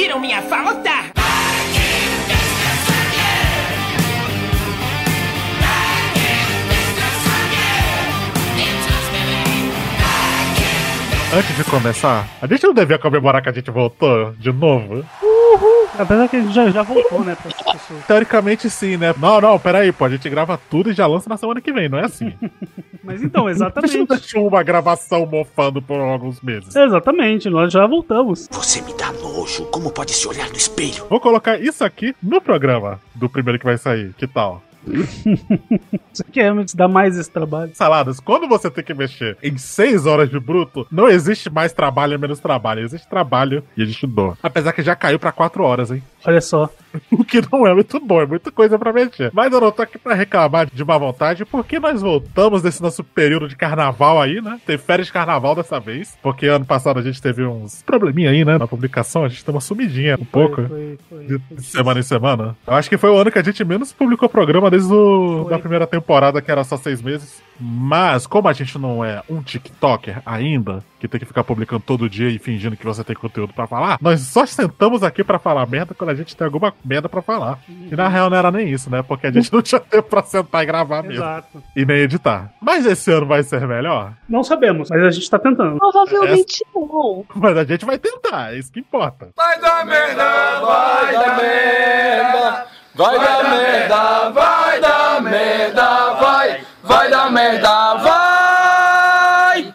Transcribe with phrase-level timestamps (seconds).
[0.00, 0.90] sentiram minha falta?
[11.32, 15.04] Antes de começar, a gente não devia comemorar que a gente voltou de novo?
[15.98, 18.04] Apesar que a gente já, já voltou, né, pra essas pessoas.
[18.06, 19.14] Teoricamente sim, né?
[19.18, 21.88] Não, não, peraí, pô, a gente grava tudo e já lança na semana que vem,
[21.88, 22.32] não é assim?
[23.02, 24.06] Mas então, A gente não exatamente.
[24.08, 26.74] deixou uma gravação mofando por alguns meses.
[26.76, 28.46] Exatamente, nós já voltamos.
[28.50, 29.64] Você me dá nojo.
[29.66, 31.06] Como pode se olhar no espelho?
[31.08, 34.12] Vou colocar isso aqui no programa do primeiro que vai sair.
[34.16, 34.62] Que tal?
[36.12, 37.70] Você quer realmente dar mais esse trabalho?
[37.74, 42.14] Saladas, quando você tem que mexer em 6 horas de bruto, não existe mais trabalho
[42.14, 42.82] e menos trabalho.
[42.82, 44.36] Existe trabalho e a gente doa.
[44.42, 46.02] Apesar que já caiu pra 4 horas, hein?
[46.24, 46.68] Olha só.
[47.12, 49.30] O que não é muito bom, é muita coisa pra mexer.
[49.32, 53.04] Mas eu não tô aqui pra reclamar de má vontade, porque nós voltamos desse nosso
[53.04, 54.60] período de carnaval aí, né?
[54.66, 58.44] Tem férias de carnaval dessa vez, porque ano passado a gente teve uns probleminha aí,
[58.44, 58.58] né?
[58.58, 60.66] Na publicação, a gente deu uma sumidinha um pouco.
[60.66, 61.56] Foi, foi, De foi.
[61.58, 62.56] de semana em semana.
[62.66, 65.58] Eu acho que foi o ano que a gente menos publicou programa desde o, da
[65.58, 67.42] primeira temporada, que era só seis meses.
[67.62, 72.08] Mas, como a gente não é um TikToker ainda, que tem que ficar publicando todo
[72.08, 75.66] dia e fingindo que você tem conteúdo pra falar, nós só sentamos aqui pra falar
[75.66, 77.58] merda quando a gente tem alguma merda pra falar.
[77.68, 79.02] E na real não era nem isso, né?
[79.02, 81.22] Porque a gente não tinha tempo pra sentar e gravar mesmo.
[81.22, 81.62] Exato.
[81.76, 82.50] E nem editar.
[82.62, 84.14] Mas esse ano vai ser melhor?
[84.26, 85.76] Não sabemos, mas a gente tá tentando.
[85.78, 87.26] Provavelmente não.
[87.34, 89.28] Mas a gente vai tentar, é isso que importa.
[89.36, 92.79] Vai dar merda, vai dar merda.
[93.00, 96.60] Vai dar merda, vai dar merda, vai.
[96.82, 98.19] Vai dar merda, vai.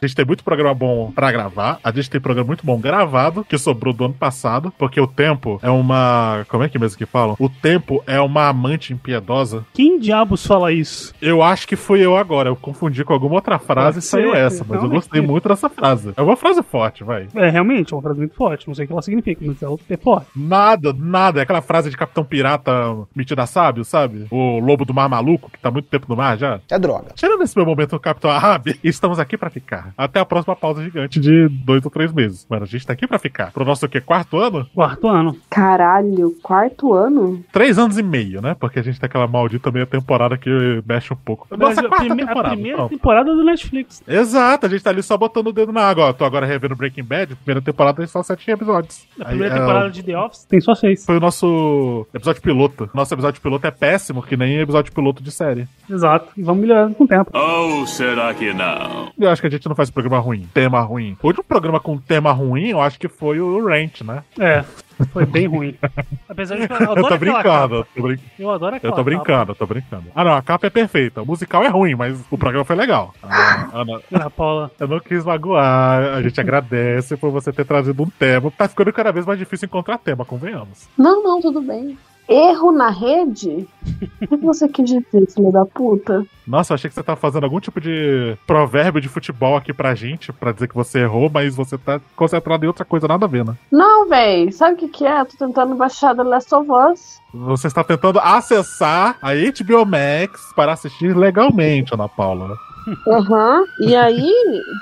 [0.02, 1.80] A gente tem muito programa bom pra gravar.
[1.84, 5.60] A gente tem programa muito bom gravado, que sobrou do ano passado, porque o tempo
[5.62, 6.46] é uma.
[6.48, 7.36] Como é que mesmo que falam?
[7.40, 9.66] O tempo é uma amante impiedosa.
[9.74, 11.14] Quem diabos fala isso?
[11.22, 12.50] Eu acho que fui eu agora.
[12.50, 14.96] Eu confundi com alguma outra frase e saiu essa, mas eu realmente.
[14.96, 16.14] gostei muito dessa frase.
[16.16, 17.28] É uma frase forte, vai.
[17.36, 18.68] É, realmente, é uma frase muito forte.
[18.68, 20.28] Não sei o que ela significa, mas ela é forte.
[20.36, 21.40] Nada, nada.
[21.40, 22.72] É aquela frase de Capitão Pirata
[23.16, 24.28] metida sábio, sabe?
[24.30, 26.60] O lobo do mar maluco, que tá muito tempo no mar já.
[26.70, 27.12] É droga.
[27.16, 29.85] Tirando esse meu momento, Capitão Ahab, estamos aqui pra ficar.
[29.98, 32.46] Até a próxima pausa gigante de dois ou três meses.
[32.50, 33.52] Mano, a gente tá aqui pra ficar.
[33.52, 34.02] Pro nosso o quê?
[34.02, 34.66] Quarto ano?
[34.74, 35.38] Quarto ano.
[35.50, 37.44] Caralho, quarto ano?
[37.52, 38.56] Três anos e meio, né?
[38.60, 40.50] Porque a gente tem aquela maldita meia temporada que
[40.88, 41.48] mexe um pouco.
[41.52, 42.54] Nossa, Mas a quarta prime- a temporada.
[42.56, 42.90] primeira pronto.
[42.92, 44.04] temporada do Netflix.
[44.08, 46.06] Exato, a gente tá ali só botando o dedo na água.
[46.06, 47.36] Ó, tô agora revendo Breaking Bad.
[47.36, 49.06] Primeira temporada tem só sete episódios.
[49.20, 51.06] A Aí, primeira é, temporada de The Office tem só seis.
[51.06, 52.90] Foi o nosso episódio piloto.
[52.94, 55.68] Nosso episódio piloto é péssimo, que nem episódio piloto de série.
[55.90, 56.30] Exato.
[56.38, 57.30] E vamos melhorando com o tempo.
[57.34, 59.12] Ou será que não?
[59.20, 61.18] Eu acho que a gente não faz programa ruim, tema ruim.
[61.22, 64.24] O último programa com tema ruim, eu acho que foi o Rant, né?
[64.40, 64.64] É,
[65.12, 65.76] foi bem ruim.
[66.30, 67.76] Apesar de que eu adoro Eu tô brincando, capa.
[67.76, 70.04] eu tô, brin- Eu adoro aquela eu tô brincando, eu tô brincando.
[70.16, 71.22] Ah, não, a capa é perfeita.
[71.22, 73.14] O musical é ruim, mas o programa foi legal.
[73.24, 74.04] Ah, Ana, capa.
[74.12, 74.72] Ana Paula.
[74.80, 76.16] eu não quis magoar.
[76.16, 78.52] A gente agradece por você ter trazido um tema.
[78.52, 80.88] Tá ficando cada vez mais difícil encontrar tema, convenhamos.
[80.98, 81.98] Não, não, tudo bem.
[82.28, 83.68] Erro na rede?
[84.22, 86.26] O que você quis dizer, filho da puta?
[86.48, 89.96] Nossa, eu achei que você tava fazendo algum tipo de provérbio de futebol aqui pra
[89.96, 93.30] gente, pra dizer que você errou, mas você tá concentrado em outra coisa, nada a
[93.30, 93.56] ver, né?
[93.72, 95.24] Não, véi, sabe o que que é?
[95.26, 97.22] Tô tentando baixar The Last of Us.
[97.34, 102.56] Você está tentando acessar a HBO Max para assistir legalmente, Ana Paula.
[103.08, 103.64] Aham.
[103.80, 104.32] E aí,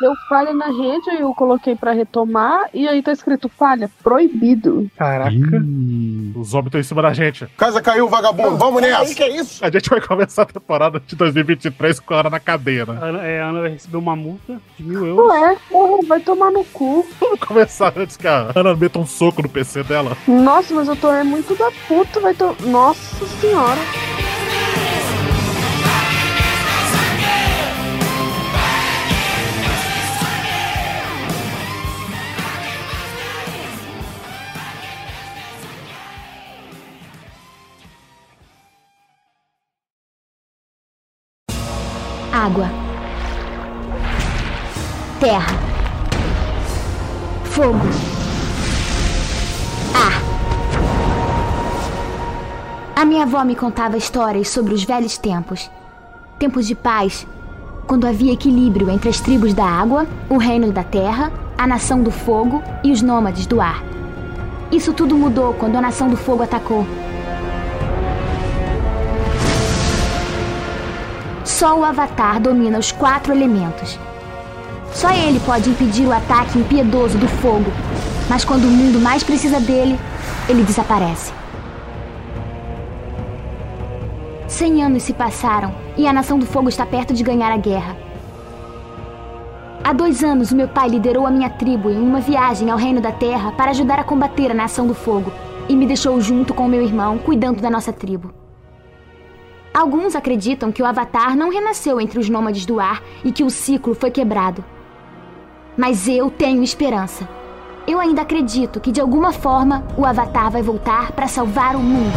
[0.01, 4.89] deu falha na rede, aí eu coloquei pra retomar, e aí tá escrito falha, proibido.
[4.97, 5.31] Caraca.
[5.33, 7.47] Ih, os homens estão em cima da gente.
[7.57, 8.57] Casa caiu, vagabundo.
[8.57, 9.13] Vamos nessa.
[9.13, 9.63] que é isso?
[9.63, 12.97] A gente vai começar a temporada de 2023 com a Ana na cadeia, né?
[13.01, 15.27] A Ana, é, a Ana vai receber uma multa de mil euros.
[15.27, 17.05] Ué, porra, vai tomar no cu.
[17.19, 20.17] Vamos começar antes que a Ana meta um soco no PC dela.
[20.27, 22.55] Nossa, mas eu tô é muito da puta, vai to...
[22.65, 23.79] Nossa senhora.
[42.43, 42.69] Água.
[45.17, 45.57] Terra.
[47.45, 47.79] Fogo.
[49.95, 50.21] Ar.
[52.97, 55.71] A minha avó me contava histórias sobre os velhos tempos.
[56.37, 57.25] Tempos de paz,
[57.87, 62.11] quando havia equilíbrio entre as tribos da água, o reino da terra, a nação do
[62.11, 63.81] fogo e os nômades do ar.
[64.69, 66.85] Isso tudo mudou quando a nação do fogo atacou.
[71.63, 73.97] Só o Avatar domina os quatro elementos.
[74.91, 77.71] Só ele pode impedir o ataque impiedoso do fogo.
[78.29, 79.97] Mas quando o mundo mais precisa dele,
[80.49, 81.31] ele desaparece.
[84.45, 87.95] Cem anos se passaram e a Nação do Fogo está perto de ganhar a guerra.
[89.85, 92.99] Há dois anos, o meu pai liderou a minha tribo em uma viagem ao Reino
[92.99, 95.31] da Terra para ajudar a combater a Nação do Fogo
[95.69, 98.42] e me deixou junto com meu irmão cuidando da nossa tribo.
[99.73, 103.49] Alguns acreditam que o Avatar não renasceu entre os nômades do ar e que o
[103.49, 104.63] ciclo foi quebrado.
[105.75, 107.27] Mas eu tenho esperança.
[107.87, 112.13] Eu ainda acredito que de alguma forma o Avatar vai voltar para salvar o mundo.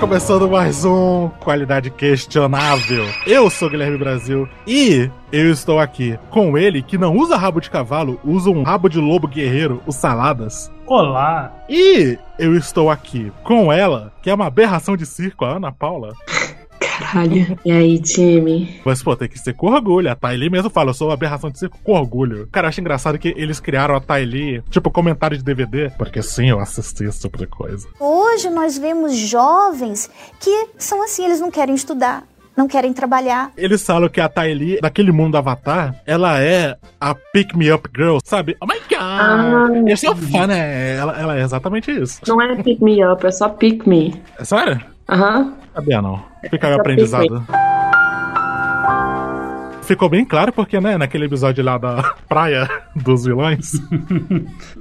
[0.00, 3.04] Começando mais um Qualidade Questionável.
[3.26, 7.68] Eu sou Guilherme Brasil e eu estou aqui com ele que não usa rabo de
[7.68, 10.72] cavalo, usa um rabo de lobo guerreiro, o Saladas.
[10.86, 11.52] Olá!
[11.68, 16.14] E eu estou aqui com ela, que é uma aberração de circo, a Ana Paula.
[17.00, 17.58] Caralho.
[17.64, 18.80] E aí, time?
[18.84, 20.10] Mas, pô, tem que ser com orgulho.
[20.10, 22.48] A Tylee mesmo fala, eu sou uma aberração de circo com orgulho.
[22.52, 26.50] Cara, eu acho engraçado que eles criaram a Tylee, tipo, comentário de DVD, porque sim,
[26.50, 27.88] eu assisti esse tipo de coisa.
[27.98, 32.24] Hoje nós vemos jovens que são assim, eles não querem estudar.
[32.56, 33.52] Não querem trabalhar.
[33.56, 37.88] Eles falam que a Tylee, daquele mundo do Avatar, ela é a Pick Me Up
[37.96, 38.56] Girl, sabe?
[38.60, 38.98] Oh my god!
[39.00, 40.96] Ah, eu sou fã, né?
[40.96, 42.20] Ela, ela é exatamente isso.
[42.26, 44.20] Não é pick me up, é só pick me.
[44.38, 44.80] É sério?
[45.08, 45.54] Aham.
[45.74, 46.29] Sabia não.
[46.48, 47.44] Fica aí o aprendizado.
[49.82, 53.72] Ficou bem claro porque, né, naquele episódio lá da praia dos vilões.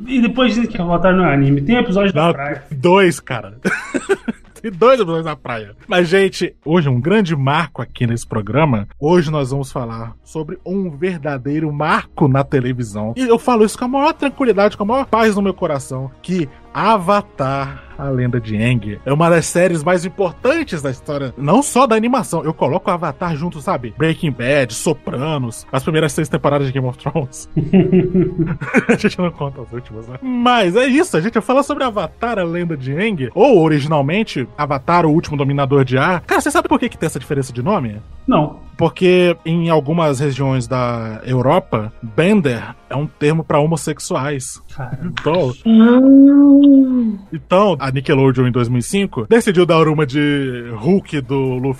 [0.07, 1.61] E depois dizem que Avatar não é anime.
[1.61, 2.63] Tem episódio da Não, praia.
[2.71, 3.57] dois, cara.
[4.61, 5.71] Tem dois episódios na praia.
[5.87, 8.87] Mas, gente, hoje é um grande marco aqui nesse programa.
[8.99, 13.13] Hoje nós vamos falar sobre um verdadeiro marco na televisão.
[13.15, 16.11] E eu falo isso com a maior tranquilidade, com a maior paz no meu coração.
[16.21, 21.61] Que Avatar, a lenda de Aang, é uma das séries mais importantes da história, não
[21.61, 22.43] só da animação.
[22.43, 23.93] Eu coloco Avatar junto, sabe?
[23.97, 27.49] Breaking Bad, Sopranos, as primeiras seis temporadas de Game of Thrones.
[28.87, 30.17] a gente não conta as últimas, né?
[30.21, 34.47] Mas é isso, a gente vai falar sobre Avatar, a lenda de Aang, ou originalmente
[34.57, 36.21] Avatar, o último dominador de ar.
[36.21, 38.01] Cara, você sabe por que, que tem essa diferença de nome?
[38.29, 38.57] Não.
[38.77, 44.61] Porque em algumas regiões da Europa, Bender é um termo pra homossexuais.
[44.73, 45.11] Caramba.
[45.19, 47.17] Então, Hum.
[47.33, 51.73] então, a Nickelodeon em 2005 decidiu dar uma de Hulk do Lou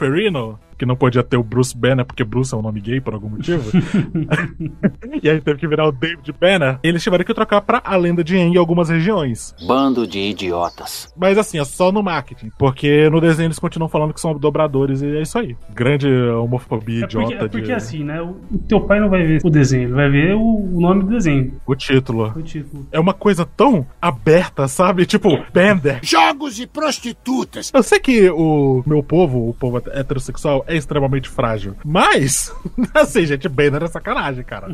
[0.79, 3.13] Ferrino, que não podia ter o Bruce Banner, porque Bruce é um nome gay por
[3.13, 3.69] algum motivo.
[5.21, 6.79] e aí teve que virar o David Banner.
[6.81, 9.53] Eles tiveram que trocar pra A Lenda de Aang em algumas regiões.
[9.67, 11.13] Bando de idiotas.
[11.17, 12.51] Mas assim, é só no marketing.
[12.57, 15.55] Porque no desenho eles continuam falando que são dobradores e é isso aí.
[15.73, 17.73] Grande homofobia É porque, idiota é porque de.
[17.73, 18.21] assim, né?
[18.21, 21.09] O teu pai não vai ver o desenho, ele vai ver o, o nome do
[21.09, 21.53] desenho.
[21.65, 22.31] O título.
[22.35, 22.87] O título.
[22.91, 25.05] É uma coisa tão aberta, sabe?
[25.05, 25.99] Tipo, Bender.
[26.01, 27.71] Jogos e prostitutas.
[27.73, 31.75] Eu sei que o meu povo, o povo heterossexual, é extremamente frágil.
[31.83, 32.54] Mas,
[32.94, 34.68] assim, gente, Banner é sacanagem, cara.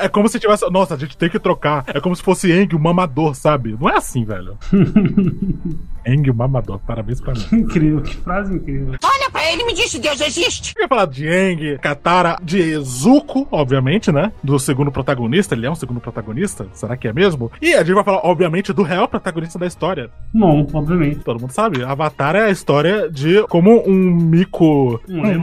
[0.00, 0.68] É como se tivesse.
[0.70, 1.84] Nossa, a gente tem que trocar.
[1.88, 3.76] É como se fosse Eng, o mamador, sabe?
[3.78, 4.58] Não é assim, velho.
[6.06, 6.78] Eng, mamador.
[6.86, 7.44] Parabéns pra mim.
[7.52, 8.94] Incrível, que frase incrível.
[9.02, 10.72] Olha pra ele e me disse Deus existe.
[10.76, 14.32] Eu ia falar de Eng, Katara, de Zuko, obviamente, né?
[14.42, 15.54] Do segundo protagonista.
[15.54, 16.66] Ele é um segundo protagonista?
[16.72, 17.50] Será que é mesmo?
[17.60, 20.10] E a gente vai falar, obviamente, do real protagonista da história.
[20.32, 21.20] Não, obviamente.
[21.20, 21.82] Todo mundo sabe.
[21.82, 25.40] Avatar é a história de como um mico, Um um.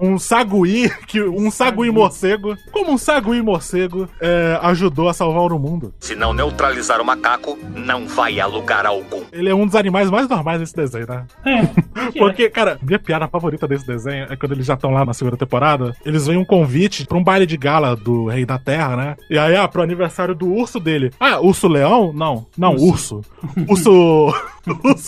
[0.00, 5.58] Um sagui, que, um sagui morcego, como um sagui morcego é, ajudou a salvar o
[5.58, 5.92] mundo.
[6.00, 9.22] Se não neutralizar o macaco, não vai a lugar algum.
[9.32, 11.26] Ele é um dos animais mais normais desse desenho, né?
[11.44, 11.60] É.
[12.18, 15.36] Porque, cara, minha piada favorita desse desenho é quando eles já estão lá na segunda
[15.36, 19.16] temporada, eles veem um convite pra um baile de gala do Rei da Terra, né?
[19.28, 21.12] E aí, ah, pro aniversário do urso dele.
[21.20, 22.12] Ah, urso leão?
[22.12, 22.46] Não.
[22.56, 23.22] Não, urso.
[23.68, 23.90] Urso.
[23.90, 24.34] urso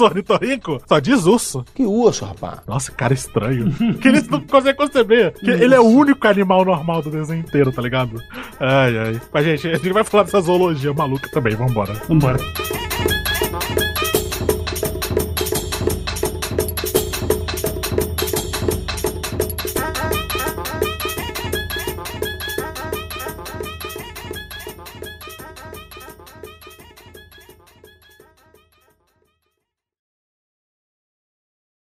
[0.00, 0.80] ornitorrinco?
[0.86, 1.64] Só diz urso.
[1.74, 2.60] Que urso, rapaz.
[2.66, 3.72] Nossa, cara estranho.
[4.00, 5.32] que eles não conseguem conceber.
[5.34, 8.20] Que ele é o único animal normal do desenho inteiro, tá ligado?
[8.60, 9.20] Ai, ai.
[9.32, 11.92] Mas, gente, a gente vai falar dessa zoologia maluca também, vambora.
[12.08, 12.38] Vambora.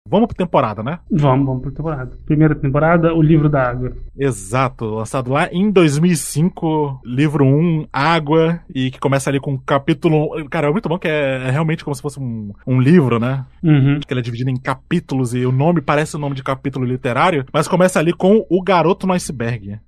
[0.08, 1.00] Vamos pra temporada, né?
[1.10, 2.12] Vamos, vamos pra temporada.
[2.24, 3.92] Primeira temporada, o livro da água.
[4.16, 10.28] Exato, lançado lá em 2005, livro 1, Água, e que começa ali com um capítulo.
[10.48, 13.44] Cara, é muito bom que é, é realmente como se fosse um, um livro, né?
[13.62, 14.00] Uhum.
[14.00, 17.44] Que ele é dividido em capítulos e o nome parece o nome de capítulo literário,
[17.52, 19.78] mas começa ali com O Garoto no Iceberg.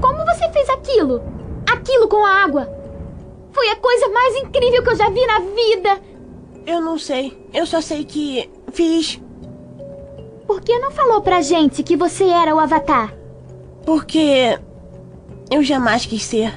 [0.00, 1.22] Como você fez aquilo?
[1.70, 2.68] Aquilo com a água?
[3.52, 6.17] Foi a coisa mais incrível que eu já vi na vida!
[6.68, 7.48] Eu não sei.
[7.54, 9.18] Eu só sei que fiz.
[10.46, 13.16] Por que não falou pra gente que você era o Avatar?
[13.86, 14.58] Porque
[15.50, 16.52] eu jamais quis ser.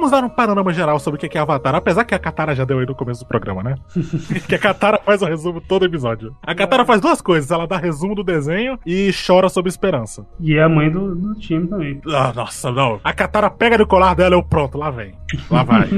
[0.00, 2.64] Vamos dar um panorama geral sobre o que é Avatar, apesar que a Katara já
[2.64, 3.74] deu aí no começo do programa, né?
[4.48, 6.34] que a Katara faz o resumo todo episódio.
[6.42, 10.26] A Katara faz duas coisas, ela dá resumo do desenho e chora sobre esperança.
[10.40, 12.00] E é a mãe do, do time também.
[12.08, 12.98] Ah, nossa, não.
[13.04, 15.12] A Katara pega no colar dela e eu pronto, lá vem.
[15.50, 15.88] Lá vai.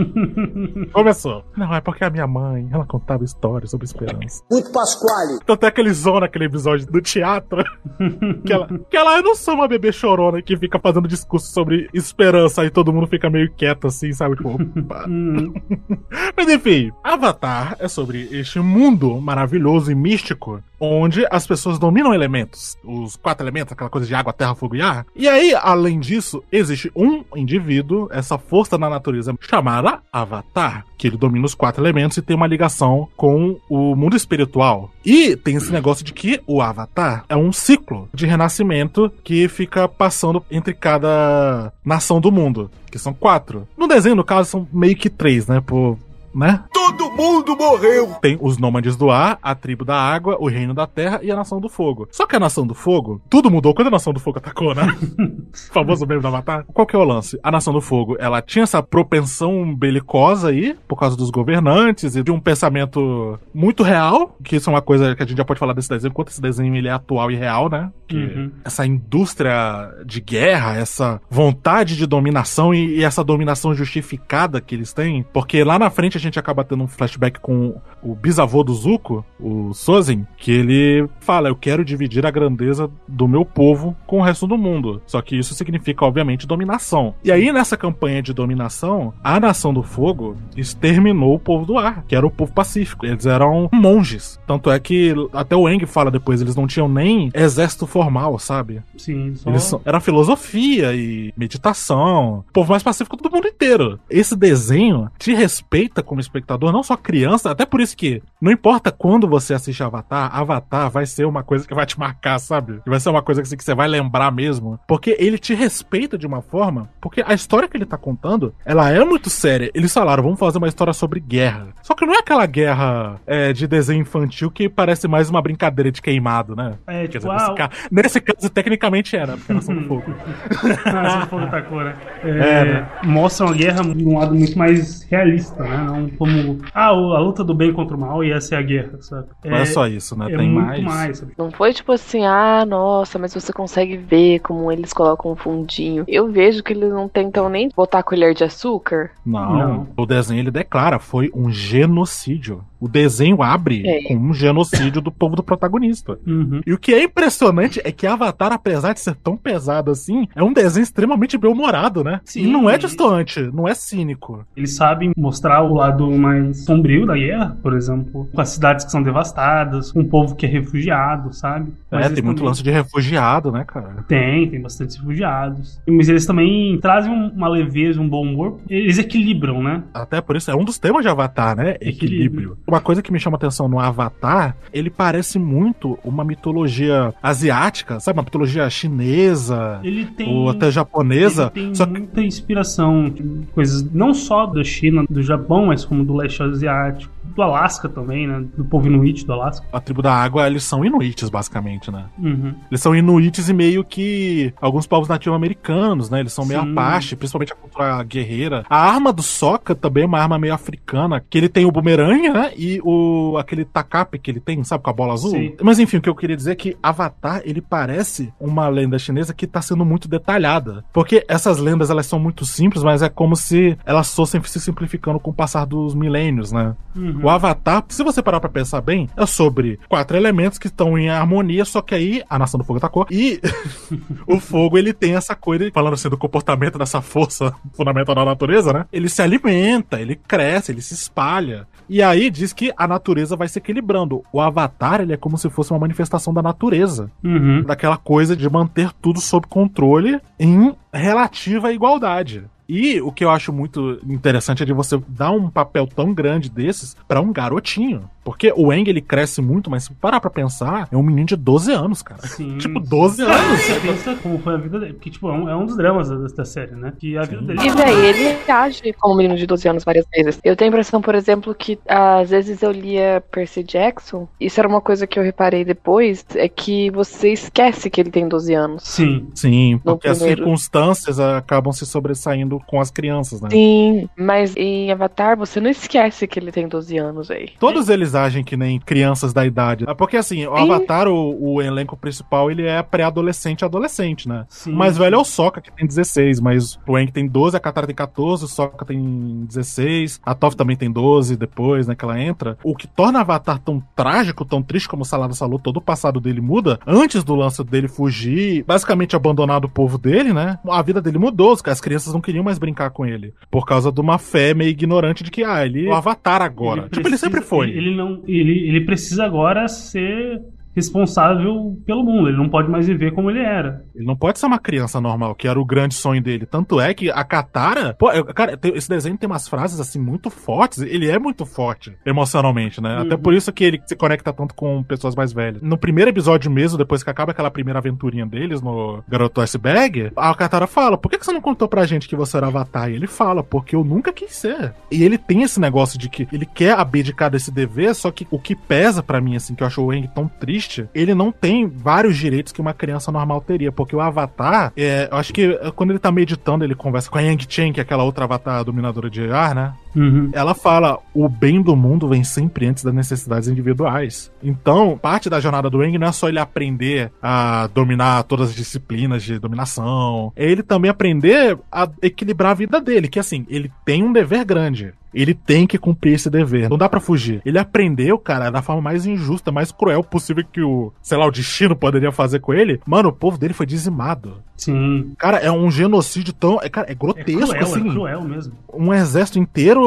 [0.92, 1.44] Começou.
[1.56, 4.42] Não, é porque a minha mãe, ela contava histórias sobre esperança.
[4.50, 5.38] Muito Pasquale.
[5.44, 7.62] Tanto é que eles zoam naquele episódio do teatro.
[8.44, 11.88] que ela, que ela, eu não sou uma bebê chorona que fica fazendo discurso sobre
[11.92, 14.36] esperança e todo mundo fica meio quieto assim, sabe?
[14.36, 15.06] Tipo, opa.
[16.36, 22.76] Mas enfim, Avatar é sobre este mundo maravilhoso e místico onde as pessoas dominam elementos,
[22.82, 25.06] os quatro elementos, aquela coisa de água, terra, fogo e ar.
[25.14, 31.16] E aí, além disso, existe um indivíduo, essa força da natureza chamada Avatar, que ele
[31.16, 34.90] domina os quatro elementos e tem uma ligação com o mundo espiritual.
[35.04, 39.86] E tem esse negócio de que o Avatar é um ciclo de renascimento que fica
[39.86, 43.68] passando entre cada nação do mundo, que são quatro.
[43.76, 45.60] No desenho, no caso, são meio que três, né?
[45.60, 45.96] Por
[46.34, 46.64] né?
[46.72, 48.16] Todo mundo morreu!
[48.20, 51.36] Tem os nômades do ar, a tribo da água, o reino da terra e a
[51.36, 52.08] nação do fogo.
[52.10, 54.82] Só que a nação do fogo, tudo mudou quando a nação do fogo atacou, né?
[55.18, 56.64] o famoso meme da Avatar.
[56.72, 57.38] Qual que é o lance?
[57.42, 62.22] A nação do fogo, ela tinha essa propensão belicosa aí, por causa dos governantes e
[62.22, 65.60] de um pensamento muito real, que isso é uma coisa que a gente já pode
[65.60, 67.90] falar desse desenho, quanto esse desenho ele é atual e real, né?
[68.08, 68.50] Que Uhum.
[68.64, 74.92] Essa indústria de guerra, essa vontade de dominação e, e essa dominação justificada que eles
[74.92, 78.74] têm, porque lá na frente a gente acaba tendo um flashback com o bisavô do
[78.74, 84.18] Zuko, o Sozin, que ele fala: Eu quero dividir a grandeza do meu povo com
[84.18, 85.02] o resto do mundo.
[85.06, 87.14] Só que isso significa, obviamente, dominação.
[87.24, 92.04] E aí, nessa campanha de dominação, a Nação do Fogo exterminou o povo do ar,
[92.06, 93.06] que era o povo pacífico.
[93.06, 94.40] Eles eram monges.
[94.46, 98.82] Tanto é que até o Eng fala depois, eles não tinham nem exército formal, sabe?
[98.96, 99.50] Sim, só...
[99.50, 102.44] Eles são, era filosofia e meditação.
[102.48, 103.98] O povo mais pacífico do mundo inteiro.
[104.08, 108.92] Esse desenho te respeita como espectador, não só criança, até por isso que não importa
[108.92, 112.80] quando você assiste Avatar, Avatar vai ser uma coisa que vai te marcar, sabe?
[112.86, 114.78] Vai ser uma coisa que, você vai lembrar mesmo.
[114.86, 116.90] Porque ele te respeita de uma forma.
[117.00, 119.70] Porque a história que ele tá contando, ela é muito séria.
[119.74, 121.68] Eles falaram, vamos fazer uma história sobre guerra.
[121.82, 125.90] Só que não é aquela guerra é, de desenho infantil que parece mais uma brincadeira
[125.90, 126.74] de queimado, né?
[126.86, 130.04] É, tipo, dizer, nesse, ah, ca- nesse caso, tecnicamente era, porque Nação do Fogo.
[130.92, 131.96] Nação do Fogo atacou, né?
[132.22, 132.88] É, É, né?
[133.04, 135.76] Mostra uma guerra de um lado muito mais realista, né?
[135.86, 138.98] Não como, ah, a luta do bem contra o mal e essa é a guerra,
[139.00, 139.28] sabe?
[139.44, 140.32] Não é só isso, né?
[140.32, 140.82] É Tem muito mais.
[140.84, 141.18] mais.
[141.18, 141.32] sabe?
[141.36, 146.04] Não foi tipo assim, ah, nossa, mas você consegue ver como eles colocam um fundinho.
[146.08, 149.10] Eu vejo que eles não tentam nem botar colher de açúcar.
[149.24, 149.88] Não, Não.
[149.96, 152.64] o desenho ele declara, foi um genocídio.
[152.82, 154.02] O desenho abre É.
[154.08, 156.18] com um genocídio do povo do protagonista.
[156.26, 156.60] Uhum.
[156.66, 160.42] E o que é impressionante é que Avatar, apesar de ser tão pesado assim, é
[160.42, 162.20] um desenho extremamente bem-humorado, né?
[162.24, 162.42] Sim.
[162.42, 164.44] E não é distante, não é cínico.
[164.56, 168.90] Eles sabem mostrar o lado mais sombrio da guerra, por exemplo, com as cidades que
[168.90, 171.72] são devastadas, com o povo que é refugiado, sabe?
[171.92, 174.04] é, eles tem muito também- lance de refugiado, né, cara?
[174.08, 175.80] Tem, tem bastante refugiados.
[175.86, 178.58] Mas eles também trazem um- uma leveza, um bom humor.
[178.68, 179.84] Eles equilibram, né?
[179.94, 181.76] Até por isso é um dos temas de Avatar, né?
[181.80, 181.92] Equilíbrio.
[182.32, 182.58] Equilíbrio.
[182.72, 188.18] Uma coisa que me chama atenção no Avatar, ele parece muito uma mitologia asiática, sabe?
[188.18, 189.78] Uma mitologia chinesa,
[190.16, 190.34] tem.
[190.34, 191.52] ou até japonesa.
[191.54, 195.84] Ele tem Só que muita inspiração de coisas não só da China, do Japão, mas
[195.84, 198.44] como do leste asiático, do Alasca também, né?
[198.56, 199.66] Do povo inuit do Alasca.
[199.72, 202.06] a tribo da água, eles são inuites, basicamente, né?
[202.18, 202.54] Uhum.
[202.70, 206.20] Eles são inuites e meio que alguns povos nativo-americanos, né?
[206.20, 206.72] Eles são meio Sim.
[206.72, 208.64] apache, principalmente a cultura guerreira.
[208.68, 212.28] A arma do Sokka também é uma arma meio africana, que ele tem o bumerangue,
[212.28, 212.52] né?
[212.56, 215.30] E o aquele tacape que ele tem, sabe, com a bola azul.
[215.30, 215.54] Sim.
[215.62, 219.34] Mas enfim, o que eu queria dizer é que Avatar, ele parece uma lenda chinesa
[219.34, 220.84] que tá sendo muito detalhada.
[220.92, 225.18] Porque essas lendas, elas são muito simples, mas é como se elas fossem se simplificando
[225.18, 226.74] com o passar dos milênios, né?
[226.94, 227.20] Uhum.
[227.22, 231.08] O Avatar, se você parar pra pensar bem, é sobre quatro elementos que estão em
[231.08, 233.06] harmonia, só que aí a Nação do Fogo atacou.
[233.10, 233.40] E
[234.26, 238.72] o fogo, ele tem essa coisa, falando assim do comportamento dessa força fundamental da natureza,
[238.72, 238.86] né?
[238.92, 241.68] Ele se alimenta, ele cresce, ele se espalha.
[241.88, 244.24] E aí diz que a natureza vai se equilibrando.
[244.32, 247.08] O Avatar, ele é como se fosse uma manifestação da natureza.
[247.22, 247.62] Uhum.
[247.62, 252.44] Daquela coisa de manter tudo sob controle em relativa igualdade.
[252.74, 256.48] E o que eu acho muito interessante é de você dar um papel tão grande
[256.48, 258.08] desses pra um garotinho.
[258.24, 261.36] Porque o Eng ele cresce muito, mas se parar pra pensar, é um menino de
[261.36, 262.26] 12 anos, cara.
[262.26, 262.56] Sim.
[262.58, 263.60] tipo, 12 Cara, anos.
[263.60, 264.92] Você pensa como foi a vida dele.
[264.94, 266.92] Porque, tipo, é um, é um dos dramas da, da série, né?
[266.98, 267.60] Que a vida dele.
[267.62, 270.40] E daí ele age como um menino de 12 anos várias vezes.
[270.44, 274.28] Eu tenho a impressão, por exemplo, que às vezes eu lia Percy Jackson.
[274.40, 276.24] Isso era uma coisa que eu reparei depois.
[276.34, 278.82] É que você esquece que ele tem 12 anos.
[278.84, 279.28] Sim.
[279.34, 283.50] Sim, porque as circunstâncias acabam se sobressaindo com as crianças, né?
[283.50, 287.50] Sim, mas em Avatar você não esquece que ele tem 12 anos aí.
[287.58, 289.84] Todos eles agem que nem crianças da idade.
[289.88, 290.62] É Porque assim, o Sim.
[290.62, 294.44] Avatar, o, o elenco principal, ele é pré-adolescente e adolescente, né?
[294.48, 294.72] Sim.
[294.72, 297.60] O mais velho é o Sokka, que tem 16, mas o Aang tem 12, a
[297.60, 302.04] Katara tem 14, o Sokka tem 16, a Toph também tem 12 depois, né, que
[302.04, 302.56] ela entra.
[302.62, 306.20] O que torna Avatar tão trágico, tão triste como o Salada falou, todo o passado
[306.20, 310.58] dele muda, antes do lance dele fugir, basicamente abandonar o povo dele, né?
[310.68, 314.00] A vida dele mudou, as crianças não queriam mais brincar com ele, por causa de
[314.00, 316.82] uma fé meio ignorante de que, ah, ele é o Avatar agora.
[316.82, 317.68] tipo, ele precisa- sempre foi.
[317.70, 320.42] Ele, ele não, ele, ele precisa agora ser
[320.74, 322.28] responsável pelo mundo.
[322.28, 323.84] Ele não pode mais viver como ele era.
[323.94, 326.46] Ele não pode ser uma criança normal, que era o grande sonho dele.
[326.46, 327.94] Tanto é que a Katara.
[327.94, 330.80] Pô, cara, esse desenho tem umas frases assim muito fortes.
[330.80, 332.98] Ele é muito forte emocionalmente, né?
[333.00, 335.62] Até por isso que ele se conecta tanto com pessoas mais velhas.
[335.62, 340.34] No primeiro episódio mesmo, depois que acaba aquela primeira aventurinha deles no Garoto Iceberg, a
[340.34, 342.90] Katara fala: Por que que você não contou pra gente que você era Avatar?
[342.90, 344.74] E ele fala: Porque eu nunca quis ser.
[344.90, 348.38] E ele tem esse negócio de que ele quer abdicar desse dever, só que o
[348.38, 350.61] que pesa pra mim, assim, que eu acho o Aang tão triste,
[350.94, 353.72] ele não tem vários direitos que uma criança normal teria.
[353.72, 357.18] Porque o Avatar, é, eu acho que é, quando ele tá meditando, ele conversa com
[357.18, 359.72] a Yang Chen, que é aquela outra Avatar dominadora de ar, né?
[359.94, 360.30] Uhum.
[360.32, 364.30] Ela fala: o bem do mundo vem sempre antes das necessidades individuais.
[364.42, 368.54] Então, parte da jornada do Aang não é só ele aprender a dominar todas as
[368.54, 373.70] disciplinas de dominação, é ele também aprender a equilibrar a vida dele, que assim, ele
[373.84, 374.92] tem um dever grande.
[375.14, 376.70] Ele tem que cumprir esse dever.
[376.70, 377.42] Não dá pra fugir.
[377.44, 381.30] Ele aprendeu, cara, da forma mais injusta, mais cruel possível que o, sei lá, o
[381.30, 382.80] destino poderia fazer com ele.
[382.86, 384.42] Mano, o povo dele foi dizimado.
[384.56, 385.12] Sim.
[385.18, 386.58] Cara, é um genocídio tão.
[386.62, 388.54] É, cara, é É grotesco, cruel, assim é cruel mesmo.
[388.72, 389.81] um exército inteiro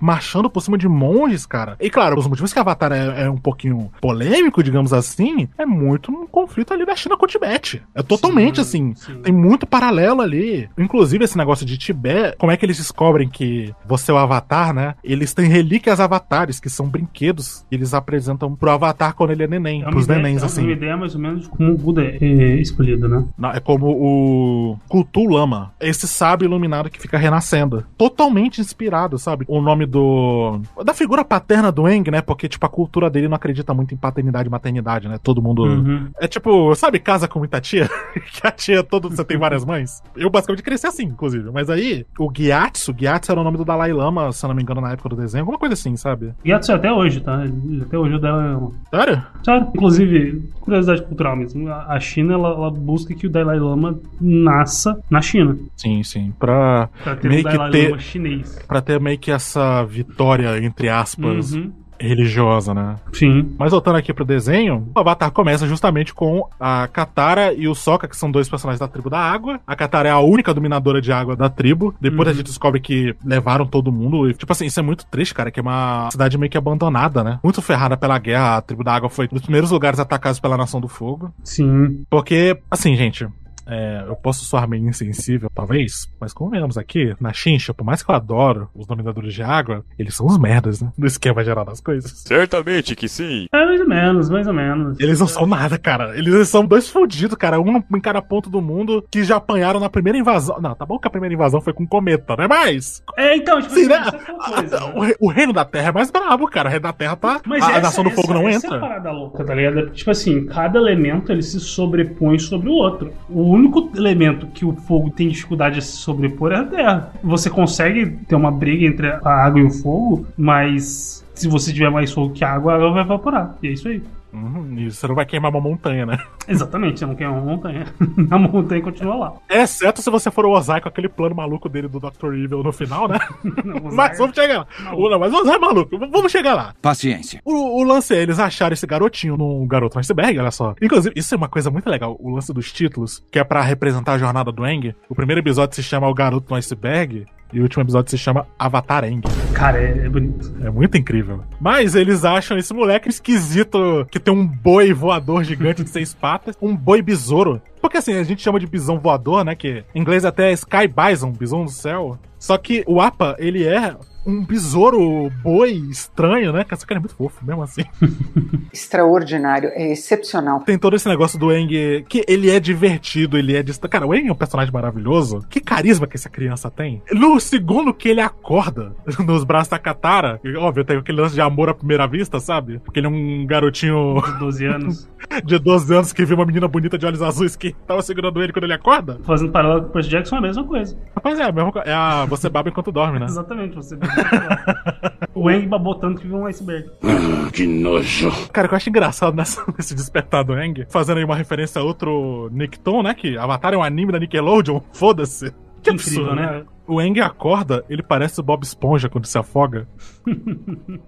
[0.00, 1.76] marchando por cima de monges, cara.
[1.80, 6.10] E claro, os motivos que Avatar é, é um pouquinho polêmico, digamos assim, é muito
[6.10, 7.82] um conflito ali da China com o Tibete.
[7.94, 8.94] É totalmente assim.
[9.22, 10.68] Tem muito paralelo ali.
[10.78, 14.72] Inclusive, esse negócio de Tibete, como é que eles descobrem que você é o Avatar,
[14.72, 14.94] né?
[15.02, 19.46] Eles têm relíquias avatares, que são brinquedos que eles apresentam pro Avatar quando ele é
[19.46, 20.62] neném, É pros ideia, nenéns, é assim.
[20.62, 23.24] uma ideia mais ou menos de como o Buda é escolhido, né?
[23.36, 27.84] Não, é como o Kultu Lama, esse sábio iluminado que fica renascendo.
[27.96, 29.35] Totalmente inspirado, sabe?
[29.48, 30.60] O nome do.
[30.84, 32.20] da figura paterna do Eng, né?
[32.22, 35.18] Porque, tipo, a cultura dele não acredita muito em paternidade e maternidade, né?
[35.22, 35.64] Todo mundo.
[35.64, 36.08] Uhum.
[36.20, 37.88] É tipo, sabe, casa com muita tia?
[38.32, 40.02] que a tia todo você tem várias mães?
[40.16, 41.50] Eu basicamente cresci assim, inclusive.
[41.52, 44.62] Mas aí, o Gyatso, Gyatso era o nome do Dalai Lama, se eu não me
[44.62, 46.32] engano, na época do desenho, alguma coisa assim, sabe?
[46.44, 47.44] Gyatso é até hoje, tá?
[47.82, 49.22] Até hoje o dela é uma- Sério?
[49.44, 49.68] Sério.
[49.74, 51.68] Inclusive, curiosidade cultural mesmo.
[51.70, 55.56] A China, ela, ela busca que o Dalai Lama nasça na China.
[55.76, 56.32] Sim, sim.
[56.38, 57.88] Pra, Pra ter meio um que Dalai ter.
[57.90, 58.58] Lama chinês.
[58.66, 61.72] Pra ter meio que essa vitória, entre aspas, Uhum.
[61.98, 62.96] religiosa, né?
[63.12, 63.54] Sim.
[63.58, 68.06] Mas voltando aqui pro desenho, o Avatar começa justamente com a Katara e o Sokka,
[68.06, 69.58] que são dois personagens da tribo da água.
[69.66, 71.94] A Katara é a única dominadora de água da tribo.
[71.98, 72.34] Depois Uhum.
[72.34, 74.28] a gente descobre que levaram todo mundo.
[74.28, 77.24] E, tipo assim, isso é muito triste, cara, que é uma cidade meio que abandonada,
[77.24, 77.40] né?
[77.42, 78.56] Muito ferrada pela guerra.
[78.58, 81.32] A tribo da água foi um dos primeiros lugares atacados pela Nação do Fogo.
[81.42, 82.04] Sim.
[82.10, 83.26] Porque, assim, gente,
[83.66, 88.02] é, eu posso soar meio insensível, talvez, mas como vemos aqui, na Xincha, por mais
[88.02, 90.92] que eu adoro os dominadores de água, eles são os merdas, né?
[90.96, 92.10] No esquema geral das coisas.
[92.26, 93.46] Certamente que sim.
[93.52, 94.98] É mais ou menos, mais ou menos.
[95.00, 96.16] Eles não são nada, cara.
[96.16, 97.60] Eles são dois fudidos, cara.
[97.60, 100.60] Um em cada ponto do mundo que já apanharam na primeira invasão.
[100.60, 102.46] Não, tá bom que a primeira invasão foi com cometa, né?
[102.48, 103.02] Mas.
[103.16, 104.20] É, então, tipo, Sim, assim, né?
[104.28, 104.86] é coisa, né?
[104.96, 106.68] O, re- o reino da terra é mais brabo, cara.
[106.68, 107.40] O reino da terra tá.
[107.46, 108.80] Mas a, a essa- nação do fogo essa- não essa É a entra.
[108.80, 109.90] parada louca, tá ligado?
[109.90, 113.12] Tipo assim, cada elemento ele se sobrepõe sobre o outro.
[113.28, 117.12] O único elemento que o fogo tem dificuldade de se sobrepor é a terra.
[117.22, 121.90] Você consegue ter uma briga entre a água e o fogo, mas se você tiver
[121.90, 123.56] mais fogo que a água, a água vai evaporar.
[123.62, 124.02] E é isso aí.
[124.36, 126.18] Uhum, e você não vai queimar uma montanha, né?
[126.46, 127.86] Exatamente, você não quer uma montanha.
[128.30, 129.32] a montanha continua lá.
[129.48, 132.34] Exceto se você for o Ozai com aquele plano maluco dele do Dr.
[132.34, 133.18] Evil no final, né?
[133.82, 134.66] Ozai mas vamos chegar lá.
[134.92, 135.98] Não, mas o Ozai é maluco.
[135.98, 136.74] Vamos chegar lá.
[136.82, 137.40] Paciência.
[137.44, 140.74] O, o lance é eles acharam esse garotinho num garoto no iceberg, olha só.
[140.82, 144.12] Inclusive, isso é uma coisa muito legal, o lance dos títulos, que é pra representar
[144.12, 144.94] a jornada do Eng.
[145.08, 147.26] O primeiro episódio se chama O Garoto no Iceberg.
[147.52, 149.22] E o último episódio se chama Avatar Eng.
[149.54, 150.54] Cara, é, é bonito.
[150.62, 151.42] É muito incrível.
[151.60, 156.56] Mas eles acham esse moleque esquisito que tem um boi voador gigante de seis patas,
[156.60, 157.60] um boi besouro.
[157.80, 159.54] Porque assim, a gente chama de bisão voador, né?
[159.54, 162.18] Que em inglês até é Sky Bison, bisão do céu.
[162.38, 166.66] Só que o Apa, ele é um besouro boi estranho, né?
[166.74, 167.82] Só que ele é muito fofo, mesmo assim.
[168.72, 170.60] Extraordinário, é excepcional.
[170.60, 173.90] Tem todo esse negócio do Eng, que ele é divertido, ele é distante.
[173.90, 175.44] Cara, o Eng é um personagem maravilhoso.
[175.48, 177.02] Que carisma que essa criança tem.
[177.12, 178.92] No segundo que ele acorda
[179.24, 182.80] nos braços da Katara, e, óbvio, tem aquele lance de amor à primeira vista, sabe?
[182.80, 184.20] Porque ele é um garotinho.
[184.20, 185.08] De 12 anos.
[185.44, 188.52] de 12 anos que viu uma menina bonita de olhos azuis que tava segurando ele
[188.52, 189.18] quando ele acorda.
[189.24, 190.98] Fazendo paralelo com o Percy Jackson é a mesma coisa.
[191.14, 191.88] Rapaz, é a mesma coisa.
[191.88, 193.26] É a você baba enquanto dorme, né?
[193.26, 194.15] Exatamente, você baba.
[195.36, 196.88] O Eng babou tanto que viu um iceberg.
[197.02, 198.30] Ah, que nojo.
[198.50, 201.78] Cara, o que eu acho engraçado nessa, nesse despertar do Eng, fazendo aí uma referência
[201.78, 203.12] a outro Nickton, né?
[203.12, 204.80] Que Avatar é um anime da Nickelodeon.
[204.94, 205.52] Foda-se.
[205.82, 206.52] Que Incrível, absurdo, né?
[206.60, 206.64] né?
[206.86, 209.86] O Eng acorda, ele parece o Bob Esponja quando se afoga.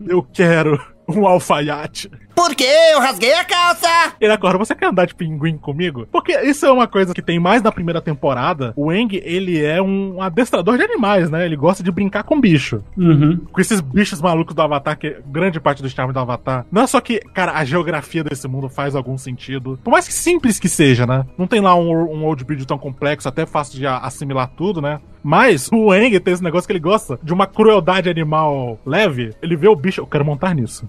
[0.07, 2.11] eu quero um alfaiate.
[2.39, 2.71] Por quê?
[2.93, 4.15] Eu rasguei a calça!
[4.21, 6.07] Ele acorda, você quer andar de pinguim comigo?
[6.13, 8.73] Porque isso é uma coisa que tem mais na primeira temporada.
[8.77, 11.45] O Eng, ele é um adestrador de animais, né?
[11.45, 12.81] Ele gosta de brincar com bicho.
[12.97, 13.41] Uhum.
[13.51, 16.65] Com esses bichos malucos do Avatar, que é grande parte do charme do Avatar.
[16.71, 19.77] Não é só que, cara, a geografia desse mundo faz algum sentido.
[19.83, 21.27] Por mais que simples que seja, né?
[21.37, 25.01] Não tem lá um, um old build tão complexo, até fácil de assimilar tudo, né?
[25.23, 29.35] Mas o Eng tem esse negócio que ele gosta de uma crueldade animal leve.
[29.43, 30.87] Ele vê o bicho, eu quero montar nisso.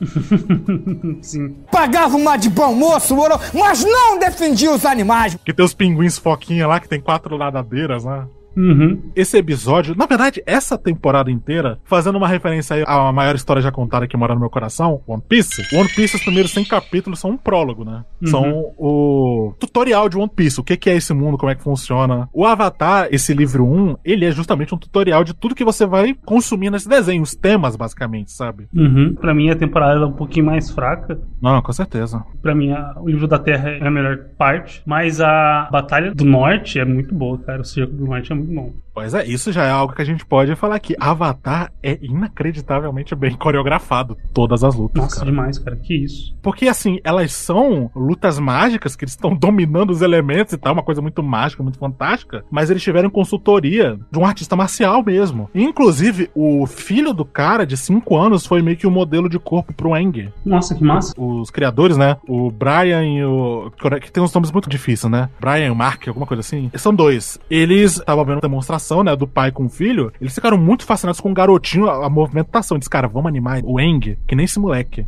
[1.22, 1.38] Sim.
[1.71, 5.38] Pagava uma de bom moço, moro, mas não defendia os animais.
[5.45, 8.25] Que tem os pinguins foquinha lá, que tem quatro nadadeiras, né?
[8.56, 9.12] Uhum.
[9.16, 13.72] Esse episódio, na verdade, essa temporada inteira, fazendo uma referência aí à maior história já
[13.72, 15.64] contada que mora no meu coração, One Piece.
[15.76, 18.04] One Piece, os primeiros 100 capítulos são um prólogo, né?
[18.22, 18.28] Uhum.
[18.28, 22.30] São o tutorial de One Piece, o que é esse mundo, como é que funciona.
[22.34, 26.14] O Avatar, esse livro 1, ele é justamente um tutorial de tudo que você vai
[26.26, 28.68] consumir nesse desenho, os temas, basicamente, sabe?
[28.74, 29.16] Uhum.
[29.16, 31.20] Pra mim, a temporada é um pouquinho mais fraca.
[31.42, 32.24] Não, com certeza.
[32.42, 34.82] Pra mim, o livro da Terra é a melhor parte.
[34.86, 37.62] Mas a Batalha do Norte é muito boa, cara.
[37.62, 38.73] O Circo do Norte é muito bom.
[38.93, 40.95] Pois é, isso já é algo que a gente pode falar aqui.
[40.99, 45.02] Avatar é inacreditavelmente bem coreografado, todas as lutas.
[45.02, 45.32] Nossa, cara.
[45.32, 45.78] demais, cara.
[45.78, 46.36] Que isso.
[46.41, 50.84] Porque, assim, elas são lutas mágicas, que eles estão dominando os elementos e tal, uma
[50.84, 55.49] coisa muito mágica, muito fantástica, mas eles tiveram consultoria de um artista marcial mesmo.
[55.56, 59.73] Inclusive, o filho do cara, de 5 anos, foi meio que o modelo de corpo
[59.73, 60.30] pro Eng.
[60.45, 61.13] Nossa, que massa.
[61.17, 62.17] Os criadores, né?
[62.28, 63.71] O Brian e o.
[64.02, 65.30] que tem uns nomes muito difíceis, né?
[65.39, 66.69] Brian e o Mark, alguma coisa assim.
[66.75, 67.39] São dois.
[67.49, 69.15] Eles estavam vendo a demonstração, né?
[69.15, 70.12] Do pai com o filho.
[70.22, 72.78] Eles ficaram muito fascinados com o garotinho, a, a movimentação.
[72.78, 75.06] Eles, cara, vamos animar o Eng, que nem esse moleque.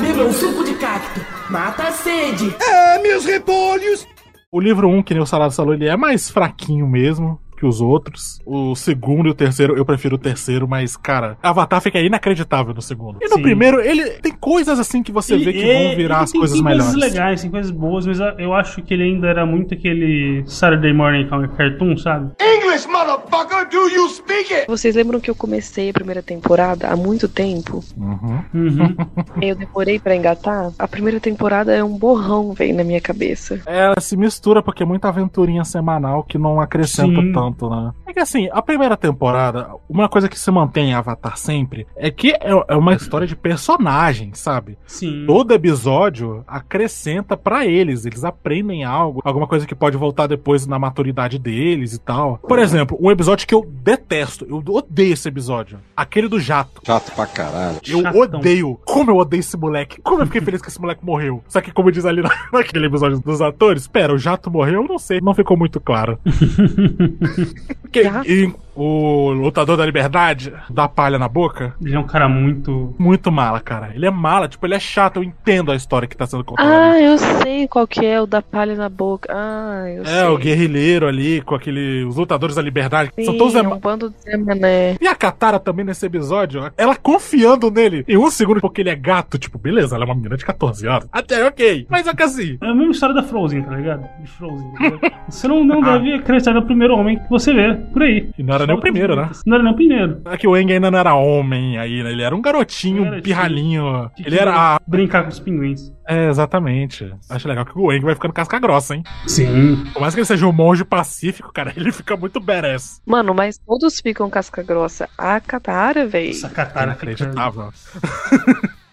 [0.00, 1.20] Beba um suco de cacto.
[1.50, 2.54] Mata a sede.
[2.60, 4.06] É, meus repolhos!
[4.52, 7.66] O livro 1, um, que nem o Salário Salou, ele é mais fraquinho mesmo que
[7.66, 8.40] os outros.
[8.46, 12.80] O segundo e o terceiro, eu prefiro o terceiro, mas, cara, Avatar fica inacreditável no
[12.80, 13.18] segundo.
[13.20, 13.42] E no Sim.
[13.42, 16.64] primeiro, ele tem coisas assim que você vê que vão virar as tem- coisas tem
[16.64, 16.92] melhores.
[16.92, 20.92] coisas legais, tem coisas boas, mas eu acho que ele ainda era muito aquele Saturday
[20.94, 22.30] Morning Cartoon, sabe?
[22.40, 24.66] English, motherfucker, do you speak it?
[24.66, 27.84] Vocês lembram que eu comecei a primeira temporada há muito tempo?
[27.96, 28.42] Uhum.
[28.54, 28.96] Uhum.
[29.42, 30.70] Eu demorei pra engatar?
[30.78, 33.60] A primeira temporada é um borrão, velho, na minha cabeça.
[33.66, 37.32] Ela se mistura porque é muita aventurinha semanal que não acrescenta Sim.
[37.32, 37.92] tanto, né?
[38.06, 42.10] É que assim, a primeira temporada, uma coisa que se mantém em Avatar sempre é
[42.10, 44.76] que é, é uma história de personagens, sabe?
[44.86, 45.24] Sim.
[45.26, 50.78] Todo episódio acrescenta pra eles, eles aprendem algo, alguma coisa que pode voltar depois na
[50.78, 52.38] maturidade deles e tal.
[52.38, 56.80] Por exemplo, um episódio que eu detesto, eu odeio esse episódio, aquele do jato.
[56.84, 57.78] Chato pra caralho.
[57.86, 58.20] Eu Chatão.
[58.20, 58.80] odeio.
[58.84, 60.00] Como eu odeio esse moleque.
[60.02, 61.42] Como eu fiquei feliz que esse moleque morreu.
[61.48, 64.82] Só que, como diz ali na- naquele episódio dos atores, pera, o jato morreu?
[64.82, 66.18] Eu não sei, não ficou muito claro.
[67.90, 71.74] Que- e o lutador da liberdade dá palha na boca?
[71.84, 72.94] Ele é um cara muito.
[72.98, 73.90] Muito mala, cara.
[73.94, 75.16] Ele é mala, tipo, ele é chato.
[75.16, 76.92] Eu entendo a história que tá sendo contada.
[76.92, 79.28] Ah, eu sei qual que é o da palha na boca.
[79.34, 80.18] Ah, eu sei.
[80.18, 82.04] É, o guerrilheiro ali, com aquele.
[82.04, 83.10] Os lutadores da liberdade.
[83.24, 84.96] São todos Sim, Zé- é um bando de Mané.
[85.00, 88.94] E a Katara também nesse episódio, ela confiando nele em um segundo porque ele é
[88.96, 91.08] gato, tipo, beleza, ela é uma menina de 14 anos.
[91.10, 91.86] Até ok.
[91.90, 92.56] Mas é que assim.
[92.62, 94.08] É a mesma história da Frozen, tá ligado?
[94.22, 94.70] De Frozen.
[94.78, 95.12] tá ligado?
[95.28, 95.98] Você não, não Ah.
[95.98, 98.28] deve acreditar no primeiro homem você vê por aí.
[98.36, 99.30] E não era nem o primeiro, né?
[99.46, 100.20] Não era nem o primeiro.
[100.26, 102.10] É que o Eng ainda não era homem aí, né?
[102.12, 104.10] Ele era um garotinho, um pirralhinho.
[104.24, 104.54] Ele era.
[104.76, 105.92] a- Brincar com os pinguins.
[106.08, 107.12] É, exatamente.
[107.28, 109.04] Acho legal que o Eng vai ficando casca grossa, hein?
[109.26, 109.84] Sim.
[109.92, 113.00] Por mais que ele seja um monge pacífico, cara, ele fica muito badass.
[113.06, 115.08] Mano, mas todos ficam casca grossa.
[115.16, 116.30] A Katara, velho.
[116.30, 117.70] Essa Katara Inacreditável.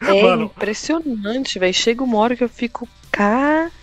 [0.01, 0.43] É Mano.
[0.43, 1.73] impressionante, velho.
[1.73, 2.87] Chega uma hora que eu fico.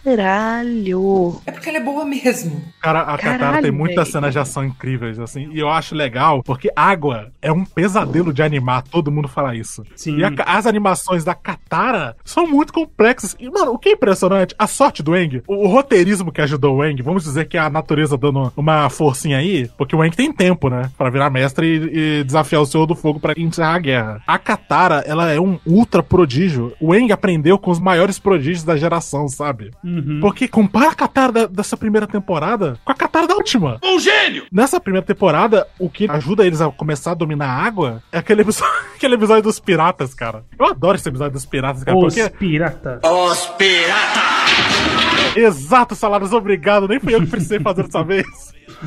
[0.05, 1.40] Caralho.
[1.47, 2.62] É porque ela é boa mesmo.
[2.81, 6.42] Cara, a Katara Caralho, tem muitas cenas de ação incríveis, assim, e eu acho legal,
[6.42, 9.83] porque água é um pesadelo de animar, todo mundo fala isso.
[9.97, 10.18] Sim.
[10.18, 13.35] E a- as animações da Katara são muito complexas.
[13.40, 16.77] E, mano, o que é impressionante, a sorte do Eng, o, o roteirismo que ajudou
[16.77, 20.11] o Eng, vamos dizer que é a natureza dando uma forcinha aí, porque o Eng
[20.14, 23.75] tem tempo, né, pra virar mestre e, e desafiar o Senhor do Fogo pra encerrar
[23.75, 24.23] a guerra.
[24.27, 26.73] A Katara, ela é um ultra prodígio.
[26.81, 29.71] O Eng aprendeu com os maiores prodígios da geração, sabe?
[29.83, 30.19] Uhum.
[30.21, 33.79] Porque compara a Katara da- dessa primeira temporada com a Katara da última.
[33.83, 34.45] Um gênio!
[34.53, 38.43] Nessa primeira temporada, o que ajuda eles a começar a dominar a água é aquele
[38.43, 40.45] episódio, aquele episódio dos piratas, cara.
[40.59, 42.31] Eu adoro esse episódio dos piratas, cara, Os porque.
[42.37, 43.01] pirata.
[43.05, 45.24] Os piratas!
[45.35, 46.88] Exato, Salários, obrigado.
[46.88, 48.27] Nem fui eu que precisei fazer dessa vez.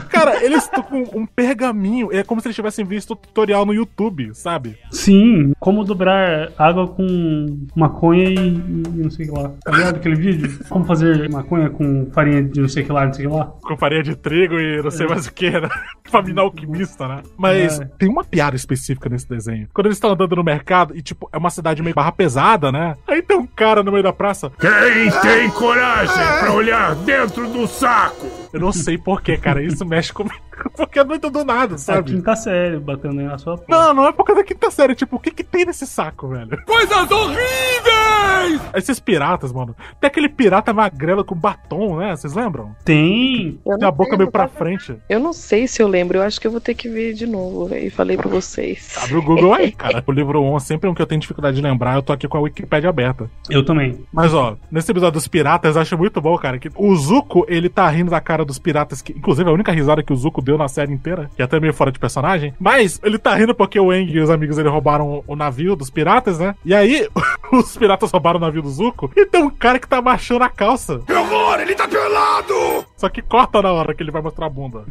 [0.10, 2.10] Cara, eles estão com um pergaminho.
[2.12, 4.77] É como se eles tivessem visto o tutorial no YouTube, sabe?
[4.91, 9.51] Sim, como dobrar água com maconha e, e não sei o que lá.
[9.63, 10.60] Tá ligado aquele vídeo?
[10.69, 13.36] Como fazer maconha com farinha de não sei o que lá, não sei o que
[13.36, 13.45] lá.
[13.62, 15.10] Com farinha de trigo e não sei É.
[15.10, 15.69] mais o que, né?
[16.10, 17.21] Famina alquimista, né?
[17.38, 17.86] Mas É.
[17.99, 19.67] tem uma piada específica nesse desenho.
[19.73, 22.95] Quando eles estão andando no mercado e, tipo, é uma cidade meio barra pesada, né?
[23.07, 24.51] Aí tem um cara no meio da praça.
[24.60, 28.28] Quem tem coragem pra olhar dentro do saco?
[28.58, 29.62] Eu não sei porquê, cara.
[29.63, 30.36] Isso mexe comigo.
[30.76, 32.12] Porque é muito do nada, É a sabe?
[32.13, 33.72] quinta série batendo aí na sua porta.
[33.72, 34.96] Não, não é por causa da quinta série.
[34.96, 36.60] Tipo, o que que tem nesse saco, velho?
[36.65, 38.62] Coisas horríveis!
[38.74, 39.76] Esses piratas, mano.
[40.00, 42.15] Tem aquele pirata magrelo com batom, né?
[42.15, 42.76] Vocês lembram?
[42.84, 43.60] Tem.
[43.65, 44.96] Eu Tem a não boca meio pra frente.
[45.10, 47.26] Eu não sei se eu lembro, eu acho que eu vou ter que ver de
[47.28, 47.91] novo, velho.
[47.91, 48.96] Falei pra vocês.
[49.02, 50.04] Abre o Google aí, cara.
[50.06, 51.96] O livro 1 sempre é um que eu tenho dificuldade de lembrar.
[51.96, 53.30] Eu tô aqui com a Wikipédia aberta.
[53.50, 54.06] Eu também.
[54.12, 57.70] Mas ó, nesse episódio dos piratas, eu acho muito bom, cara, que o Zuko, ele
[57.70, 60.41] tá rindo da cara dos piratas, que inclusive é a única risada que o Zuko
[60.41, 62.53] deu na série inteira, que é até meio fora de personagem.
[62.60, 65.89] Mas ele tá rindo porque o Eng e os amigos dele roubaram o navio dos
[65.89, 66.55] piratas, né?
[66.65, 67.07] E aí,
[67.53, 70.49] os piratas roubaram o navio do Zuko e tem um cara que tá baixando a
[70.49, 70.99] calça.
[71.05, 71.60] Que horror!
[71.60, 72.86] Ele tá pelado!
[72.95, 74.86] Só que corta na hora que ele vai mostrar a bunda.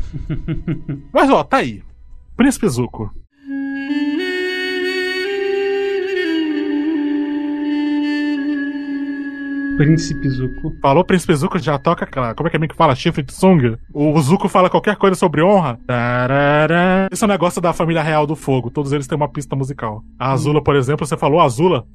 [1.12, 1.82] Mas ó, tá aí.
[2.36, 3.10] Príncipe Zuko.
[9.76, 10.74] Príncipe Zuko.
[10.80, 12.34] Falou Príncipe Zuko, já toca aquela.
[12.34, 12.94] Como é que é que fala?
[12.94, 13.76] Chifre de Sung?
[13.92, 15.78] O Zuko fala qualquer coisa sobre honra.
[15.86, 17.08] Tarará.
[17.10, 18.70] Esse é um negócio da família real do fogo.
[18.70, 20.02] Todos eles têm uma pista musical.
[20.18, 21.86] A Azula, por exemplo, você falou Azula.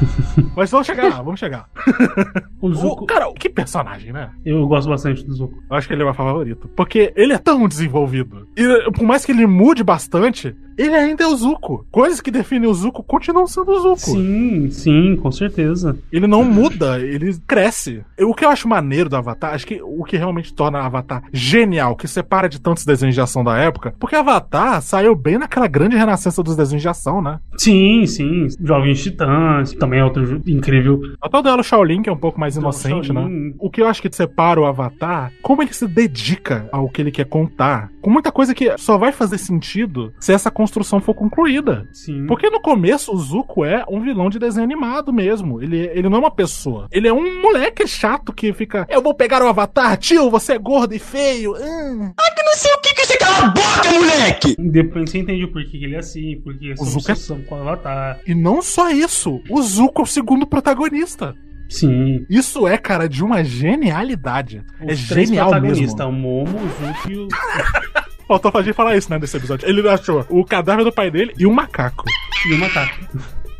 [0.56, 1.68] Mas vamos chegar lá, vamos chegar.
[2.62, 3.04] O Zuko.
[3.04, 4.28] O, cara, que personagem, né?
[4.44, 5.54] Eu gosto bastante do Zuko.
[5.70, 6.68] Eu acho que ele é meu favorito.
[6.76, 8.46] Porque ele é tão desenvolvido.
[8.54, 11.86] E por mais que ele mude bastante, ele ainda é o Zuko.
[11.90, 13.98] Coisas que definem o Zuko continuam sendo o Zuko.
[13.98, 15.98] Sim, sim, com certeza.
[16.12, 18.04] Ele não muda, ele cresce.
[18.20, 21.96] O que eu acho maneiro do Avatar, acho que o que realmente torna Avatar genial,
[21.96, 25.96] que separa de tantos desenhos de ação da época, porque Avatar saiu bem naquela grande
[25.96, 27.38] renascença dos desenhos de ação, né?
[27.56, 28.46] Sim, sim.
[28.62, 31.00] Jovens Titãs, também é outro incrível.
[31.20, 33.28] Até o Duelo Shaolin, que é um pouco mais inocente, né?
[33.58, 37.10] O que eu acho que separa o Avatar, como ele se dedica ao que ele
[37.10, 37.90] quer contar.
[38.00, 41.86] Com muita coisa que só vai fazer sentido se essa construção for concluída.
[41.92, 42.26] Sim.
[42.26, 45.62] Porque no começo o Zuko é um vilão de desenho animado mesmo.
[45.62, 46.86] Ele, ele não é uma pessoa.
[46.90, 48.86] Ele é um moleque chato que fica.
[48.88, 51.52] Eu vou pegar o Avatar, tio, você é gordo e feio.
[51.52, 54.56] hum." Ai, que não sei o que que você cala a boca, moleque!
[54.58, 57.54] Depois você entende o porquê que ele é assim, porque essa O Zuko é- com
[57.56, 58.18] o Avatar.
[58.26, 61.34] E não só isso, o Zuko é o segundo protagonista.
[61.68, 62.26] Sim.
[62.28, 64.62] Isso é, cara, de uma genialidade.
[64.80, 65.86] é Os três genial mesmo.
[66.04, 67.28] o Momo, o Zuko e o...
[68.26, 69.68] Faltou a gente falar isso, né, nesse episódio.
[69.68, 72.04] Ele achou o cadáver do pai dele e um macaco.
[72.48, 72.94] e o Macaco.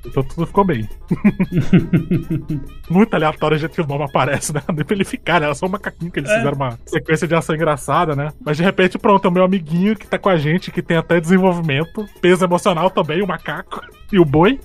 [0.06, 0.88] Então tudo ficou bem.
[2.88, 4.62] Muito aleatório o jeito que o nome aparece, né?
[4.74, 5.46] Nem pra ele ficar, né?
[5.46, 6.36] Era só um macaquinho que eles É.
[6.38, 8.32] fizeram uma sequência de ação engraçada, né?
[8.44, 10.96] Mas de repente, pronto, é o meu amiguinho que tá com a gente, que tem
[10.96, 13.80] até desenvolvimento, peso emocional também, o macaco
[14.12, 14.58] e o boi.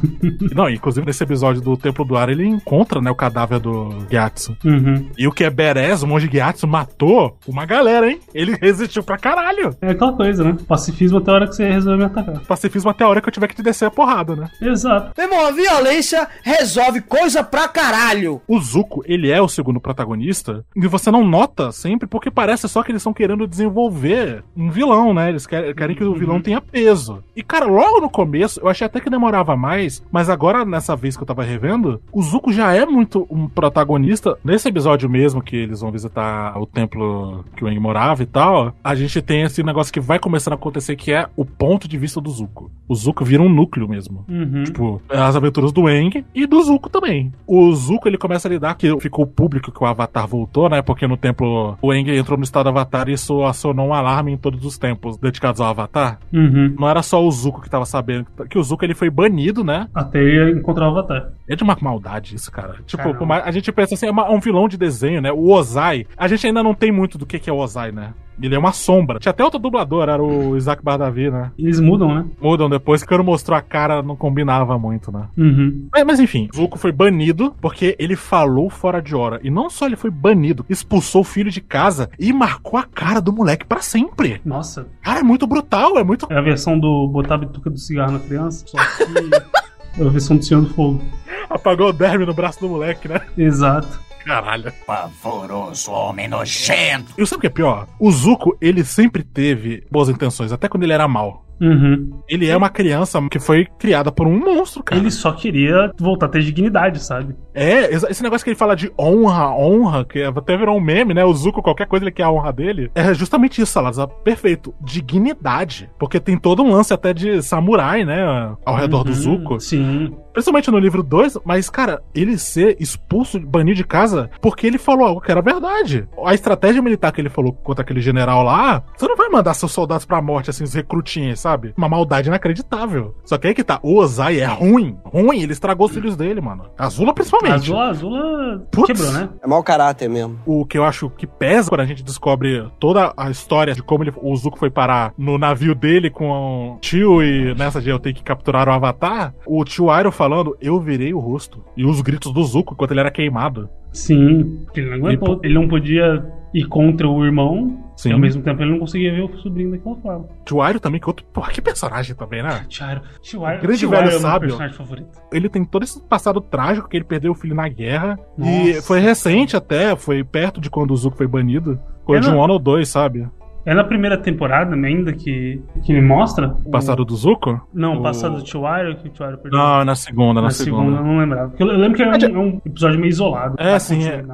[0.54, 4.56] Não, inclusive nesse episódio do Templo do Ar, ele encontra, né, o cadáver do Gyatso.
[4.64, 5.08] Uhum.
[5.16, 8.20] E o que é Beres, o monge Gyatso, matou uma galera, hein?
[8.34, 9.76] Ele resistiu pra caralho.
[9.80, 10.56] É aquela coisa, né?
[10.66, 12.40] Pacifismo até a hora que você resolve me atacar.
[12.40, 14.50] Pacifismo até a hora que eu tiver que te descer a porrada, né?
[14.60, 15.12] Exato.
[15.16, 18.40] Meu irmão, a violência resolve coisa pra caralho.
[18.46, 22.82] O Zuko, ele é o segundo protagonista, e você não nota sempre, porque parece só
[22.82, 25.28] que eles estão querendo desenvolver um vilão, né?
[25.28, 27.22] Eles querem, querem que o vilão tenha peso.
[27.34, 31.16] E, cara, logo no começo, eu achei até que demorava mais, mas agora, nessa vez
[31.16, 34.36] que eu tava revendo, o Zuko já é muito um protagonista.
[34.44, 38.74] Nesse episódio mesmo, que eles vão visitar o templo que o Aang morava e tal,
[38.82, 41.96] a gente tem esse negócio que vai começando a acontecer, que é o ponto de
[41.96, 42.70] vista do Zuko.
[42.88, 44.24] O Zuko vira um núcleo mesmo.
[44.28, 44.64] Uhum.
[44.64, 47.32] Tipo, as aventuras do Aang e do Zuko também.
[47.46, 50.82] O Zuko, ele começa a lidar, que ficou público que o Avatar voltou, né?
[50.82, 54.36] Porque no templo, o Aang entrou no estado Avatar e isso acionou um alarme em
[54.36, 56.18] todos os templos dedicados ao Avatar.
[56.32, 56.74] Uhum.
[56.78, 59.62] Não era só o Zuko que tava sabendo, que o Zuko Zuko ele foi banido,
[59.62, 59.88] né?
[59.94, 61.32] Até ele encontrar o Avatar.
[61.46, 62.76] É de uma maldade isso, cara.
[62.86, 63.42] Tipo, Caramba.
[63.44, 65.30] a gente pensa assim, é é um vilão de desenho, né?
[65.30, 66.06] O Ozai.
[66.16, 68.14] A gente ainda não tem muito do que, que é o Ozai, né?
[68.42, 69.18] Ele é uma sombra.
[69.18, 71.50] Tinha até outro dublador, era o Isaac Bardavi, né?
[71.58, 72.24] Eles mudam, né?
[72.40, 75.26] Mudam depois, que quando mostrou a cara não combinava muito, né?
[75.36, 75.88] Uhum.
[75.92, 79.40] Mas, mas enfim, Zuko foi banido porque ele falou fora de hora.
[79.42, 83.20] E não só ele foi banido, expulsou o filho de casa e marcou a cara
[83.20, 84.40] do moleque pra sempre.
[84.44, 84.86] Nossa.
[85.02, 86.26] Cara, é muito brutal, é muito.
[86.30, 89.10] É a versão do botar a bituca do cigarro na criança, só que
[89.98, 91.02] a versão do Senhor do Fogo.
[91.48, 93.20] Apagou o derme no braço do moleque, né?
[93.36, 94.00] Exato.
[94.24, 94.72] Caralho.
[94.86, 97.14] Pavoroso homem nojento.
[97.16, 97.88] E sabe o que é pior?
[97.98, 101.44] O Zuko, ele sempre teve boas intenções, até quando ele era mal.
[101.60, 102.20] Uhum.
[102.28, 105.00] Ele é uma criança que foi criada por um monstro, cara.
[105.00, 107.34] Ele só queria voltar a ter dignidade, sabe?
[107.54, 111.24] É, esse negócio que ele fala de honra, honra, que até virou um meme, né?
[111.24, 112.90] O Zuko, qualquer coisa ele quer a honra dele.
[112.94, 114.08] É justamente isso, Salazar.
[114.24, 114.74] Perfeito.
[114.80, 115.90] Dignidade.
[115.98, 118.54] Porque tem todo um lance até de samurai, né?
[118.64, 119.60] Ao redor do Uhum, Zuko.
[119.60, 120.14] Sim.
[120.32, 125.06] Principalmente no livro 2, mas, cara, ele ser expulso, banido de casa, porque ele falou
[125.06, 126.08] algo que era verdade.
[126.24, 129.72] A estratégia militar que ele falou contra aquele general lá, você não vai mandar seus
[129.72, 131.74] soldados pra morte, assim, os recrutinhos, sabe?
[131.76, 133.14] Uma maldade inacreditável.
[133.24, 134.96] Só que aí que tá, o Ozai é ruim.
[135.04, 136.66] Ruim, ele estragou os filhos dele, mano.
[136.78, 137.54] Azula principalmente.
[137.54, 138.86] Azula, Azula Putz.
[138.86, 139.28] quebrou, né?
[139.42, 140.38] É mau caráter mesmo.
[140.46, 144.04] O que eu acho que pesa quando a gente descobre toda a história de como
[144.04, 147.98] ele, o Zuko foi parar no navio dele com o tio e nessa de eu
[147.98, 151.64] ter que capturar o Avatar, o tio Iroh falando, eu virei o rosto.
[151.74, 153.70] E os gritos do Zuko enquanto ele era queimado.
[153.90, 154.66] Sim.
[154.74, 155.40] Ele não aguentou.
[155.42, 157.82] Ele não podia ir contra o irmão.
[157.96, 158.10] Sim.
[158.10, 160.28] E ao mesmo tempo ele não conseguia ver o sobrinho daquela forma.
[160.44, 161.24] Tio Iroh também, que outro.
[161.32, 162.66] Porra, que personagem também, né?
[162.68, 164.48] Tio Iroh- Grande Tio velho é sábio.
[164.48, 165.08] personagem favorito.
[165.32, 168.18] Ele tem todo esse passado trágico que ele perdeu o filho na guerra.
[168.38, 168.82] E Nossa.
[168.82, 171.80] foi recente até, foi perto de quando o Zuko foi banido.
[172.08, 173.26] É, de um ano ou dois, sabe?
[173.64, 176.56] É na primeira temporada ainda que, que ele mostra.
[176.64, 177.60] O passado do Zuko?
[177.72, 179.58] Não, o passado do Iroh, que o Iroh perdeu.
[179.58, 180.96] Não, é na segunda, na, segunda.
[180.98, 181.48] eu não lembrava.
[181.50, 183.56] Porque eu lembro que é um, é um episódio meio isolado.
[183.58, 184.24] É, sim, é.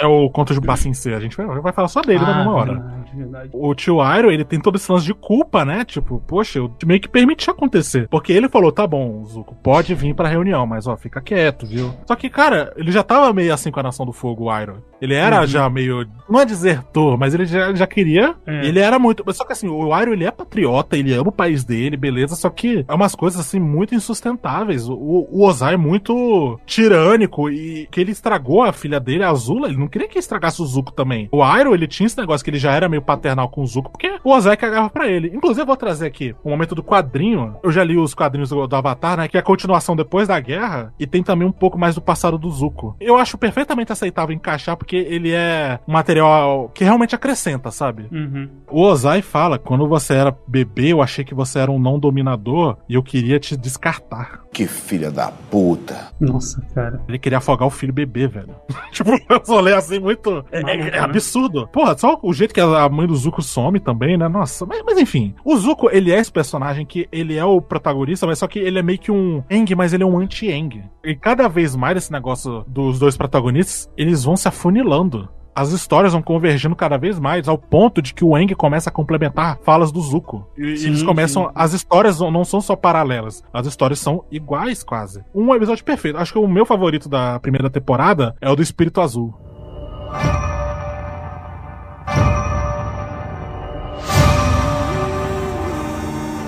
[0.00, 1.12] É o conto de Bassin C.
[1.14, 2.72] A gente vai, vai falar só dele Ah, numa hora.
[2.72, 3.50] verdade, verdade.
[3.52, 5.84] O tio Iroh, ele tem todo esse lance de culpa, né?
[5.84, 8.08] Tipo, poxa, eu meio que permiti acontecer.
[8.08, 11.92] Porque ele falou, tá bom, Zuko, pode vir pra reunião, mas ó, fica quieto, viu?
[12.06, 14.78] Só que, cara, ele já tava meio assim com a Nação do Fogo, o Iroh.
[15.00, 15.46] Ele era Uhum.
[15.46, 18.34] já meio, não é desertor, mas ele já, já queria.
[18.46, 18.66] É.
[18.66, 21.64] Ele era muito, só que assim, o Iroh, ele é patriota, ele ama o país
[21.64, 24.88] dele, beleza, só que é umas coisas assim muito insustentáveis.
[24.88, 24.94] O,
[25.30, 29.76] o Ozai é muito tirânico e que ele estragou a filha dele, a Azula, ele
[29.76, 31.28] não queria que estragasse o Zuko também.
[31.32, 33.90] O Iroh, ele tinha esse negócio que ele já era meio paternal com o Zuko,
[33.90, 35.28] porque o Ozai cagava pra ele.
[35.34, 37.56] Inclusive, eu vou trazer aqui um momento do quadrinho.
[37.62, 39.28] Eu já li os quadrinhos do, do Avatar, né?
[39.28, 42.38] Que é a continuação depois da guerra e tem também um pouco mais do passado
[42.38, 42.96] do Zuko.
[43.00, 48.06] Eu acho perfeitamente aceitável encaixar porque ele é um material que realmente acrescenta, sabe?
[48.10, 48.48] Uhum.
[48.70, 52.76] O Ozai fala: quando você era bebê, eu achei que você era um não dominador
[52.88, 54.40] e eu queria te descartar.
[54.52, 56.08] Que filha da puta.
[56.20, 57.00] Nossa, cara.
[57.08, 58.54] Ele queria afogar o filho bebê, velho.
[58.90, 60.44] tipo, eu só leio assim muito.
[60.52, 61.66] É, é- é absurdo.
[61.68, 64.28] Porra, só o jeito que a mãe do Zuko some também, né?
[64.28, 65.34] Nossa, mas, mas enfim.
[65.44, 68.78] O Zuko, ele é esse personagem que ele é o protagonista, mas só que ele
[68.78, 70.84] é meio que um Eng, mas ele é um anti-Eng.
[71.04, 75.28] E cada vez mais esse negócio dos dois protagonistas, eles vão se afunilando.
[75.52, 78.92] As histórias vão convergindo cada vez mais, ao ponto de que o Eng começa a
[78.92, 80.46] complementar falas do Zuko.
[80.56, 81.46] E Sim, eles começam.
[81.46, 81.50] sim.
[81.56, 85.22] As histórias não são só paralelas, as histórias são iguais quase.
[85.34, 86.16] Um episódio perfeito.
[86.18, 89.34] Acho que o meu favorito da primeira temporada é o do Espírito Azul.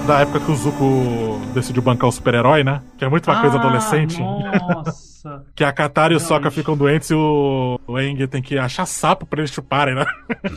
[0.06, 2.82] Da época que o Zuko decidiu bancar o super-herói, né?
[2.98, 4.20] Que é muito uma coisa Ah, adolescente.
[4.20, 5.11] Nossa.
[5.54, 8.86] Que a Katara e o Sokka ficam doentes e o, o Aang tem que achar
[8.86, 10.04] sapo pra eles chuparem, né?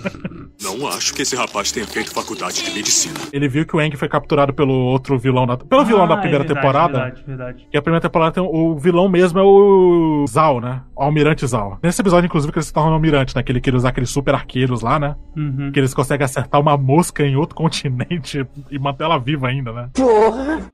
[0.62, 3.16] Não acho que esse rapaz tenha feito faculdade de medicina.
[3.32, 6.18] Ele viu que o Aang foi capturado pelo outro vilão da, pelo vilão da Ah,
[6.18, 7.00] é primeira verdade, temporada.
[7.00, 7.68] Verdade, verdade.
[7.70, 10.82] Que a primeira temporada tem o vilão mesmo é o Zal, né?
[10.96, 11.78] O Almirante Zal.
[11.84, 13.44] Nesse episódio, inclusive, que eles se tornam almirante, né?
[13.44, 15.16] Que ele queria usar aqueles super arqueiros lá, né?
[15.36, 15.72] Uhum.
[15.72, 19.90] Que eles conseguem acertar uma mosca em outro continente e manter ela viva ainda, né?
[19.94, 20.72] Porra!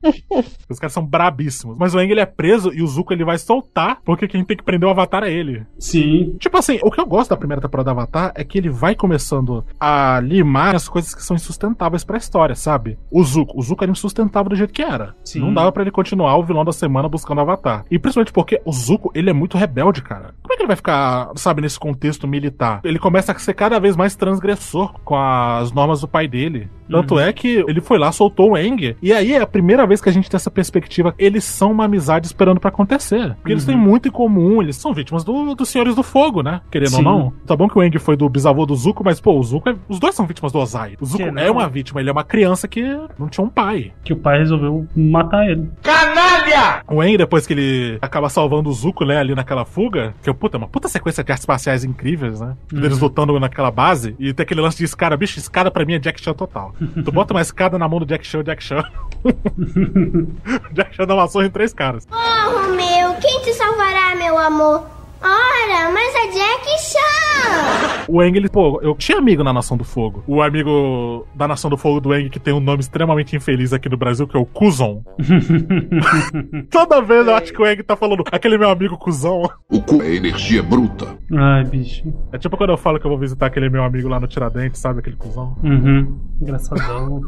[0.68, 1.76] Os caras são brabíssimos.
[1.76, 4.56] Mas o Aang, ele é preso e o Zuko, ele vai soltar porque quem tem
[4.56, 5.66] que prender o Avatar é ele.
[5.78, 6.36] Sim.
[6.38, 8.94] Tipo assim, o que eu gosto da primeira temporada do Avatar é que ele vai
[8.94, 12.98] começando a limar as coisas que são insustentáveis pra história, sabe?
[13.10, 15.14] O Zuko, o Zuko era insustentável do jeito que era.
[15.24, 15.40] Sim.
[15.40, 17.84] Não dava pra ele continuar o vilão da semana buscando o Avatar.
[17.90, 20.34] E principalmente porque o Zuko, ele é muito rebelde, cara.
[20.42, 22.80] Como é que ele vai ficar, sabe, nesse contexto militar?
[22.84, 26.70] Ele começa a ser cada vez mais transgressor com as normas do pai dele.
[26.90, 27.20] Tanto Uhum.
[27.20, 28.96] é que ele foi lá, soltou o Aang.
[29.02, 31.14] E aí é a primeira vez que a gente tem essa perspectiva.
[31.18, 33.34] Eles são uma amizade esperando pra acontecer.
[33.36, 33.74] Porque eles Uhum.
[33.74, 34.62] têm muito em comum.
[34.62, 36.60] Eles são vítimas do- dos Senhores do Fogo, né?
[36.70, 36.96] Querendo Sim.
[36.98, 37.32] ou não.
[37.46, 39.76] Tá bom que o Aang foi do bisavô do Zuko, mas, pô, o Zuko é-
[39.88, 40.96] Os dois são vítimas do Ozai.
[41.00, 41.42] O Zuko Que não?
[41.42, 42.00] é uma vítima.
[42.00, 42.82] Ele é uma criança que
[43.18, 43.92] não tinha um pai.
[44.04, 45.68] Que o pai resolveu matar ele.
[45.82, 46.82] Canalha!
[46.88, 50.32] O Aang, depois que ele acaba salvando o Zuko, né, ali naquela fuga, que é
[50.32, 52.54] puta, uma puta sequência de artes marciais incríveis, né?
[52.72, 52.84] Uhum.
[52.84, 55.16] Eles lutando naquela base, e tem aquele lance de escada.
[55.16, 56.74] Bicho, escada pra mim é Jack Chan total.
[57.04, 58.84] Tu bota uma escada na mão do Jack Chan, Jack Chan.
[60.72, 62.06] Jack Chan dá uma surra em três caras.
[62.10, 64.84] Oh, Romeu, quem te salvará, meu amor?
[65.22, 68.02] Ora, mas é Jack Chan!
[68.08, 70.22] O Aang, ele, pô, eu tinha amigo na Nação do Fogo.
[70.26, 73.88] O amigo da Nação do Fogo do Aang, que tem um nome extremamente infeliz aqui
[73.88, 75.02] no Brasil, que é o Kuzon.
[76.70, 79.42] Toda vez eu acho que o Aang tá falando, aquele meu amigo Cuzão.
[79.70, 81.16] O cu é energia bruta.
[81.34, 82.12] Ai, bicho.
[82.32, 84.80] É tipo quando eu falo que eu vou visitar aquele meu amigo lá no Tiradentes,
[84.80, 85.00] sabe?
[85.00, 85.56] Aquele cuzão.
[85.62, 86.18] Uhum.
[86.40, 87.22] Engraçadão.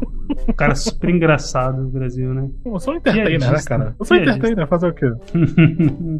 [0.49, 2.49] um cara super engraçado no Brasil, né?
[2.64, 3.95] Eu sou um entertainer, né, cara?
[3.99, 4.38] Eu sou Piadista.
[4.38, 5.11] entertainer, fazer o quê?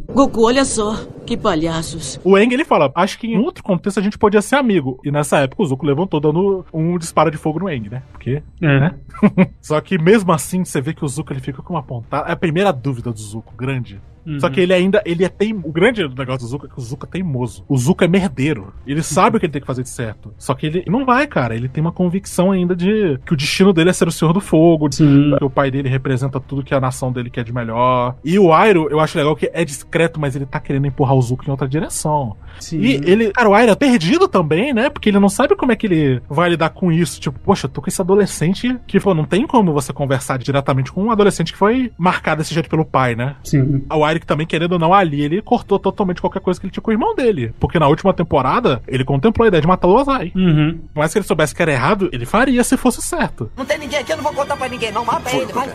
[0.15, 0.95] Goku, olha só,
[1.27, 1.37] que
[1.69, 2.21] palhaços.
[2.25, 5.01] O Aang, ele fala, acho que em outro contexto a gente podia ser amigo.
[5.05, 8.03] E nessa época o Zuko levantou dando um disparo de fogo no Aang, né?
[8.13, 8.81] Porque, É.
[8.81, 8.95] né?
[9.61, 12.29] Só que mesmo assim, você vê que o Zuko ele fica com uma pontada.
[12.29, 14.01] É a primeira dúvida do Zuko, grande.
[14.27, 14.41] Uhum.
[14.41, 15.61] Só que ele ainda, ele é teim...
[15.63, 17.65] O grande negócio do Zuko é que o Zuko é teimoso.
[17.69, 18.73] O Zuko é merdeiro.
[18.87, 20.33] Ele sabe o que ele tem que fazer de certo.
[20.39, 21.55] Só que ele não vai, cara.
[21.55, 24.41] Ele tem uma convicção ainda de que o destino dele é ser o Senhor do
[24.41, 24.91] Fogo.
[24.93, 25.35] Sim.
[25.39, 28.17] Que o pai dele representa tudo que a nação dele quer de melhor.
[28.25, 31.23] E o Airo, eu acho legal que é discreto, mas ele tá querendo empurrar o
[31.23, 32.37] Zuko em outra direção.
[32.61, 32.81] Sim.
[32.81, 34.89] E ele, cara, o Airo é perdido também, né?
[34.89, 37.21] Porque ele não sabe como é que ele vai lidar com isso.
[37.21, 40.93] Tipo, poxa, eu tô com esse adolescente que, pô, não tem como você conversar diretamente
[40.93, 43.37] com um adolescente que foi marcado desse jeito pelo pai, né?
[43.43, 43.85] Sim.
[43.93, 46.73] O Airo que também, querendo ou não, ali, ele cortou totalmente qualquer coisa que ele
[46.73, 47.55] tinha com o irmão dele.
[47.59, 50.33] Porque na última temporada, ele contemplou a ideia de matar o Ozai.
[50.35, 50.81] Uhum.
[50.93, 53.51] Por mais que ele soubesse que era errado, ele faria se fosse certo.
[53.57, 55.05] Não tem ninguém aqui, eu não vou contar pra ninguém, não.
[55.05, 55.69] Mata ele, vai.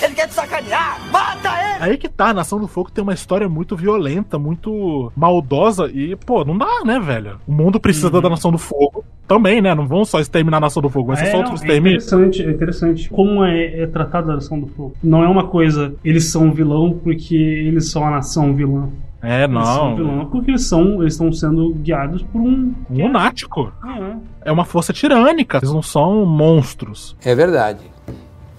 [0.00, 1.00] Ele quer te sacanear.
[1.10, 1.84] Mata ele!
[1.84, 6.16] Aí que tá, a Nação do Fogo tem uma história muito violenta, muito maldosa e,
[6.16, 7.40] pô, não dá, né, velho?
[7.46, 9.74] O mundo precisa da Nação do Fogo também, né?
[9.74, 12.42] Não vão só exterminar a Nação do Fogo, ser É, só não, outros é interessante,
[12.42, 13.10] é interessante.
[13.10, 14.94] Como é, é tratada a nação do fogo?
[15.02, 18.88] Não é uma coisa, eles são vilão porque eles são a nação vilã.
[19.24, 19.96] É, Eles são não.
[19.96, 22.74] vilão porque eles são, eles estão sendo guiados por um.
[22.90, 23.72] Um lunático.
[23.86, 24.16] É.
[24.46, 25.58] É uma força tirânica.
[25.58, 27.16] Eles não são monstros.
[27.24, 27.80] É verdade.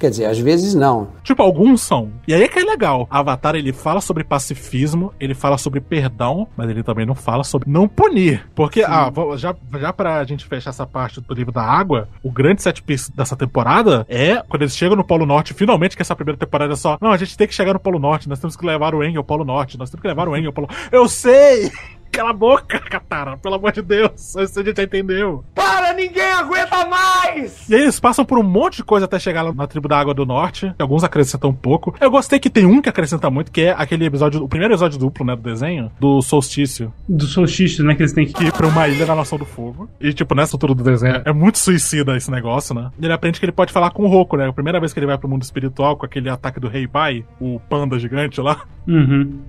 [0.04, 1.08] Quer dizer, às vezes não.
[1.24, 2.12] Tipo, alguns são.
[2.28, 3.08] E aí é que é legal.
[3.10, 7.72] Avatar, ele fala sobre pacifismo, ele fala sobre perdão, mas ele também não fala sobre
[7.72, 8.46] não punir.
[8.54, 12.62] Porque, ah, já, já pra gente fechar essa parte do livro da água, o grande
[12.62, 16.38] set piece dessa temporada é quando eles chegam no Polo Norte, finalmente, que essa primeira
[16.38, 18.66] temporada é só, não, a gente tem que chegar no Polo Norte, nós temos que
[18.66, 21.08] levar o Aang ao Polo Norte, nós temos que levar o Aang ao Polo Eu
[21.08, 21.72] sei!
[22.14, 25.44] Cala a boca, Katara, pelo amor de Deus, isso a gente já entendeu.
[25.56, 27.68] Para, ninguém aguenta mais!
[27.68, 30.14] E aí eles passam por um monte de coisa até chegar na tribo da Água
[30.14, 30.72] do Norte.
[30.78, 31.96] Alguns acrescentam um pouco.
[32.00, 35.00] Eu gostei que tem um que acrescenta muito, que é aquele episódio, o primeiro episódio
[35.00, 36.94] duplo, né, do desenho, do solstício.
[37.10, 37.96] Do solstício, né?
[37.96, 39.90] Que eles têm que ir pra uma ilha da Nação do Fogo.
[40.00, 42.92] E, tipo, nessa altura do desenho, é muito suicida esse negócio, né?
[43.02, 44.48] Ele aprende que ele pode falar com o Roku, né?
[44.48, 47.26] A primeira vez que ele vai pro mundo espiritual com aquele ataque do Rei Pai,
[47.42, 48.62] o panda gigante lá.
[48.88, 49.40] Uhum.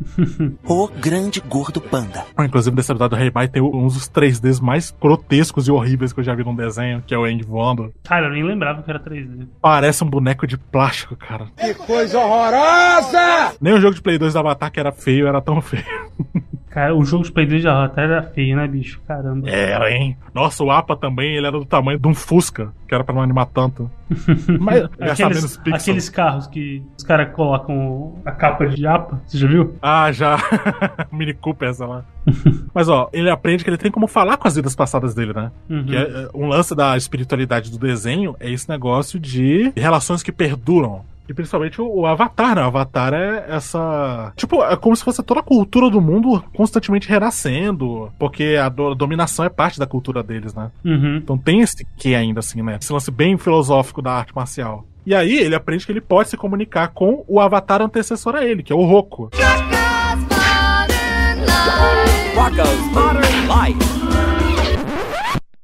[0.64, 2.24] O grande gordo panda.
[2.55, 6.20] Inclusive, nesse episódio do Rei Pai tem um dos 3Ds mais grotescos e horríveis que
[6.20, 7.92] eu já vi num desenho, que é o Aang voando.
[8.05, 9.48] Cara, eu nem lembrava que era 3D.
[9.61, 11.48] Parece um boneco de plástico, cara.
[11.57, 13.57] Que coisa horrorosa!
[13.61, 15.82] Nem o jogo de Play 2 da Avatar, que era feio, era tão feio.
[16.70, 19.00] Cara, o jogo de Play 2 de Avatar era feio, né, bicho?
[19.07, 19.48] Caramba.
[19.48, 20.16] Era, hein?
[20.34, 23.22] Nossa, o APA também, ele era do tamanho de um Fusca, que era pra não
[23.22, 23.91] animar tanto.
[24.61, 29.76] Mas Aqueles, aqueles carros que os caras colocam a capa de APA, você já viu?
[29.80, 30.37] Ah, já.
[31.11, 32.05] Mini Cooper essa lá.
[32.74, 35.51] Mas ó, ele aprende que ele tem como falar com as vidas passadas dele, né?
[35.68, 35.85] Uhum.
[35.85, 40.32] Que é, é, um lance da espiritualidade do desenho é esse negócio de relações que
[40.32, 41.05] perduram.
[41.28, 42.62] E principalmente o, o Avatar, né?
[42.62, 44.32] O Avatar é essa.
[44.36, 48.10] Tipo, é como se fosse toda a cultura do mundo constantemente renascendo.
[48.18, 50.70] Porque a, do- a dominação é parte da cultura deles, né?
[50.84, 51.16] Uhum.
[51.16, 52.76] Então tem esse que ainda, assim, né?
[52.80, 54.84] Esse lance bem filosófico da arte marcial.
[55.06, 58.62] E aí ele aprende que ele pode se comunicar com o avatar antecessor a ele,
[58.62, 59.30] que é o Roku.
[62.34, 64.13] Rocco's Modern Life.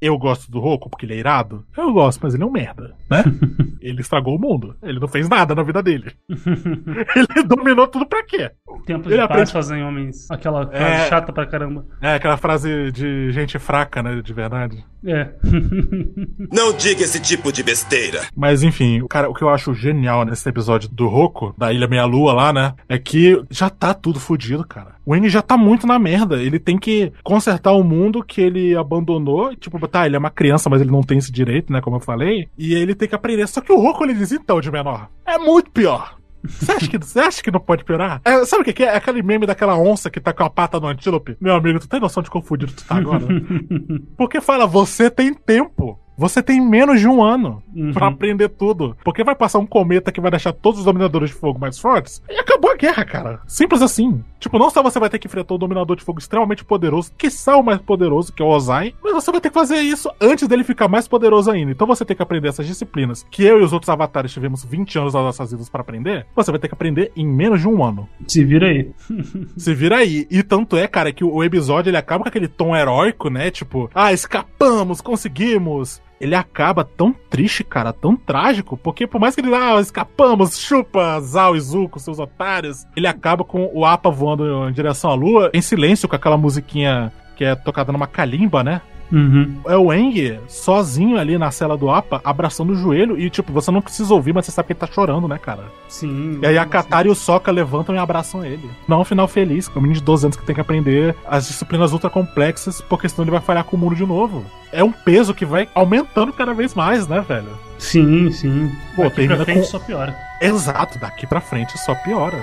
[0.01, 1.65] Eu gosto do Roku porque ele é irado.
[1.77, 3.23] Eu gosto, mas ele é um merda, né?
[3.81, 4.75] ele estragou o mundo.
[4.83, 6.13] Ele não fez nada na vida dele.
[6.29, 8.51] ele dominou tudo pra quê?
[8.87, 10.31] Tempos Ele de aprende- paz fazem homens.
[10.31, 11.09] Aquela frase É.
[11.09, 11.85] chata pra caramba.
[12.01, 14.23] É aquela frase de gente fraca, né?
[14.23, 14.83] De verdade.
[15.05, 15.29] É.
[16.53, 18.23] Não diga esse tipo de besteira.
[18.37, 21.89] Mas enfim, o cara, o que eu acho genial nesse episódio do Roku, da Ilha
[21.89, 22.75] Meia Lua lá, né?
[22.89, 24.95] É que já tá tudo fodido, cara.
[25.11, 26.41] O N já tá muito na merda.
[26.41, 29.57] Ele tem que consertar o mundo que ele abandonou.
[29.57, 31.81] Tipo, tá, ele é uma criança, mas ele não tem esse direito, né?
[31.81, 32.49] Como eu falei.
[32.57, 33.49] E ele tem que aprender.
[33.49, 36.17] Só que o Roku, ele diz, então, de menor, é muito pior.
[36.45, 38.21] Você acha, que, você acha que não pode piorar?
[38.25, 38.87] É, sabe o que que é?
[38.87, 41.37] É aquele meme daquela onça que tá com a pata no antílope.
[41.41, 43.27] Meu amigo, tu tem noção de quão fudido tu tá agora?
[44.17, 45.99] Porque fala, você tem tempo.
[46.21, 47.93] Você tem menos de um ano Uhum.
[47.93, 48.95] pra aprender tudo.
[49.03, 52.23] Porque vai passar um cometa que vai deixar todos os dominadores de fogo mais fortes
[52.29, 53.41] e acabou a guerra, cara.
[53.47, 54.23] Simples assim.
[54.39, 57.29] Tipo, não só você vai ter que enfrentar um dominador de fogo extremamente poderoso, que
[57.29, 60.11] é o mais poderoso, que é o Ozai, mas você vai ter que fazer isso
[60.21, 61.71] antes dele ficar mais poderoso ainda.
[61.73, 64.99] Então você tem que aprender essas disciplinas que eu e os outros avatares tivemos 20
[64.99, 66.27] anos das nossas vidas pra aprender.
[66.37, 68.09] Você vai ter que aprender em menos de um ano.
[68.29, 68.91] Se vira aí.
[69.57, 70.27] Se vira aí.
[70.31, 73.51] E tanto é, cara, que o episódio ele acaba com aquele tom heróico, né?
[73.51, 76.03] Tipo, ah, escapamos, conseguimos.
[76.21, 81.19] Ele acaba tão triste, cara, tão trágico, porque por mais que ele, ah, escapamos, chupa,
[81.21, 85.51] Zal e Zuko, seus otários, ele acaba com o Apa voando em direção à lua,
[85.55, 88.83] em silêncio, com aquela musiquinha que é tocada numa calimba, né?
[89.13, 89.57] Uhum.
[89.67, 93.71] É o Eng sozinho ali na cela do APA, abraçando o joelho, e tipo, você
[93.71, 95.65] não precisa ouvir, mas você sabe que ele tá chorando, né, cara?
[95.89, 96.39] Sim.
[96.43, 98.71] E aí a Katara e o Sokka levantam e abraçam ele.
[98.87, 101.17] Não é um final feliz, é um menino de 12 anos que tem que aprender
[101.27, 104.45] as disciplinas ultra complexas, porque senão ele vai falhar com o mundo de novo.
[104.73, 107.49] É um peso que vai aumentando cada vez mais, né, velho?
[107.79, 108.71] Sim, sim.
[108.95, 110.17] Pô, Daqui pra frente com- só piora.
[110.41, 112.39] Exato, daqui pra frente só piora.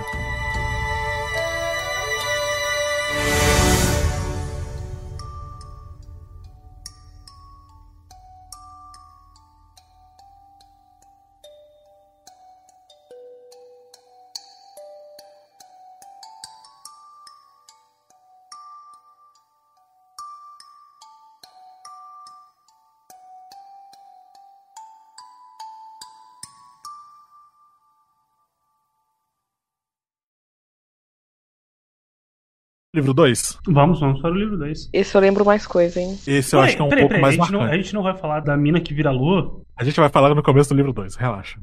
[32.98, 33.60] Livro 2?
[33.68, 34.90] Vamos, vamos para o livro 2.
[34.92, 36.18] Esse eu lembro mais coisa, hein?
[36.26, 37.80] Esse eu acho que é um peraí, pouco peraí, mais a gente, não, marcante.
[37.80, 39.62] a gente não vai falar da mina que vira lua?
[39.78, 41.60] A gente vai falar no começo do livro 2, relaxa.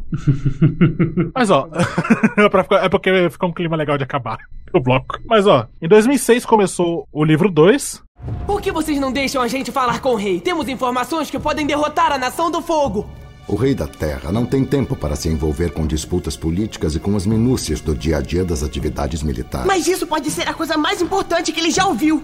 [1.35, 1.69] Mas ó,
[2.39, 4.39] é é porque fica um clima legal de acabar
[4.73, 5.19] o bloco.
[5.27, 8.01] Mas ó, em 2006 começou o livro 2.
[8.47, 10.41] Por que vocês não deixam a gente falar com o rei?
[10.41, 13.11] Temos informações que podem derrotar a Nação do Fogo.
[13.47, 17.15] O rei da Terra não tem tempo para se envolver com disputas políticas e com
[17.15, 19.67] as minúcias do dia a dia das atividades militares.
[19.67, 22.23] Mas isso pode ser a coisa mais importante que ele já ouviu.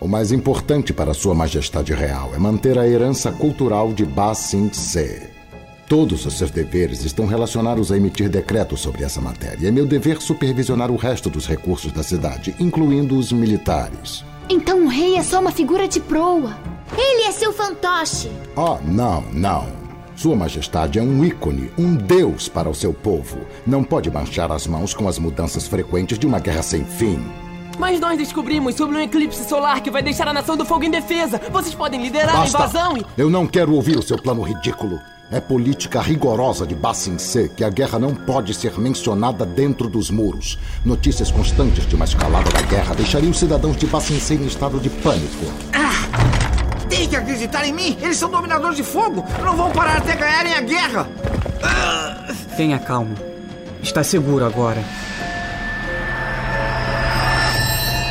[0.00, 4.72] O mais importante para Sua Majestade Real é manter a herança cultural de Ba Sing
[4.72, 5.28] Se.
[5.86, 9.68] Todos os seus deveres estão relacionados a emitir decretos sobre essa matéria.
[9.68, 14.24] É meu dever supervisionar o resto dos recursos da cidade, incluindo os militares.
[14.48, 16.56] Então o rei é só uma figura de proa.
[16.96, 18.30] Ele é seu fantoche.
[18.56, 19.79] Oh, não, não.
[20.20, 23.38] Sua Majestade é um ícone, um deus para o seu povo.
[23.66, 27.24] Não pode manchar as mãos com as mudanças frequentes de uma guerra sem fim.
[27.78, 31.40] Mas nós descobrimos sobre um eclipse solar que vai deixar a Nação do Fogo indefesa.
[31.50, 32.58] Vocês podem liderar Basta.
[32.58, 33.06] a invasão e...
[33.16, 35.00] Eu não quero ouvir o seu plano ridículo.
[35.30, 40.58] É política rigorosa de Bassincê que a guerra não pode ser mencionada dentro dos muros.
[40.84, 44.90] Notícias constantes de uma escalada da guerra deixariam os cidadãos de Bassincê em estado de
[44.90, 45.46] pânico.
[46.90, 47.96] Tem que acreditar em mim!
[48.02, 49.24] Eles são dominadores de fogo!
[49.42, 51.08] Não vão parar até ganharem a guerra!
[52.56, 53.14] Tenha calma.
[53.82, 54.82] Está seguro agora.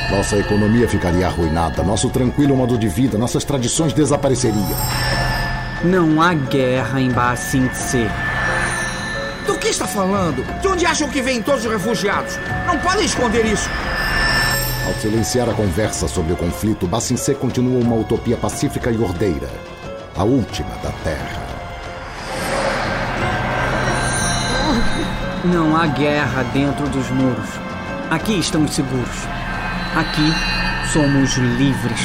[0.09, 4.77] Nossa economia ficaria arruinada, nosso tranquilo modo de vida, nossas tradições desapareceriam.
[5.83, 8.07] Não há guerra em Bacincê.
[9.45, 10.43] Do que está falando?
[10.61, 12.39] De onde acham que vêm todos os refugiados?
[12.65, 13.69] Não podem esconder isso!
[14.89, 19.47] Ao silenciar a conversa sobre o conflito, Bacincê continua uma utopia pacífica e ordeira.
[20.15, 21.47] A última da Terra.
[25.45, 27.49] Não há guerra dentro dos muros.
[28.09, 29.27] Aqui estamos seguros.
[29.95, 30.33] Aqui
[30.91, 32.01] somos livres.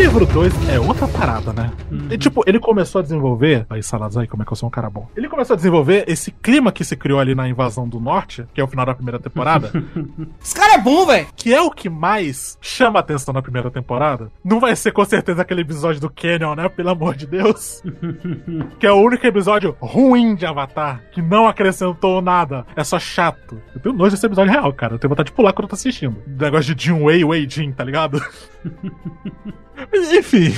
[0.00, 1.70] Livro 2 é outra parada, né?
[2.10, 3.66] E, tipo, ele começou a desenvolver.
[3.68, 5.06] Aí, Saladas, aí, como é que eu sou um cara bom?
[5.14, 8.62] Ele começou a desenvolver esse clima que se criou ali na invasão do norte, que
[8.62, 9.70] é o final da primeira temporada.
[10.42, 11.26] Esse cara é bom, velho!
[11.36, 14.32] que é o que mais chama a atenção na primeira temporada.
[14.42, 16.66] Não vai ser com certeza aquele episódio do Canyon, né?
[16.70, 17.82] Pelo amor de Deus.
[18.80, 22.64] que é o único episódio ruim de Avatar, que não acrescentou nada.
[22.74, 23.60] É só chato.
[23.74, 24.94] Eu tenho nojo desse episódio real, cara.
[24.94, 26.22] Eu tenho vontade de pular quando eu tô assistindo.
[26.26, 28.18] Negócio de Jin Wei, Wei Jin, tá ligado?
[29.92, 30.54] Enfim.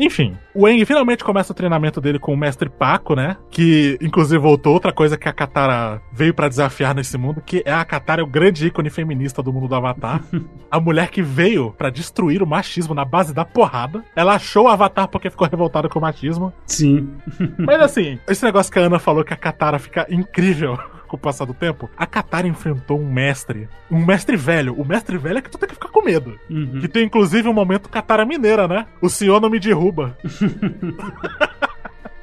[0.00, 3.36] Enfim, o Eng finalmente começa o treinamento dele com o mestre Paco, né?
[3.50, 7.72] Que inclusive voltou outra coisa que a Katara veio pra desafiar nesse mundo, que é
[7.72, 10.22] a Katara é o grande ícone feminista do mundo do Avatar.
[10.70, 14.02] a mulher que veio pra destruir o machismo na base da porrada.
[14.16, 16.50] Ela achou o Avatar porque ficou revoltada com o machismo.
[16.66, 17.10] Sim.
[17.58, 20.78] Mas assim, esse negócio que a Ana falou que a Katara fica incrível
[21.10, 24.74] com o passar do tempo, a Katara enfrentou um mestre, um mestre velho.
[24.74, 26.38] O mestre velho é que tu tem que ficar com medo.
[26.80, 28.86] Que tem inclusive um momento Katara mineira, né?
[29.02, 30.16] O senhor não me derruba.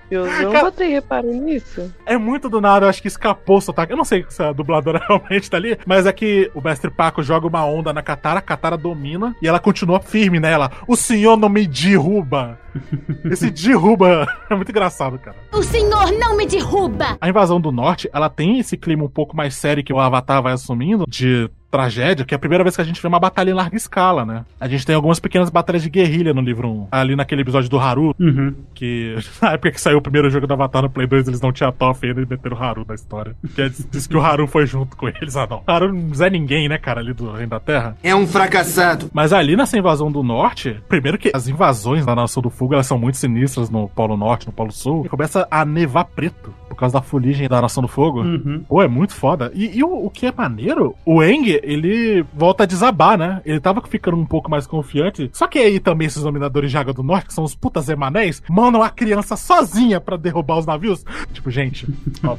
[0.09, 1.93] Eu não Cara- botei reparo nisso.
[2.05, 3.91] É muito do nada, eu acho que escapou o sotaque.
[3.93, 7.21] Eu não sei se a dubladora realmente tá ali, mas é que o mestre Paco
[7.21, 10.71] joga uma onda na Katara, a Katara domina e ela continua firme nela.
[10.87, 12.57] O senhor não me derruba.
[13.25, 15.35] Esse derruba é muito engraçado, cara.
[15.51, 17.17] O senhor não me derruba!
[17.19, 20.41] A invasão do norte, ela tem esse clima um pouco mais sério que o Avatar
[20.43, 23.51] vai assumindo, de tragédia, que é a primeira vez que a gente vê uma batalha
[23.51, 24.45] em larga escala, né?
[24.59, 26.87] A gente tem algumas pequenas batalhas de guerrilha no livro 1.
[26.91, 28.53] Ali naquele episódio do Haru, Uhum.
[28.73, 31.51] que na época que saiu o primeiro jogo do Avatar no Play 2, eles não
[31.51, 33.35] tinham ainda e meteram o Haru na história.
[33.55, 35.35] Que é- diz que o Haru foi junto com eles.
[35.35, 35.57] Ah, não.
[35.67, 37.97] O Haru não é ninguém, né, cara, ali do Reino da Terra.
[38.03, 39.09] É um fracassado.
[39.13, 42.87] Mas ali nessa invasão do norte, primeiro que as invasões da Nação do Fogo, elas
[42.87, 45.03] são muito sinistras no Polo Norte, no Polo Sul.
[45.05, 48.21] E começa a nevar preto por causa da fuligem da Nação do Fogo.
[48.21, 48.63] Uhum.
[48.67, 49.51] Pô, é muito foda.
[49.53, 53.41] E, e o, o que é maneiro, o Eng, ele volta a desabar, né?
[53.45, 55.29] Ele tava ficando um pouco mais confiante.
[55.33, 58.41] Só que aí também esses dominadores de água do norte, que são os putas emanéis,
[58.49, 61.05] mandam a criança sozinha pra derrubar os navios.
[61.33, 61.85] Tipo, gente,
[62.23, 62.35] ó,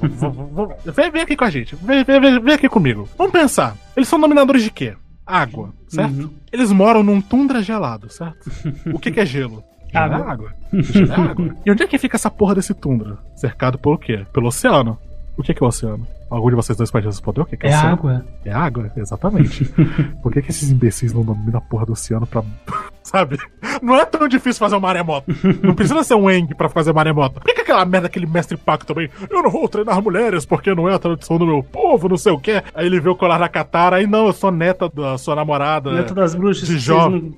[0.93, 1.77] vem, vem aqui com a gente.
[1.77, 3.09] Vem, vem, vem, aqui comigo.
[3.19, 3.77] Vamos pensar.
[3.95, 4.95] Eles são dominadores de quê?
[5.27, 6.31] Água, certo?
[6.51, 8.51] Eles moram num tundra gelado, certo?
[8.95, 9.63] O que, que é gelo?
[9.93, 10.17] Água.
[10.17, 10.55] É água.
[10.73, 11.55] Gelo é água.
[11.67, 13.19] E onde é que fica essa porra desse tundra?
[13.37, 14.25] Cercado pelo quê?
[14.33, 14.99] Pelo oceano.
[15.37, 16.07] O que, que é o oceano?
[16.31, 18.25] Algum de vocês dois pode responder o que, que é, É água.
[18.45, 19.65] É água, exatamente.
[20.23, 22.43] Por que, que esses imbecis não dominam a porra do oceano pra.
[23.03, 23.39] Sabe?
[23.83, 25.35] Não é tão difícil fazer um maremoto.
[25.63, 27.41] Não precisa ser um Eng pra fazer maremoto.
[27.41, 29.09] Por que, que aquela merda, aquele mestre Paco também?
[29.31, 32.33] Eu não vou treinar mulheres porque não é a tradição do meu povo, não sei
[32.33, 32.63] o quê.
[32.75, 35.91] Aí ele vê o colar da Katara, aí não, eu sou neta da sua namorada.
[35.91, 36.69] Neto das bruxas.
[36.69, 37.09] De Jó.
[37.09, 37.33] não-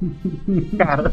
[0.78, 1.12] Cara.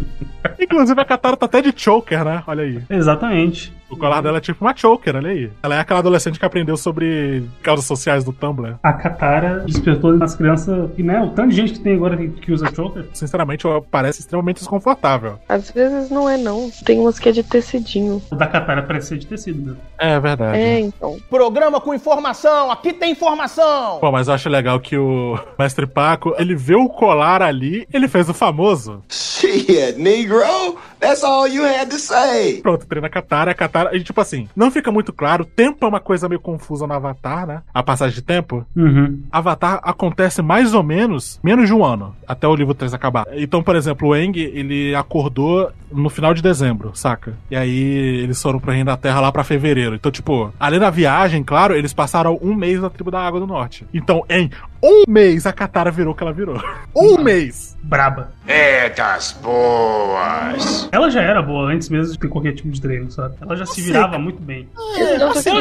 [0.60, 2.44] Inclusive a Katara tá até de choker, né?
[2.48, 2.82] Olha aí.
[2.90, 3.76] Exatamente.
[3.90, 5.50] O colar dela é tipo uma choker, olha aí.
[5.64, 8.76] Ela é aquela adolescente que aprendeu sobre causas sociais do Tumblr.
[8.84, 12.52] A Katara despertou nas crianças, e né, o tanto de gente que tem agora que,
[12.52, 13.06] usa choker.
[13.14, 15.40] Sinceramente, parece extremamente desconfortável.
[15.48, 16.70] Às vezes não é, não.
[16.86, 18.22] Tem umas que é de tecidinho.
[18.32, 19.82] O da Katara parece ser de tecido mesmo.
[19.98, 20.58] É verdade.
[20.58, 21.18] É, então.
[21.30, 24.00] Programa com informação, aqui tem informação.
[24.00, 28.08] Pô, mas eu acho legal que o Mestre Paco, ele vê o colar ali, ele
[28.08, 29.02] fez o famoso.
[29.10, 30.78] Shit, Negro.
[31.00, 32.60] That's all you had to say.
[32.62, 33.77] Pronto, treina a Katara, a Katara.
[33.94, 35.46] E tipo assim, não fica muito claro.
[35.46, 37.62] Tempo é uma coisa meio confusa no Avatar, né?
[37.74, 38.66] A passagem de tempo.
[38.76, 39.22] Uhum.
[39.32, 43.26] Avatar acontece mais ou menos menos de um ano, até o livro 3 acabar.
[43.34, 47.34] Então, por exemplo, o Eng, ele acordou no final de dezembro, saca?
[47.50, 47.80] E aí
[48.24, 49.96] eles foram pro Reino da Terra lá pra fevereiro.
[49.96, 53.48] Então, tipo, além da viagem, claro, eles passaram um mês na tribo da Água do
[53.48, 53.86] Norte.
[53.94, 54.50] Então, em
[54.82, 56.62] um mês a Katara virou o que ela virou.
[56.96, 57.78] Um mês!
[57.84, 58.32] Braba.
[58.48, 60.90] Etas boas.
[60.92, 63.36] Ela já era boa antes mesmo de ter qualquer tipo de treino, sabe?
[63.40, 64.68] Ela já se virava muito bem.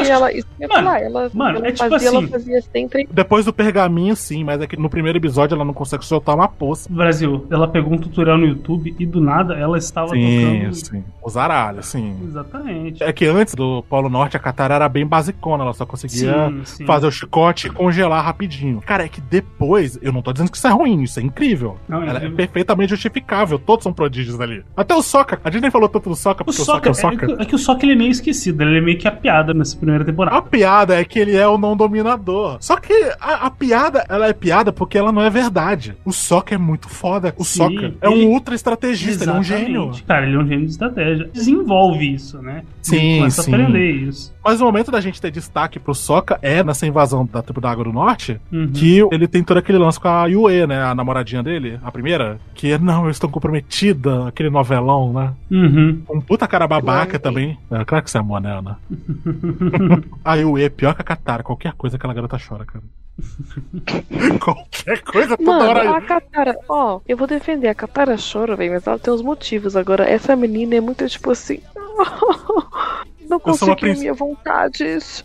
[0.09, 0.31] Ela.
[0.33, 1.01] Isso Mano, falar.
[1.01, 3.07] Ela, mano, ela é tipo fazia, assim- ela fazia sempre.
[3.11, 6.47] Depois do pergaminho, sim, mas é que no primeiro episódio ela não consegue soltar uma
[6.47, 6.89] poça.
[6.91, 10.73] Brasil, ela pegou um tutorial no YouTube e do nada ela estava Sim, tocando.
[10.75, 11.03] sim.
[11.23, 12.17] Os aralhos, sim.
[12.23, 13.03] Exatamente.
[13.03, 16.61] É que antes do Polo Norte, a Katara era bem basicona, ela só conseguia Sim,
[16.65, 16.85] sim.
[16.85, 18.81] fazer o chicote e congelar rapidinho.
[18.85, 21.77] Cara, é que depois, eu não tô dizendo que isso é ruim, isso é incrível.
[21.87, 24.63] Não, é ela é perfeitamente justificável, todos são prodígios ali.
[24.75, 26.87] Até o Sokka, a gente nem falou tanto do Sokka, O porque o Sokka, Sokka
[26.87, 27.35] é o é, Sokka.
[27.37, 29.53] que, é que o Sokka ele é meio esquecido, ele é meio que a piada
[29.53, 30.37] nessa primeira temporada.
[30.37, 32.57] A piada é que ele é o não dominador.
[32.59, 35.95] Só que a, a piada, ela é piada porque ela não é verdade.
[36.05, 37.33] O Sokka é muito foda.
[37.37, 39.91] O Sim, Sokka é ele- um ultra estrategista, ele é um gênio.
[40.07, 41.29] Cara, ele é um gênio de estratégia.
[41.33, 42.63] Desenvolve isso, né?
[42.81, 43.51] Sim, começa sim.
[43.51, 44.33] a aprender isso.
[44.43, 47.69] Mas o momento da gente ter destaque pro Sokka é nessa invasão da tribo da
[47.71, 48.71] Água do Norte, Uhum.
[48.73, 50.83] que ele tem todo aquele lance com a Yue, né?
[50.83, 52.39] A namoradinha dele, a primeira.
[52.53, 55.33] Que é, não, eu estou comprometida, aquele novelão, né?
[55.51, 56.01] Uhum.
[56.09, 57.57] Um puta cara babaca também.
[57.71, 58.79] É, claro que você amou, né, Ana?
[60.23, 61.43] a Yue é pior que a Katara.
[61.43, 62.83] Qualquer coisa aquela garota chora, cara.
[64.39, 65.97] Qualquer coisa toda Mano, hora.
[65.97, 67.67] a Katara, ó, eu vou defender.
[67.67, 69.75] A Katara chora, velho, mas ela tem uns motivos.
[69.75, 71.59] Agora, essa menina é muito tipo assim.
[73.29, 75.23] Não consegui princ- minha vontades.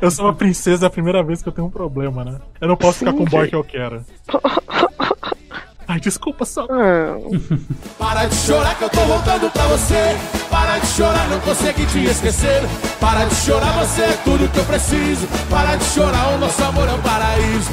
[0.00, 2.38] Eu sou uma princesa é a primeira vez que eu tenho um problema, né?
[2.60, 4.04] Eu não posso ficar com o boy que eu quero.
[5.88, 6.66] Ai, desculpa só.
[7.98, 10.16] Para de chorar que eu tô voltando pra você.
[10.50, 12.62] Para de chorar, não consegui te esquecer.
[13.00, 15.28] Para de chorar, você é tudo que eu preciso.
[15.48, 17.70] Para de chorar, o nosso amor é um paraíso.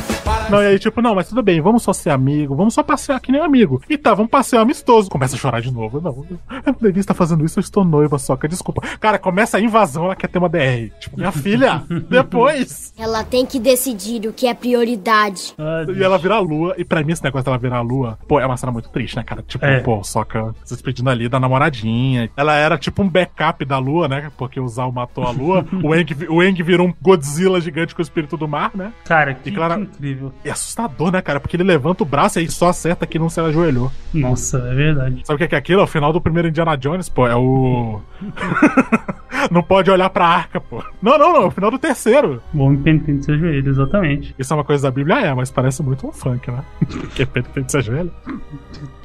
[0.50, 3.20] Não, e aí, tipo, não, mas tudo bem, vamos só ser amigo, vamos só passear
[3.20, 3.82] que nem amigo.
[3.90, 5.10] E tá, vamos passear amistoso.
[5.10, 6.00] Começa a chorar de novo.
[6.02, 8.82] Não, eu não devia estar fazendo isso, eu estou noiva, soca, desculpa.
[9.00, 10.92] Cara, começa a invasão, ela quer ter uma DR.
[11.00, 12.94] Tipo, minha filha, depois.
[12.98, 15.54] Ela tem que decidir o que é prioridade.
[15.98, 18.40] E ela vira a lua, e pra mim esse negócio dela virar a lua, pô,
[18.40, 19.44] é uma cena muito triste, né, cara?
[19.48, 19.80] Tipo, É.
[19.80, 22.30] pô, Soca se despedindo ali da namoradinha.
[22.36, 24.32] Ela era tipo um backup da lua, né?
[24.38, 25.66] Porque o Zal matou a lua.
[25.84, 28.92] o Eng, o Eng virou um Godzilla gigante com o espírito do mar, né?
[29.06, 30.13] Cara, que, E clara- que incrível.
[30.44, 31.40] É assustador, né, cara?
[31.40, 33.92] Porque ele levanta o braço e aí só acerta que não se ajoelhou.
[34.14, 35.22] Nossa, é verdade.
[35.24, 35.82] Sabe o que é, que é aquilo?
[35.82, 37.28] É o final do primeiro Indiana Jones, pô.
[37.28, 38.02] É o.
[39.52, 40.84] não pode olhar pra arca, pô.
[41.02, 41.44] Não, não, não.
[41.44, 42.42] É o final do terceiro.
[42.54, 44.36] O homem penitente se ajoelha, exatamente.
[44.38, 45.20] Isso é uma coisa da Bíblia?
[45.20, 46.64] É, mas parece muito um funk, né?
[46.86, 48.12] Porque penitente se ajoelha.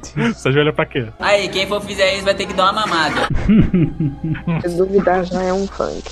[0.33, 1.07] Se ajoelha pra quê?
[1.19, 3.27] Aí, quem for fizer isso vai ter que dar uma mamada.
[4.61, 6.03] Se duvidar, já é um funk.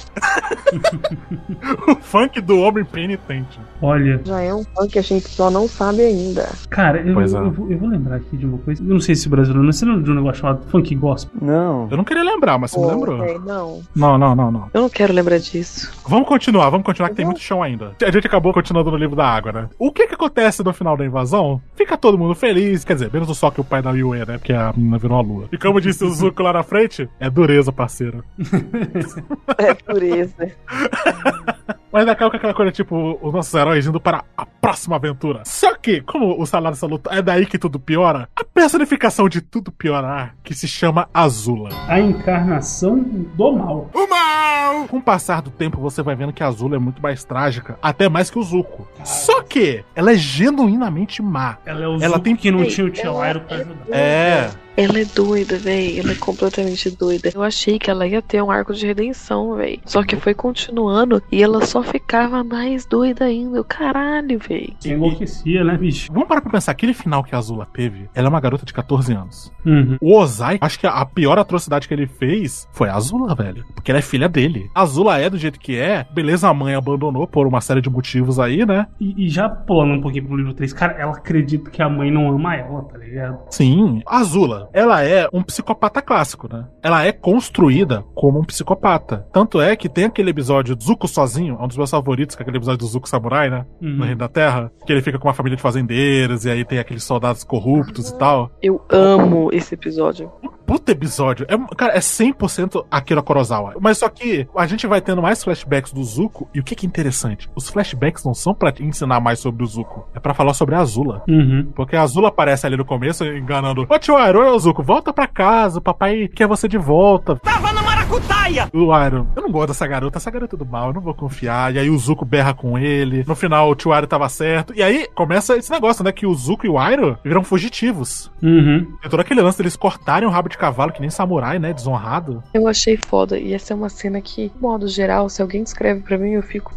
[1.87, 3.59] o funk do homem penitente.
[3.81, 4.21] Olha.
[4.25, 6.49] Já é um funk que a gente só não sabe ainda.
[6.69, 7.37] Cara, eu, Pois é.
[7.37, 8.81] eu vou, eu vou lembrar aqui de uma coisa.
[8.81, 11.31] Eu não sei se brasileiro, você lembra de um negócio chamado funk gospel?
[11.41, 11.87] Não.
[11.89, 13.17] Eu não queria lembrar, mas você me Pô, lembrou.
[13.19, 13.81] véi, não.
[13.95, 14.69] Não, não, não, não.
[14.73, 15.91] Eu não quero lembrar disso.
[16.07, 17.93] Vamos continuar, vamos continuar que tem muito chão ainda.
[18.03, 19.69] A gente acabou continuando no livro da água, né?
[19.79, 21.61] O que que acontece no final da invasão?
[21.75, 24.37] Fica todo mundo feliz, quer dizer, menos o Sokka e o pai da Yue, né?
[24.37, 25.45] Porque a menina virou uma lua.
[25.51, 28.23] E como disse o Zuko lá na frente, é dureza, parceiro.
[29.57, 30.51] É pureza.
[31.91, 35.41] Mas acaba com aquela coisa, tipo, os nossos heróis indo para a próxima aventura.
[35.45, 39.39] Só que, como o salário dessa luta é daí que tudo piora, a personificação de
[39.41, 41.69] tudo piorar, que se chama Azula.
[41.87, 43.89] A encarnação do mal.
[43.93, 44.87] O mal!
[44.87, 47.77] Com o passar do tempo, você vai vendo que a Azula é muito mais trágica,
[47.81, 48.87] até mais que o Zuko.
[49.05, 51.57] Só que ela é genuinamente má.
[51.65, 53.75] Ela é o Ela Zuko tem- que não tinha o tio ela Airo pra ajudar.
[53.91, 54.49] É.
[54.77, 55.99] Ela é doida, véi.
[55.99, 57.31] Ela é completamente doida.
[57.33, 59.79] Eu achei que ela ia ter um arco de redenção, véi.
[59.85, 63.57] Só que foi continuando e ela só ficava mais doida ainda.
[63.57, 64.73] Eu, Caralho, véi.
[64.79, 66.11] Você enlouquecia, né, bicho?
[66.13, 68.73] Vamos parar pra pensar, aquele final que a Azula teve, ela é uma garota de
[68.73, 69.51] 14 anos.
[69.65, 69.97] Uhum.
[69.99, 73.65] O Ozai, acho que a pior atrocidade que ele fez foi a Azula, velho.
[73.73, 74.69] Porque ela é filha dele.
[74.75, 76.05] A Azula é do jeito que é.
[76.13, 78.87] Beleza, a mãe abandonou por uma série de motivos aí, né?
[78.99, 82.11] E, e já pulando um pouquinho pro livro 3, cara, ela acredita que a mãe
[82.11, 83.39] não ama ela, tá ligado?
[83.49, 86.65] Sim, a Azula, ela é um psicopata clássico, né?
[86.81, 89.27] Ela é construída como um psicopata.
[89.31, 92.41] Tanto é que tem aquele episódio do Zuko sozinho, é um dos meus favoritos, que
[92.41, 93.65] é aquele episódio do Zuko Samurai, né?
[93.81, 93.97] Uhum.
[93.97, 94.71] No Reino da Terra.
[94.85, 98.17] Que ele fica com uma família de fazendeiros, e aí tem aqueles soldados corruptos e
[98.17, 98.51] tal.
[98.61, 100.31] Eu amo esse episódio.
[100.65, 101.45] Puta episódio.
[101.49, 103.75] É, cara, é 100% Akira Kurosawa.
[103.79, 106.49] Mas só que a gente vai tendo mais flashbacks do Zuko.
[106.53, 107.49] E o que que é interessante?
[107.55, 110.09] Os flashbacks não são pra te ensinar mais sobre o Zuko.
[110.13, 111.23] É pra falar sobre a Azula.
[111.25, 111.71] Uhum.
[111.73, 113.87] Porque a Azula aparece ali no começo enganando.
[113.89, 115.77] Ô tio Airo, ô Zuko, volta pra casa.
[115.77, 117.35] O papai quer você de volta.
[117.37, 118.67] Tava na maracutaia!
[118.73, 120.17] O Airo, eu não gosto dessa garota.
[120.17, 121.73] Essa garota é do mal, eu não vou confiar.
[121.75, 123.23] E aí o Zuko berra com ele.
[123.27, 124.73] No final o tio Airo tava certo.
[124.75, 126.11] E aí começa esse negócio, né?
[126.11, 128.31] Que o Zuko e o Airo viram fugitivos.
[128.41, 128.85] Uhum.
[129.01, 131.71] Tem todo aquele lance deles cortarem o rabo de cavalo, que nem samurai, né?
[131.71, 132.43] Desonrado.
[132.53, 133.37] Eu achei foda.
[133.37, 136.41] E essa é uma cena que, de modo geral, se alguém escreve pra mim, eu
[136.41, 136.73] fico.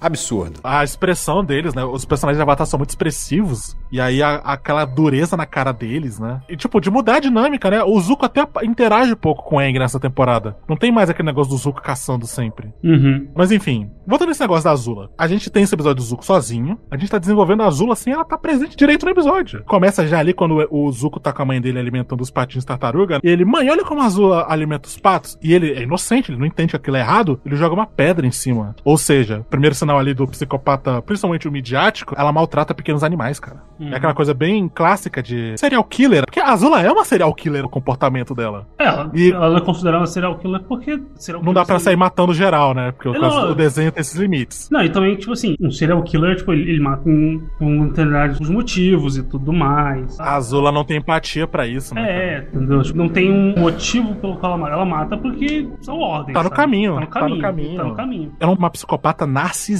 [0.00, 0.60] Absurdo.
[0.62, 1.84] A expressão deles, né?
[1.84, 3.76] Os personagens de Avatar são muito expressivos.
[3.90, 6.40] E aí a- aquela dureza na cara deles, né?
[6.48, 7.82] E tipo, de mudar a dinâmica, né?
[7.82, 10.56] O Zuko até interage um pouco com o Aang nessa temporada.
[10.68, 12.72] Não tem mais aquele negócio do Zuko caçando sempre.
[12.84, 13.28] Uhum.
[13.34, 15.10] Mas enfim, voltando nesse negócio da Azula.
[15.16, 16.78] A gente tem esse episódio do Zuko sozinho.
[16.90, 19.64] A gente tá desenvolvendo a Azula sem ela tá presente direito no episódio.
[19.64, 23.20] Começa já ali quando o Zuko tá com a mãe dele alimentando os patinhos tartaruga.
[23.22, 25.38] E ele, mãe, olha como a Azula alimenta os patos.
[25.42, 27.40] E ele é inocente, ele não entende que aquilo é errado.
[27.46, 28.74] Ele joga uma pedra em cima.
[28.84, 33.62] Ou seja, primeiro sinal ali do psicopata, principalmente o midiático, ela maltrata pequenos animais, cara.
[33.78, 33.92] Uhum.
[33.92, 36.24] É aquela coisa bem clássica de serial killer.
[36.24, 38.66] Porque a Azula é uma serial killer o comportamento dela.
[38.78, 42.34] É, ela, E- ela é considerada serial killer porque serial Não dá pra sair matando
[42.34, 42.90] geral, né?
[42.92, 44.68] Porque o, Não, o desenho tem esses limites.
[44.70, 48.40] Não, e também, tipo assim, um serial killer, tipo, ele, ele mata com, com determinados
[48.40, 50.18] os motivos e tudo mais.
[50.18, 52.02] A Azula não tem empatia pra isso, né?
[52.10, 52.82] É, entendeu?
[52.82, 54.72] Tipo, não tem um motivo pelo qual ela mata.
[54.74, 56.34] Ela mata porque são ordens.
[56.34, 56.56] Tá no sabe?
[56.56, 57.42] caminho, Tá no tá no caminho.
[57.42, 57.76] caminho.
[57.76, 58.32] Tá no caminho.
[58.40, 59.75] Ela é uma psicopata narcisista.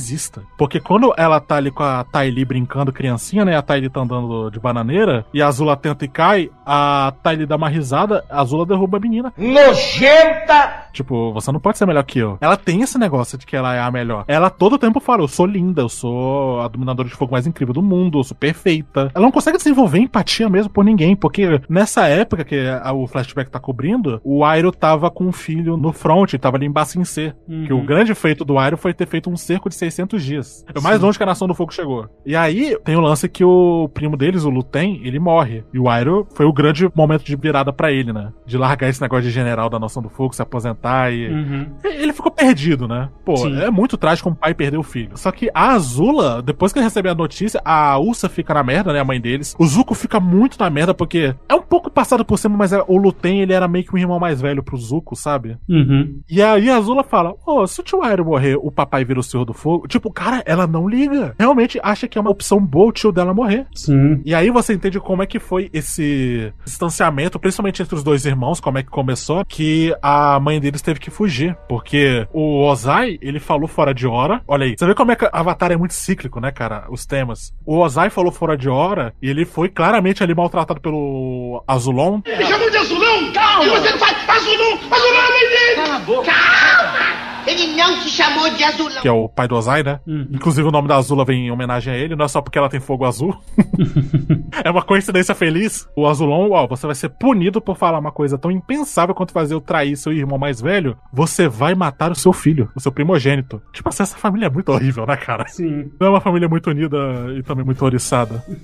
[0.56, 3.56] Porque quando ela tá ali com a Tylee brincando criancinha, né?
[3.56, 7.56] A Tylee tá andando de bananeira e a Azula tenta e cai, a Tylee dá
[7.56, 9.32] uma risada, a Azula derruba a menina.
[9.36, 10.85] Nojenta!
[10.96, 12.38] Tipo, você não pode ser melhor que eu.
[12.40, 14.24] Ela tem esse negócio de que ela é a melhor.
[14.26, 17.74] Ela todo tempo fala, eu sou linda, eu sou a dominadora de fogo mais incrível
[17.74, 19.10] do mundo, eu sou perfeita.
[19.14, 22.56] Ela não consegue desenvolver empatia mesmo por ninguém, porque nessa época que
[22.94, 26.70] o flashback tá cobrindo, o Airo tava com um filho no front, tava ali em
[26.70, 27.34] Bacincê.
[27.46, 27.66] Uhum.
[27.66, 30.64] Que o grande feito do Airo foi ter feito um cerco de 600 dias.
[30.74, 32.08] É o mais longe que a Nação do Fogo chegou.
[32.24, 35.62] E aí tem o lance que o primo deles, o Luten, ele morre.
[35.74, 38.32] E o Airo foi o grande momento de virada pra ele, né?
[38.46, 40.85] De largar esse negócio de general da Nação do Fogo, se aposentar
[41.30, 41.66] Uhum.
[41.84, 43.08] Ele ficou perdido, né?
[43.24, 43.60] Pô, Sim.
[43.60, 45.16] é muito trágico um pai perder o filho.
[45.16, 48.92] Só que a Azula, depois que ele recebe a notícia, a Ursa fica na merda,
[48.92, 49.00] né?
[49.00, 49.54] A mãe deles.
[49.58, 52.84] O Zuko fica muito na merda, porque é um pouco passado por cima, mas é-
[52.86, 55.56] o Luten, ele era meio que um irmão mais velho pro Zuko, sabe?
[55.68, 56.20] Uhum.
[56.28, 59.22] E aí a Azula fala: Ô, se o tio Airo morrer, o papai vira o
[59.22, 59.86] Senhor do Fogo.
[59.88, 61.34] Tipo, cara, ela não liga.
[61.38, 63.66] Realmente acha que é uma opção boa o tio dela morrer.
[63.74, 64.20] Sim.
[64.24, 68.60] E aí você entende como é que foi esse distanciamento, principalmente entre os dois irmãos,
[68.60, 73.18] como é que começou, que a mãe deles eles teve que fugir, porque o Ozai,
[73.20, 74.42] ele falou fora de hora.
[74.46, 76.86] Olha aí, você vê como é que Avatar é muito cíclico, né, cara?
[76.90, 77.52] Os temas.
[77.64, 82.20] O Ozai falou fora de hora e ele foi claramente ali maltratado pelo Azulon.
[82.26, 83.32] Me chamou de azulão?
[83.32, 83.64] Calma!
[83.64, 84.78] E você não faz azulão?
[84.90, 85.76] Azulão é mãe dele!
[85.76, 86.32] Cala a boca!
[86.32, 87.05] Calma!
[87.46, 89.02] Ele não te chamou de azulão.
[89.02, 90.00] Que é o pai do Ozai, né?
[90.06, 92.68] Inclusive o nome da Azula vem em homenagem a ele, não é só porque ela
[92.68, 93.36] tem fogo azul.
[94.64, 95.88] é uma coincidência feliz.
[95.96, 99.54] O Azulon, ó, você vai ser punido por falar uma coisa tão impensável quanto fazer
[99.54, 100.96] eu trair seu irmão mais velho.
[101.12, 103.62] Você vai matar o seu filho, o seu primogênito.
[103.72, 105.46] Tipo assim, essa família é muito horrível, né, cara?
[105.48, 105.90] Sim.
[106.00, 106.96] Não é uma família muito unida
[107.36, 108.42] e também muito oriçada.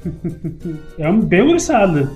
[0.99, 2.11] É um bem oriçada.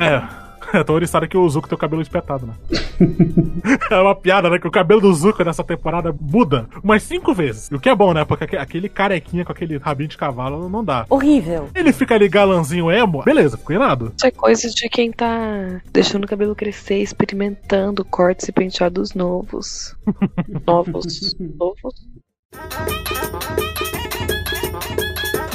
[0.00, 0.51] É...
[0.72, 0.82] É.
[0.84, 2.54] Tão oriçada que o Zuko tem o cabelo espetado, né?
[3.90, 4.58] é uma piada, né?
[4.58, 7.68] Que o cabelo do Zuko nessa temporada muda umas cinco vezes.
[7.70, 8.24] O que é bom, né?
[8.24, 11.04] Porque aque- aquele carequinha com aquele rabinho de cavalo não dá.
[11.10, 11.68] Horrível.
[11.74, 14.12] Ele fica ali galanzinho emo, beleza, ficou irado.
[14.16, 19.94] Isso é coisa de quem tá deixando o cabelo crescer, experimentando cortes e penteados novos.
[20.66, 21.34] novos.
[21.38, 21.94] novos.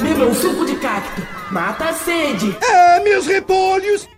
[0.00, 1.22] Beba um suco de cacto.
[1.52, 2.56] Mata a sede.
[2.62, 4.08] É, meus repolhos!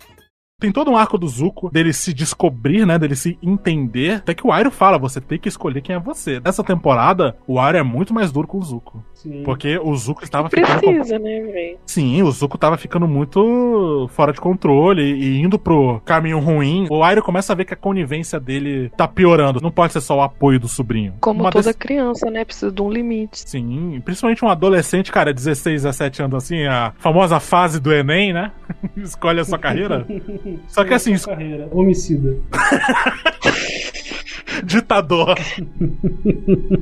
[0.60, 2.98] Tem todo um arco do Zuko, dele se descobrir, né?
[2.98, 4.16] Dele se entender.
[4.16, 6.38] Até que o Airo fala, você tem que escolher quem é você.
[6.44, 9.02] Nessa temporada, o Airo é muito mais duro com o Zuko.
[9.14, 9.42] Sim.
[9.42, 10.80] Porque o Zuko estava ficando...
[10.82, 11.78] com- Precisa, né, velho?
[11.86, 16.86] Sim, o Zuko tava ficando muito fora de controle e indo pro caminho ruim.
[16.90, 19.60] O Airo começa a ver que a conivência dele tá piorando.
[19.60, 21.14] Não pode ser só o apoio do sobrinho.
[21.20, 22.44] Como Uma toda desse- criança, né?
[22.44, 23.48] Precisa de um limite.
[23.48, 28.52] Sim, principalmente um adolescente, cara, 16, 17 anos assim, a famosa fase do Enem, né?
[28.96, 30.06] Escolhe a sua carreira.
[30.68, 31.68] Só que assim, Carreira.
[31.70, 32.36] Homicida.
[34.64, 35.34] ditador.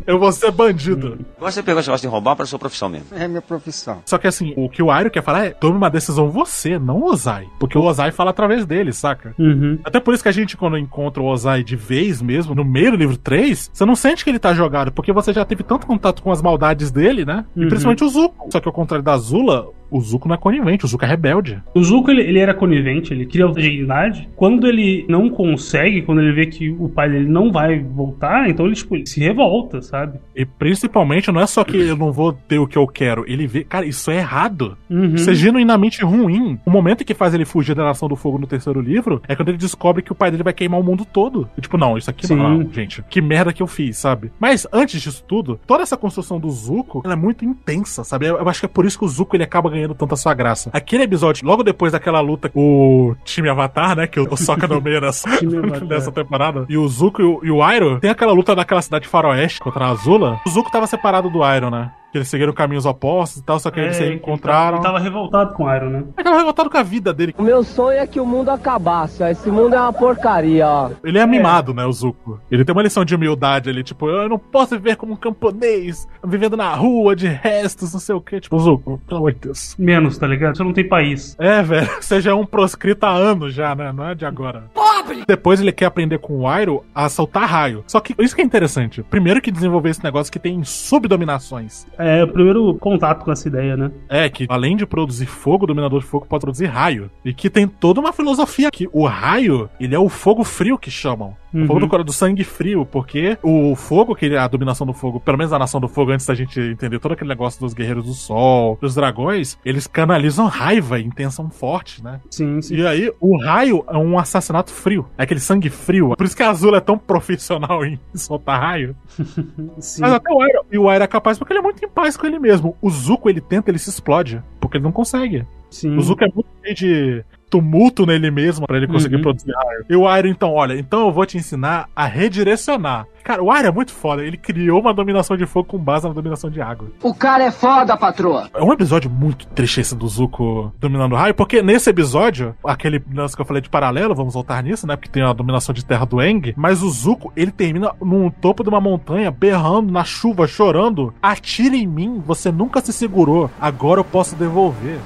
[0.06, 1.18] Eu vou ser bandido.
[1.38, 3.06] Você pegou esse negócio de roubar pra sua profissão mesmo.
[3.12, 4.00] É minha profissão.
[4.04, 7.00] Só que assim, o que o Airo quer falar é: tome uma decisão você, não
[7.00, 7.46] o Ozai.
[7.58, 9.34] Porque o Ozai fala através dele, saca?
[9.38, 9.78] Uhum.
[9.84, 12.92] Até por isso que a gente, quando encontra o Ozai de vez mesmo, no meio
[12.92, 15.86] do livro 3, você não sente que ele tá jogado, porque você já teve tanto
[15.86, 17.44] contato com as maldades dele, né?
[17.56, 17.68] E Uhum.
[17.68, 18.48] principalmente o Zuko.
[18.50, 21.62] Só que ao contrário da Zula, o Zuko não é conivente, o Zuko é rebelde.
[21.74, 24.28] O Zuko, ele, ele era conivente, ele cria dignidade.
[24.36, 28.66] Quando ele não consegue, quando ele vê que o pai dele não vai voltar, então
[28.66, 30.18] ele, tipo, se revolta, sabe?
[30.34, 33.46] E principalmente, não é só que eu não vou ter o que eu quero, ele
[33.46, 34.76] vê, cara, isso é errado.
[34.88, 35.14] Uhum.
[35.14, 36.58] Isso é genuinamente ruim.
[36.64, 39.48] O momento que faz ele fugir da Nação do Fogo no terceiro livro é quando
[39.48, 41.48] ele descobre que o pai dele vai queimar o mundo todo.
[41.56, 42.36] E, tipo, não, isso aqui Sim.
[42.36, 43.02] não, não, gente.
[43.08, 44.32] Que merda que eu fiz, sabe?
[44.38, 48.26] Mas antes disso tudo, toda essa construção do Zuko, ela é muito intensa, sabe?
[48.26, 50.34] Eu, eu acho que é por isso que o Zuko ele acaba ganhando tanta sua
[50.34, 50.70] graça.
[50.72, 54.06] Aquele episódio, logo depois daquela luta com o time Avatar, né?
[54.06, 55.28] Que o, Sokka no meio nessa,
[55.86, 56.64] nessa temporada.
[56.68, 59.90] E o Zuko e e o Airo, tem aquela luta naquela cidade faroeste contra a
[59.90, 60.40] Azula.
[60.46, 61.90] O Zuko tava separado do Airo, né?
[62.10, 64.78] Que eles seguiram caminhos opostos e tal, só que eles se É, encontraram.
[64.78, 66.04] Ele tava revoltado com o Iron, né?
[66.16, 67.34] Ele tava revoltado com a vida dele.
[67.36, 69.26] O meu sonho é que o mundo acabasse, ó.
[69.28, 70.90] Esse mundo é uma porcaria, ó.
[71.04, 72.40] Ele é mimado, né, o Zuko.
[72.50, 76.08] Ele tem uma lição de humildade ali, tipo, eu não posso viver como um camponês,
[76.24, 78.40] vivendo na rua, de restos, não sei o quê.
[78.40, 79.76] Tipo, Zuko, pelo amor de Deus.
[79.78, 80.56] Menos, tá ligado?
[80.56, 81.36] Você não tem país.
[81.38, 83.92] É, velho, você já é um proscrito há anos já, né?
[83.92, 84.64] Não é de agora.
[84.72, 85.24] Pobre!
[85.28, 87.84] Depois ele quer aprender com o Airo a soltar raio.
[87.86, 89.02] Só que isso que é interessante.
[89.02, 91.86] Primeiro que desenvolver esse negócio que tem subdominações.
[91.98, 93.90] É o primeiro contato com essa ideia, né?
[94.08, 97.10] É, que além de produzir fogo, o dominador de fogo pode produzir raio.
[97.24, 100.90] E que tem toda uma filosofia que o raio, ele é o fogo frio que
[100.90, 101.36] chamam.
[101.52, 101.80] O fogo Uhum.
[101.80, 105.52] do, cora- do sangue frio, porque o fogo, que a dominação do fogo, pelo menos
[105.52, 108.76] a nação do fogo, antes da gente entender todo aquele negócio dos guerreiros do sol,
[108.80, 112.20] dos dragões, eles canalizam raiva e intenção forte, né?
[112.30, 112.76] Sim, sim.
[112.76, 115.06] E aí, o raio é um assassinato frio.
[115.16, 116.14] É aquele sangue frio.
[116.16, 118.94] Por isso que a Azul é tão profissional em soltar raio.
[119.78, 120.02] Sim.
[120.02, 122.16] Mas até o Aira, e o Aira é capaz porque ele é muito em paz
[122.16, 122.76] com ele mesmo.
[122.82, 124.42] O Zuko, ele tenta, ele se explode.
[124.60, 125.46] Porque ele não consegue.
[125.70, 125.96] Sim.
[125.96, 129.22] O Zuko é muito cheio de tumulto nele mesmo pra ele conseguir Uhum.
[129.22, 129.84] produzir raio.
[129.88, 133.06] E o Airo, então, olha, então eu vou te ensinar a redirecionar.
[133.24, 134.22] Cara, o Airo é muito foda.
[134.22, 136.88] Ele criou uma dominação de fogo com base na dominação de água.
[137.02, 138.50] O cara é foda, patroa.
[138.54, 143.02] É um episódio muito triste esse do Zuko dominando o raio, porque nesse episódio, aquele
[143.14, 144.94] lance que eu falei de paralelo, vamos voltar nisso, né?
[144.96, 148.62] Porque tem a dominação de terra do Eng, mas o Zuko, ele termina no topo
[148.62, 151.14] de uma montanha, berrando na chuva, chorando.
[151.22, 154.98] Atire em mim, você nunca se segurou, agora eu posso devolver.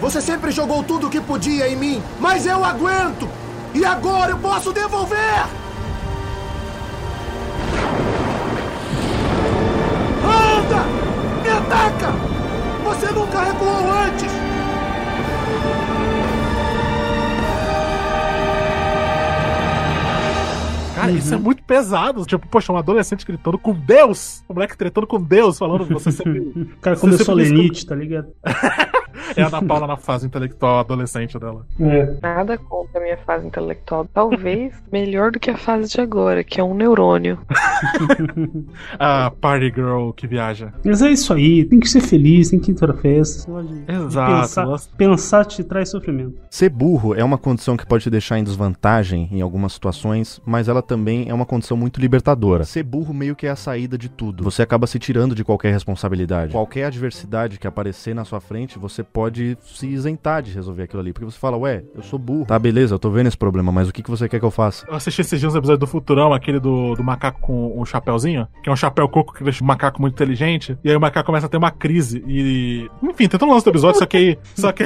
[0.00, 3.28] Você sempre jogou tudo o que podia em mim, mas eu aguento!
[3.74, 5.46] E agora eu posso devolver!
[10.22, 10.82] Anda!
[11.42, 12.12] Me ataca!
[12.84, 14.32] Você nunca recuou antes!
[20.94, 22.24] Cara, isso é muito pesado.
[22.24, 24.42] Tipo, poxa, um adolescente gritando com Deus.
[24.48, 26.40] Um moleque tretando com Deus, falando você sempre.
[26.76, 28.28] O cara comeu sempre solenite, tá ligado?
[29.36, 31.66] É a Ana Paula na fase intelectual adolescente dela.
[32.22, 34.06] Nada contra a minha fase intelectual.
[34.12, 37.38] Talvez melhor do que a fase de agora, que é um neurônio.
[38.98, 40.72] A party girl que viaja.
[40.84, 43.50] Mas é isso aí, tem que ser feliz, tem que ir toda festa.
[43.88, 46.34] Exato, Pensar, pensar te traz sofrimento.
[46.50, 50.68] Ser burro é uma condição que pode te deixar em desvantagem em algumas situações, mas
[50.68, 52.64] ela também é uma condição muito libertadora.
[52.64, 54.44] Ser burro meio que é a saída de tudo.
[54.44, 56.52] Você acaba se tirando de qualquer responsabilidade.
[56.52, 61.12] Qualquer adversidade que aparecer na sua frente, você pode se isentar de resolver aquilo ali.
[61.12, 62.46] Porque você fala, ué, eu sou burro.
[62.46, 64.50] Tá, beleza, eu tô vendo esse problema, mas o que, que você quer que eu
[64.50, 64.86] faça?
[64.88, 68.46] Eu assisti esses dias um episódio do Futurão, aquele do, do macaco com o chapéuzinho,
[68.62, 71.26] que é um chapéu coco que deixa o macaco muito inteligente, e aí o macaco
[71.26, 72.22] começa a ter uma crise.
[72.26, 72.88] E.
[73.02, 74.38] Enfim, tem todo o lance do episódio, só que aí.
[74.54, 74.84] Só que.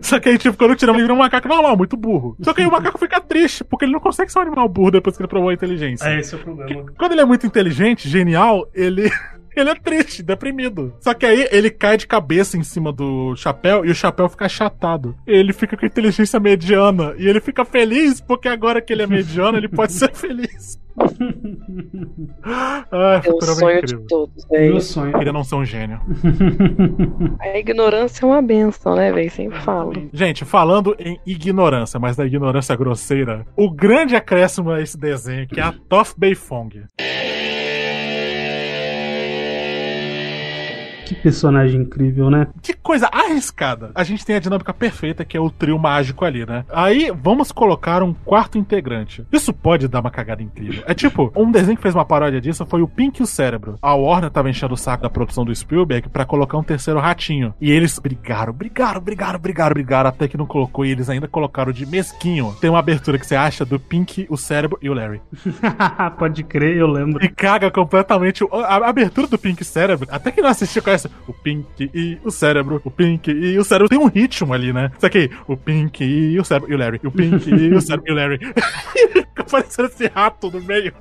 [0.00, 2.36] Só que aí, tipo, quando tiramos, ele vira um macaco normal, muito burro.
[2.40, 4.92] Só que aí o macaco fica triste, porque ele não consegue ser um animal burro
[4.92, 6.08] depois que ele provou a inteligência.
[6.08, 6.86] É, esse é o problema.
[6.98, 9.10] Quando ele é muito inteligente, genial, ele.
[9.56, 10.94] Ele é triste, deprimido.
[11.00, 14.44] Só que aí ele cai de cabeça em cima do chapéu e o chapéu fica
[14.44, 15.16] achatado.
[15.26, 17.14] Ele fica com a inteligência mediana.
[17.18, 20.78] E ele fica feliz porque agora que ele é mediano, ele pode ser feliz.
[22.42, 23.98] ah, É o sonho incrível.
[24.00, 24.72] de todos, velho.
[24.72, 25.12] Meu sonho.
[25.12, 26.00] Eu queria não ser um gênio.
[27.40, 29.30] A ignorância é uma benção, né, velho?
[29.30, 29.92] Sempre falo.
[30.12, 35.60] Gente, falando em ignorância, mas da ignorância grosseira, o grande acréscimo a esse desenho, que
[35.60, 36.84] é a Toph Beifong.
[41.06, 42.48] Que personagem incrível, né?
[42.60, 43.92] Que coisa arriscada.
[43.94, 46.64] A gente tem a dinâmica perfeita, que é o trio mágico ali, né?
[46.68, 49.24] Aí vamos colocar um quarto integrante.
[49.30, 50.82] Isso pode dar uma cagada incrível.
[50.84, 53.78] É tipo, um desenho que fez uma paródia disso foi o Pink e o Cérebro.
[53.80, 57.54] A Warner tava enchendo o saco da produção do Spielberg pra colocar um terceiro ratinho.
[57.60, 60.84] E eles brigaram, brigaram, brigaram, brigaram, brigaram, até que não colocou.
[60.84, 62.52] E eles ainda colocaram de mesquinho.
[62.60, 65.20] Tem uma abertura que você acha do Pink, o Cérebro e o Larry.
[66.18, 67.24] Pode crer, eu lembro.
[67.24, 70.08] E caga completamente a, abertura do Pink Cérebro.
[70.10, 70.82] Até quem não assistiu
[71.26, 72.80] o Pink e o Cérebro.
[72.84, 74.90] O Pink e o Cérebro tem um ritmo ali, né?
[74.96, 77.00] Isso aqui, o Pink e o Cérebro e o Larry.
[77.04, 78.38] O Pink e o Cérebro e o Larry.
[79.12, 80.92] Fica parecendo esse rato no meio.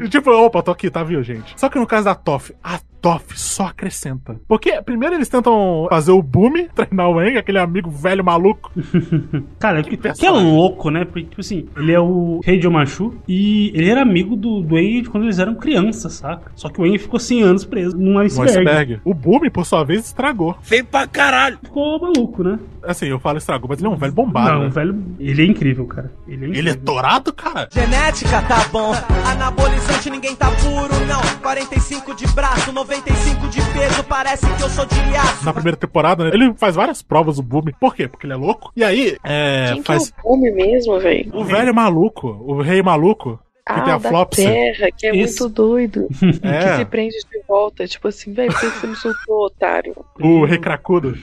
[0.00, 1.58] E tipo, opa, tô aqui, tá, viu, gente?
[1.58, 4.40] Só que no caso da Toff, a Toff só acrescenta.
[4.48, 8.72] Porque primeiro eles tentam fazer o Boom, treinar o Eng, aquele amigo velho maluco.
[9.60, 11.04] Cara, que, que é louco, né?
[11.04, 14.74] Porque, tipo assim, ele é o rei de Omachu e ele era amigo do, do
[14.74, 16.50] Wayne quando eles eram crianças, saca?
[16.56, 18.58] Só que o Wayne ficou 100 anos preso num iceberg.
[18.58, 19.00] iceberg.
[19.04, 20.56] O Boom, por sua vez, estragou.
[20.62, 21.58] Feio pra caralho.
[21.62, 22.58] Ficou maluco, né?
[22.82, 24.50] Assim, eu falo estragou, mas ele é um velho bombado.
[24.50, 24.66] Não, né?
[24.68, 25.04] o velho.
[25.18, 26.10] Ele é incrível, cara.
[26.26, 26.58] Ele é incrível.
[26.58, 27.68] Ele é torado, cara?
[27.70, 28.92] Genética tá bom,
[29.26, 34.86] anabolizante ninguém tá puro não 45 de braço, 95 de peso, parece que eu sou
[34.86, 36.30] de aço na primeira temporada, né?
[36.32, 37.64] Ele faz várias provas, o Boom.
[37.80, 38.06] Por quê?
[38.06, 38.70] Porque ele é louco.
[38.76, 39.72] E aí, é.
[39.72, 40.10] Quem faz...
[40.10, 41.30] que é o Boom mesmo, velho?
[41.34, 44.44] O velho maluco, o rei maluco, Ah, tem a da Flopsy.
[44.44, 45.44] terra, que é Isso.
[45.44, 46.08] muito doido.
[46.42, 46.58] É.
[46.72, 47.86] Que se prende de volta.
[47.86, 49.94] Tipo assim, velho, por que você me soltou, otário?
[50.20, 51.16] O rei cracudo.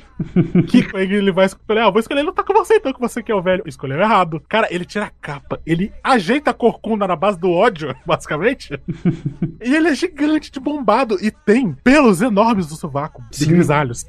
[0.67, 3.21] que ele vai escolher, ah, vou escolher, ele não tá com você então, que você
[3.21, 3.63] que é o velho.
[3.67, 4.41] Escolheu errado.
[4.49, 8.79] Cara, ele tira a capa, ele ajeita a corcunda na base do ódio, basicamente.
[9.63, 14.05] e ele é gigante de bombado e tem pelos enormes no sovaco, de grisalhos.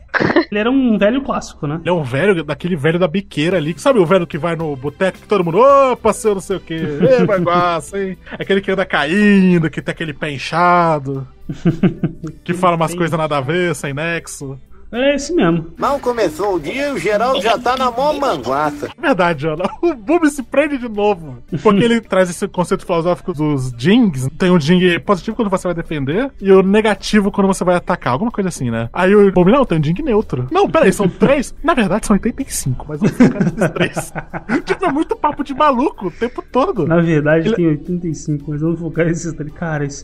[0.51, 1.77] Ele era um velho clássico, né?
[1.81, 3.75] Ele é um velho, daquele velho da biqueira ali.
[3.79, 6.61] Sabe o velho que vai no boteco que todo mundo, opa, seu não sei o
[6.61, 6.81] quê,
[7.21, 8.17] ê, bagaço, hein?
[8.31, 11.27] Aquele que anda caindo, que tem aquele pé inchado,
[12.45, 14.59] que fala umas coisas nada a ver, sem nexo.
[14.93, 15.67] É esse mesmo.
[15.79, 18.91] Mal começou o dia e o Geraldo já tá na mó manguaça.
[18.99, 19.65] Verdade, Ana.
[19.83, 21.39] O Bob se prende de novo.
[21.63, 24.29] Porque ele traz esse conceito filosófico dos jings.
[24.39, 28.13] Tem um jing positivo quando você vai defender e o negativo quando você vai atacar.
[28.13, 28.89] Alguma coisa assim, né?
[28.93, 30.47] Aí o Bob, não, tem um jing neutro.
[30.51, 31.55] Não, peraí, são três?
[31.65, 34.13] Na verdade, são 85, mas vamos focar nesses três.
[34.65, 36.87] tipo, é muito papo de maluco o tempo todo.
[36.87, 39.53] Na verdade, Ele- tem 85, mas vamos focar nesses três.
[39.53, 40.03] Cara, esse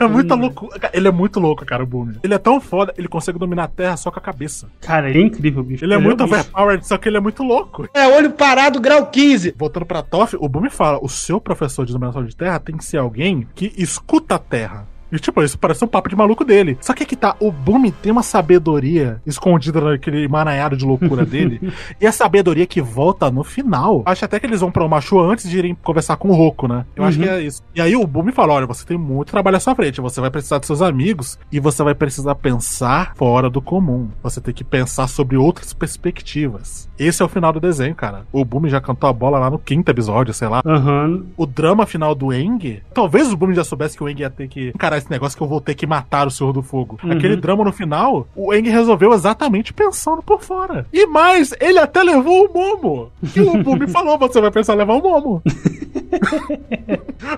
[0.00, 0.78] É muita loucura.
[0.92, 2.12] Ele é muito louco, cara, o Boom.
[2.22, 4.68] Ele é tão foda, ele consegue dominar a Terra só com a cabeça.
[4.80, 5.84] Cara, ele é incrível, bicho.
[5.84, 6.40] Ele é muito um bicho.
[6.40, 7.88] overpowered, só que ele é muito louco.
[7.94, 9.54] É olho parado, grau 15.
[9.56, 12.84] Voltando pra Toff, o Boom fala: o seu professor de dominação de terra tem que
[12.84, 14.86] ser alguém que escuta a terra.
[15.12, 16.76] E, tipo, isso parece um papo de maluco dele.
[16.80, 21.60] Só que aqui tá, o Boom tem uma sabedoria escondida naquele emaranhado de loucura dele.
[22.00, 24.02] e a sabedoria que volta no final.
[24.06, 26.84] Acho até que eles vão pra Machu antes de irem conversar com o Roku, né?
[26.96, 27.24] Eu acho Uhum.
[27.24, 27.62] que é isso.
[27.74, 30.00] E aí o Boom fala: olha, você tem muito trabalho à sua frente.
[30.00, 34.08] Você vai precisar de seus amigos e você vai precisar pensar fora do comum.
[34.22, 36.88] Você tem que pensar sobre outras perspectivas.
[36.98, 38.24] Esse é o final do desenho, cara.
[38.32, 40.60] O Boom já cantou a bola lá no quinto episódio, sei lá.
[40.66, 41.24] Aham.
[41.36, 44.48] O drama final do Eng, talvez o Boom já soubesse que o Eng ia ter
[44.48, 46.98] que encarar esse negócio que eu vou ter que matar o Senhor do Fogo.
[47.02, 47.12] Uhum.
[47.12, 50.86] Aquele drama no final, o Eng resolveu exatamente pensando por fora.
[50.92, 53.12] E mais, ele até levou o Momo.
[53.32, 55.42] Que o Boom falou, você vai pensar em levar o Momo.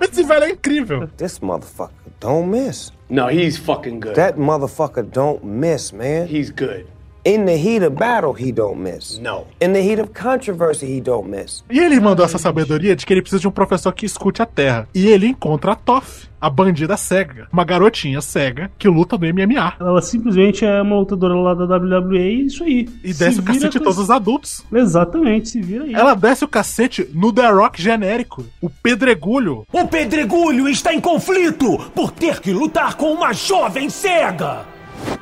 [0.00, 1.08] Esse velho é incrível.
[1.16, 1.90] This motherfucker
[2.20, 2.92] don't miss.
[3.08, 4.14] No, he's fucking good.
[4.14, 6.26] That motherfucker don't miss, man.
[6.26, 6.86] He's good.
[7.24, 9.16] In the heat of battle, he don't miss.
[9.20, 9.46] No.
[9.60, 11.62] In the heat of controversy, he don't miss.
[11.70, 14.46] E ele mandou essa sabedoria de que ele precisa de um professor que escute a
[14.46, 14.88] Terra.
[14.92, 17.46] E ele encontra a Toff, a bandida cega.
[17.52, 19.74] Uma garotinha cega que luta no MMA.
[19.78, 22.88] Ela simplesmente é uma lutadora lá da WWE e isso aí.
[23.04, 24.64] E desce o cacete de todos os adultos.
[24.72, 25.94] Exatamente, se vira aí.
[25.94, 28.44] Ela desce o cacete no The Rock genérico.
[28.60, 29.64] O pedregulho.
[29.72, 34.72] O pedregulho está em conflito por ter que lutar com uma jovem cega.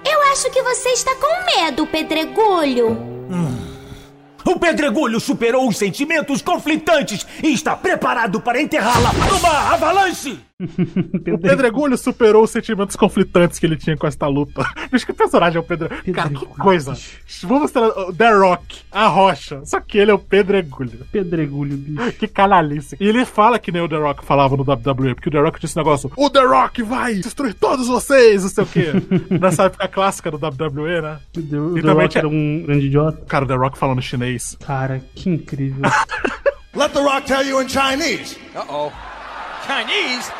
[0.04, 2.90] Eu acho que você está com medo, Pedregulho.
[2.90, 3.70] Hum.
[4.44, 10.49] O Pedregulho superou os sentimentos conflitantes e está preparado para enterrá-la numa avalanche!
[11.32, 14.64] o Pedregulho superou os sentimentos conflitantes que ele tinha com esta luta.
[14.90, 16.12] Mas que personagem é o Pedregulho?
[16.12, 16.96] Cara, que coisa.
[17.42, 19.62] Vamos mostrar o The Rock, a rocha.
[19.64, 21.06] Só que ele é o Pedregulho.
[21.10, 22.12] Pedregulho, bicho.
[22.12, 22.96] Que canalice.
[23.00, 25.60] E ele fala que nem o The Rock falava no WWE, porque o The Rock
[25.60, 28.92] disse um negócio: O The Rock vai destruir todos vocês, não sei o quê.
[29.40, 31.18] Nessa época clássica do WWE, né?
[31.36, 33.24] O The, o The Rock era um grande idiota.
[33.26, 34.56] Cara, o The Rock falando chinês.
[34.64, 35.82] Cara, que incrível.
[36.74, 38.36] Let The Rock tell you in Chinese.
[38.54, 38.92] Uh-oh.
[39.66, 40.32] Chinese?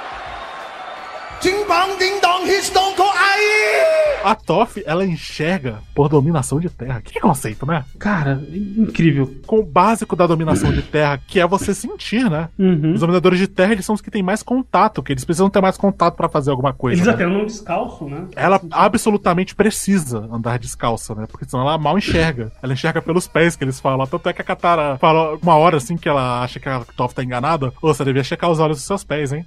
[1.43, 4.21] Ding bang ding dong, Stone Cold aí!
[4.23, 7.01] A Toff, ela enxerga por dominação de terra.
[7.01, 7.83] Que conceito, né?
[7.99, 9.35] Cara, incrível.
[9.47, 12.51] Com o básico da dominação de terra, que é você sentir, né?
[12.59, 12.93] Uhum.
[12.93, 15.63] Os dominadores de terra, eles são os que têm mais contato, que eles precisam ter
[15.63, 16.99] mais contato para fazer alguma coisa.
[16.99, 17.15] Eles né?
[17.15, 18.27] até andam descalço, né?
[18.37, 21.27] Ela absolutamente precisa andar descalça, né?
[21.27, 22.53] Porque senão ela mal enxerga.
[22.63, 24.07] Ela enxerga pelos pés que eles falam.
[24.07, 27.15] Tanto é que a Katara fala uma hora assim que ela acha que a Toff
[27.15, 27.73] tá enganada.
[27.81, 29.47] Ô, você devia checar os olhos dos seus pés, hein?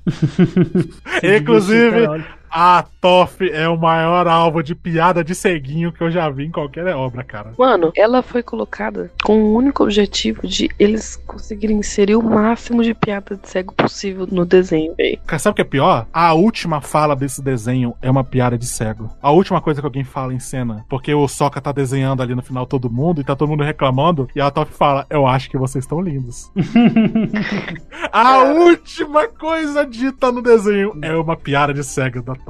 [1.21, 1.82] Inclusive.
[1.91, 2.42] Can't.
[2.55, 6.51] A Toff é o maior alvo de piada de ceguinho que eu já vi em
[6.51, 7.51] qualquer obra, cara.
[7.57, 12.93] Mano, ela foi colocada com o único objetivo de eles conseguirem inserir o máximo de
[12.93, 15.19] piada de cego possível no desenho, velho.
[15.39, 16.05] Sabe o que é pior?
[16.13, 19.09] A última fala desse desenho é uma piada de cego.
[19.19, 20.85] A última coisa que alguém fala em cena.
[20.87, 24.29] Porque o Soca tá desenhando ali no final todo mundo e tá todo mundo reclamando.
[24.35, 26.51] E a Toff fala: Eu acho que vocês estão lindos.
[28.13, 32.42] a última coisa dita no desenho é uma piada de cego da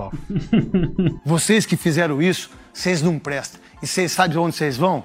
[1.25, 3.59] Vocês que fizeram isso, vocês não prestam.
[3.81, 5.03] E vocês sabem onde vocês vão?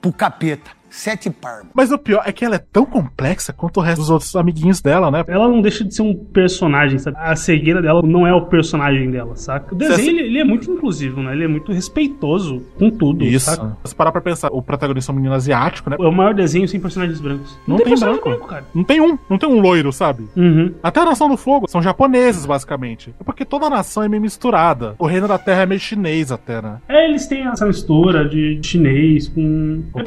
[0.00, 0.70] Pro capeta.
[0.90, 1.68] Sete parmas.
[1.74, 4.82] Mas o pior é que ela é tão complexa quanto o resto dos outros amiguinhos
[4.82, 5.24] dela, né?
[5.28, 7.16] Ela não deixa de ser um personagem, sabe?
[7.18, 9.74] A cegueira dela não é o personagem dela, saca?
[9.74, 11.32] O desenho, ele, ele, é muito inclusivo, né?
[11.32, 13.46] Ele é muito respeitoso com tudo, Isso.
[13.46, 13.76] saca?
[13.84, 15.96] Se parar pra pensar, o protagonista é um menino asiático, né?
[15.98, 17.56] É o maior desenho sem personagens brancos.
[17.66, 18.28] Não, não tem, tem branco.
[18.28, 18.46] branco.
[18.48, 18.64] cara.
[18.74, 19.18] Não tem um.
[19.28, 20.28] Não tem um loiro, sabe?
[20.36, 20.74] Uhum.
[20.82, 23.14] Até a Nação do Fogo são japoneses, basicamente.
[23.20, 24.94] É porque toda a nação é meio misturada.
[24.98, 26.78] O Reino da Terra é meio chinês até, né?
[26.88, 29.82] É, eles têm essa mistura de chinês com...
[29.92, 30.04] Com é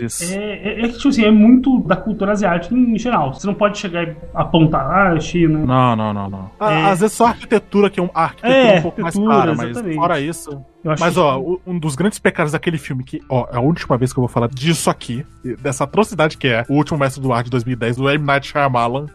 [0.00, 3.34] É, é, é que, tipo assim, é muito da cultura asiática em geral.
[3.34, 5.58] Você não pode chegar e apontar, ah, é China.
[5.58, 6.50] Não, não, não, não.
[6.60, 6.84] É...
[6.84, 9.54] Às vezes só a arquitetura que é um, a arquitetura é, um pouco mais clara,
[9.54, 10.64] mas fora isso.
[10.98, 11.60] Mas, ó, que...
[11.66, 14.28] um dos grandes pecados daquele filme, que, ó, é a última vez que eu vou
[14.28, 15.26] falar disso aqui,
[15.60, 18.24] dessa atrocidade que é o último Mestre do Ar de 2010, do M.
[18.24, 19.06] Night Shyamalan.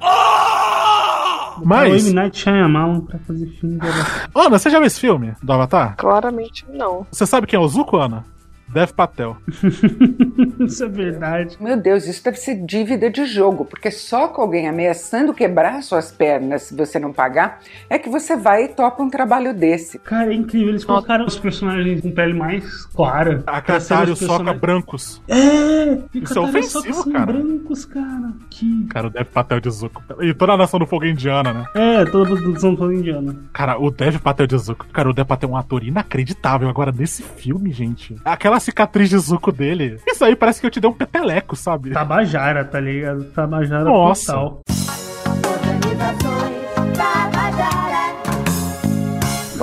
[1.63, 2.05] Mas.
[2.05, 2.13] O M.
[2.15, 4.29] Night Shyamalan pra fazer filme Avatar.
[4.35, 5.95] Ana, você já viu esse filme do Avatar?
[5.97, 7.05] Claramente não.
[7.11, 8.23] Você sabe quem é o Zuko, Ana?
[8.73, 9.37] Dev Patel.
[10.59, 11.57] isso é verdade.
[11.59, 16.11] Meu Deus, isso deve ser dívida de jogo, porque só com alguém ameaçando quebrar suas
[16.11, 17.59] pernas se você não pagar,
[17.89, 19.99] é que você vai e topa um trabalho desse.
[19.99, 20.69] Cara, é incrível.
[20.69, 23.43] Eles colocaram os personagens com pele mais clara.
[23.45, 25.21] A Katara e o Soca brancos.
[25.27, 25.99] É!
[26.13, 27.25] Isso é ofensivo, cara.
[27.25, 28.33] brancos, cara.
[28.49, 28.85] Que...
[28.87, 30.03] Cara, o Dev Patel de Zuko.
[30.21, 31.65] E toda a nação do fogo indiana, né?
[31.75, 33.35] É, toda a nação do fogo indiana.
[33.51, 34.85] Cara, o Dev Patel de Zuko.
[34.91, 36.69] Cara, o Dev Patel é um ator inacreditável.
[36.69, 38.15] Agora, nesse filme, gente.
[38.23, 39.99] Aquela cicatriz de Zuko dele.
[40.07, 41.91] Isso aí parece que eu te dei um peteleco, sabe?
[41.91, 43.25] Tabajara, tá ligado?
[43.25, 44.33] Tabajara Nossa.
[44.33, 44.61] total.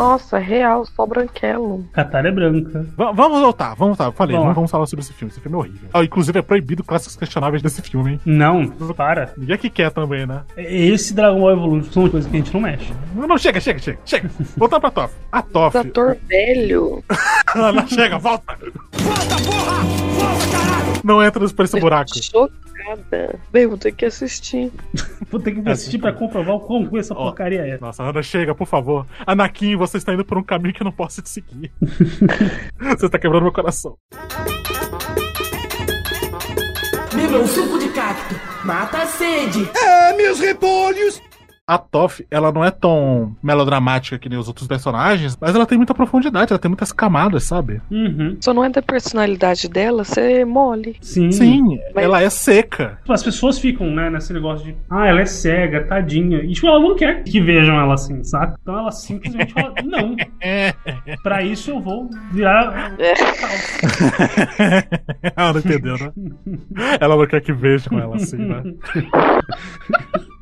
[0.01, 1.85] Nossa, real, só branquelo.
[1.93, 2.81] Katara é branca.
[2.81, 4.07] V vamos voltar, vamos voltar.
[4.07, 5.31] Eu falei, vamos não vamos falar sobre esse filme.
[5.31, 5.91] Esse filme é horrível.
[5.93, 8.21] Ah, inclusive, é proibido clássicos questionáveis desse filme, hein?
[8.25, 9.35] Não, para.
[9.37, 10.43] Ninguém que quer também, né?
[10.57, 12.95] Esse Dragon Ball Evolution são coisas que a gente não mexe.
[13.15, 13.99] Não, não, chega, chega, chega.
[14.07, 14.31] Chega.
[14.57, 15.15] Voltar pra Toff.
[15.31, 15.77] A Toff.
[15.77, 17.05] Ator velho.
[17.55, 18.57] não, não, chega, volta.
[18.93, 19.83] Volta, porra!
[20.15, 21.01] Volta, caralho!
[21.05, 22.11] Não entra por esse buraco.
[22.81, 23.39] Chocada.
[23.53, 24.73] Bem, vou ter que assistir.
[25.31, 27.79] vou ter que assistir pra comprovar o quão ruim essa oh, porcaria é.
[27.79, 29.07] Nossa, Ana, chega, por favor.
[29.27, 31.71] Anakin, você está indo por um caminho que eu não posso te seguir.
[32.81, 33.97] você está quebrando meu coração.
[37.15, 38.35] Beba um suco de cacto.
[38.65, 39.69] Mata a sede.
[39.77, 41.21] É, meus repolhos.
[41.71, 45.79] A Toph, ela não é tão melodramática que nem os outros personagens, mas ela tem
[45.79, 47.81] muita profundidade, ela tem muitas camadas, sabe?
[47.89, 48.37] Uhum.
[48.41, 50.97] Só não é da personalidade dela ser mole.
[51.01, 51.31] Sim.
[51.31, 52.99] Sim, ela é seca.
[53.09, 56.39] As pessoas ficam, né, nesse negócio de, ah, ela é cega, tadinha.
[56.39, 58.57] E, tipo, ela não quer que vejam ela assim, saca?
[58.61, 60.17] Então ela simplesmente fala, não.
[61.23, 62.97] Pra isso eu vou virar.
[65.37, 66.11] ela não entendeu, né?
[67.01, 68.63] Ela não quer que vejam ela assim, né?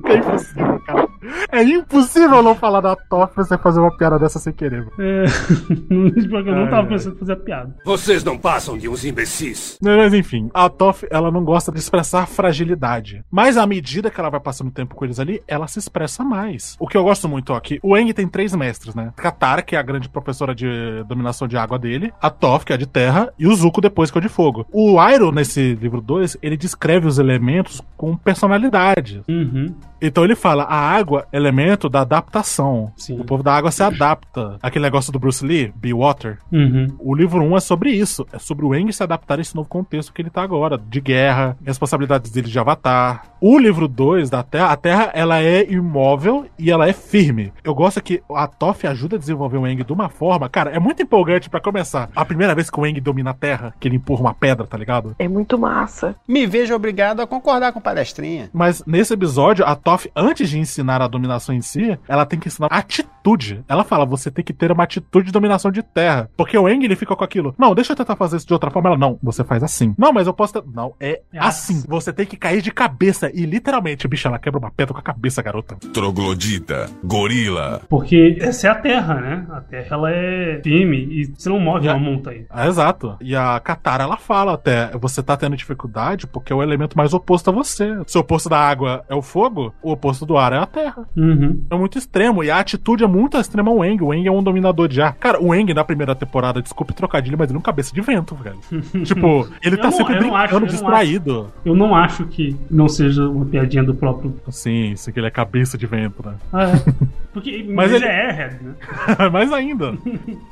[0.09, 1.09] É impossível, cara.
[1.53, 4.85] É impossível não falar da e você fazer uma piada dessa sem querer.
[4.85, 4.93] Mano.
[4.99, 5.25] É.
[6.29, 7.77] Porque eu não tava pensando em fazer a piada.
[7.85, 9.79] Vocês não passam de uns imbecis.
[9.83, 13.25] Mas enfim, a Toph, ela não gosta de expressar fragilidade.
[13.31, 16.77] Mas à medida que ela vai passando tempo com eles ali, ela se expressa mais.
[16.79, 19.13] O que eu gosto muito aqui, o Aang tem três mestres, né?
[19.17, 20.67] Katara, que é a grande professora de
[21.07, 24.11] dominação de água dele, a Toph, que é a de terra, e o Zuko depois,
[24.11, 24.67] que é o de fogo.
[24.73, 29.23] O Iroh, nesse livro 2, ele descreve os elementos com personalidade.
[29.29, 29.75] Uhum.
[30.01, 32.93] Então ele fala, a água é elemento da adaptação.
[33.11, 34.59] O povo da água se adapta.
[34.63, 36.39] Aquele negócio do Bruce Lee, Be Water.
[36.53, 36.89] Uhum.
[36.99, 38.27] O livro 1 é sobre isso.
[38.33, 40.79] É sobre o Aang se adaptar a esse novo contexto que ele tá agora.
[40.79, 43.25] De guerra, responsabilidades dele de avatar.
[43.41, 47.53] O livro 2 da Terra, a Terra, ela é imóvel e ela é firme.
[47.63, 50.49] Eu gosto que a Toph ajuda a desenvolver o Aang de uma forma...
[50.49, 52.11] Cara, é muito empolgante pra começar.
[52.15, 54.77] A primeira vez que o Aang domina a Terra, que ele empurra uma pedra, tá
[54.77, 55.15] ligado?
[55.19, 56.17] É muito massa.
[56.27, 58.51] Me vejo obrigado a concordar com o palestrinha.
[58.53, 62.49] Mas nesse episódio, a Toph, antes de ensinar a dominação em si, ela tem que
[62.49, 63.63] ensinar atitude.
[63.69, 66.31] Ela fala, você tem que ter uma atitude de dominação de terra.
[66.37, 67.55] Porque o Aang, ele fica com aquilo.
[67.59, 68.89] Não, deixa eu tentar fazer isso de outra forma.
[68.91, 69.95] Ela, não, você faz assim.
[69.99, 70.55] Não, mas eu posso...
[70.55, 71.83] ter- Não, é assim.
[71.87, 73.31] Você tem que cair de cabeça.
[73.35, 75.77] E literalmente, bicho, ela quebra uma pedra com a cabeça, garota.
[75.93, 77.83] Troglodita, gorila.
[77.89, 79.47] Porque essa é a Terra, né?
[79.51, 82.45] A Terra, ela é firme e você não move uma montanha.
[82.51, 83.17] Ah, exato.
[83.21, 87.13] E a Katara, ela fala até, você tá tendo dificuldade porque é o elemento mais
[87.15, 87.97] oposto a você.
[88.07, 91.07] Se o oposto da água é o fogo, o oposto do ar é a terra.
[91.17, 91.63] Uhum.
[91.71, 92.43] É muito extremo.
[92.43, 94.03] E a atitude é muito extrema ao Wang.
[94.03, 95.15] O Wang é um dominador de ar.
[95.15, 98.35] Cara, o Wang na primeira temporada, desculpe trocadilho, mas ele é um cabeça de vento,
[98.35, 98.59] velho.
[99.05, 101.41] tipo, ele Eu tá não- sempre acho- brincando, não distraído.
[101.41, 104.35] acho- Eu não acho que não seja uma piadinha do próprio.
[104.51, 106.35] Sim, isso que ele é cabeça de vento, né?
[106.53, 106.93] Ah, é.
[107.33, 108.75] Porque Mas mas ele ele- é Airhead, né?
[109.31, 109.95] Mais ainda.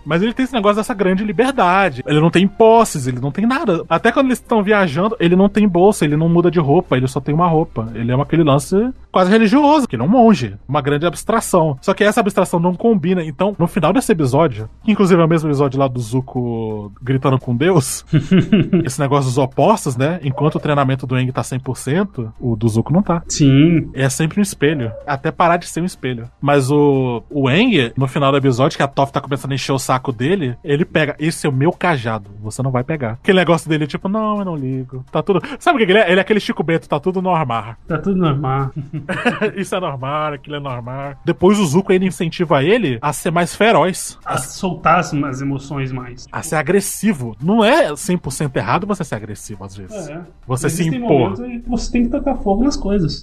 [0.05, 2.03] Mas ele tem esse negócio dessa grande liberdade.
[2.07, 3.83] Ele não tem posses, ele não tem nada.
[3.89, 7.09] Até quando eles estão viajando, ele não tem bolsa, ele não muda de roupa, ele
[7.09, 7.89] só tem uma roupa.
[7.95, 8.77] Ele é aquele lance
[9.17, 10.57] quase religioso, que é um monge.
[10.69, 11.79] Uma grande abstração.
[11.81, 13.25] Só que essa abstração não combina.
[13.25, 17.39] Então, no final desse episódio, que inclusive é o mesmo episódio lá do Zuko gritando
[17.39, 18.05] com Deus,
[18.85, 20.21] esse negócio dos opostos, né?
[20.23, 23.23] Enquanto o treinamento do Eng tá 100%, o do Zuko não tá.
[23.27, 23.89] Sim.
[23.95, 24.93] É sempre um espelho.
[25.07, 26.29] Até parar de ser um espelho.
[26.39, 29.73] Mas o, o Eng, no final do episódio, que a Toph tá começando a encher
[29.73, 33.13] o saco dele, ele pega, esse é o meu cajado, você não vai pegar.
[33.13, 35.07] Aquele negócio dele, tipo, não, eu não ligo.
[35.11, 35.41] Tá tudo.
[35.59, 36.11] Sabe o que que ele é?
[36.11, 37.77] Ele é aquele Chico Bento, tá tudo normal.
[37.89, 38.73] Tá tudo normal.
[39.57, 41.15] Isso é normal, aquilo é normal.
[41.25, 44.19] Depois o Zuko ainda incentiva ele a ser mais feroz.
[44.25, 46.27] A soltar as, emoções mais.
[46.31, 47.37] A ser agressivo.
[47.43, 50.09] Não é 100% errado você ser agressivo às vezes.
[50.09, 50.21] É.
[50.47, 51.35] Você se impor.
[51.67, 53.23] você tem que tacar fogo nas coisas.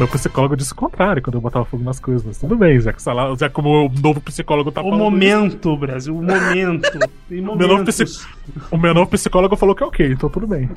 [0.00, 2.24] Meu psicólogo disse o contrário quando eu botava fogo nas coisas.
[2.26, 4.98] Mas tudo bem, já que, sei lá, já como o novo psicólogo tá O falando.
[4.98, 6.90] momento, Brasil, o momento.
[7.28, 7.96] Tem O meu, novo momentos.
[7.96, 8.26] psi-
[8.70, 10.70] o meu novo psicólogo falou que é ok, então tudo bem.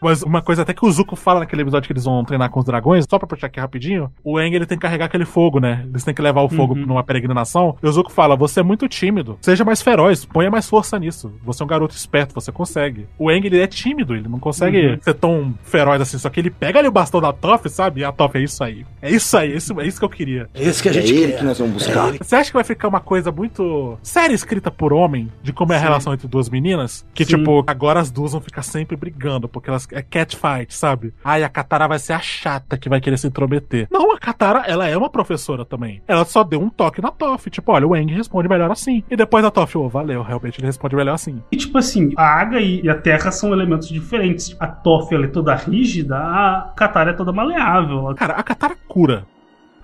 [0.00, 2.60] Mas uma coisa até que o Zuko fala naquele episódio que eles vão treinar com
[2.60, 5.58] os dragões, só pra puxar aqui rapidinho, o Aang ele tem que carregar aquele fogo,
[5.60, 5.84] né?
[5.88, 7.76] Eles têm que levar o fogo numa peregrinação.
[7.82, 11.32] E o Zuko fala: Você é muito tímido, seja mais feroz, ponha mais força nisso.
[11.44, 13.06] Você é um garoto esperto, você consegue.
[13.18, 14.98] O Aang ele é tímido, ele não consegue Uhum.
[15.00, 16.18] ser tão feroz assim.
[16.18, 18.00] Só que ele pega ali o bastão da Toph, sabe?
[18.00, 18.84] E a Toph é isso aí.
[19.00, 20.48] É isso aí, é isso, é isso que eu queria.
[20.54, 21.42] É esse que a gente ele quer.
[21.44, 22.12] nós vamos buscar.
[22.12, 25.76] Você acha que vai ficar uma coisa muito séria escrita por homem de como é
[25.76, 25.84] a Sim.
[25.84, 27.06] relação entre duas meninas?
[27.14, 27.36] Que, Sim.
[27.38, 31.14] tipo, agora as duas vão ficar sempre brigando, porque elas é catfight, sabe?
[31.24, 33.86] Ai, a Katara vai ser a chata que vai querer se intrometer.
[33.90, 36.02] Não, a Katara, ela é uma professora também.
[36.06, 39.02] Ela só deu um toque na Toph, tipo, olha, o Aang responde melhor assim.
[39.10, 41.42] E depois a Toph, oh, valeu, realmente ele responde melhor assim.
[41.50, 44.56] E tipo assim, a água e a terra são elementos diferentes.
[44.58, 48.14] A Toff ela é toda rígida, a Katara é toda maleável.
[48.16, 49.26] Cara, a Katara cura.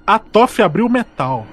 [0.07, 1.47] A Toph abriu metal.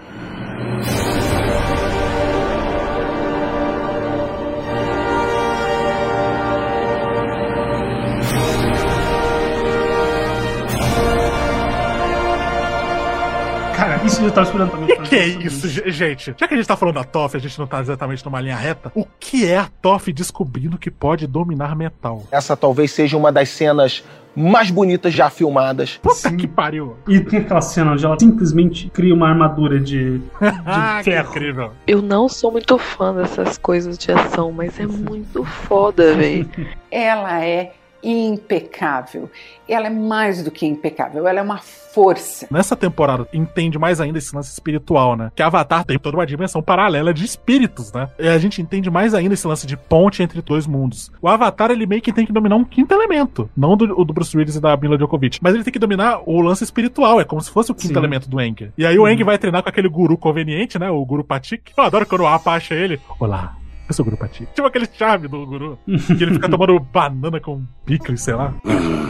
[14.05, 14.97] Isso eu tava esperando também.
[14.97, 16.35] O que é isso, ge- gente?
[16.37, 18.55] Já que a gente tá falando da Toph, a gente não tá exatamente numa linha
[18.55, 22.23] reta, o que é a Toph descobrindo que pode dominar metal?
[22.31, 24.03] Essa talvez seja uma das cenas
[24.35, 25.99] mais bonitas já filmadas.
[26.01, 26.95] Puta que pariu.
[27.07, 30.21] E tem aquela cena onde ela simplesmente cria uma armadura de,
[30.65, 31.29] Ah, de que ferro.
[31.29, 31.71] incrível.
[31.87, 36.47] Eu não sou muito fã dessas coisas de ação, mas é muito foda, velho.
[36.91, 37.73] Ela é
[38.03, 39.29] impecável.
[39.67, 42.47] Ela é mais do que impecável, ela é uma força.
[42.49, 45.31] Nessa temporada, entende mais ainda esse lance espiritual, né?
[45.35, 48.09] Que Avatar tem toda uma dimensão paralela de espíritos, né?
[48.17, 51.11] E a gente entende mais ainda esse lance de ponte entre dois mundos.
[51.21, 53.49] O Avatar, ele meio que tem que dominar um quinto elemento.
[53.55, 55.39] Não do, o do Bruce Willis e da Mila Djokovic.
[55.41, 57.19] Mas ele tem que dominar o lance espiritual.
[57.19, 57.99] É como se fosse o quinto Sim.
[57.99, 58.71] elemento do Eng.
[58.77, 60.89] E aí o Eng vai treinar com aquele guru conveniente, né?
[60.89, 61.71] O guru Patik.
[61.75, 62.99] Eu adoro quando o Apa acha ele.
[63.19, 63.58] Olá.
[63.89, 64.45] Eu sou o Guru Patik.
[64.53, 65.79] Tipo aquele chave do Guru.
[65.85, 68.53] que ele fica tomando banana com picles, sei lá.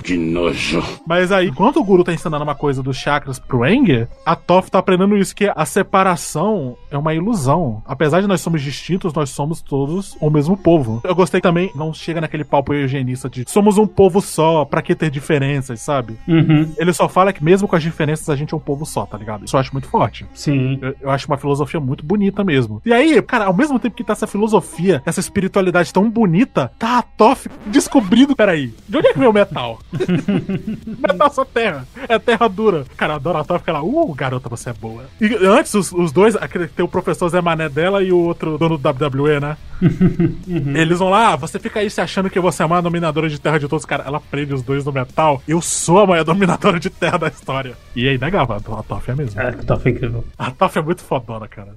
[0.01, 0.81] que nojo.
[1.05, 4.69] Mas aí, enquanto o Guru tá ensinando uma coisa dos chakras pro Eng, a Toph
[4.69, 7.83] tá aprendendo isso, que a separação é uma ilusão.
[7.85, 11.01] Apesar de nós somos distintos, nós somos todos o mesmo povo.
[11.03, 14.95] Eu gostei também, não chega naquele papo eugenista de somos um povo só, pra que
[14.95, 16.17] ter diferenças, sabe?
[16.25, 16.71] Uhum.
[16.77, 19.17] Ele só fala que mesmo com as diferenças a gente é um povo só, tá
[19.17, 19.43] ligado?
[19.43, 20.25] Isso eu acho muito forte.
[20.33, 20.79] Sim.
[20.81, 22.81] Eu, eu acho uma filosofia muito bonita mesmo.
[22.85, 24.68] E aí, cara, ao mesmo tempo que tá essa filosofia,
[25.05, 28.35] essa espiritualidade tão bonita, tá a Toph descobrindo.
[28.35, 29.79] Peraí, de onde é que vem o metal?
[30.99, 31.87] metal só terra.
[32.07, 32.85] É terra dura.
[32.95, 35.03] Cara, eu adoro a Toph, porque ela, uh, garota, você é boa.
[35.19, 38.57] E antes, os, os dois, aquele, tem o professor Zé Mané dela e o outro
[38.57, 39.57] dono do WWE, né?
[40.75, 43.29] Eles vão lá, ah, você fica aí se achando que você é a maior dominadora
[43.29, 43.85] de terra de todos.
[43.85, 45.41] Cara, ela prende os dois no metal.
[45.47, 47.75] Eu sou a maior dominadora de terra da história.
[47.95, 49.39] E aí, negava, a Toph é mesmo.
[49.39, 50.25] É, a Toph é incrível.
[50.37, 51.75] A Toph é muito fodona, cara.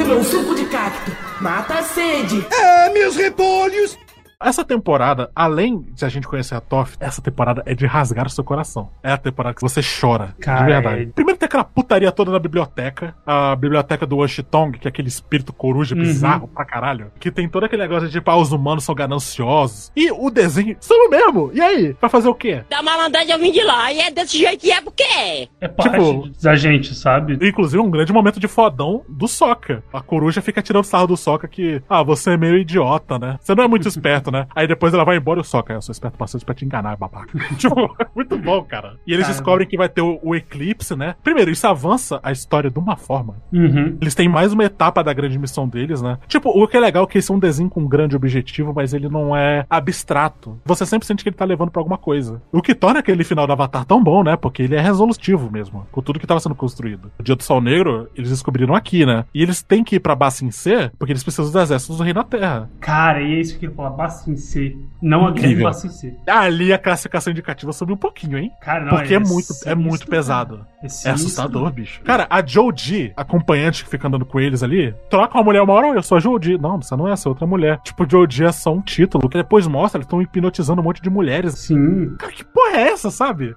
[0.00, 1.14] Beba um suco de cacto.
[1.42, 2.46] Mata a sede.
[2.50, 3.98] É, meus repolhos!
[4.42, 8.30] Essa temporada, além de a gente conhecer a Toph, essa temporada é de rasgar o
[8.30, 8.88] seu coração.
[9.02, 11.02] É a temporada que você chora, Cara, de verdade.
[11.02, 15.08] é- Primeiro tem aquela putaria toda na biblioteca, a biblioteca do Washitong, que é aquele
[15.08, 16.00] espírito coruja Uhum.
[16.00, 19.92] bizarro pra caralho, que tem todo aquele negócio de tipo, ah, os humanos são gananciosos.
[19.94, 21.50] E o desenho, somos mesmo!
[21.52, 21.94] E aí?
[22.00, 22.64] Vai fazer o quê?
[22.70, 25.48] Da malandragem eu vim de lá, e é desse jeito que é porque é.
[25.60, 27.34] É parte Tipo- da gente, sabe?
[27.46, 29.84] Inclusive, um grande momento de fodão do Soca.
[29.92, 33.36] A coruja fica tirando sarro do Soca que, ah, você é meio idiota, né?
[33.38, 34.46] Você não é muito esperto, né?
[34.54, 36.96] Aí depois ela vai embora e o Soca, eu sou esperto bastante pra te enganar,
[36.96, 37.36] babaca.
[37.56, 38.96] tipo, muito bom, cara.
[39.06, 39.34] E eles Cara.
[39.34, 41.14] descobrem que vai ter o, o eclipse, né?
[41.22, 43.36] Primeiro, isso avança a história de uma forma.
[43.52, 43.98] Uhum.
[44.00, 46.18] Eles têm mais uma etapa da grande missão deles, né?
[46.28, 48.72] Tipo, o que é legal é que esse é um desenho com um grande objetivo,
[48.74, 50.58] mas ele não é abstrato.
[50.64, 52.40] Você sempre sente que ele tá levando pra alguma coisa.
[52.52, 54.36] O que torna aquele final do Avatar tão bom, né?
[54.36, 57.10] Porque ele é resolutivo mesmo, com tudo que tava sendo construído.
[57.18, 59.24] O Dia do Sol Negro, eles descobriram aqui, né?
[59.34, 62.12] E eles têm que ir pra Bassin C, porque eles precisam dos exércitos do Rei
[62.12, 62.70] da Terra.
[62.80, 63.90] Cara, e é isso que eu ia
[64.24, 64.76] falar, Bassin C.
[65.02, 65.64] Não a grande Incrível.
[65.66, 66.14] Bassin C.
[66.26, 68.50] Ali a classificação indicativa subiu um pouquinho, hein?
[68.60, 70.10] Cara, não, Porque é, é muito, é sinistro, muito cara.
[70.10, 70.66] pesado.
[70.82, 72.00] É É, assustador, bicho.
[72.02, 75.88] Cara, a Joji, acompanhante que fica andando com eles ali, troca uma mulher uma hora,
[75.88, 76.56] "Oi, eu sou a Joji.
[76.58, 77.78] Não, você não é essa, é outra mulher.
[77.84, 81.10] Tipo, Joji é só um título, que depois mostra, eles estão hipnotizando um monte de
[81.10, 81.54] mulheres.
[81.58, 82.14] Sim.
[82.18, 83.54] Cara, que porra é essa, sabe?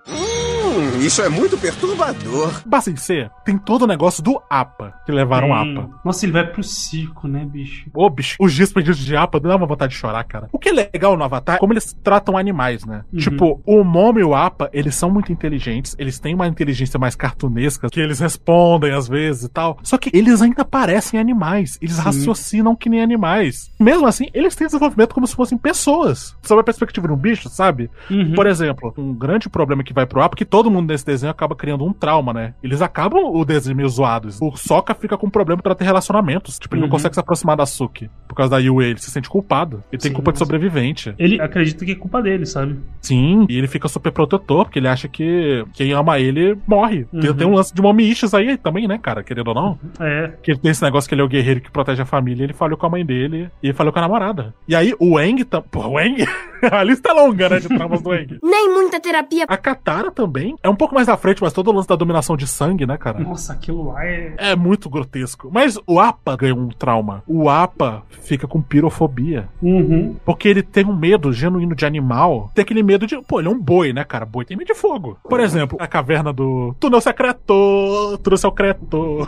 [0.74, 2.64] Hum, isso é muito perturbador.
[2.66, 5.78] Bassin C tem todo o negócio do APA, que levaram o Tem.
[5.78, 5.90] APA.
[6.04, 7.90] Nossa, ele vai pro circo, né, bicho?
[7.94, 10.50] Ô, bicho, os dias perdidos de APA dá uma vontade de chorar, cara.
[10.52, 13.04] O que é legal no Avatar é como eles tratam animais, né?
[13.14, 13.20] Uhum.
[13.20, 17.16] Tipo, o Momo e o APA, eles são muito inteligentes, eles têm uma inteligência mais
[17.16, 19.78] cartunesca, que eles respondem às vezes e tal.
[19.84, 21.78] Só que eles ainda parecem animais.
[21.82, 22.02] Eles Sim.
[22.02, 23.72] raciocinam que nem animais.
[23.80, 26.36] Mesmo assim, eles têm desenvolvimento como se fossem pessoas.
[26.42, 27.92] Sob a perspectiva de um bicho, sabe?
[28.10, 28.34] Uhum.
[28.34, 31.32] Por exemplo, um grande problema que vai pro APA é que todo mundo nesse desenho
[31.32, 32.54] acaba criando um trauma, né?
[32.64, 34.40] Eles acabam o desenho meio zoados.
[34.42, 36.58] O Sokka fica com problema pra ter relacionamentos.
[36.60, 36.92] Tipo, ele não Uhum.
[36.92, 38.10] consegue se aproximar da Suki.
[38.28, 39.84] Por causa da Yue, ele se sente culpado.
[39.92, 41.14] Ele tem Sim, culpa de sobrevivente.
[41.18, 42.80] Ele acredita que é culpa dele, sabe?
[43.02, 47.06] Sim, e ele fica super protetor, porque ele acha que quem ama ele morre.
[47.14, 47.34] Uhum.
[47.34, 49.24] tem um lance de mommy issues aí também, né, cara?
[49.24, 49.80] Querendo ou não.
[50.00, 50.34] É.
[50.42, 52.44] Que ele tem esse negócio que ele é o guerreiro que protege a família.
[52.44, 54.54] Ele falhou com a mãe dele e ele falhou com a namorada.
[54.68, 55.44] E aí o Eng.
[55.44, 55.62] Tam...
[55.62, 56.18] Pô, o Eng.
[56.72, 58.38] a lista é longa, né, de traumas do Eng.
[58.44, 59.46] Nem muita terapia.
[59.48, 62.36] A Katara também é um pouco mais à frente, mas todo o lance da dominação
[62.36, 63.20] de sangue, né, cara?
[63.20, 64.36] Nossa, aquilo lá é.
[64.38, 65.50] É muito grotesco.
[65.52, 67.24] Mas o Apa ganhou um trauma.
[67.28, 69.48] O Apa fica com pirofobia.
[69.62, 70.16] Uhum.
[70.26, 72.52] Porque ele tem um medo genuíno de animal.
[72.54, 73.22] Tem aquele medo de.
[73.22, 74.26] Pô, ele é um boi, né, cara?
[74.26, 75.18] Boi tem medo de fogo.
[75.24, 76.76] Por exemplo, a caverna do.
[76.80, 78.18] Túnel secreto!
[78.22, 79.26] Túnel secreto!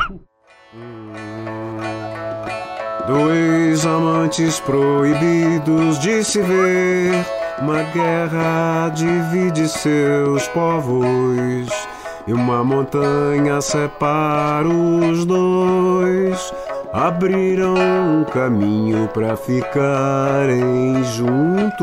[3.08, 7.24] Dois amantes proibidos de se ver.
[7.58, 11.70] Uma guerra divide seus povos.
[12.28, 16.54] E uma montanha separa os dois.
[16.92, 21.76] Abriram um caminho para ficarem juntos.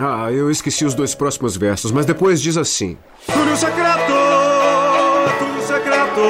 [0.00, 4.12] Ah, eu esqueci os dois próximos versos, mas depois diz assim: Túnel secreto,
[5.38, 6.20] túnel secreto,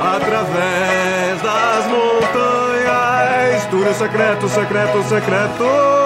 [0.00, 6.05] através das montanhas, livre secreto, secreto, secreto.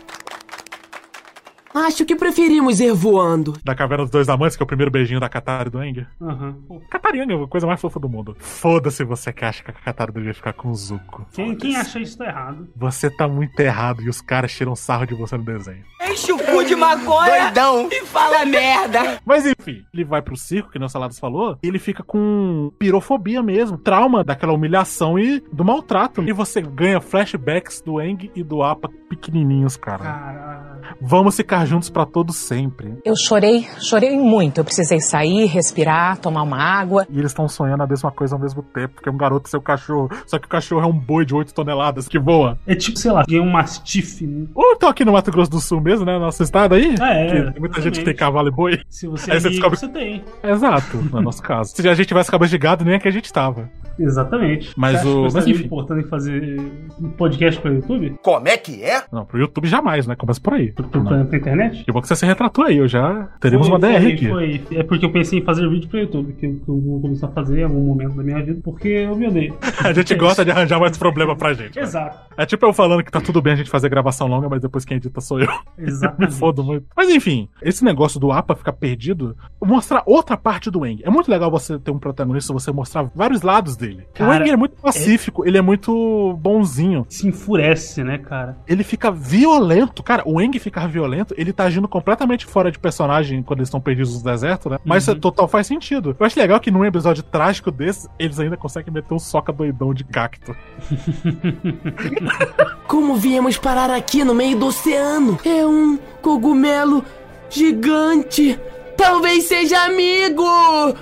[1.73, 3.53] Acho que preferimos ir voando.
[3.63, 6.05] Da Caverna dos Dois Amantes, que é o primeiro beijinho da Katara e do Eng.
[6.21, 6.55] Aham.
[6.89, 8.35] Katarianga é a coisa mais fofa do mundo.
[8.39, 11.25] Foda-se você que acha que a Katara deveria ficar com o Zuko.
[11.33, 12.67] Quem, quem acha isso tá errado?
[12.75, 15.83] Você tá muito errado e os caras tiram sarro de você no desenho.
[16.09, 17.87] Enche o cu de maconha Doidão.
[17.91, 19.19] e fala merda.
[19.25, 22.71] Mas enfim, ele vai pro circo, que nem o Saladas falou, e ele fica com
[22.77, 26.21] pirofobia mesmo, trauma daquela humilhação e do maltrato.
[26.23, 30.03] E você ganha flashbacks do Eng e do Appa pequenininhos, cara.
[30.03, 30.81] Caralho.
[30.99, 32.97] Vamos ficar juntos pra todo sempre.
[33.05, 34.59] Eu chorei, chorei muito.
[34.59, 37.05] Eu precisei sair, respirar, tomar uma água.
[37.09, 39.61] E eles estão sonhando a mesma coisa ao mesmo tempo, porque um garoto é seu
[39.61, 42.57] cachorro, só que o cachorro é um boi de 8 toneladas que voa.
[42.67, 44.25] É tipo, sei lá, ganhei um mastife.
[44.25, 44.47] né?
[44.55, 46.17] Ou então aqui no Mato Grosso do Sul mesmo, né?
[46.19, 46.95] Nosso estado aí.
[46.99, 47.83] Ah, é, que tem muita exatamente.
[47.83, 48.79] gente que tem cavalo e boi.
[48.89, 50.23] Se você Aí é você rico, descobre- você tem.
[50.43, 51.71] Exato, no é nosso caso.
[51.75, 53.69] Se a gente tivesse cabeça de gado, nem é que a gente tava.
[53.99, 54.73] Exatamente.
[54.77, 55.65] Mas o- mas enfim.
[55.65, 56.59] importando em fazer
[56.99, 58.15] um podcast pro YouTube?
[58.23, 59.03] Como é que é?
[59.11, 60.15] Não, pro YouTube jamais, né?
[60.15, 60.71] Começa por aí.
[60.71, 60.85] Pra,
[61.25, 61.83] pra internet?
[61.83, 63.29] Que bom que você se retratou aí, eu já.
[63.39, 64.29] Teremos Foi, uma DR foi, aqui.
[64.29, 64.61] Foi.
[64.77, 67.27] É porque eu pensei em fazer vídeo pro YouTube, que eu, que eu vou começar
[67.27, 69.55] a fazer em algum momento da minha vida, porque eu me odeio.
[69.83, 71.75] A gente gosta de arranjar mais problema pra gente.
[71.75, 71.81] né?
[71.83, 72.17] Exato.
[72.37, 74.85] É tipo eu falando que tá tudo bem a gente fazer gravação longa, mas depois
[74.85, 75.49] quem edita sou eu.
[75.77, 76.31] Exatamente.
[76.33, 76.85] Me fodo muito.
[76.95, 81.01] Mas enfim, esse negócio do APA ficar perdido, mostrar outra parte do Eng.
[81.03, 83.90] É muito legal você ter um protagonista, você mostrar vários lados dele.
[83.95, 87.05] O Cara, Eng é muito pacífico, ele é muito bonzinho.
[87.09, 88.57] Se enfurece, né, cara?
[88.67, 90.03] Ele fica violento.
[90.03, 93.81] Cara, o Eng ficar violento, ele tá agindo completamente fora de personagem quando eles estão
[93.81, 94.77] perdidos no deserto, né?
[94.85, 95.13] Mas Uhum.
[95.13, 96.15] isso total faz sentido.
[96.19, 99.93] Eu acho legal que num episódio trágico desse, eles ainda conseguem meter um soca doidão
[99.93, 100.55] de cacto.
[102.87, 105.37] Como viemos parar aqui no meio do oceano?
[105.45, 107.03] É um cogumelo
[107.49, 108.59] gigante.
[109.01, 110.45] Talvez seja amigo!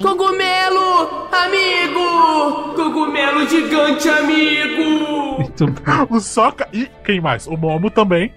[0.02, 1.28] Cogumelo!
[1.34, 2.74] Amigo!
[2.74, 5.52] Cogumelo gigante amigo!
[6.10, 7.46] o Soca e quem mais?
[7.46, 8.34] O Momo também.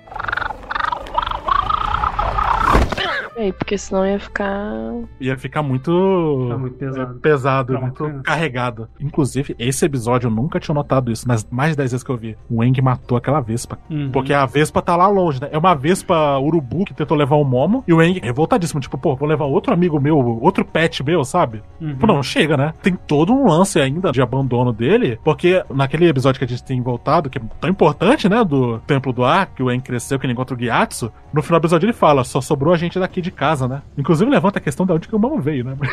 [3.37, 4.73] É, porque senão ia ficar.
[5.21, 6.47] Ia ficar muito.
[6.49, 7.17] Tá muito pesado.
[7.17, 8.23] é, pesado, muito criança.
[8.23, 8.89] carregado.
[9.01, 12.17] Inclusive, esse episódio eu nunca tinha notado isso, nas mais de 10 vezes que eu
[12.17, 12.37] vi.
[12.51, 13.79] O Eng matou aquela Vespa.
[13.91, 14.11] Uhum.
[14.11, 15.49] Porque a Vespa tá lá longe, né?
[15.51, 17.85] É uma Vespa urubu que tentou levar o Momo.
[17.87, 21.63] E o Eng revoltadíssimo, tipo, pô, vou levar outro amigo meu, outro pet meu, sabe?
[21.81, 21.97] Uhum.
[21.97, 22.75] Pô, não, chega, né?
[22.83, 25.19] Tem todo um lance ainda de abandono dele.
[25.25, 28.45] Porque naquele episódio que a gente tem voltado, que é tão importante, né?
[28.45, 31.13] Do Templo do Ar, que o Eng cresceu, que ele encontra o Gyatso.
[31.33, 33.83] No final do episódio ele fala: só sobrou a gente daqui de casa, né?
[33.97, 35.77] Inclusive levanta a questão de onde que o Momo veio, né?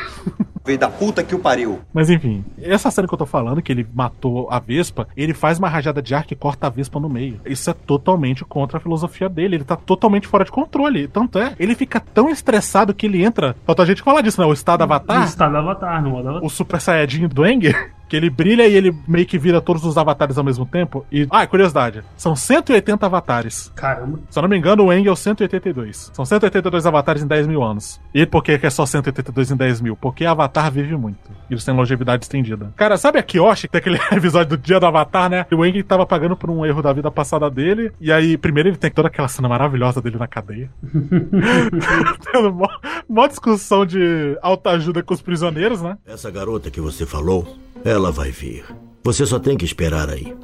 [0.65, 1.79] Veio da puta que o pariu.
[1.93, 5.57] Mas enfim, essa cena que eu tô falando, que ele matou a Vespa, ele faz
[5.57, 7.39] uma rajada de ar que corta a Vespa no meio.
[7.45, 9.55] Isso é totalmente contra a filosofia dele.
[9.55, 11.07] Ele tá totalmente fora de controle.
[11.07, 13.55] Tanto é, ele fica tão estressado que ele entra.
[13.65, 14.45] Falta a gente falar disso, né?
[14.45, 15.23] O estado Avatar.
[15.23, 16.45] estado Avatar, no modo Avatar.
[16.45, 17.73] O Super Saiyajin do Eng.
[18.09, 21.05] Que ele brilha e ele meio que vira todos os avatares ao mesmo tempo.
[21.11, 21.27] E.
[21.29, 22.03] Ah, curiosidade.
[22.17, 23.71] São 180 avatares.
[23.75, 24.19] Caramba.
[24.29, 26.11] Se eu não me engano, o Eng é o 182.
[26.13, 28.01] São 182 avatares em 10 mil anos.
[28.13, 29.95] E por que que é só 182 em 10 mil?
[29.95, 31.19] Porque Avatar vive muito.
[31.49, 32.73] E eles têm longevidade estendida.
[32.75, 35.45] Cara, sabe a Kyoshi, que tem aquele episódio do dia do Avatar, né?
[35.51, 37.91] O Eng tava pagando por um erro da vida passada dele.
[38.01, 40.69] E aí, primeiro ele tem toda aquela cena maravilhosa dele na cadeia.
[42.31, 42.67] Tendo mó,
[43.07, 45.97] mó discussão de autoajuda com os prisioneiros, né?
[46.05, 48.65] Essa garota que você falou, ela vai vir.
[49.03, 50.35] Você só tem que esperar aí.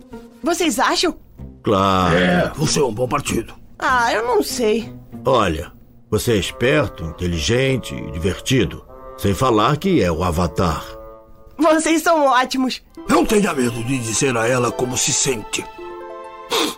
[0.41, 1.15] Vocês acham?
[1.63, 2.15] Claro.
[2.15, 3.53] É, você é um bom partido.
[3.79, 4.93] Ah, eu não sei.
[5.25, 5.71] Olha,
[6.09, 8.85] você é esperto, inteligente e divertido.
[9.17, 10.85] Sem falar que é o Avatar.
[11.57, 12.81] Vocês são ótimos.
[13.09, 15.65] Não tenha medo de dizer a ela como se sente.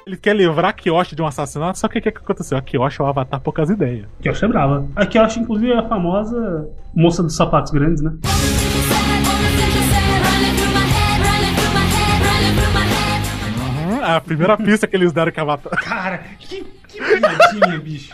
[0.06, 2.58] Ele quer livrar a Kyoshi de um assassinato, só que o que, que aconteceu?
[2.58, 4.08] A Kyoshi é o Avatar poucas ideias.
[4.22, 4.88] Kyoshi é brava.
[4.96, 8.14] A Kyoshi, inclusive, é a famosa moça dos sapatos grandes, né?
[14.16, 15.80] A primeira pista que eles deram que a Avatar.
[15.84, 18.14] Cara, que, que piadinha, bicho.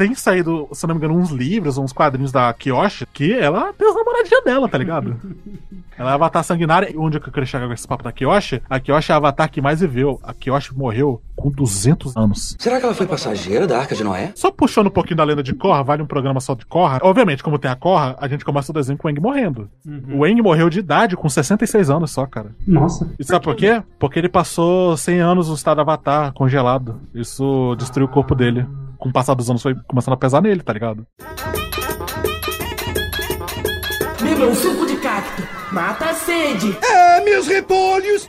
[0.00, 3.70] Tem saído, se eu não me engano, uns livros, uns quadrinhos da Kyoshi, que ela
[3.74, 5.14] tem as namoradinhas dela, tá ligado?
[5.98, 6.90] ela é Avatar sanguinária.
[6.90, 8.62] E onde eu quero chegar com esse papo da Kyoshi?
[8.70, 10.18] A Kyoshi é a Avatar que mais viveu.
[10.22, 12.56] A Kyoshi morreu com 200 anos.
[12.58, 14.32] Será que ela foi passageira da Arca de Noé?
[14.34, 16.98] Só puxando um pouquinho da lenda de Korra, vale um programa só de Korra.
[17.02, 19.68] Obviamente, como tem a Korra, a gente começa o desenho com o Eng morrendo.
[19.86, 20.20] Uhum.
[20.20, 22.56] O Eng morreu de idade, com 66 anos só, cara.
[22.66, 23.06] Nossa.
[23.18, 23.82] E sabe por quê?
[23.98, 27.02] Porque ele passou 100 anos no estado Avatar, congelado.
[27.14, 28.66] Isso destruiu o corpo dele.
[29.00, 31.06] Com o passar dos anos foi começando a pesar nele, tá ligado?
[34.22, 35.42] Beba um suco de cacto.
[35.72, 36.76] Mata a sede.
[36.82, 38.28] É, meus repolhos.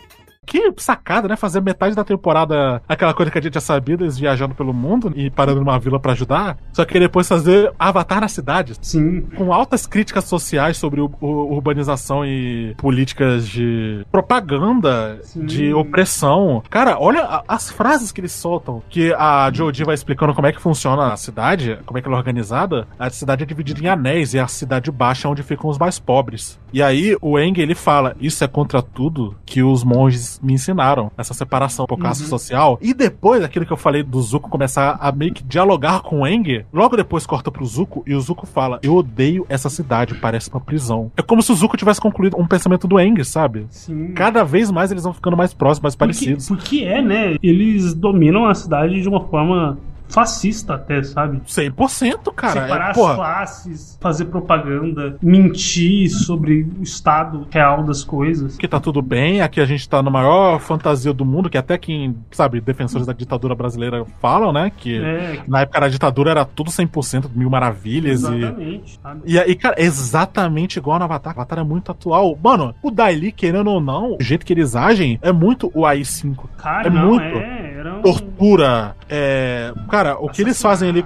[0.52, 1.36] Que sacada, né?
[1.38, 5.14] Fazer metade da temporada aquela coisa que a gente já sabia, eles viajando pelo mundo
[5.16, 6.58] e parando numa vila pra ajudar.
[6.74, 8.74] Só que depois fazer Avatar na cidade.
[8.82, 9.22] Sim.
[9.38, 16.62] Com altas críticas sociais sobre o, o- urbanização e políticas de propaganda, de opressão.
[16.70, 18.82] Cara, olha a- as frases que eles soltam.
[18.90, 22.18] Que a Jodie vai explicando como é que funciona a cidade, como é que ela
[22.18, 22.88] é organizada.
[23.00, 25.98] A cidade é dividida em anéis e a cidade baixa é onde ficam os mais
[26.00, 26.60] pobres.
[26.74, 31.12] E aí o Eng ele fala: Isso é contra tudo que os monges me ensinaram.
[31.18, 32.30] Essa separação por classe Uhum.
[32.30, 32.80] social.
[32.82, 36.28] E depois daquilo que eu falei do Zuko começar a meio que dialogar com o
[36.28, 40.50] Eng, logo depois corta pro Zuko e o Zuko fala: Eu odeio essa cidade, parece
[40.50, 41.12] uma prisão.
[41.18, 43.66] É como se o Zuko tivesse concluído um pensamento do Eng, sabe?
[43.70, 44.14] Sim.
[44.14, 46.48] Cada vez mais eles vão ficando mais próximos, mais parecidos.
[46.48, 47.36] Porque é, né?
[47.42, 49.78] Eles dominam a cidade de uma forma
[50.12, 51.42] fascista até, sabe?
[51.48, 52.62] 100%, cara.
[52.64, 58.58] Separar É, as classes, fazer propaganda, mentir sobre o estado real das coisas.
[58.58, 61.78] que tá tudo bem, aqui a gente tá na maior fantasia do mundo, que até
[61.78, 64.72] quem, sabe, defensores da ditadura brasileira falam, né?
[64.76, 65.40] Que É.
[65.48, 68.36] na época da ditadura era tudo 100%, mil maravilhas e.
[68.36, 69.00] Exatamente.
[69.02, 69.22] sabe?
[69.26, 71.34] E aí, cara, é exatamente igual no Avatar.
[71.34, 72.38] Avatar é muito atual.
[72.44, 76.50] Mano, o Daily, querendo ou não, o jeito que eles agem é muito o AI-5.
[76.58, 77.24] Cara, é não, muito.
[77.38, 77.71] é.
[77.86, 78.02] Um...
[78.02, 78.96] Tortura.
[79.10, 79.74] É.
[79.90, 81.06] Cara, o que eles fazem ali.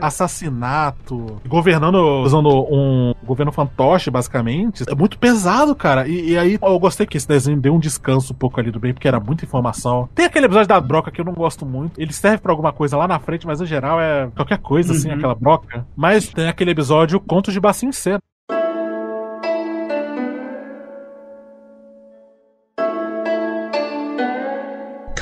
[0.00, 6.08] Assassinato, governando, usando um governo fantoche, basicamente, é muito pesado, cara.
[6.08, 8.80] E, e aí eu gostei que esse desenho deu um descanso um pouco ali do
[8.80, 10.08] bem, porque era muita informação.
[10.14, 12.00] Tem aquele episódio da broca que eu não gosto muito.
[12.00, 15.08] Ele serve pra alguma coisa lá na frente, mas no geral é qualquer coisa, assim,
[15.08, 15.14] Uhum.
[15.14, 15.86] aquela broca.
[15.96, 18.18] Mas tem aquele episódio Contos de Bacin C.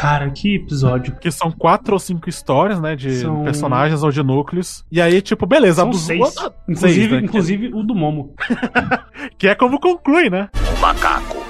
[0.00, 1.14] Cara, que episódio.
[1.20, 2.96] Que são quatro ou cinco histórias, né?
[2.96, 4.82] De São- personagens ou de núcleos.
[4.90, 5.82] E aí, tipo, beleza.
[5.82, 6.34] São seis.
[6.66, 7.18] Inclusive, seis, né?
[7.18, 8.34] inclusive o do Momo.
[9.36, 10.48] Que é como conclui, né?
[10.76, 11.49] O macaco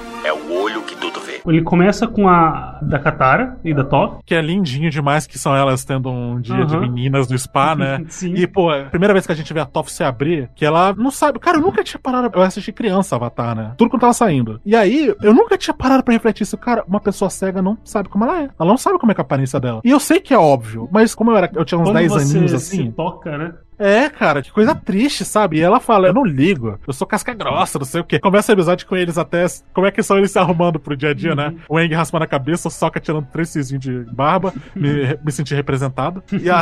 [0.51, 1.41] o olho que tudo vê.
[1.45, 4.17] Ele começa com a da Katara e da Top.
[4.25, 6.81] Que é lindinho demais, que são elas tendo um dia de Aham.
[6.81, 8.03] meninas no spa, né?
[8.09, 8.33] Sim.
[8.35, 10.93] E, pô, a primeira vez que a gente vê a Toph se abrir, que ela
[10.97, 11.39] não sabe.
[11.39, 12.29] Cara, eu nunca tinha parado.
[12.33, 13.73] Eu assisti criança Avatar, né?
[13.77, 14.59] Tudo quando tava saindo.
[14.65, 16.57] E aí, eu nunca tinha parado pra refletir isso.
[16.57, 18.49] Cara, uma pessoa cega não sabe como ela é.
[18.59, 19.81] Ela não sabe como é que é a aparência dela.
[19.83, 22.11] E eu sei que é óbvio, mas como eu era, eu tinha uns Quando 10
[22.11, 22.91] você aninhos se assim.
[22.91, 23.53] toca, né?
[23.81, 25.57] É, cara, que coisa triste, sabe?
[25.57, 28.19] E ela fala, eu não ligo, eu sou casca grossa, não sei o quê.
[28.19, 29.45] Começa o episódio com eles até.
[29.73, 31.55] Como é que são eles se arrumando pro dia a dia, né?
[31.67, 35.55] O Eng raspando a cabeça, o Sokka tirando três fiozinhos de barba, me, me senti
[35.55, 36.23] representado.
[36.31, 36.61] E a,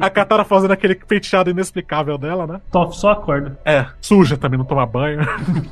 [0.00, 2.60] a Katara fazendo aquele penteado inexplicável dela, né?
[2.72, 3.56] Top só acorda.
[3.64, 5.20] É, suja também, não toma banho.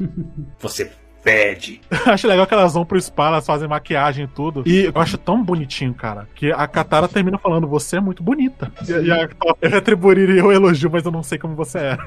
[0.61, 0.93] Você
[1.25, 1.81] pede.
[2.07, 4.63] acho legal que elas vão pro spa, elas fazem maquiagem e tudo.
[4.67, 8.71] E eu acho tão bonitinho, cara, que a Katara termina falando, você é muito bonita.
[8.87, 9.29] E, e a,
[9.63, 11.99] eu retribuiria o elogio, mas eu não sei como você é.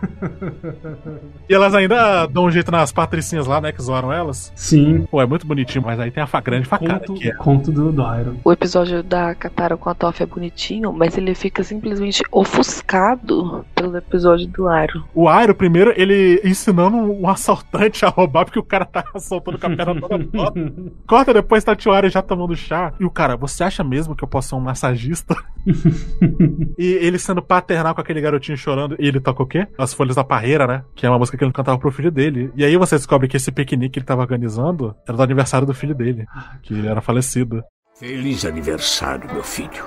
[1.49, 4.53] e elas ainda dão um jeito nas patricinhas lá, né, que zoaram elas.
[4.55, 5.07] Sim.
[5.09, 7.33] Pô, é muito bonitinho, mas aí tem a fa grande facada Conto, que é.
[7.33, 8.35] conto do, do Iron.
[8.43, 13.97] O episódio da Katara com a Toph é bonitinho, mas ele fica simplesmente ofuscado pelo
[13.97, 15.03] episódio do Aro.
[15.15, 19.67] O Airo, primeiro, ele ensinando um assaltante a roubar, porque o cara tá assaltando com
[19.67, 20.73] a perna toda torta.
[21.07, 22.93] Corta depois, tá o Airo já tomando chá.
[22.99, 25.35] E o cara, você acha mesmo que eu posso ser um massagista?
[26.77, 28.95] e ele sendo paternal com aquele garotinho chorando.
[28.99, 29.67] E ele toca o quê?
[29.77, 30.83] As Folhas da Parreira, né?
[30.95, 32.51] Que é uma música que ele cantava pro filho dele.
[32.55, 35.73] E aí você descobre que esse piquenique que ele tava organizando era do aniversário do
[35.73, 36.25] filho dele,
[36.61, 37.63] que ele era falecido.
[37.99, 39.83] Feliz aniversário, meu filho.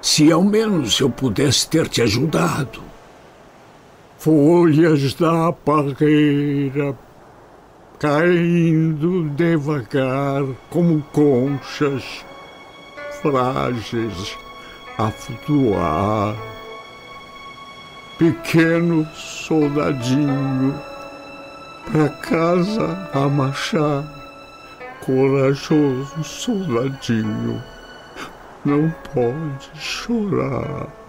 [0.00, 2.82] Se ao menos eu pudesse ter te ajudado.
[4.18, 6.94] Folhas da parreira
[8.04, 12.22] caindo devagar como conchas
[13.22, 14.36] frágeis
[14.98, 16.36] a flutuar.
[18.18, 20.78] Pequeno soldadinho
[21.90, 24.04] pra casa a marchar.
[25.00, 27.62] Corajoso soldadinho,
[28.66, 31.03] não pode chorar.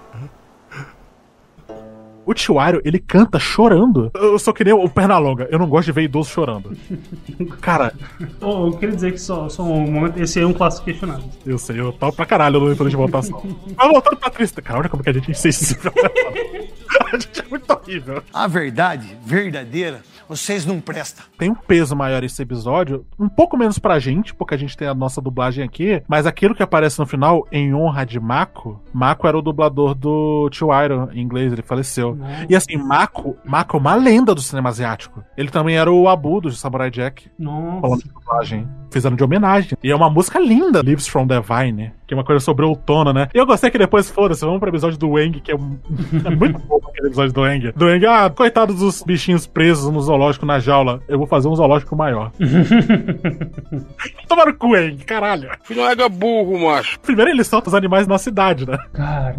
[2.25, 4.09] O Tiwario, ele canta chorando.
[4.15, 5.47] Eu sou que nem o Pernalonga.
[5.51, 6.75] Eu não gosto de ver idoso chorando.
[7.61, 7.93] Cara,
[8.41, 10.17] Oh, eu queria dizer que só, só um momento.
[10.21, 11.29] Esse aí é um clássico questionável.
[11.45, 13.41] eu sei, eu tava pra caralho no entrando de votação.
[13.75, 14.61] Mas voltando pra triste.
[14.61, 15.91] Cara, olha como que a gente é insensível.
[17.13, 18.23] a gente é muito horrível.
[18.33, 21.25] A verdade verdadeira, vocês não prestam.
[21.37, 24.87] Tem um peso maior esse episódio, um pouco menos pra gente, porque a gente tem
[24.87, 29.27] a nossa dublagem aqui, mas aquilo que aparece no final, em honra de Mako, Mako
[29.27, 32.17] era o dublador do Tio Iron em inglês, ele faleceu.
[32.49, 35.23] E assim, Mako, Mako é uma lenda do cinema asiático.
[35.37, 37.29] Ele também era o Abu do Samurai Jack.
[37.37, 37.81] Nossa.
[37.81, 38.67] Falando de dublagem.
[38.95, 39.77] Fizeram de homenagem.
[39.83, 43.11] E é uma música linda, Lives from the Vine, que é uma coisa sobre outono,
[43.11, 43.27] né?
[43.33, 45.77] E eu gostei que depois, foda-se, vamos pro episódio do Wang, que é, um-
[46.23, 47.73] é muito bom aquele episódio do Wang.
[47.75, 51.01] Do Eng, ah, coitados dos bichinhos presos no zoológico na jaula.
[51.09, 52.31] Eu vou fazer um zoológico maior.
[54.29, 55.49] Tomaram cu, Eng, caralho.
[55.63, 56.97] Filho é burro, macho.
[57.01, 58.77] Primeiro ele solta os animais na cidade, né?
[58.93, 59.35] Cara.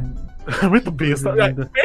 [0.68, 1.32] Muito besta.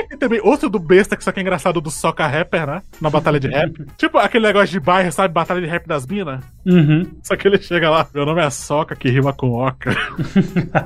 [0.10, 2.82] Tem também outro do besta, que só que é engraçado, do Soca Rapper, né?
[3.00, 3.86] Na batalha de rap.
[3.98, 5.34] tipo aquele negócio de bairro, sabe?
[5.34, 6.44] Batalha de rap das minas.
[6.66, 7.10] Uhum.
[7.24, 9.96] Só que ele chega lá, meu nome é Soca, que rima com Oca.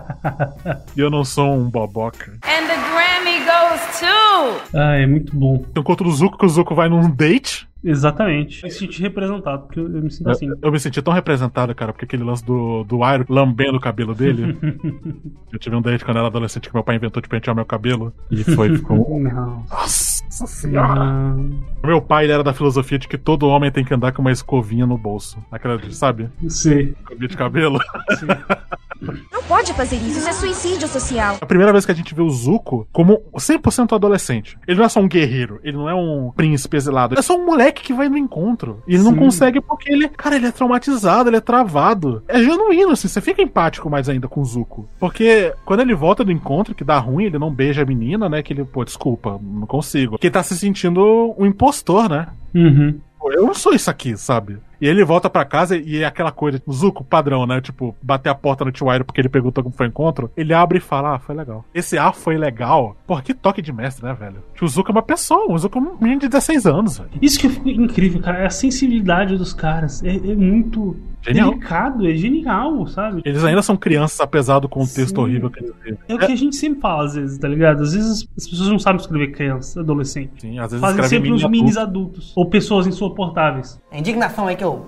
[0.96, 2.32] e eu não sou um boboca.
[2.44, 3.35] And the Grammy
[3.76, 4.78] goes to.
[4.78, 5.58] Ah, é muito bom.
[5.58, 7.68] Tem um conto do Zuko, que o Zuko vai num date.
[7.84, 8.64] Exatamente.
[8.64, 10.48] Eu me senti representado, porque eu, eu me sinto assim.
[10.48, 13.80] Eu, eu, me senti tão representado, cara, porque aquele lance do, do Iron lambendo o
[13.80, 14.58] cabelo dele.
[15.54, 17.66] eu tive um date quando eu era adolescente que meu pai inventou de pentear meu
[17.66, 18.12] cabelo.
[18.32, 18.98] E foi, ficou.
[19.22, 19.64] Não.
[19.70, 21.36] Nossa senhora.
[21.84, 24.32] Meu pai, ele era da filosofia de que todo homem tem que andar com uma
[24.32, 25.38] escovinha no bolso.
[25.52, 26.30] Aquela, sabe?
[26.48, 26.96] Sim.
[27.00, 27.80] Escovinha de cabelo.
[28.18, 28.26] Sim.
[29.02, 31.38] Não pode fazer isso, isso é suicídio social.
[31.42, 34.58] A primeira vez que a gente vê o Zuko como 100% adolescente.
[34.68, 37.18] Ele não é só um guerreiro, ele não é um príncipe exilado.
[37.18, 38.82] É só um moleque que vai no encontro.
[38.88, 39.12] E ele Sim.
[39.12, 42.24] não consegue porque ele, cara, ele é traumatizado, ele é travado.
[42.28, 44.88] É genuíno, assim, você fica empático mais ainda com o Zuko.
[45.00, 48.42] Porque quando ele volta do encontro, que dá ruim, ele não beija a menina, né?
[48.42, 50.18] Que ele, pô, desculpa, não consigo.
[50.18, 52.28] Que ele tá se sentindo um impostor, né?
[52.54, 53.00] Uhum.
[53.32, 54.58] Eu não sou isso aqui, sabe?
[54.86, 57.60] E ele volta pra casa e é aquela coisa, Zuko padrão, né?
[57.60, 60.30] Tipo, bater a porta no T-Wire porque ele perguntou como foi o encontro.
[60.38, 61.66] Ele abre e fala: Ah, foi legal.
[61.74, 62.96] Esse ah, foi legal.
[63.08, 64.44] Porra, que toque de mestre, né, velho?
[64.54, 67.10] Que o Zuko é uma pessoa, o Zuko é um menino de 16 anos, velho.
[67.20, 68.44] Isso que fico incrível, cara.
[68.44, 70.04] É a sensibilidade dos caras.
[70.04, 70.96] É, é muito.
[71.26, 71.50] Genial.
[71.52, 73.22] Delicado, é genial, sabe?
[73.26, 75.22] Eles ainda são crianças, apesar do contexto Sim.
[75.22, 76.00] horrível que eles vivem.
[76.08, 77.82] É o que a gente sempre fala, às vezes, tá ligado?
[77.82, 80.32] Às vezes as pessoas não sabem escrever criança, adolescente.
[80.40, 82.32] Sim, às vezes Fazem sempre mini os minis adultos.
[82.36, 83.82] Ou pessoas insuportáveis.
[83.92, 84.86] A indignação é que eu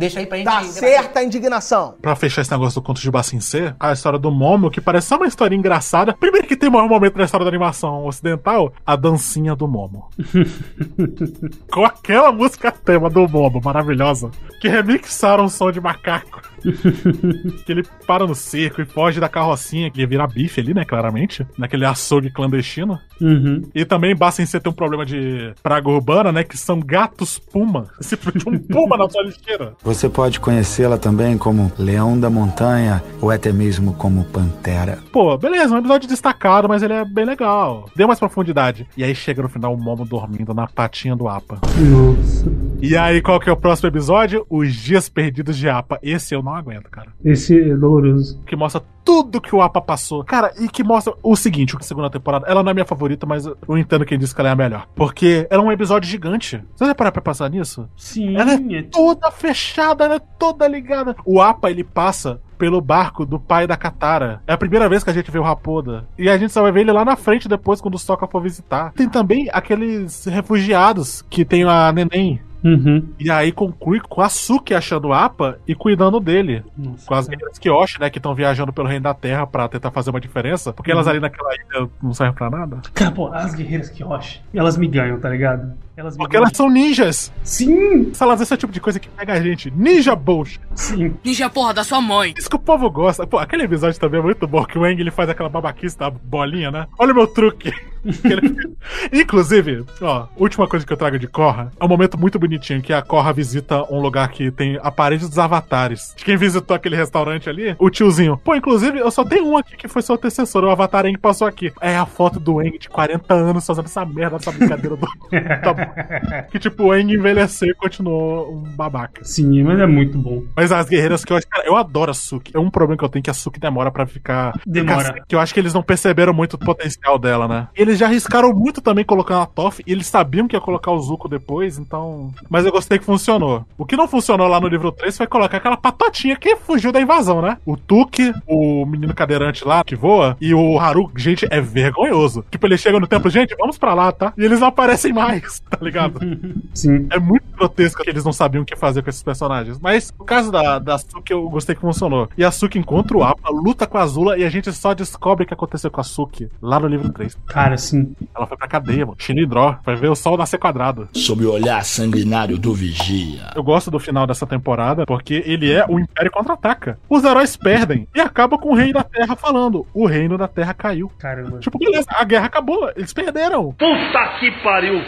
[0.00, 0.46] deixo aí pra gente.
[0.46, 1.94] Tá certa a indignação.
[2.00, 5.08] Pra fechar esse negócio do conto de Bassin C, a história do Momo, que parece
[5.08, 6.14] só uma história engraçada.
[6.14, 10.08] Primeiro que tem o maior momento da história da animação ocidental, a dancinha do Momo.
[11.70, 16.49] Com aquela música tema do Momo, maravilhosa, que remixaram o som de macaco.
[17.64, 20.84] que ele para no cerco e foge da carrocinha, que ia virar bife ali, né,
[20.84, 22.98] claramente, naquele açougue clandestino.
[23.20, 23.62] Uhum.
[23.74, 27.38] E também basta em ser ter um problema de praga urbana, né, que são gatos
[27.38, 27.86] puma.
[28.00, 29.74] Se de um puma na sua lixeira.
[29.82, 34.98] Você pode conhecê-la também como leão da montanha ou até mesmo como pantera.
[35.12, 37.86] Pô, beleza, um episódio destacado, mas ele é bem legal.
[37.96, 38.86] Deu mais profundidade.
[38.96, 41.60] E aí chega no final o Momo dormindo na patinha do Apa.
[41.78, 42.50] Nossa.
[42.82, 44.46] E aí, qual que é o próximo episódio?
[44.48, 45.98] Os Dias Perdidos de Apa.
[46.02, 47.12] Esse eu não aguento, cara.
[47.24, 48.40] Esse é doloroso.
[48.46, 50.24] Que mostra tudo que o Apa passou.
[50.24, 53.46] Cara, e que mostra o seguinte: a segunda temporada, ela não é minha favorita, mas
[53.46, 54.86] eu entendo quem disse que ela é a melhor.
[54.94, 56.62] Porque ela é um episódio gigante.
[56.74, 57.88] Você vai parar pra passar nisso?
[57.96, 58.36] Sim.
[58.36, 61.16] Ela é toda fechada, ela é toda ligada.
[61.24, 64.42] O Apa, ele passa pelo barco do pai da Katara.
[64.46, 66.06] É a primeira vez que a gente vê o Rapoda.
[66.18, 68.42] E a gente só vai ver ele lá na frente depois, quando o Sokka for
[68.42, 68.92] visitar.
[68.92, 72.40] Tem também aqueles refugiados que tem a Neném.
[72.62, 73.08] Uhum.
[73.18, 76.62] E aí conclui com a Suki achando o Apa e cuidando dele.
[76.76, 78.10] Nossa, com as guerreiras Kyoshi, né?
[78.10, 80.72] Que estão viajando pelo reino da Terra pra tentar fazer uma diferença.
[80.72, 81.10] Porque elas Uhum.
[81.12, 82.80] ali naquela ilha não servem pra nada.
[82.94, 85.72] Cara, pô, as guerreiras Kyoshi, elas me ganham, tá ligado?
[85.96, 87.32] Elas me Porque elas são ninjas.
[87.42, 88.12] Sim!
[88.14, 89.70] Salas, esse é o tipo de coisa que pega a gente.
[89.70, 90.60] Ninja bullshit.
[90.74, 91.14] Sim.
[91.24, 92.32] Ninja porra da sua mãe.
[92.38, 93.26] Isso que o povo gosta.
[93.26, 96.08] Pô, aquele episódio também é muito bom, que o Eng ele faz aquela babaquice da
[96.10, 96.86] bolinha, né?
[96.98, 97.72] Olha o meu truque.
[98.02, 98.70] Que.
[99.20, 102.92] Inclusive, ó, última coisa que eu trago de Korra é um momento muito bonitinho que
[102.92, 106.14] a Korra visita um lugar que tem a parede dos avatares.
[106.16, 108.36] De quem visitou aquele restaurante ali, o tiozinho.
[108.38, 111.46] Pô, inclusive, eu só tenho um aqui que foi seu antecessor, o Avatar Eng passou
[111.46, 111.72] aqui.
[111.80, 115.06] É a foto do Eng de 40 anos fazendo essa merda, essa brincadeira do.
[115.62, 116.42] tá.
[116.50, 119.22] Que tipo, o Eng envelheceu e continuou um babaca.
[119.24, 120.42] Sim, mas é muito bom.
[120.56, 121.46] Mas as guerreiras que eu acho.
[121.48, 122.52] Cara, eu adoro a Suki.
[122.54, 124.58] É um problema que eu tenho que a Suki demora pra ficar.
[124.66, 125.04] Demora.
[125.04, 127.68] ficar- Que eu acho que eles não perceberam muito o potencial dela, né?
[127.74, 131.00] Eles já arriscaram muito também colocando a Toff e eles sabiam que ia colocar o
[131.00, 132.32] Zuko depois, então.
[132.48, 133.64] Mas eu gostei que funcionou.
[133.76, 137.00] O que não funcionou lá no livro 3 foi colocar aquela patotinha que fugiu da
[137.00, 137.58] invasão, né?
[137.64, 142.44] O Tuki, o menino cadeirante lá que voa, e o Haru, gente, é vergonhoso.
[142.50, 144.32] Tipo, ele chega no templo, gente, vamos pra lá, tá?
[144.36, 146.20] E eles não aparecem mais, tá ligado?
[146.74, 147.06] Sim.
[147.10, 149.78] É muito grotesco que eles não sabiam o que fazer com esses personagens.
[149.80, 152.28] Mas no caso da, da Suki, eu gostei que funcionou.
[152.36, 155.44] E a Suki encontra o Apa, luta com a Azula e a gente só descobre
[155.44, 157.36] o que aconteceu com a Suki lá no livro 3.
[157.46, 158.14] Cara, sim.
[158.34, 159.16] Ela foi pra cadeia, mano.
[159.18, 159.78] Shinidró.
[159.84, 161.08] Vai ver o sol nascer quadrado.
[161.12, 163.50] Sob o olhar sanguinário do vigia.
[163.54, 166.98] Eu gosto do final dessa temporada porque ele é o Império contra-ataca.
[167.08, 170.74] Os heróis perdem e acaba com o Rei da Terra falando: o reino da Terra
[170.74, 171.10] caiu.
[171.18, 171.58] Caramba.
[171.58, 173.72] Tipo, beleza, a guerra acabou, eles perderam.
[173.72, 175.00] Puta que pariu!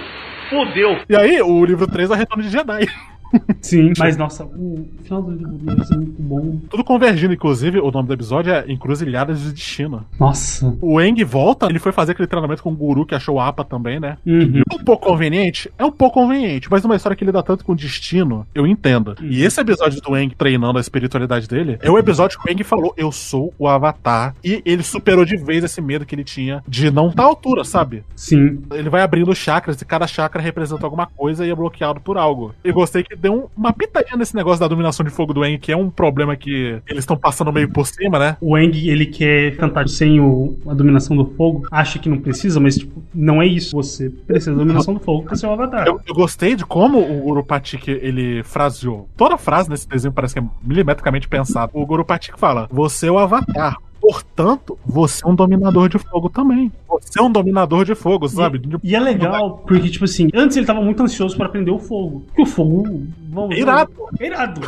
[0.49, 0.99] Fudeu!
[1.09, 2.87] E aí, o livro 3 é o Retorno de Jedi.
[3.61, 6.61] Sim, mas nossa, o final do livro é muito bom.
[6.69, 10.05] Tudo convergindo, inclusive, o nome do episódio é Encruzilhadas de Destino.
[10.19, 10.77] Nossa.
[10.81, 13.65] O Eng volta, ele foi fazer aquele treinamento com o guru que achou o APA
[13.65, 14.19] também, né?
[14.27, 14.63] Uhum.
[14.71, 15.71] É um pouco conveniente?
[15.79, 19.17] É um pouco conveniente, mas numa história que lida tanto com destino, eu entendo.
[19.21, 19.29] Uhum.
[19.29, 22.63] E esse episódio do Eng treinando a espiritualidade dele é o episódio que o Eng
[22.65, 24.35] falou: Eu sou o Avatar.
[24.45, 27.65] E ele superou de vez esse medo que ele tinha de não estar à altura,
[27.65, 28.05] sabe?
[28.15, 28.63] Sim.
[28.73, 32.55] Ele vai abrindo chakras e cada chakra representa alguma coisa e é bloqueado por algo.
[32.63, 35.59] Eu gostei que deu um- uma pitadinha nesse negócio da dominação de fogo do Eng,
[35.59, 38.37] que é um problema que eles estão passando meio por cima, né?
[38.41, 42.59] O Eng, ele quer cantar sem o- a dominação do fogo, acha que não precisa,
[42.61, 43.75] mas tipo, não é isso.
[43.77, 45.87] Você precisa da dominação do fogo pra ser um avatar.
[45.87, 49.09] Eu, eu gostei de como o Guru Patik ele fraseou.
[49.17, 51.71] Toda frase nesse desenho parece que é milimetricamente pensado.
[51.75, 53.77] O Guru Patik fala: Você é o Avatar.
[54.03, 56.73] Portanto, você é um dominador de fogo também.
[56.89, 58.61] Você é um dominador de fogo, sabe?
[58.83, 62.25] E é legal, porque, tipo assim, antes ele tava muito ansioso pra aprender o fogo.
[62.27, 63.07] Porque o fogo.
[63.31, 63.93] Vamos, É irado.
[64.19, 64.61] É irado.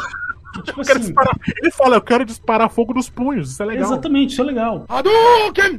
[0.56, 1.12] E, tipo assim,
[1.60, 3.50] Ele fala: Eu quero disparar fogo nos punhos.
[3.50, 3.84] Isso é legal.
[3.86, 4.84] Exatamente, isso é legal.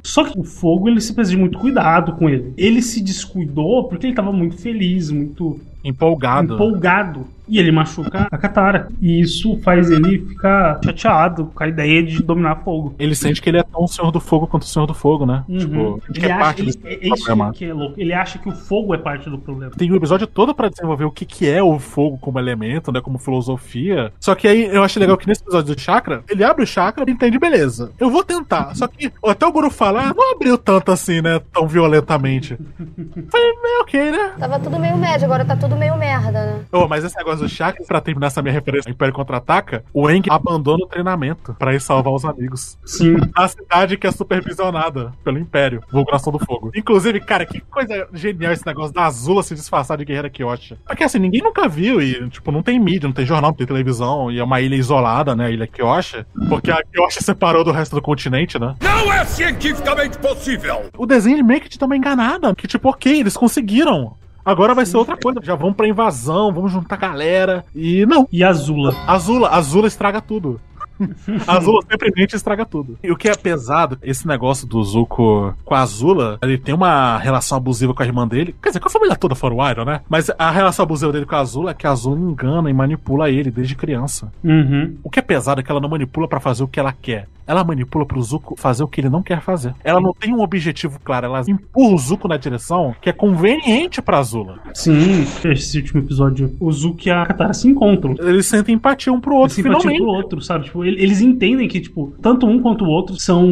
[0.03, 2.53] Só que o fogo, ele se precisa de muito cuidado com ele.
[2.57, 6.55] Ele se descuidou porque ele tava muito feliz, muito Empolgado.
[6.55, 7.27] empolgado.
[7.47, 8.87] E ele machuca a Katara.
[8.99, 12.95] E isso faz ele ficar chateado com a ideia de dominar fogo.
[12.97, 15.27] Ele sente que ele é tão o Senhor do Fogo quanto o Senhor do Fogo,
[15.27, 15.43] né?
[15.47, 15.57] Uhum.
[15.59, 17.53] Tipo, que Ele é acha, parte ele, desse é isso problema.
[17.53, 17.93] que é louco.
[18.01, 19.71] Ele acha que o fogo é parte do problema.
[19.77, 22.99] Tem um episódio todo pra desenvolver o que, que é o fogo como elemento, né?
[22.99, 24.11] Como filosofia.
[24.19, 27.05] Só que aí eu acho legal que nesse episódio do chakra, ele abre o chakra
[27.07, 27.91] e entende, beleza.
[27.99, 28.75] Eu vou tentar.
[28.75, 31.39] Só que até o Guru falar, ah, não abriu tanto assim, né?
[31.53, 32.57] Tão violentamente.
[33.29, 34.31] Falei, meio ok, né?
[34.39, 36.65] Tava tudo meio médio, agora tá tudo meio merda, né?
[36.71, 40.09] Oh, mas esse negócio do chakra, pra terminar essa minha referência ao Império Contra-Ataca, o
[40.09, 42.77] Eng abandona o treinamento pra ir salvar os amigos.
[42.85, 43.17] Sim.
[43.35, 46.71] A cidade que é supervisionada pelo Império, Vulguração do Fogo.
[46.75, 50.77] Inclusive, cara, que coisa genial esse negócio da Azula se disfarçar de guerreira Kyoshi.
[50.85, 53.67] Porque assim, ninguém nunca viu e, tipo, não tem mídia, não tem jornal, não tem
[53.67, 57.71] televisão, e é uma ilha isolada, né, a ilha Kyoshi, porque a Kyoshi separou do
[57.71, 58.75] resto do continente, né?
[58.81, 60.85] Não é cientificamente possível!
[60.97, 64.15] O desenho ele meio que te dá uma enganada, que tipo, ok, eles conseguiram.
[64.45, 65.39] Agora vai ser outra coisa.
[65.41, 67.65] Já vamos pra invasão, vamos juntar galera.
[67.73, 68.27] E não.
[68.31, 68.93] E Azula?
[69.07, 70.61] Azula, Azula estraga tudo.
[71.47, 72.97] Azula simplesmente estraga tudo.
[73.03, 77.17] E o que é pesado, esse negócio do Zuko com a Azula, ele tem uma
[77.17, 78.55] relação abusiva com a irmã dele.
[78.61, 80.01] Quer dizer, com a família toda fora o Iron, né?
[80.09, 83.29] Mas a relação abusiva dele com a Azula é que a Azula engana e manipula
[83.29, 84.31] ele desde criança.
[84.43, 84.95] Uhum.
[85.03, 87.27] O que é pesado é que ela não manipula pra fazer o que ela quer.
[87.47, 89.75] Ela manipula pro Zuko fazer o que ele não quer fazer.
[89.83, 94.01] Ela não tem um objetivo claro, ela empurra o Zuko na direção que é conveniente
[94.01, 94.59] pra Azula.
[94.73, 98.15] Sim, esse último episódio, o Zuko e a Katara se encontram.
[98.19, 100.01] Eles sentem empatia um pro outro, Eles finalmente.
[100.01, 100.65] pro outro, sabe?
[100.65, 103.45] Tipo, eles entendem que, tipo, tanto um quanto o outro são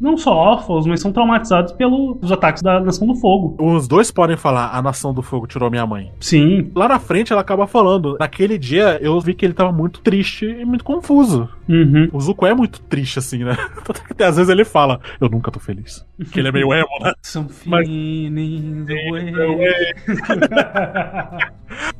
[0.00, 3.56] não só órfãos, mas são traumatizados pelos ataques da Nação do Fogo.
[3.58, 6.10] Os dois podem falar: a Nação do Fogo tirou minha mãe.
[6.20, 6.70] Sim.
[6.74, 8.16] Lá na frente ela acaba falando.
[8.18, 11.48] Naquele dia eu vi que ele tava muito triste e muito confuso.
[11.68, 12.08] Uhum.
[12.12, 13.56] O Zuko é muito triste, assim, né?
[14.16, 16.06] Que às vezes ele fala: Eu nunca tô feliz.
[16.32, 17.12] Que ele é meio emo, né?
[17.22, 17.88] Some Mas-.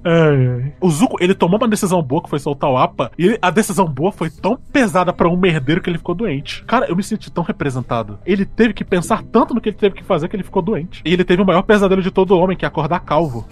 [0.05, 0.73] Ai, ai.
[0.81, 3.87] O Zuko, ele tomou uma decisão boa que foi soltar o APA, e a decisão
[3.87, 6.65] boa foi tão pesada pra um merdeiro que ele ficou doente.
[6.65, 8.19] Cara, eu me senti tão representado.
[8.25, 11.03] Ele teve que pensar tanto no que ele teve que fazer que ele ficou doente.
[11.05, 13.47] E ele teve o maior pesadelo de todo homem, que é acordar calvo.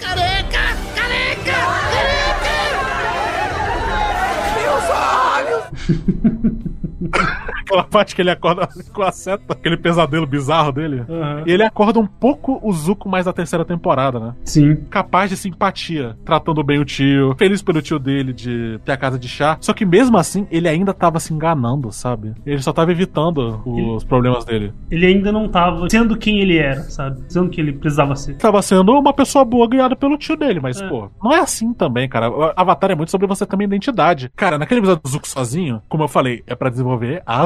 [7.70, 11.04] Aquela parte que ele acorda com a seta, aquele pesadelo bizarro dele.
[11.08, 11.44] Uhum.
[11.46, 14.34] E ele acorda um pouco o Zuko mais da terceira temporada, né?
[14.44, 14.76] Sim.
[14.90, 19.18] Capaz de simpatia, tratando bem o tio, feliz pelo tio dele de ter a casa
[19.18, 19.56] de chá.
[19.60, 22.34] Só que mesmo assim, ele ainda tava se enganando, sabe?
[22.44, 24.72] Ele só tava evitando os problemas dele.
[24.90, 27.22] Ele ainda não tava sendo quem ele era, sabe?
[27.28, 28.34] Sendo que ele precisava ser.
[28.36, 30.88] Tava sendo uma pessoa boa guiada pelo tio dele, mas, É.
[30.88, 32.30] pô, não é assim também, cara.
[32.30, 34.30] O Avatar é muito sobre você ter uma identidade.
[34.34, 37.40] Cara, naquele episódio do Zuko sozinho, como eu falei, é pra desenvolver a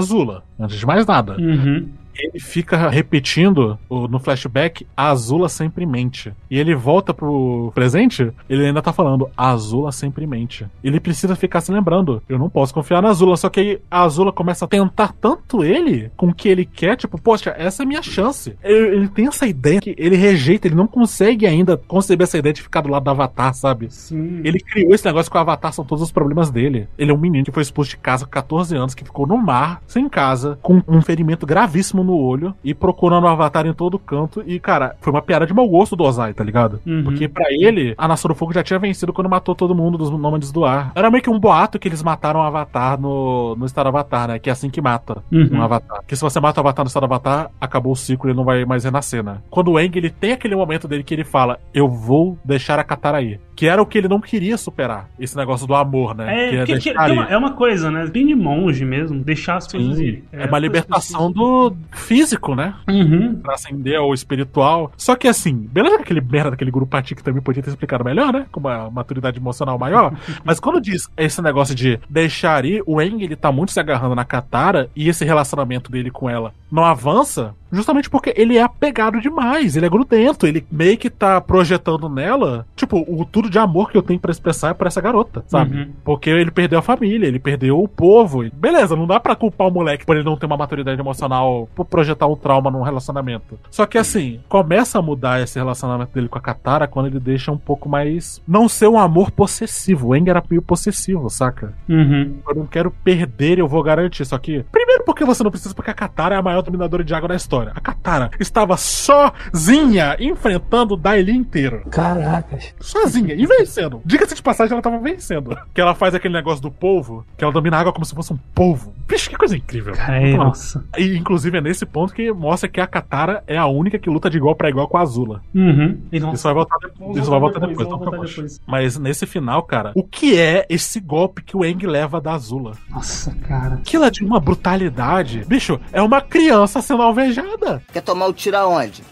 [0.58, 1.36] Antes de mais nada.
[1.40, 1.88] Uhum.
[2.16, 6.32] Ele fica repetindo no flashback a Azula sempre mente.
[6.50, 10.66] E ele volta pro presente, ele ainda tá falando a Azula sempre mente.
[10.82, 13.36] Ele precisa ficar se lembrando, eu não posso confiar na Azula.
[13.36, 16.96] Só que aí a Azula começa a tentar tanto ele com o que ele quer,
[16.96, 18.56] tipo, poxa, essa é a minha chance.
[18.62, 22.52] Ele, ele tem essa ideia que ele rejeita, ele não consegue ainda conceber essa ideia
[22.52, 23.88] de ficar do lado do Avatar, sabe?
[23.90, 24.40] Sim.
[24.44, 26.88] Ele criou esse negócio que o Avatar são todos os problemas dele.
[26.96, 29.36] Ele é um menino que foi expulso de casa com 14 anos, que ficou no
[29.36, 33.98] mar, sem casa, com um ferimento gravíssimo no olho e procurando o Avatar em todo
[33.98, 34.42] canto.
[34.46, 36.80] E, cara, foi uma piada de mau gosto do Ozai, tá ligado?
[36.86, 37.02] Uhum.
[37.04, 40.10] Porque pra ele, a Nação do Fogo já tinha vencido quando matou todo mundo dos
[40.10, 40.92] Nômades do Ar.
[40.94, 44.38] Era meio que um boato que eles mataram o Avatar no, no estado Avatar, né?
[44.38, 45.48] Que é assim que mata Uhum.
[45.52, 46.00] um Avatar.
[46.06, 48.44] Que se você mata o Avatar no estado Avatar, acabou o ciclo e ele não
[48.44, 49.38] vai mais renascer, né?
[49.50, 52.84] Quando o Aang, ele tem aquele momento dele que ele fala, eu vou deixar a
[52.84, 53.38] Katara aí.
[53.56, 55.08] Que era o que ele não queria superar.
[55.18, 56.46] Esse negócio do amor, né?
[56.46, 57.32] É, que porque- que- que é, uma, ir.
[57.32, 58.06] é uma coisa, né?
[58.06, 60.24] Bem de monge mesmo, deixar as coisas Sim, irem.
[60.32, 62.74] é uma libertação do físico, né?
[62.88, 63.36] Uhum.
[63.36, 64.92] Pra ascender ao espiritual.
[64.96, 68.04] Só que assim, beleza que aquele merda daquele grupo Pati que também podia ter explicado
[68.04, 68.46] melhor, né?
[68.52, 70.14] Com uma maturidade emocional maior.
[70.44, 74.14] Mas quando diz esse negócio de deixar ir, o Eng ele tá muito se agarrando
[74.14, 77.54] na Katara e esse relacionamento dele com ela não avança.
[77.74, 82.66] Justamente porque ele é apegado demais, ele é grudento, ele meio que tá projetando nela,
[82.76, 85.76] tipo, o tudo de amor que eu tenho pra expressar é por essa garota, sabe?
[85.76, 85.92] Uhum.
[86.04, 88.44] Porque ele perdeu a família, ele perdeu o povo.
[88.52, 91.84] Beleza, não dá pra culpar o moleque por ele não ter uma maturidade emocional, por
[91.84, 93.58] projetar um trauma num relacionamento.
[93.70, 97.50] Só que assim, começa a mudar esse relacionamento dele com a Katara quando ele deixa
[97.50, 98.42] um pouco mais.
[98.46, 100.08] Não ser um amor possessivo.
[100.08, 101.72] O Eng era meio possessivo, saca?
[101.88, 102.36] Uhum.
[102.48, 104.24] Eu não quero perder, eu vou garantir.
[104.24, 107.14] Só que, primeiro, porque você não precisa, porque a Katara é a maior dominadora de
[107.14, 107.63] água da história.
[107.74, 111.84] A Katara estava sozinha enfrentando o Daily inteiro.
[111.90, 112.74] Caracas.
[112.80, 114.00] Sozinha, e vencendo.
[114.04, 115.56] Diga-se de passagem, ela tava vencendo.
[115.72, 118.32] Que ela faz aquele negócio do polvo, que ela domina a água como se fosse
[118.32, 118.94] um polvo.
[119.06, 119.94] Bicho, que coisa incrível.
[119.94, 120.44] Bom.
[120.44, 120.84] nossa.
[120.96, 124.30] E, inclusive, é nesse ponto que mostra que a Katara é a única que luta
[124.30, 125.42] de igual pra igual com a Azula.
[125.54, 126.00] Uhum.
[126.10, 127.16] Isso vai voltar depois.
[127.16, 128.34] Isso vai voltar depois, depois, voltar preocupe.
[128.34, 128.60] depois.
[128.66, 132.72] Mas nesse final, cara, o que é esse golpe que o Eng leva da Azula?
[132.90, 133.74] Nossa, cara.
[133.74, 135.44] Aquilo é de uma brutalidade.
[135.46, 137.53] Bicho, é uma criança sendo alvejada.
[137.92, 139.02] Quer tomar o tiro aonde?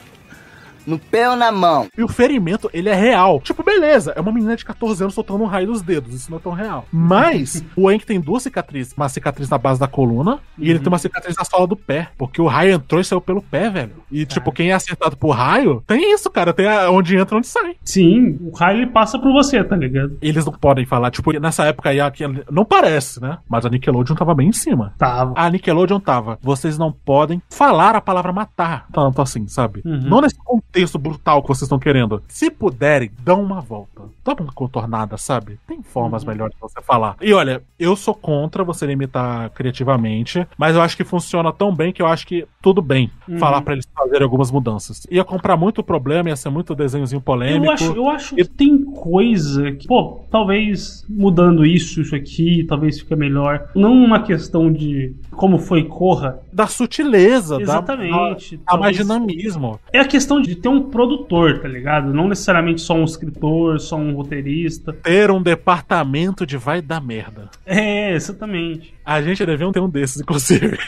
[0.87, 1.87] No pé ou na mão?
[1.97, 3.41] E o ferimento, ele é real.
[3.41, 6.15] Tipo, beleza, é uma menina de 14 anos soltando um raio dos dedos.
[6.15, 6.87] Isso não é tão real.
[6.93, 8.93] Mas o Enk tem duas cicatrizes.
[8.97, 12.11] Uma cicatriz na base da coluna e ele tem uma cicatriz na sola do pé.
[12.17, 13.93] Porque o raio entrou e saiu pelo pé, velho.
[14.11, 16.53] E, tipo, quem é acertado por raio, tem isso, cara.
[16.53, 17.77] Tem onde entra e onde sai.
[17.83, 20.19] Sim, o raio ele passa por você, tá ligado?
[20.21, 21.11] Eles não podem falar.
[21.11, 23.39] Tipo, nessa época aí, aqui, não parece, né?
[23.49, 24.95] Mas a Nickelodeon tava bem em cima.
[24.99, 25.33] Tava.
[25.37, 26.39] A Nickelodeon tava.
[26.43, 28.87] Vocês não podem falar a palavra matar.
[28.93, 29.83] Tanto assim, sabe?
[29.85, 30.01] Uhum.
[30.03, 30.37] Não nesse
[30.73, 32.23] contexto brutal que vocês estão querendo.
[32.29, 34.03] Se puderem, dão uma volta.
[34.25, 35.59] Dá uma contornada, sabe?
[35.67, 37.15] Tem formas melhores de você falar.
[37.21, 41.93] E olha, eu sou contra você limitar criativamente, mas eu acho que funciona tão bem
[41.93, 43.39] que eu acho que tudo bem Uhum.
[43.39, 45.07] falar pra eles fazerem algumas mudanças.
[45.11, 47.67] Ia comprar muito problema, ia ser muito desenhozinho polêmico.
[47.67, 52.99] Eu acho, eu acho que tem coisa que, pô, talvez mudando isso, isso aqui, talvez
[53.01, 53.69] fique melhor.
[53.75, 56.39] Não uma questão de como foi corra.
[56.53, 58.57] Da sutileza, da- Exatamente.
[58.59, 59.79] da, da mais Talvez- dinamismo.
[59.93, 62.15] É a questão de ter um produtor, tá ligado?
[62.15, 64.93] Não necessariamente só um escritor, só um roteirista.
[64.93, 67.51] Ter um departamento de vai dar merda.
[67.67, 68.95] É, exatamente.
[69.05, 70.79] A gente deveria ter um desses, inclusive.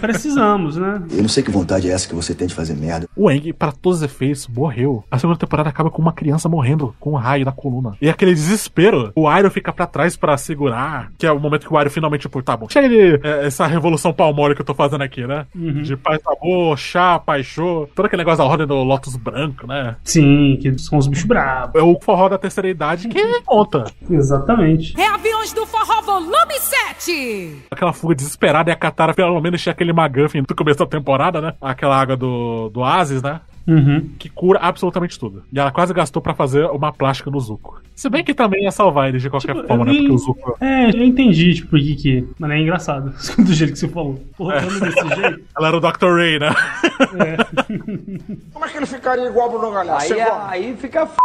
[0.00, 1.02] Precisamos, né?
[1.10, 3.08] Eu não sei que vontade é essa que você tem de fazer merda.
[3.16, 5.04] O Eng, para todos os efeitos, morreu.
[5.10, 7.96] A segunda temporada acaba com uma criança morrendo com um raio na coluna.
[8.00, 11.74] E aquele desespero, o Iroh fica pra trás pra segurar, que é o momento que
[11.74, 12.68] o Iroh finalmente, tipo, tá bom.
[12.68, 15.46] Chega de é, essa revolução palmole que eu tô fazendo aqui, né?
[15.54, 15.82] Uhum.
[15.82, 19.96] De paz, amor, chá, paixão, todo aquele negócio da ordem do Lotus branco, né?
[20.04, 21.74] Sim, que são os bichos bravos.
[21.74, 23.84] É o forró da terceira idade que conta.
[24.10, 24.98] Exatamente.
[25.00, 27.53] É Aviões do Forró Volume 7!
[27.70, 31.40] Aquela fuga desesperada e a Katara pelo menos tinha aquele McGuffin no começo da temporada,
[31.40, 31.54] né?
[31.60, 33.40] Aquela água do, do Oasis, né?
[33.66, 34.10] Uhum.
[34.18, 35.42] Que cura absolutamente tudo.
[35.50, 37.80] E ela quase gastou pra fazer uma plástica no Zuko.
[37.94, 39.92] Se bem que também ia salvar ele de qualquer forma, né?
[39.92, 40.56] eu- Porque o Zuko.
[40.60, 42.28] É, eu entendi, tipo, por que que.
[42.38, 44.22] Mas é engraçado, do jeito que você falou.
[44.36, 45.40] Porra, falando desse jeito.
[45.56, 46.14] Ela era o Dr.
[46.14, 46.50] Ray, né?
[48.52, 50.12] Como é que ele ficaria igual Bruno Galhaço?
[50.12, 51.16] Aí, aí fica f...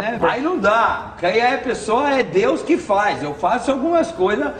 [0.00, 0.18] né?
[0.22, 1.08] Aí não dá.
[1.12, 3.22] Porque aí a pessoa é Deus que faz.
[3.22, 4.52] Eu faço algumas coisas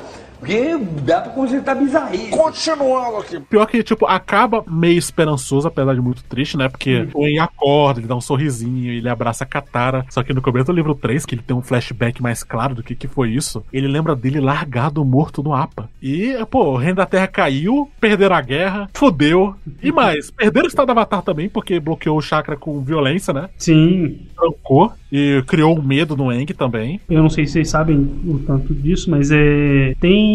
[0.43, 2.31] porque dá pra consertar bizarrice.
[2.31, 3.39] Continuando aqui.
[3.39, 6.69] Pior que, tipo, acaba meio esperançoso, apesar de muito triste, né?
[6.69, 10.05] Porque o En acorda, ele dá um sorrisinho, ele abraça a Katara.
[10.11, 12.83] Só que no começo do livro 3, que ele tem um flashback mais claro do
[12.83, 15.89] que, que foi isso, ele lembra dele largado morto no APA.
[16.03, 19.55] E, pô, o reino da Terra caiu, perderam a guerra, fodeu.
[19.81, 23.49] E mais, perderam o estado do Avatar também, porque bloqueou o chakra com violência, né?
[23.57, 24.27] Sim.
[24.37, 24.93] Trancou.
[25.13, 26.99] E criou um medo no Eng também.
[27.09, 29.95] Eu não sei se vocês sabem o tanto disso, mas é.
[30.01, 30.32] Tem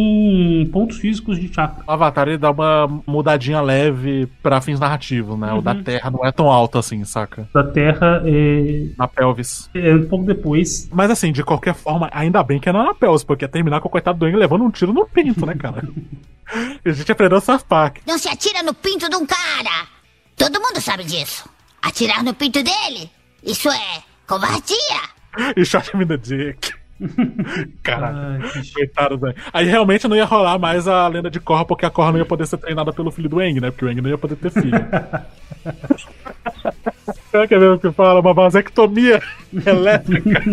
[0.71, 1.83] pontos físicos de chakra.
[1.87, 5.53] O Avatar ele dá uma mudadinha leve pra fins narrativos, né?
[5.53, 5.83] O da Uhum.
[5.83, 7.47] Terra não é tão alto assim, saca?
[7.53, 8.87] Da Terra é.
[8.97, 9.69] Na pelvis.
[9.73, 10.89] É um pouco depois.
[10.91, 13.87] Mas assim, de qualquer forma, ainda bem que é na pelvis, porque ia terminar com
[13.87, 15.83] o coitado do Eng levando um tiro no pinto, né, cara?
[16.85, 17.93] a gente aprendeu a surfar.
[18.05, 19.87] Não se atira no pinto de um cara.
[20.35, 21.47] Todo mundo sabe disso.
[21.81, 23.09] Atirar no pinto dele,
[23.43, 25.17] isso é covardia.
[25.55, 26.73] E shot me the dick.
[27.83, 28.43] Caralho,
[28.73, 29.35] coitado, velho.
[29.53, 32.25] Aí realmente não ia rolar mais a lenda de Korra, porque a Korra não ia
[32.25, 33.71] poder ser treinada pelo filho do Eng, né?
[33.71, 34.71] Porque o Eng não ia poder ter filho.
[37.29, 38.19] Será que é mesmo que fala?
[38.19, 39.21] Uma vasectomia
[39.65, 40.43] elétrica.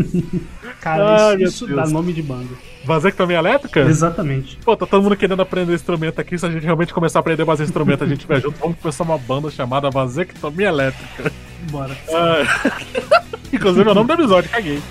[0.80, 2.50] Cara, Ai, isso, isso dá nome de banda.
[2.84, 3.80] Vasectomia elétrica?
[3.80, 4.58] Exatamente.
[4.58, 6.36] Pô, tá todo mundo querendo aprender instrumento aqui.
[6.36, 8.58] Se a gente realmente começar a aprender mais instrumento, a gente vai junto.
[8.58, 11.32] Vamos começar uma banda chamada Vasectomia Elétrica.
[11.70, 11.96] Bora.
[12.12, 12.42] Ah.
[13.52, 14.82] Inclusive é o nome do episódio, caguei.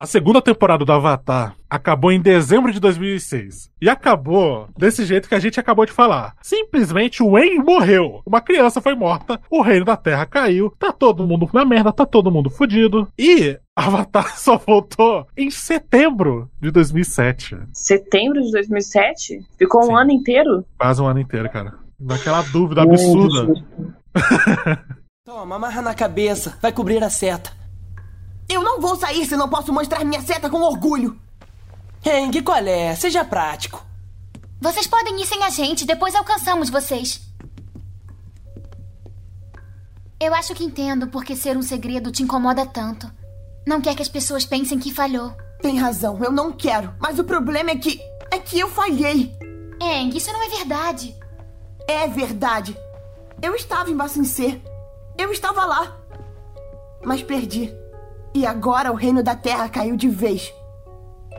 [0.00, 3.70] A segunda temporada do Avatar acabou em dezembro de 2006.
[3.80, 6.34] E acabou desse jeito que a gente acabou de falar.
[6.42, 8.20] Simplesmente o Aang morreu.
[8.26, 12.04] Uma criança foi morta, o reino da Terra caiu, tá todo mundo na merda, tá
[12.04, 13.08] todo mundo fudido.
[13.16, 17.56] E Avatar só voltou em setembro de 2007.
[17.72, 19.46] Setembro de 2007?
[19.56, 20.64] Ficou um ano inteiro?
[20.76, 21.74] Quase um ano inteiro, cara.
[22.00, 23.54] Naquela dúvida absurda.
[25.24, 26.58] Toma, amarra na cabeça.
[26.60, 27.63] Vai cobrir a seta.
[28.48, 31.18] Eu não vou sair se não posso mostrar minha seta com orgulho.
[32.04, 32.94] Heng, qual é?
[32.94, 33.84] Seja prático.
[34.60, 37.20] Vocês podem ir sem a gente, depois alcançamos vocês.
[40.20, 43.10] Eu acho que entendo porque ser um segredo te incomoda tanto.
[43.66, 45.34] Não quer que as pessoas pensem que falhou.
[45.60, 46.94] Tem razão, eu não quero.
[46.98, 48.00] Mas o problema é que.
[48.30, 49.34] é que eu falhei.
[49.80, 51.14] Eng, isso não é verdade.
[51.88, 52.76] É verdade.
[53.42, 54.60] Eu estava em Bacincê.
[55.18, 55.96] Eu estava lá.
[57.02, 57.74] Mas perdi.
[58.34, 60.52] E agora o reino da terra caiu de vez.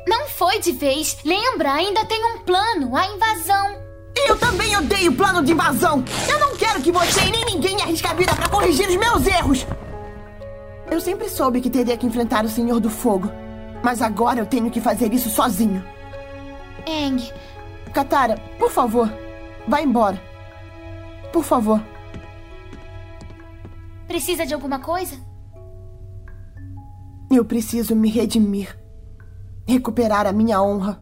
[0.08, 1.18] Não foi de vez.
[1.26, 3.84] Lembra, ainda tem um plano a invasão.
[4.16, 6.04] Eu também odeio o plano de invasão.
[6.30, 9.28] Eu não quero que você e nem ninguém arrisque a vida para corrigir os meus
[9.28, 9.68] erros.
[10.90, 13.30] Eu sempre soube que teria que enfrentar o Senhor do Fogo.
[13.84, 15.86] Mas agora eu tenho que fazer isso sozinho.
[16.88, 17.30] Eng.
[17.94, 19.12] Katara, por favor,
[19.68, 20.22] vá embora.
[21.34, 21.82] Por favor.
[24.08, 25.18] Precisa de alguma coisa?
[27.36, 28.80] Eu preciso me redimir.
[29.68, 31.02] Recuperar a minha honra.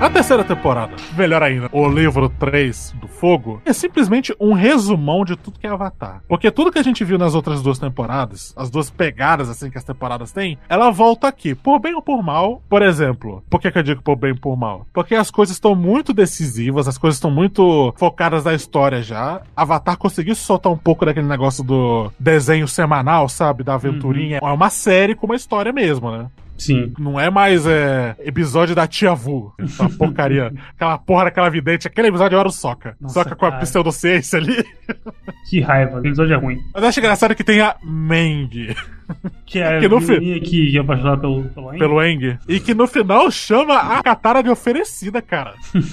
[0.00, 5.34] A terceira temporada, melhor ainda, o livro 3 do Fogo, é simplesmente um resumão de
[5.34, 6.22] tudo que é Avatar.
[6.28, 9.76] Porque tudo que a gente viu nas outras duas temporadas, as duas pegadas assim que
[9.76, 12.62] as temporadas têm, ela volta aqui, por bem ou por mal.
[12.68, 14.86] Por exemplo, por que, que eu digo por bem ou por mal?
[14.92, 19.42] Porque as coisas estão muito decisivas, as coisas estão muito focadas na história já.
[19.56, 23.64] Avatar conseguiu soltar um pouco daquele negócio do desenho semanal, sabe?
[23.64, 24.38] Da aventurinha.
[24.40, 26.28] É uma série com uma história mesmo, né?
[26.58, 26.92] Sim.
[26.98, 29.54] Não é mais é, episódio da Tia Vu.
[29.58, 30.52] Essa porcaria.
[30.74, 31.86] aquela porra daquela vidente.
[31.86, 32.96] Aquele episódio era o Soca.
[33.00, 33.62] Nossa, Soca com a cara.
[33.62, 34.64] pseudociência ali.
[35.48, 36.58] Que raiva, o episódio é ruim.
[36.74, 38.74] Mas acho engraçado que tem a Meng.
[39.46, 41.78] Que é Que a no fi- que é apaixonada pelo, pelo Aang.
[41.78, 42.38] Pelo Eng.
[42.48, 45.54] E que no final chama a Katara de oferecida, cara.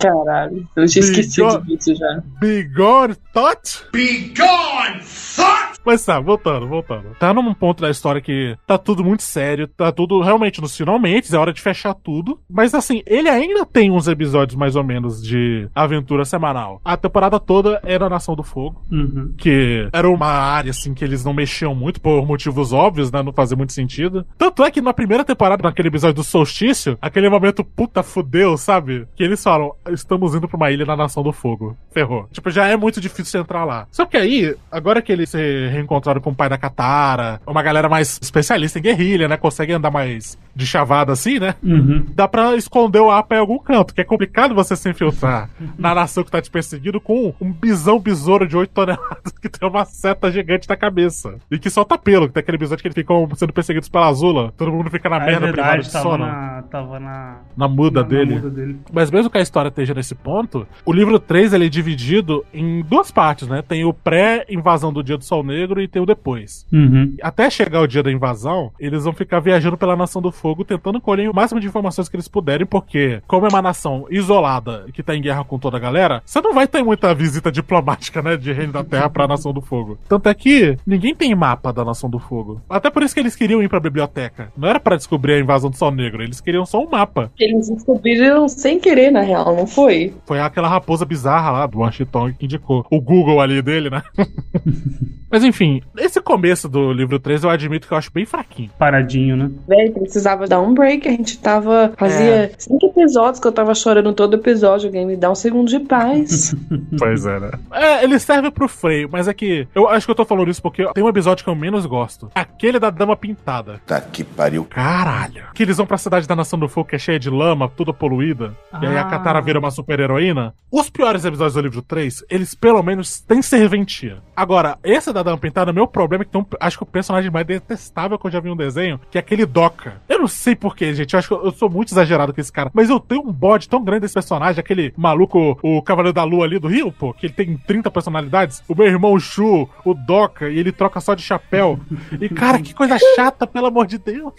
[0.00, 2.22] Caralho, eu tinha esquecido disso já.
[2.40, 3.84] Bigone Thought?
[3.92, 5.00] Bigone
[5.36, 5.73] Thought!
[5.84, 7.14] Mas tá, voltando, voltando.
[7.18, 11.34] Tá num ponto da história que tá tudo muito sério, tá tudo realmente nos finalmente,
[11.34, 12.40] é hora de fechar tudo.
[12.48, 16.80] Mas assim, ele ainda tem uns episódios mais ou menos de aventura semanal.
[16.84, 19.34] A temporada toda era a Nação do Fogo, Uhum.
[19.36, 23.22] que era uma área assim que eles não mexiam muito por motivos óbvios, né?
[23.22, 24.26] Não fazia muito sentido.
[24.38, 29.06] Tanto é que na primeira temporada, naquele episódio do solstício, aquele momento puta fudeu, sabe?
[29.16, 31.76] Que eles falam, estamos indo pra uma ilha na Nação do Fogo.
[31.92, 32.26] Ferrou.
[32.32, 33.86] Tipo, já é muito difícil entrar lá.
[33.90, 37.88] Só que aí, agora que eles se reencontraram com o pai da Katara, uma galera
[37.88, 39.36] mais especialista em guerrilha, né?
[39.36, 41.54] Consegue andar mais de chavada assim, né?
[41.62, 42.04] Uhum.
[42.14, 45.94] Dá pra esconder o APA em algum canto, que é complicado você se infiltrar na
[45.94, 49.84] nação que tá te perseguindo com um bisão besouro de 8 toneladas que tem uma
[49.84, 51.36] seta gigante na cabeça.
[51.50, 54.52] E que solta pelo, que tem aquele episódio que eles ficam sendo perseguidos pela Azula.
[54.56, 56.26] Todo mundo fica na é merda privada verdade, de tava sono.
[56.26, 58.34] na, tava na, Na muda na- na dele.
[58.34, 58.78] muda dele.
[58.92, 62.82] Mas mesmo que a história esteja nesse ponto, o livro 3 ele é dividido em
[62.82, 63.62] duas partes, né?
[63.62, 66.66] Tem o pré-invasão do Dia do Sol Negro e tem o depois.
[66.72, 67.14] Uhum.
[67.22, 71.00] Até chegar o dia da invasão, eles vão ficar viajando pela Nação do Fogo tentando
[71.00, 75.02] colher o máximo de informações que eles puderem, porque, como é uma nação isolada que
[75.02, 78.36] tá em guerra com toda a galera, você não vai ter muita visita diplomática, né,
[78.36, 79.98] de Reino da Terra pra Nação do Fogo.
[80.06, 82.60] Tanto é que ninguém tem mapa da Nação do Fogo.
[82.68, 84.52] Até por isso que eles queriam ir pra biblioteca.
[84.54, 87.32] Não era pra descobrir a invasão do Sol Negro, eles queriam só um mapa.
[87.40, 90.12] Eles descobriram sem querer, na real, não foi?
[90.26, 92.84] Foi aquela raposa bizarra lá do Washington que indicou.
[92.90, 94.02] O Google ali dele, né?
[95.30, 98.70] Mas enfim, esse começo do livro 3 eu admito que eu acho bem fraquinho.
[98.78, 99.50] Paradinho, né?
[99.66, 101.08] Véi, precisava dar um break.
[101.08, 101.92] A gente tava.
[101.96, 102.52] Fazia É.
[102.58, 104.86] cinco episódios que eu tava chorando todo episódio.
[104.88, 106.54] Alguém me dá um segundo de paz.
[106.98, 107.50] Pois é, né?
[107.72, 110.62] É, ele serve pro freio, mas é que eu acho que eu tô falando isso
[110.62, 112.30] porque tem um episódio que eu menos gosto.
[112.34, 113.80] Aquele da Dama Pintada.
[113.86, 114.64] Tá que pariu.
[114.64, 115.44] Caralho.
[115.54, 117.92] Que eles vão pra cidade da Nação do Fogo, que é cheia de lama, toda
[117.92, 118.52] poluída.
[118.80, 119.04] E aí a Ah.
[119.04, 120.54] Katara vira uma super-heroína.
[120.70, 124.18] Os piores episódios do livro 3, eles pelo menos têm serventia.
[124.36, 127.30] Agora, esse da Dama Pintada, meu problema é que tem um, acho que o personagem
[127.30, 129.94] mais detestável que eu já vi um desenho, que é aquele Doca.
[130.08, 131.12] Eu não sei porquê, gente.
[131.12, 132.70] Eu acho que eu, sou muito exagerado com esse cara.
[132.72, 136.46] Mas eu tenho um bode tão grande desse personagem, aquele maluco, o Cavaleiro da Lua
[136.46, 138.62] ali do Rio, pô, que ele tem 30 personalidades.
[138.66, 141.78] O meu irmão o Shu, o Doca, e ele troca só de chapéu.
[142.18, 144.32] E, cara, que coisa chata, pelo amor de Deus.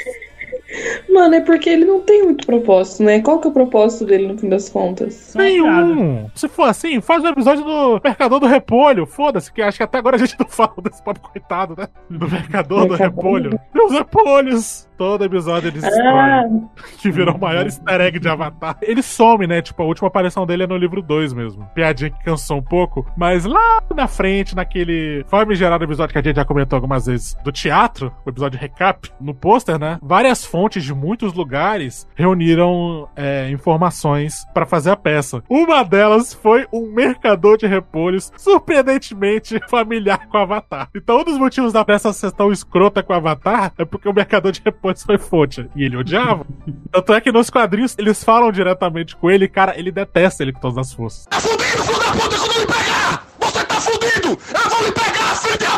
[1.09, 3.21] Mano, é porque ele não tem muito propósito, né?
[3.21, 5.33] Qual que é o propósito dele no fim das contas?
[5.35, 6.29] Nenhum.
[6.35, 9.05] Se for assim, faz um episódio do Mercador do Repolho.
[9.05, 11.87] Foda-se, que acho que até agora a gente não fala desse pobre coitado, né?
[12.09, 13.59] Do Mercador do Repolho.
[13.73, 14.87] Meus repolhos!
[14.97, 16.43] Todo episódio eles Ah.
[16.99, 18.77] Que virou o maior easter egg de Avatar.
[18.81, 19.61] Ele some, né?
[19.61, 21.65] Tipo, a última aparição dele é no livro 2 mesmo.
[21.75, 23.05] Piadinha que cansou um pouco.
[23.17, 27.51] Mas lá na frente, naquele famigerado episódio que a gente já comentou algumas vezes do
[27.51, 29.99] teatro, o episódio recap, no pôster, né?
[30.01, 35.43] Várias fontes de muitos lugares reuniram é, informações pra fazer a peça.
[35.49, 40.87] Uma delas foi um mercador de repolhos surpreendentemente familiar com o Avatar.
[40.95, 44.13] Então, um dos motivos da peça ser tão escrota com o Avatar é porque o
[44.13, 45.69] mercador de repolhos foi fonte.
[45.75, 46.45] E ele odiava.
[46.89, 50.53] Tanto é que nos quadrinhos eles falam diretamente com ele, e, cara, ele detesta ele
[50.53, 51.27] com todas as forças.
[51.33, 51.41] Eu
[54.69, 55.74] vou lhe pegar, filho de!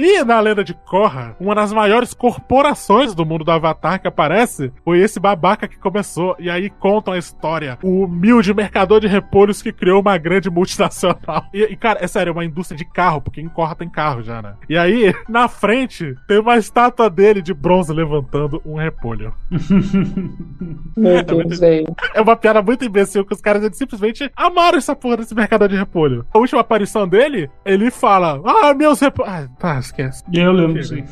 [0.00, 4.72] E na lenda de Korra, uma das maiores corporações do mundo do Avatar que aparece
[4.84, 6.36] foi esse babaca que começou.
[6.38, 7.76] E aí contam a história.
[7.82, 11.46] O humilde mercador de repolhos que criou uma grande multinacional.
[11.52, 14.22] E, e, cara, é sério, é uma indústria de carro, porque em Korra tem carro
[14.22, 14.54] já, né?
[14.68, 19.34] E aí, na frente, tem uma estátua dele de bronze levantando um repolho.
[20.96, 21.92] Meu Deus, velho.
[22.14, 25.66] É uma piada muito imbecil que os caras eles simplesmente amaram essa porra desse mercador
[25.66, 26.24] de repolho.
[26.32, 29.32] A última aparição dele, ele fala: Ah, meus repolhos.
[29.32, 30.22] Ah, tá, esquece.
[30.32, 31.04] Eu lembro, sim.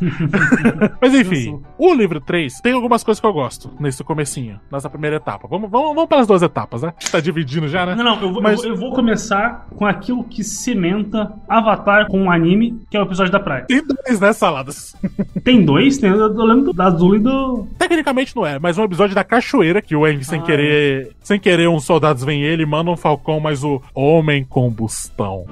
[1.01, 5.17] Mas enfim, o livro 3 tem algumas coisas que eu gosto nesse comecinho, nessa primeira
[5.17, 5.47] etapa.
[5.49, 6.93] Vamos, vamos, vamos para as duas etapas, né?
[7.11, 7.95] Tá dividindo já, né?
[7.95, 12.25] Não, não, eu, vou- Mas eu, eu vou começar com aquilo que cimenta Avatar com
[12.25, 13.65] o anime, que é o episódio da praia.
[13.67, 14.95] tem dois, né, saladas?
[15.45, 15.99] Tem dois?
[15.99, 17.67] Tem, eu lembro da Azul e do.
[17.79, 21.39] Tecnicamente não é, mas um episódio da cachoeira que o Eng, sem Ah, querer, sem
[21.39, 25.47] querer, uns soldados vêm ele mandam um falcão, mas o homem combustão.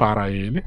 [0.00, 0.64] Para ele.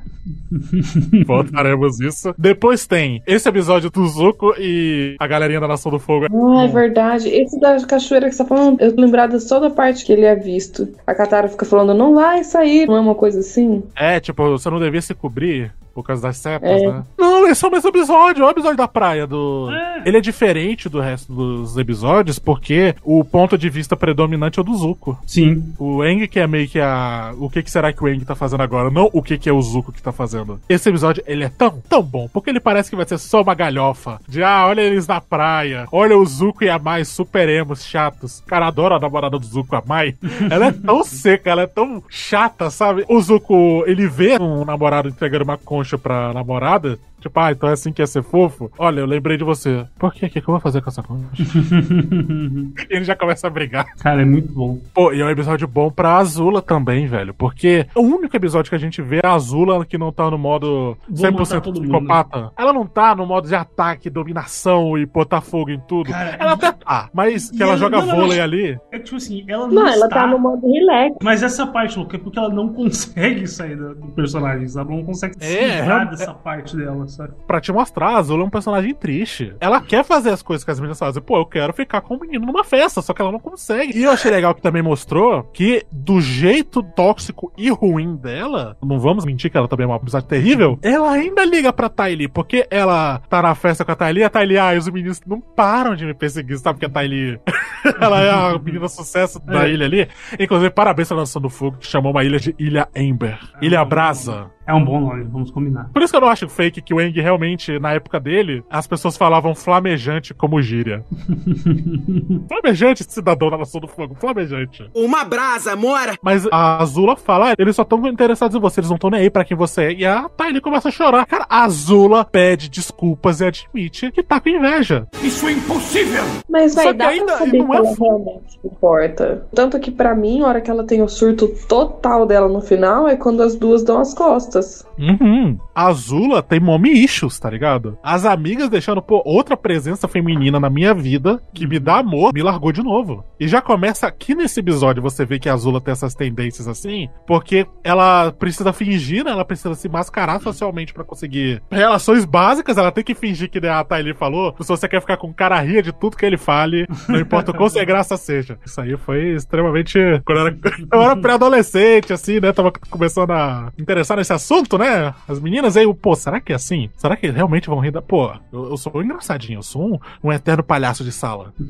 [1.26, 2.36] Voltaremos isso.
[2.38, 6.28] Depois tem esse episódio do Zuko e a galerinha da Nação do Fogo.
[6.32, 7.30] Ah, é verdade.
[7.30, 10.26] Esse da cachoeira que você tá falando, eu tô lembrada só da parte que ele
[10.26, 10.88] é visto.
[11.08, 13.82] A Katara fica falando, não vai sair, não é uma coisa assim?
[13.96, 16.88] É, tipo, você não devia se cobrir por causa das setas, É.
[16.92, 17.04] né?
[17.18, 19.70] Não, esse é o mesmo episódio, é o episódio da praia do.
[20.06, 24.66] Ele é diferente do resto dos episódios porque o ponto de vista predominante é o
[24.66, 25.18] do Zuko.
[25.26, 25.74] Sim.
[25.78, 27.34] O Eng que é meio que a.
[27.38, 28.90] O que, que será que o Eng tá fazendo agora?
[28.90, 30.60] Não o que, que é o Zuko que tá fazendo.
[30.68, 33.54] Esse episódio, ele é tão, tão bom, porque ele parece que vai ser só uma
[33.54, 34.20] galhofa.
[34.28, 38.42] De ah, olha eles na praia, olha o Zuko e a Mai super emos, chatos.
[38.48, 40.16] Cara, adoro a namorada do Zuko, a Mai.
[40.50, 43.06] Ela é tão seca, ela é tão chata, sabe?
[43.08, 47.00] O Zuko, ele vê um namorado entregando uma concha pra namorada.
[47.24, 48.72] Tipo, ah, então é assim que ia ser fofo?
[48.78, 49.86] Olha, eu lembrei de você.
[49.98, 50.26] Por quê?
[50.26, 51.26] O que, que eu vou fazer com essa concha?
[51.36, 53.86] e ele já começa a brigar.
[53.98, 54.80] Cara, é muito bom.
[54.94, 57.34] Pô, e é um episódio bom pra Azula também, velho.
[57.34, 60.38] Porque o único episódio que a gente vê é a Azula que não tá no
[60.38, 61.90] modo Vou matar 100% todo mundo.
[61.92, 62.52] psicopata.
[62.58, 66.12] Ela não tá no modo de ataque, dominação e botar fogo em tudo.
[66.14, 68.44] ela até tá, mas que ela, ela- joga não, vôlei não.
[68.44, 68.78] ali.
[68.92, 70.22] É tipo assim, ela não, Não, ela está...
[70.22, 71.16] tá no modo relax.
[71.24, 74.92] Mas essa parte, Luca, é porque ela não consegue sair do, personagem, sabe?
[74.92, 77.34] Ela não consegue se É, livrar é- dessa parte dela, sabe?
[77.48, 79.56] Pra te mostrar, a Azula é um personagem triste.
[79.60, 81.22] Ela quer fazer as coisas que as meninas fazem.
[81.22, 83.98] Pô, eu quero ficar com o menino numa festa, só que ela não consegue.
[83.98, 89.00] E eu achei legal que também mostrou que, do jeito tóxico e ruim dela, não
[89.00, 92.68] vamos mentir que ela também é uma amizade terrível, ela ainda liga pra Tylee, porque
[92.70, 96.06] ela tá na festa com a Tylee, a Tylee, ah, os meninos não param de
[96.06, 96.80] me perseguir, sabe?
[96.80, 97.40] Porque a Tylee,
[98.00, 99.72] ela é a menina sucesso da É.
[99.72, 100.08] ilha ali.
[100.40, 103.38] Inclusive, parabéns pra Nação do Fogo, que chamou uma ilha de Ilha Ember.
[103.62, 104.50] Ilha Brasa.
[104.66, 105.90] É um bom nome, vamos combinar.
[105.94, 108.88] Por isso que eu não acho fake que o Eng realmente, na época dele, as
[108.88, 111.04] pessoas falavam flamejante como gíria.
[112.48, 114.90] flamejante, cidadão da Nação do Fogo, flamejante.
[114.94, 116.18] Uma brasa, mora!
[116.22, 119.22] Mas a Azula fala, "Ah, eles só estão interessados em você, eles não estão nem
[119.22, 119.94] aí pra quem você é.
[119.94, 121.26] E a Thaili começa a chorar.
[121.26, 125.08] Cara, a Azula pede desculpas e admite que tá com inveja.
[125.22, 126.24] Isso é impossível!
[126.50, 129.46] Mas vai Só que dar ainda pra saber não que é realmente importa.
[129.54, 133.08] Tanto que pra mim, a hora que ela tem o surto total dela no final
[133.08, 134.53] é quando as duas dão as costas.
[134.98, 135.58] Uhum.
[135.74, 137.98] A Azula tem mommy issues, tá ligado?
[138.04, 142.42] As amigas deixando, pô, outra presença feminina na minha vida que me dá amor, me
[142.42, 143.24] largou de novo.
[143.40, 147.10] E já começa aqui nesse episódio você vê que a Azula tem essas tendências assim,
[147.28, 149.32] porque ela precisa fingir, né?
[149.32, 153.70] Ela precisa se mascarar socialmente pra conseguir relações básicas, ela tem que fingir que né,
[153.70, 156.88] a Thaili falou, se você quer ficar com cara ria de tudo que ele fale,
[157.08, 158.58] não importa o quão sem graça seja.
[158.66, 160.00] Isso aí foi extremamente...
[160.26, 160.58] Quando eu era,
[160.92, 162.52] eu era pré-adolescente, assim, né?
[162.52, 164.43] Tava começando a interessar nesse assunto,
[164.78, 165.14] né?
[165.28, 166.90] As meninas aí, pô, será que é assim?
[166.98, 168.02] Será que realmente vão rir da...
[168.02, 171.54] Pô, eu, eu sou engraçadinho, eu sou um, um eterno palhaço de sala.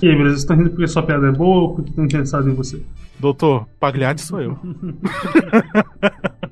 [0.00, 0.36] E aí, beleza?
[0.36, 2.80] Vocês estão rindo porque sua piada é boa ou porque estão interessados em você?
[3.18, 4.56] Doutor, Pagliatti sou eu.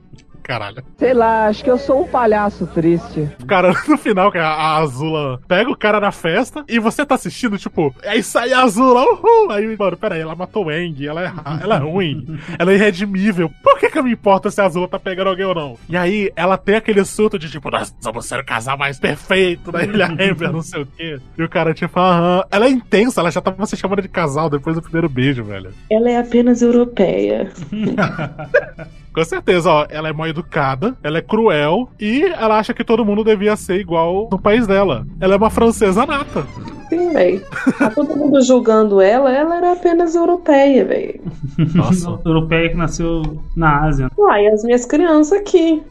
[0.47, 0.85] Caralho.
[0.97, 3.29] Sei lá, acho que eu sou um palhaço triste.
[3.49, 7.17] Cara, no final, que a, a Azula pega o cara na festa e você tá
[7.17, 9.51] assistindo, tipo, é isso aí, Azula, uhul!
[9.51, 13.51] Aí, mano, peraí, ela matou o Eng, ela é, ela é ruim, ela é irredimível.
[13.61, 15.77] Por que que eu me importo se a Azula tá pegando alguém ou não?
[15.89, 19.73] E aí, ela tem aquele surto de, tipo, nós vamos ser o casal mais perfeito
[19.73, 21.19] da Ilha Amber, não sei o quê.
[21.37, 22.45] E o cara, tipo, aham.
[22.53, 25.73] Ela é intensa, ela já tava se chamando de casal depois do primeiro beijo, velho.
[25.91, 27.51] Ela é apenas europeia.
[29.17, 33.03] Com certeza, ó, ela é mal educada, ela é cruel e ela acha que todo
[33.03, 35.07] mundo devia ser igual no país dela.
[35.19, 36.47] Ela é uma francesa nata.
[36.91, 37.43] Sim, véi.
[37.79, 41.19] Tá todo mundo julgando ela, ela era apenas europeia, véi.
[41.75, 42.21] Nossa.
[42.27, 43.23] Europeia que nasceu
[43.57, 44.11] na Ásia.
[44.19, 45.83] Uai, as minhas crianças aqui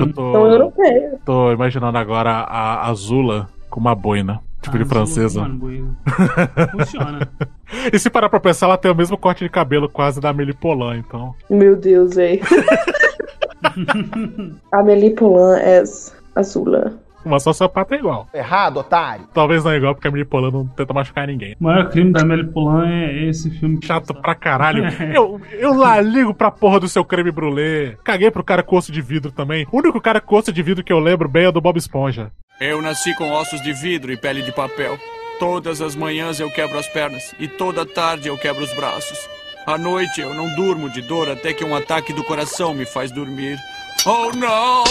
[0.00, 1.20] Eu tô, são europeias.
[1.24, 4.40] tô imaginando agora a Azula com uma boina.
[4.62, 5.40] Tipo de francesa.
[5.40, 5.96] Mano.
[6.72, 7.28] Funciona.
[7.92, 10.54] E se parar pra pensar, ela tem o mesmo corte de cabelo quase da Amélie
[10.54, 11.34] Polan, então.
[11.50, 12.40] Meu Deus, véi.
[14.70, 15.82] Amélie Poulain é
[16.34, 16.98] azula.
[17.24, 18.26] Uma sociopata é igual.
[18.34, 19.26] Errado, otário.
[19.32, 21.56] Talvez não é igual, porque a Amélie Polan não tenta machucar ninguém.
[21.60, 23.78] O maior crime da Amélie Poulain é esse filme.
[23.82, 24.82] Chato pra caralho.
[25.12, 27.96] Eu, eu lá ligo pra porra do seu creme brulee.
[28.02, 29.66] Caguei pro cara com osso de vidro também.
[29.70, 32.30] O único cara com osso de vidro que eu lembro bem é do Bob Esponja.
[32.60, 34.98] Eu nasci com ossos de vidro e pele de papel.
[35.38, 39.18] Todas as manhãs eu quebro as pernas e toda tarde eu quebro os braços.
[39.66, 43.10] À noite eu não durmo de dor até que um ataque do coração me faz
[43.10, 43.58] dormir.
[44.06, 44.84] Oh não!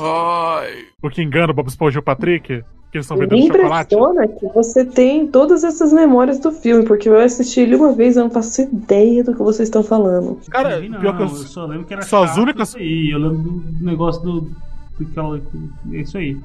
[0.00, 0.84] Ai.
[1.02, 2.62] O que engana o Bob Esponja e o Patrick?
[2.90, 3.94] Que eles estão Me vendendo chocolate?
[3.94, 8.16] impressiona que você tem todas essas memórias do filme, porque eu assisti ele uma vez
[8.16, 10.38] e eu não faço ideia do que vocês estão falando.
[10.50, 13.10] Cara, Não, pior que eu, eu só lembro que era só as chato únicas- aí.
[13.10, 14.50] Eu lembro do negócio do.
[14.98, 15.38] daquela.
[15.92, 16.36] É isso aí.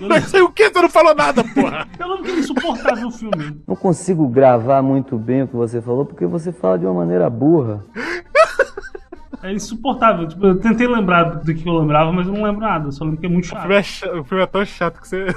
[0.00, 0.70] Mas o que?
[0.70, 1.86] Você não falou nada, porra!
[1.98, 3.62] Eu que ele insuportável o filme.
[3.66, 7.28] Não consigo gravar muito bem o que você falou porque você fala de uma maneira
[7.28, 7.84] burra.
[9.42, 10.28] É insuportável.
[10.28, 12.88] Tipo, eu tentei lembrar do que eu lembrava, mas eu não lembro nada.
[12.88, 13.60] Eu só lembro que é muito O chato.
[13.62, 15.26] filme é, o filme é tão chato que você.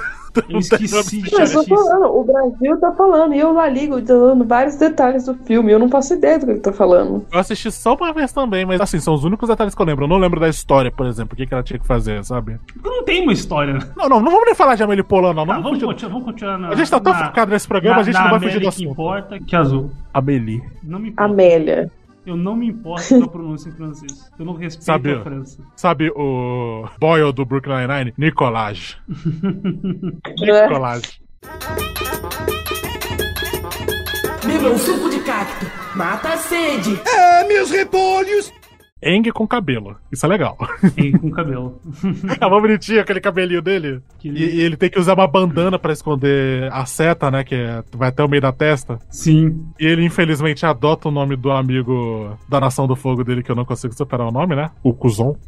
[0.50, 4.44] Eu esqueci Não, eu tô falando, o Brasil tá falando, e eu lá ligo dando
[4.44, 7.24] vários detalhes do filme, eu não faço ideia do que ele tá falando.
[7.32, 10.04] Eu assisti só uma vez também, mas assim, são os únicos detalhes que eu lembro.
[10.04, 12.58] Eu não lembro da história, por exemplo, o que, que ela tinha que fazer, sabe?
[12.74, 13.72] Porque não tem uma história.
[13.72, 13.80] né?
[13.96, 15.46] Não, não, não vamos nem falar de Amelie Polan, não.
[15.46, 16.68] não Tá, vamos vamos, continuar, vamos continuar na.
[16.68, 18.56] A gente tá tão na- focado nesse programa, na- a gente não vai fugir do
[18.56, 18.90] Amélie que assunto.
[18.92, 19.90] importa que é azul.
[20.12, 20.62] Amelie.
[20.82, 21.32] Não me importa.
[21.32, 21.90] Amélia.
[22.26, 24.28] Eu não me importo com a pronúncia em francês.
[24.36, 25.62] Eu não respeito Sabe, a França.
[25.76, 28.14] sabe o Boyle do Brooklyn Nine-Nine?
[28.18, 28.96] Nicolage.
[30.40, 31.20] Nicolage.
[34.44, 35.66] Beba um suco de cacto.
[35.96, 37.00] Mata a sede.
[37.06, 38.52] É, meus repolhos.
[39.02, 39.96] Eng com cabelo.
[40.10, 40.56] Isso é legal.
[40.96, 41.80] Eng com cabelo.
[42.40, 44.00] É mó bonitinho aquele cabelinho dele.
[44.24, 47.44] E, e ele tem que usar uma bandana pra esconder a seta, né?
[47.44, 48.98] Que é- vai até o meio da testa.
[49.10, 49.66] Sim.
[49.78, 53.56] E ele, infelizmente, adota o nome do amigo da Nação do Fogo dele, que eu
[53.56, 54.70] não consigo superar o nome, né?
[54.82, 55.36] O Kuzon.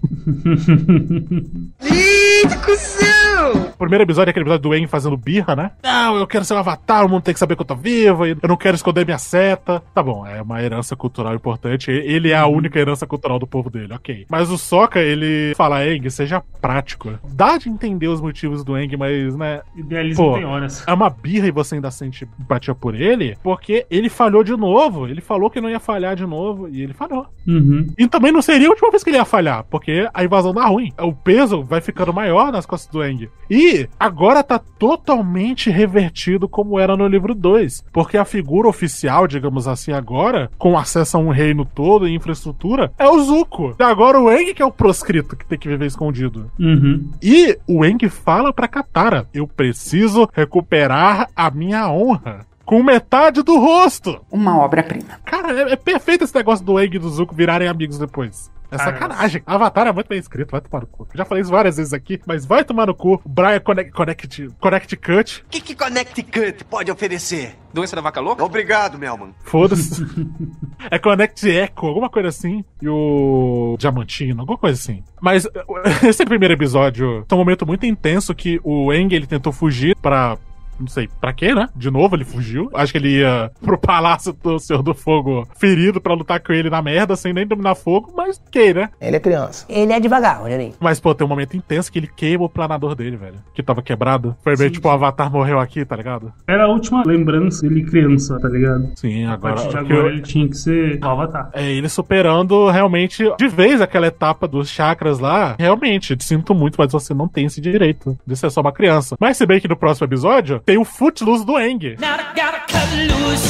[3.53, 5.71] O primeiro episódio é aquele episódio do Eng fazendo birra, né?
[5.83, 8.27] Não, eu quero ser um avatar, o mundo tem que saber que eu tô vivo,
[8.27, 9.83] eu não quero esconder minha seta.
[9.95, 11.91] Tá bom, é uma herança cultural importante.
[11.91, 14.27] Ele é a única herança cultural do povo dele, ok.
[14.29, 17.19] Mas o Sokka, ele fala, Eng, seja prático.
[17.33, 19.61] Dá de entender os motivos do Eng, mas, né...
[19.77, 20.85] Idealismo Pô, tem horas.
[20.87, 25.07] é uma birra e você ainda sente empatia por ele, porque ele falhou de novo.
[25.07, 27.27] Ele falou que não ia falhar de novo e ele falhou.
[27.47, 27.87] Uhum.
[27.97, 30.67] E também não seria a última vez que ele ia falhar, porque a invasão dá
[30.67, 30.93] ruim.
[30.99, 33.29] O peso vai ficando maior nas costas do Eng.
[33.51, 37.85] E agora tá totalmente revertido como era no livro 2.
[37.93, 42.93] Porque a figura oficial, digamos assim, agora, com acesso a um reino todo e infraestrutura,
[42.99, 43.75] é o Zuko.
[43.79, 46.51] E agora o Aang que é o proscrito que tem que viver escondido.
[46.59, 47.11] Uhum.
[47.23, 52.47] E o Aang fala pra Katara: Eu preciso recuperar a minha honra.
[52.65, 54.21] Com metade do rosto.
[54.31, 55.19] Uma obra-prima.
[55.25, 58.51] Cara, é, é perfeito esse negócio do Aang e do Zuko virarem amigos depois.
[58.71, 59.43] É Ah, sacanagem.
[59.47, 61.09] Avatar é muito bem escrito, vai tomar no cu.
[61.15, 63.21] Já falei isso várias vezes aqui, mas vai tomar no cu.
[63.25, 65.43] Brian Connect, Connect, Connect Cut.
[65.47, 67.57] O que, que Connect Cut pode oferecer?
[67.73, 68.45] Doença da vaca louca?
[68.45, 69.35] Obrigado, Melman.
[69.45, 70.05] Foda-se.
[70.91, 72.65] é Connect Echo, alguma coisa assim.
[72.81, 75.03] E o Diamantino, alguma coisa assim.
[75.21, 75.47] Mas
[76.07, 80.37] esse primeiro episódio é um momento muito intenso que o Eng ele tentou fugir pra
[80.79, 81.69] não sei pra quê, né?
[81.75, 82.71] De novo ele fugiu.
[82.75, 86.71] Acho que ele ia pro palácio do Senhor do Fogo ferido pra lutar com ele
[86.71, 88.91] na merda, sem nem dominar fogo, mas que, né?
[89.01, 89.67] Ele é criança.
[89.69, 90.73] Ele é devagar, Rogerinho.
[90.81, 93.37] Mas, pô, tem um momento intenso que ele queima o planador dele, velho.
[93.55, 94.37] Que tava quebrado.
[94.43, 96.33] Foi meio tipo o Avatar morreu aqui, tá ligado?
[96.47, 98.91] Era a última lembrança dele criança, tá ligado?
[98.97, 99.55] Sim, A agora.
[99.55, 101.51] partir de agora eu- ele tinha que ser o Avatar.
[101.53, 105.57] É ele superando realmente de vez aquela etapa dos chakras lá.
[105.59, 109.17] Realmente, te sinto muito, mas você não tem esse direito de ser só uma criança.
[109.21, 111.97] Mas se bem que no próximo episódio tem o Footloose do Eng.
[111.99, 113.49] Now I gotta cut loose,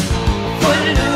[0.60, 1.07] foot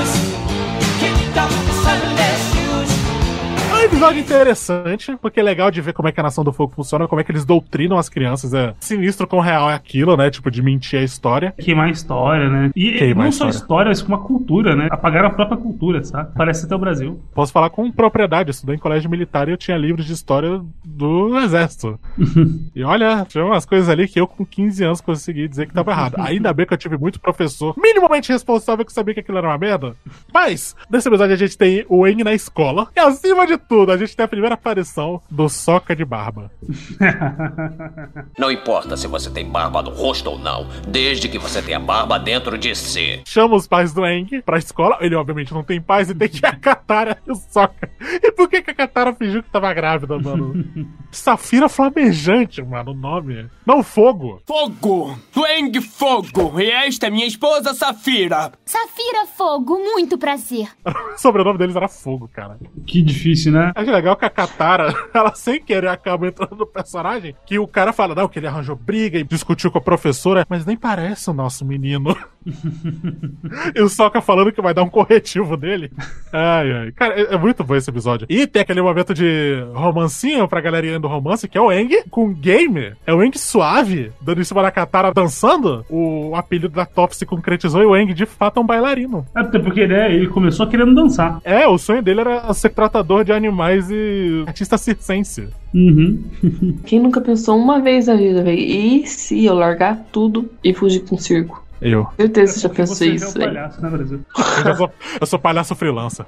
[3.93, 7.06] episódio interessante, porque é legal de ver como é que a Nação do Fogo funciona,
[7.06, 8.55] como é que eles doutrinam as crianças.
[8.55, 10.31] É sinistro com real é aquilo, né?
[10.31, 11.52] Tipo, de mentir a história.
[11.59, 12.70] Queimar a história, né?
[12.74, 13.51] E Queimar não só história.
[13.51, 14.89] história, mas como uma cultura, né?
[14.90, 16.31] Apagaram a própria cultura, sabe?
[16.35, 17.20] Parece até o Brasil.
[17.35, 20.60] Posso falar com propriedade, eu estudei em colégio militar e eu tinha livros de história
[20.85, 21.98] do exército.
[22.74, 25.90] e olha, tinha umas coisas ali que eu com 15 anos consegui dizer que tava
[25.90, 26.14] errado.
[26.19, 29.59] Ainda bem que eu tive muito professor minimamente responsável que sabia que aquilo era uma
[29.59, 29.94] merda.
[30.32, 32.89] Mas, nesse episódio a gente tem o Eng na escola.
[32.97, 36.50] E acima de tudo, a gente tem a primeira aparição do Soca de Barba.
[38.38, 42.18] Não importa se você tem barba no rosto ou não, desde que você tenha barba
[42.18, 43.20] dentro de si.
[43.26, 44.98] Chama os pais do Eng pra escola.
[45.00, 47.90] Ele, obviamente, não tem pais e tem que a Katara e o Soca.
[48.00, 50.64] E por que, que a Katara fingiu que tava grávida, mano?
[51.10, 53.46] Safira Flamejante, mano, o nome.
[53.66, 54.40] Não, Fogo.
[54.46, 55.18] Fogo!
[55.32, 56.60] Twang Fogo!
[56.60, 58.52] E esta é minha esposa Safira!
[58.64, 60.68] Safira Fogo, muito prazer.
[60.84, 62.59] O sobrenome deles era Fogo, cara.
[62.86, 63.61] Que difícil, né?
[63.74, 67.93] Acho legal que a Katara, ela sem querer acaba entrando no personagem, que o cara
[67.93, 71.32] fala, não, que ele arranjou briga e discutiu com a professora, mas nem parece o
[71.32, 72.16] nosso menino.
[73.74, 75.90] e o Sokka falando que vai dar um corretivo nele.
[76.32, 76.93] Ai, ai.
[76.93, 78.26] Cara, é, é muito bom esse episódio.
[78.28, 82.32] E tem aquele momento de romancinho pra galerinha do romance, que é o Eng com
[82.32, 82.93] game.
[83.06, 85.84] É o Eng suave, dando em cima da Katara dançando.
[85.89, 89.24] O apelido da Top se concretizou e o Eng de fato é um bailarino.
[89.36, 91.40] É, até porque né, ele começou querendo dançar.
[91.44, 93.52] É, o sonho dele era ser tratador de animais
[93.91, 95.49] e artista circense.
[95.74, 96.23] Uhum.
[96.85, 98.59] Quem nunca pensou uma vez na vida, velho?
[98.59, 101.61] E se eu largar tudo e fugir com o circo?
[101.82, 102.06] Eu.
[102.16, 104.20] Certeza que você já pensou Você isso, é um palhaço, né, Brasil?
[104.36, 104.90] Eu, já sou,
[105.20, 106.26] eu sou palhaço freelancer.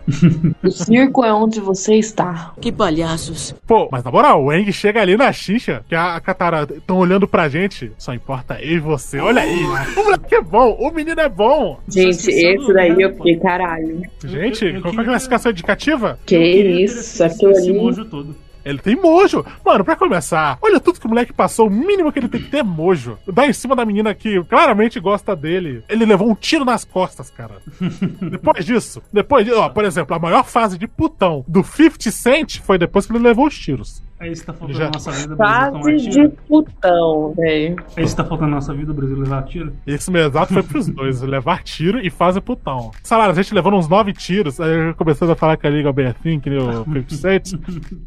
[0.63, 2.53] O circo é onde você está.
[2.61, 3.55] Que palhaços.
[3.67, 7.29] Pô, mas na moral, o Eng chega ali na xixa, que a Katara estão olhando
[7.29, 7.93] pra gente.
[7.97, 9.19] Só importa eu e você.
[9.21, 9.65] Olha aí.
[9.97, 11.79] O moleque é bom, o menino é bom.
[11.89, 14.03] Gente, esse daí eu fiquei caralho.
[14.25, 16.19] Gente, qual é a classificação indicativa?
[16.27, 17.79] Que isso, aquilo Esse ali.
[17.79, 18.44] mojo todo.
[18.65, 19.45] Ele tem mojo.
[19.65, 21.67] Mano, pra começar, olha tudo que o moleque passou.
[21.67, 23.19] O mínimo que ele tem que ter é mojo.
[23.27, 25.83] Dá em cima da menina que claramente gosta dele.
[25.89, 27.57] Ele levou um tiro nas costas, cara.
[28.31, 32.61] depois disso, depois disso, ó, por exemplo, a maior fase de putão do 50 Cent
[32.61, 34.03] foi depois que ele levou os tiros.
[34.25, 37.77] É isso que tá faltando Já- na nossa vida, Brasil tomar Fase de putão, velho.
[37.97, 39.73] É isso que tá faltando na nossa vida, Brasil levar tiro.
[39.87, 42.91] Esse meu exato foi pros dois, levar tiro e fazer putão.
[43.03, 46.41] Salário, a gente levando uns nove tiros, aí começando a falar que a Liga Bertin,
[46.41, 47.53] que nem o 50 Cent.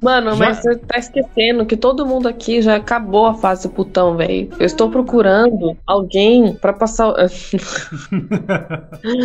[0.01, 4.17] Mano, Já- mas você tá esquecendo que todo mundo aqui já acabou a fase putão,
[4.17, 4.49] velho.
[4.59, 7.09] Eu estou procurando alguém pra passar.
[7.09, 7.15] o-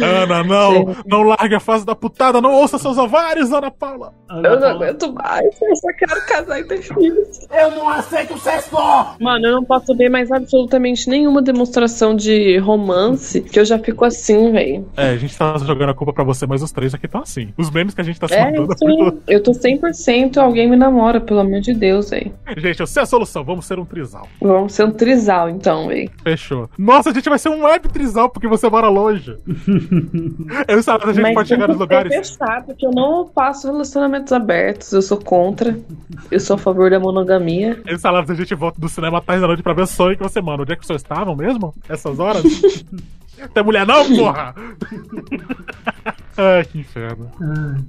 [0.05, 0.95] Ana, não!
[1.07, 4.13] Não largue a fase da putada, não ouça seus ovários, Ana Paula!
[4.31, 6.82] Eu não aguento mais, eu só quero casar e ter.
[7.51, 8.71] Eu não aceito sexo!
[9.21, 14.05] Mano, eu não posso ver mais absolutamente nenhuma demonstração de romance que eu já fico
[14.05, 14.89] assim, velho.
[14.97, 17.53] É, a gente tá jogando a culpa pra você, mas os três aqui estão assim.
[17.59, 18.73] Os memes que a gente tá se É, mandando.
[18.75, 19.13] isso aí.
[19.29, 22.33] Eu tô 100% alguém me namora, pelo amor de Deus, velho.
[22.57, 24.27] Gente, eu sei a solução, vamos ser um trisal.
[24.41, 26.11] Vamos ser um trisal, então, velho.
[26.23, 26.69] Fechou.
[26.79, 29.37] Nossa, a gente vai ser um web trisal porque você mora longe.
[30.69, 32.31] eu sabe, a gente Mas pode chegar nos que ser lugares.
[32.31, 35.77] fechado, que eu não faço relacionamentos abertos, eu sou contra.
[36.31, 37.81] Eu sou a favor da monogamia.
[37.87, 40.23] Eles falaram que a gente volta do cinema tarde da noite pra ver sonho que
[40.23, 40.63] você, mano.
[40.63, 41.75] Onde é que vocês estavam mesmo?
[41.89, 42.43] Essas horas?
[43.55, 44.55] Tem mulher não, porra?
[46.37, 47.31] Ai, que inferno.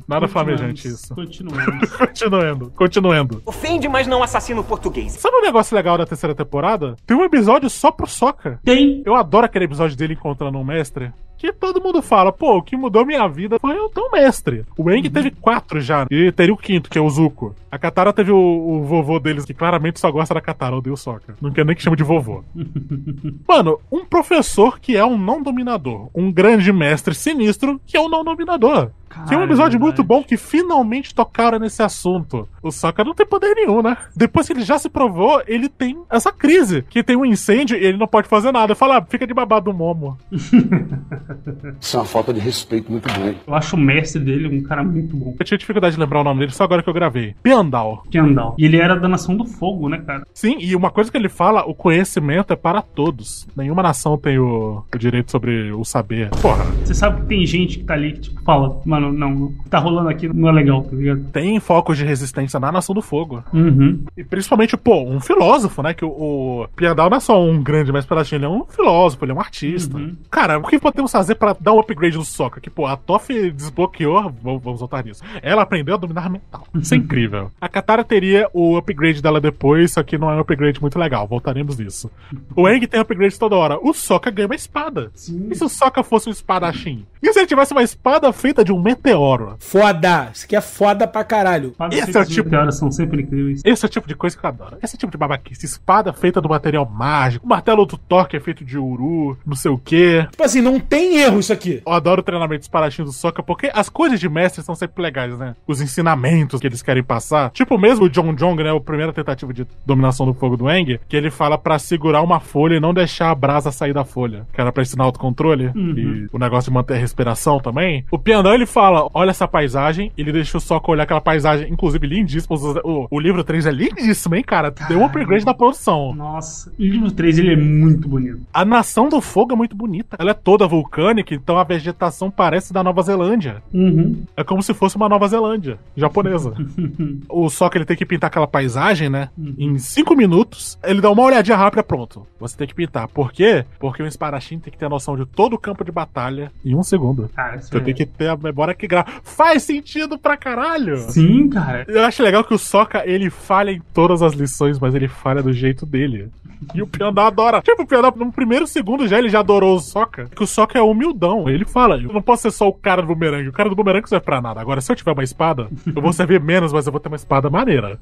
[0.08, 1.14] Nada flamejante isso.
[1.14, 1.88] Continuando.
[1.98, 3.42] continuando, continuando.
[3.46, 5.14] Ofende, mas não assassina o português.
[5.14, 6.96] Sabe um negócio legal da terceira temporada?
[7.06, 8.60] Tem um episódio só pro Soca.
[8.64, 9.02] Tem.
[9.06, 11.12] Eu adoro aquele episódio dele encontrando um mestre.
[11.44, 14.64] Que todo mundo fala, pô, o que mudou minha vida foi eu um mestre.
[14.78, 16.08] O Eng teve quatro já.
[16.10, 17.54] E teria o quinto, que é o Zuko.
[17.70, 20.98] A Katara teve o, o vovô deles, que claramente só gosta da Katara, odeia o
[20.98, 21.36] Sokka.
[21.42, 22.46] Não quer nem que chame de vovô.
[23.46, 26.10] Mano, um professor que é um não dominador.
[26.16, 28.92] Um grande mestre sinistro que é um não dominador dominador.
[29.28, 32.48] Tem um episódio muito bom que finalmente tocaram nesse assunto.
[32.62, 33.98] O Sokka não tem poder nenhum, né?
[34.16, 36.84] Depois que ele já se provou, ele tem essa crise.
[36.90, 38.76] Que tem um incêndio e ele não pode fazer nada.
[38.76, 40.18] Fala, ah, fica de babado do Momo.
[41.80, 43.38] Isso é uma falta de respeito muito grande.
[43.46, 45.36] Eu acho o mestre dele um cara muito bom.
[45.40, 47.36] Eu tinha dificuldade de lembrar o nome dele, só agora que eu gravei.
[47.44, 48.04] Piandal.
[48.10, 48.56] Piandal.
[48.58, 50.26] E ele era da Nação do Fogo, né, cara?
[50.34, 53.48] Sim, e uma coisa que ele fala, o conhecimento é para todos.
[53.56, 56.30] Nenhuma nação tem o, o direito sobre o saber.
[56.42, 56.64] Porra.
[56.84, 59.70] Você sabe que tem gente que tá ali que, tipo, fala, mano, não, o que
[59.70, 61.24] tá rolando aqui não é legal, tá ligado?
[61.32, 63.44] Tem focos de resistência na Nação do Fogo.
[63.54, 64.04] Uhum.
[64.16, 65.94] E principalmente, pô, um filósofo, né?
[65.94, 69.26] Que o, o Piandal não é só um grande mestre espadachim, ele é um filósofo,
[69.26, 69.98] ele é um artista.
[69.98, 70.16] Uhum.
[70.30, 72.62] Cara, o que podemos fazer para dar um upgrade no Sokka?
[72.62, 75.24] Que, pô, a Toph desbloqueou, vamos, voltar nisso.
[75.42, 76.68] Ela aprendeu a dominar mental.
[76.76, 77.52] Isso é incrível.
[77.60, 81.28] A Katara teria o upgrade dela depois, só que não é um upgrade muito legal.
[81.28, 82.12] Voltaremos nisso.
[82.56, 83.80] O Aang tem upgrade toda hora.
[83.82, 85.12] O Sokka ganha uma espada.
[85.14, 85.48] Sim.
[85.50, 87.06] E se o Sokka fosse um espadachim?
[87.22, 89.56] E se ele tivesse uma espada feita de um meteoro?
[89.60, 90.30] Foda!
[90.34, 91.74] Isso aqui é foda pra caralho.
[91.92, 92.72] Esse é o tipo.
[92.72, 93.62] são sempre incríveis.
[93.64, 94.78] Esse é o tipo de coisa que eu adoro.
[94.82, 95.66] Esse é o tipo de babaquice.
[95.66, 97.46] Espada feita do material mágico.
[97.46, 100.26] O martelo do Thor que é feito de uru, não sei o quê.
[100.32, 101.82] Tipo assim, não tem erro isso aqui.
[101.86, 105.02] Eu adoro o treinamento dos espadachim do Sokka, porque as coisas de mestre são sempre
[105.02, 105.56] legais, né?
[105.68, 107.52] Os ensinamentos que eles querem passar.
[107.52, 108.76] Tipo mesmo o John Jong, né?
[108.76, 112.40] A primeira tentativa de dominação do fogo do Eng, que ele fala pra segurar uma
[112.40, 114.48] folha e não deixar a brasa sair da folha.
[114.54, 115.68] Que era pra ensinar autocontrole.
[115.76, 115.94] Uhum.
[115.98, 118.06] E o negócio de manter a respiração também.
[118.12, 118.83] O Piandão, ele fala,
[119.14, 120.12] olha essa paisagem.
[120.18, 122.56] Ele o Sokka olhar aquela paisagem, inclusive lindíssima.
[122.84, 124.72] O, o livro 3 é lindíssimo, hein, cara?
[124.88, 126.14] Deu um upgrade da produção.
[126.14, 128.42] Nossa, o livro 3 ele é muito bonito.
[128.54, 130.18] A Nação do Fogo é muito bonita.
[130.20, 133.62] Ela é toda vulcânica, então a vegetação parece da Nova Zelândia.
[133.74, 134.24] Uhum.
[134.36, 136.54] É como se fosse uma Nova Zelândia japonesa.
[137.30, 139.30] o Sokka ele tem que pintar aquela paisagem, né?
[139.58, 142.26] Em cinco minutos, ele dá uma olhadinha rápida, pronto.
[142.40, 143.08] Você tem que pintar.
[143.08, 143.66] Por quê?
[143.80, 146.76] Porque o espadachim tem que ter a noção de todo o campo de batalha em
[146.76, 147.30] um segundo.
[147.36, 149.12] Cara, Você é- tem que ter a memória que grava.
[149.24, 150.98] Faz sentido pra caralho!
[151.10, 151.86] Sim, cara.
[151.88, 155.42] Eu acho legal que o Sokka, ele falha em todas as lições, mas ele falha
[155.42, 156.30] do jeito dele.
[156.74, 157.62] E o Piandá adora.
[157.62, 160.30] Tipo, o Piandá, no primeiro segundo já, ele já adorou o Sokka.
[160.34, 161.50] Que o Sokka é humildão.
[161.50, 163.50] Ele fala, eu não posso ser só o cara do bumerangue.
[163.50, 164.62] O cara do bumerangue não serve pra nada.
[164.62, 167.18] Agora, se eu tiver uma espada, eu vou servir menos, mas eu vou ter uma
[167.18, 168.00] espada maneira.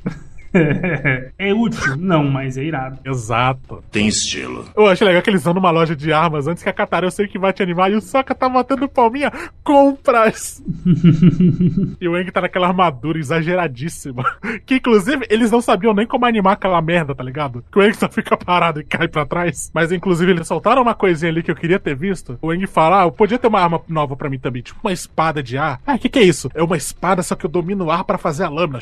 [1.38, 1.95] é útil?
[1.98, 2.99] Não, mas é irado.
[3.06, 3.84] Exato.
[3.91, 4.65] Tem estilo.
[4.76, 7.11] Eu achei legal que eles vão numa loja de armas antes que a Katara, eu
[7.11, 9.32] sei que vai te animar, e o Sokka tá batendo palminha.
[9.64, 10.61] Compras!
[11.99, 14.23] e o Eng tá naquela armadura exageradíssima.
[14.65, 17.64] Que inclusive eles não sabiam nem como animar aquela merda, tá ligado?
[17.72, 19.72] Que o Eng só fica parado e cai pra trás.
[19.73, 22.38] Mas inclusive eles soltaram uma coisinha ali que eu queria ter visto.
[22.41, 24.94] O Eng fala: Ah, eu podia ter uma arma nova pra mim também, tipo uma
[24.94, 25.80] espada de ar.
[25.86, 26.49] Ah, o que, que é isso?
[26.53, 28.80] É uma espada, só que eu domino o ar pra fazer a lâmina.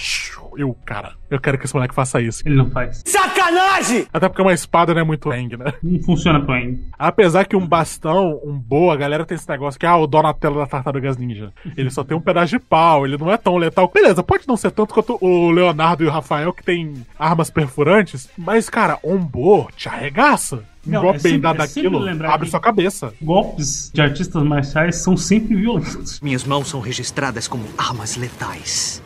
[0.57, 2.41] Eu, cara, eu quero que esse moleque faça isso.
[2.45, 3.01] Ele não faz.
[3.05, 4.07] Sacanagem!
[4.11, 5.73] Até porque uma espada não é muito Eng, né?
[5.81, 6.79] Não funciona pro Eng.
[6.97, 10.57] Apesar que um bastão, um boa, a galera tem esse negócio que, ah, o Donatello
[10.59, 11.51] da Tartarugas Ninja.
[11.77, 13.89] Ele só tem um pedaço de pau, ele não é tão letal.
[13.93, 18.29] Beleza, pode não ser tanto quanto o Leonardo e o Rafael, que tem armas perfurantes,
[18.37, 20.63] mas, cara, um bo te arregaça.
[20.87, 23.13] Um Não, golpe é bem sempre- dado é daquilo, abre sua cabeça.
[23.21, 26.19] Golpes de artistas marciais são sempre violentos.
[26.21, 29.03] Minhas mãos são registradas como armas letais.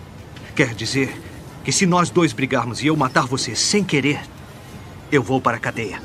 [0.56, 1.20] Quer dizer
[1.64, 4.20] que se nós dois brigarmos e eu matar você sem querer,
[5.12, 6.02] eu vou para a cadeia.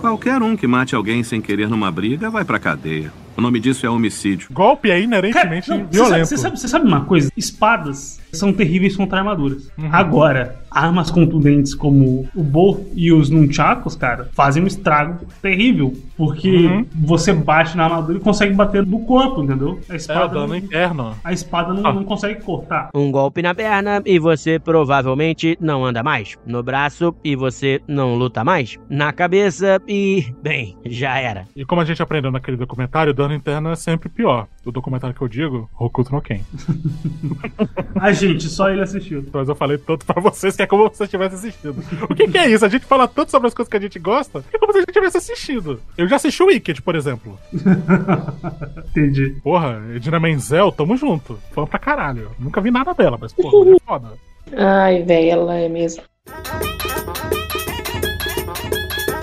[0.00, 3.12] Qualquer um que mate alguém sem querer numa briga vai pra cadeia.
[3.36, 4.48] O nome disso é homicídio.
[4.52, 6.26] Golpe é inerentemente Não, você, sabe, violento.
[6.26, 7.30] você, sabe, você sabe uma coisa?
[7.36, 9.70] Espadas são terríveis contra armaduras.
[9.78, 9.88] Uhum.
[9.92, 15.92] Agora, armas contundentes como o Bo e os Nunchakos, cara, fazem um estrago terrível.
[16.16, 16.86] Porque Uhum.
[16.94, 19.78] você bate na armadura e consegue bater no corpo, entendeu?
[19.88, 21.14] A É, espada, dano não, interno.
[21.22, 22.88] a espada não, não consegue cortar.
[22.94, 26.34] Um golpe na perna e você provavelmente não anda mais.
[26.46, 28.76] No braço e você não luta mais.
[28.88, 31.44] Na cabeça e, bem, já era.
[31.54, 34.46] E como a gente aprendeu naquele documentário, o dano interno é sempre pior.
[34.64, 36.40] O documentário que eu digo, Hokuto no Ken.
[38.00, 39.24] A gente, só ele assistiu.
[39.32, 41.76] Mas eu falei tanto pra vocês que é como se vocês tivessem assistido.
[42.08, 42.64] O que, que é isso?
[42.64, 44.78] A gente fala tanto sobre as coisas que a gente gosta, que é como se
[44.78, 45.80] a gente tivesse assistido.
[45.96, 47.38] Eu já assisti o Wicked, por exemplo.
[48.90, 49.36] Entendi.
[49.42, 51.38] Porra, Edina Menzel, tamo junto.
[51.52, 52.30] Fã pra caralho.
[52.38, 54.12] Nunca vi nada dela, mas porra, ela é foda.
[54.56, 56.02] Ai, velho, ela é mesmo.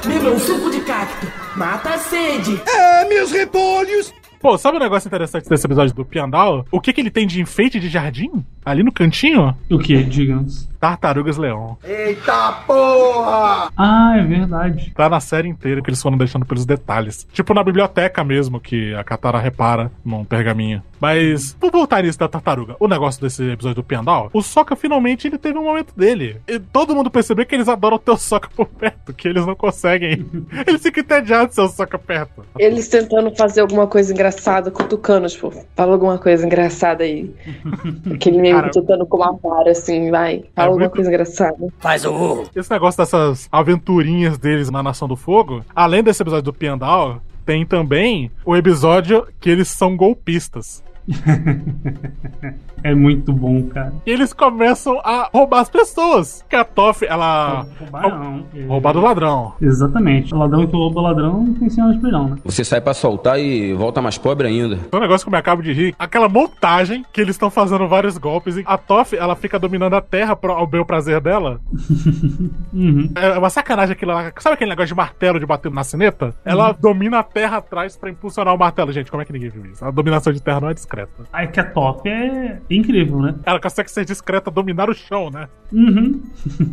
[0.05, 1.27] Beba um suco de cacto.
[1.55, 2.61] Mata a sede.
[2.67, 4.13] É, meus repolhos!
[4.43, 6.65] Pô, sabe um negócio interessante desse episódio do Piandal?
[6.69, 8.43] O que que ele tem de enfeite de jardim?
[8.65, 9.55] Ali no cantinho?
[9.71, 10.69] O que, digamos?
[10.83, 11.77] Tartarugas Leão.
[11.81, 13.71] Eita porra!
[13.77, 14.91] Ah, é verdade.
[14.93, 17.25] Tá na série inteira que eles foram deixando pelos detalhes.
[17.31, 20.83] Tipo na biblioteca mesmo, que a Katara repara num pergaminho.
[20.99, 22.75] Mas, vou voltar nisso da tartaruga.
[22.79, 26.37] O negócio desse episódio do Piandal, o Sokka finalmente ele teve um momento dele.
[26.47, 29.55] E todo mundo percebeu que eles adoram ter o Sokka por perto, que eles não
[29.55, 30.25] conseguem.
[30.67, 32.45] eles ficam entediados de ser o Sokka perto.
[32.57, 37.33] Eles tentando fazer alguma coisa engraçada, cutucando, tipo, fala alguma coisa engraçada aí.
[38.13, 40.43] Aquele meio Cara, cutucando com uma vara, assim, vai.
[40.55, 41.57] Fala alguma muito- coisa engraçada.
[41.79, 46.53] Faz o Esse negócio dessas aventurinhas deles na Nação do Fogo, além desse episódio do
[46.53, 50.83] Piandal, tem também o episódio que eles são golpistas.
[52.83, 53.93] É muito bom, cara.
[54.05, 56.43] E eles começam a roubar as pessoas.
[56.49, 57.65] Que a Toff, ela.
[57.79, 58.45] Roubar não.
[58.67, 59.53] Roubar do ladrão.
[59.61, 60.35] Exatamente.
[60.35, 62.35] O ladrão que rouba ladrão não tem sinal de perdão, né?
[62.43, 64.77] Você sai pra soltar e volta mais pobre ainda.
[64.91, 65.95] Um negócio que eu me acabo de rir.
[65.97, 68.57] Aquela montagem que eles estão fazendo vários golpes.
[68.57, 71.61] E a Toff, ela fica dominando a terra pro, ao bel prazer dela.
[72.73, 73.11] Uhum.
[73.15, 74.31] É uma sacanagem aquilo lá.
[74.39, 76.33] Sabe aquele negócio de martelo de bater na sineta?
[76.43, 78.91] Ela domina a terra atrás pra impulsionar o martelo.
[78.91, 79.85] Gente, como é que ninguém viu isso?
[79.85, 81.23] A dominação de terra não é discreta.
[81.33, 83.35] Aí que a top é incrível, né?
[83.43, 85.49] Ela consegue ser discreta, dominar o chão, né?
[85.71, 86.21] Uhum.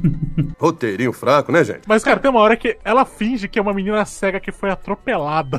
[0.59, 1.81] Roteirinho fraco, né, gente?
[1.87, 4.71] Mas, cara, tem uma hora que ela finge que é uma menina cega que foi
[4.71, 5.59] atropelada.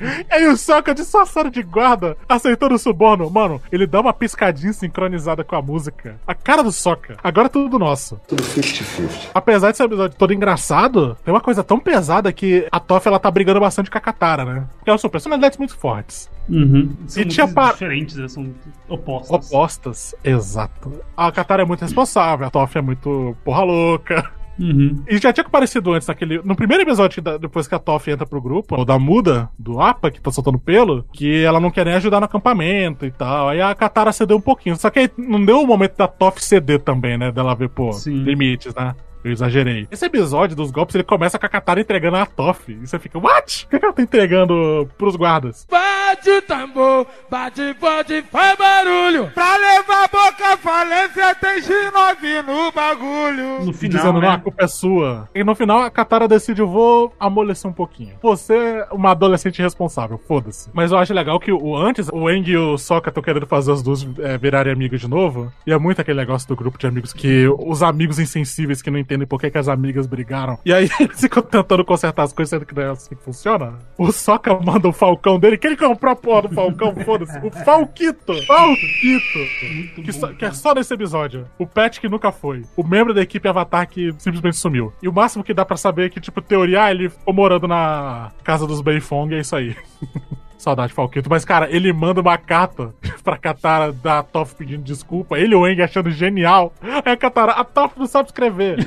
[0.00, 3.28] e aí o Sokka, disfarçado de guarda, aceitando o suborno.
[3.28, 6.20] Mano, ele dá uma piscadinha sincronizada com a música.
[6.26, 7.16] A cara do Sokka.
[7.22, 8.20] Agora é tudo nosso.
[8.28, 9.30] Tudo 50-50.
[9.34, 13.06] Apesar de ser um episódio todo engraçado, tem uma coisa tão pesada que a Toff,
[13.06, 14.66] ela tá brigando bastante com a Katara, né?
[14.76, 16.30] Porque elas são personalidades muito fortes.
[16.48, 16.94] Uhum.
[17.06, 18.28] São E tinha muito par- diferentes, né?
[18.28, 18.46] são
[18.88, 19.50] opostas.
[19.50, 20.92] Opostas, exato.
[21.16, 24.30] A Katara é muito responsável, a Toff é muito porra louca.
[24.58, 25.02] Uhum.
[25.06, 26.40] E já tinha aparecido antes naquele.
[26.42, 29.80] No primeiro episódio, da- depois que a Toff entra pro grupo, o da muda, do
[29.82, 33.50] APA, que tá soltando pelo, que ela não quer nem ajudar no acampamento e tal.
[33.50, 34.74] Aí a Katara cedeu um pouquinho.
[34.76, 37.30] Só que aí não deu o momento da Toff ceder também, né?
[37.30, 38.94] Dela ver, pô, limites, né?
[39.26, 39.88] Eu exagerei.
[39.90, 42.70] Esse episódio dos golpes, ele começa com a Katara entregando a Toff.
[42.70, 43.64] E você fica, what?
[43.64, 45.66] O que que ela tá entregando pros guardas?
[45.68, 49.28] Bate o tambor, bate, bate, faz barulho.
[49.34, 53.64] Pra levar a boca à falência tem X9 no bagulho.
[53.64, 55.28] No dizendo, não, a culpa é sua.
[55.34, 58.14] E no final, a Katara decide, eu vou amolecer um pouquinho.
[58.22, 60.70] Você é uma adolescente responsável, foda-se.
[60.72, 63.72] Mas eu acho legal que o antes, o Eng e o Sokka estão querendo fazer
[63.72, 65.52] os dois é, virarem amigos de novo.
[65.66, 68.98] E é muito aquele negócio do grupo de amigos que os amigos insensíveis que não
[68.98, 70.58] entendem por que, que as amigas brigaram.
[70.66, 73.78] E aí eles ficam tentando consertar as coisas, sendo que não é assim que funciona.
[73.96, 77.38] O Sokka manda o falcão dele, que ele comprou a porra do falcão, foda-se.
[77.38, 78.34] O Falquito!
[78.46, 80.02] Falquito!
[80.02, 81.46] Que, só- que é só nesse episódio.
[81.58, 82.64] O Pet que nunca foi.
[82.76, 84.92] O membro da equipe Avatar que simplesmente sumiu.
[85.00, 87.68] E o máximo que dá pra saber é que, tipo, teoria, ah, ele ficou morando
[87.68, 89.76] na casa dos Beifong, é isso aí.
[90.58, 91.28] Saudade, Falquito.
[91.28, 95.38] Mas, cara, ele manda uma carta pra Katara da Toff pedindo desculpa.
[95.38, 96.72] Ele e o Eng achando genial.
[96.82, 98.78] Aí a Katara, a Toff não sabe escrever.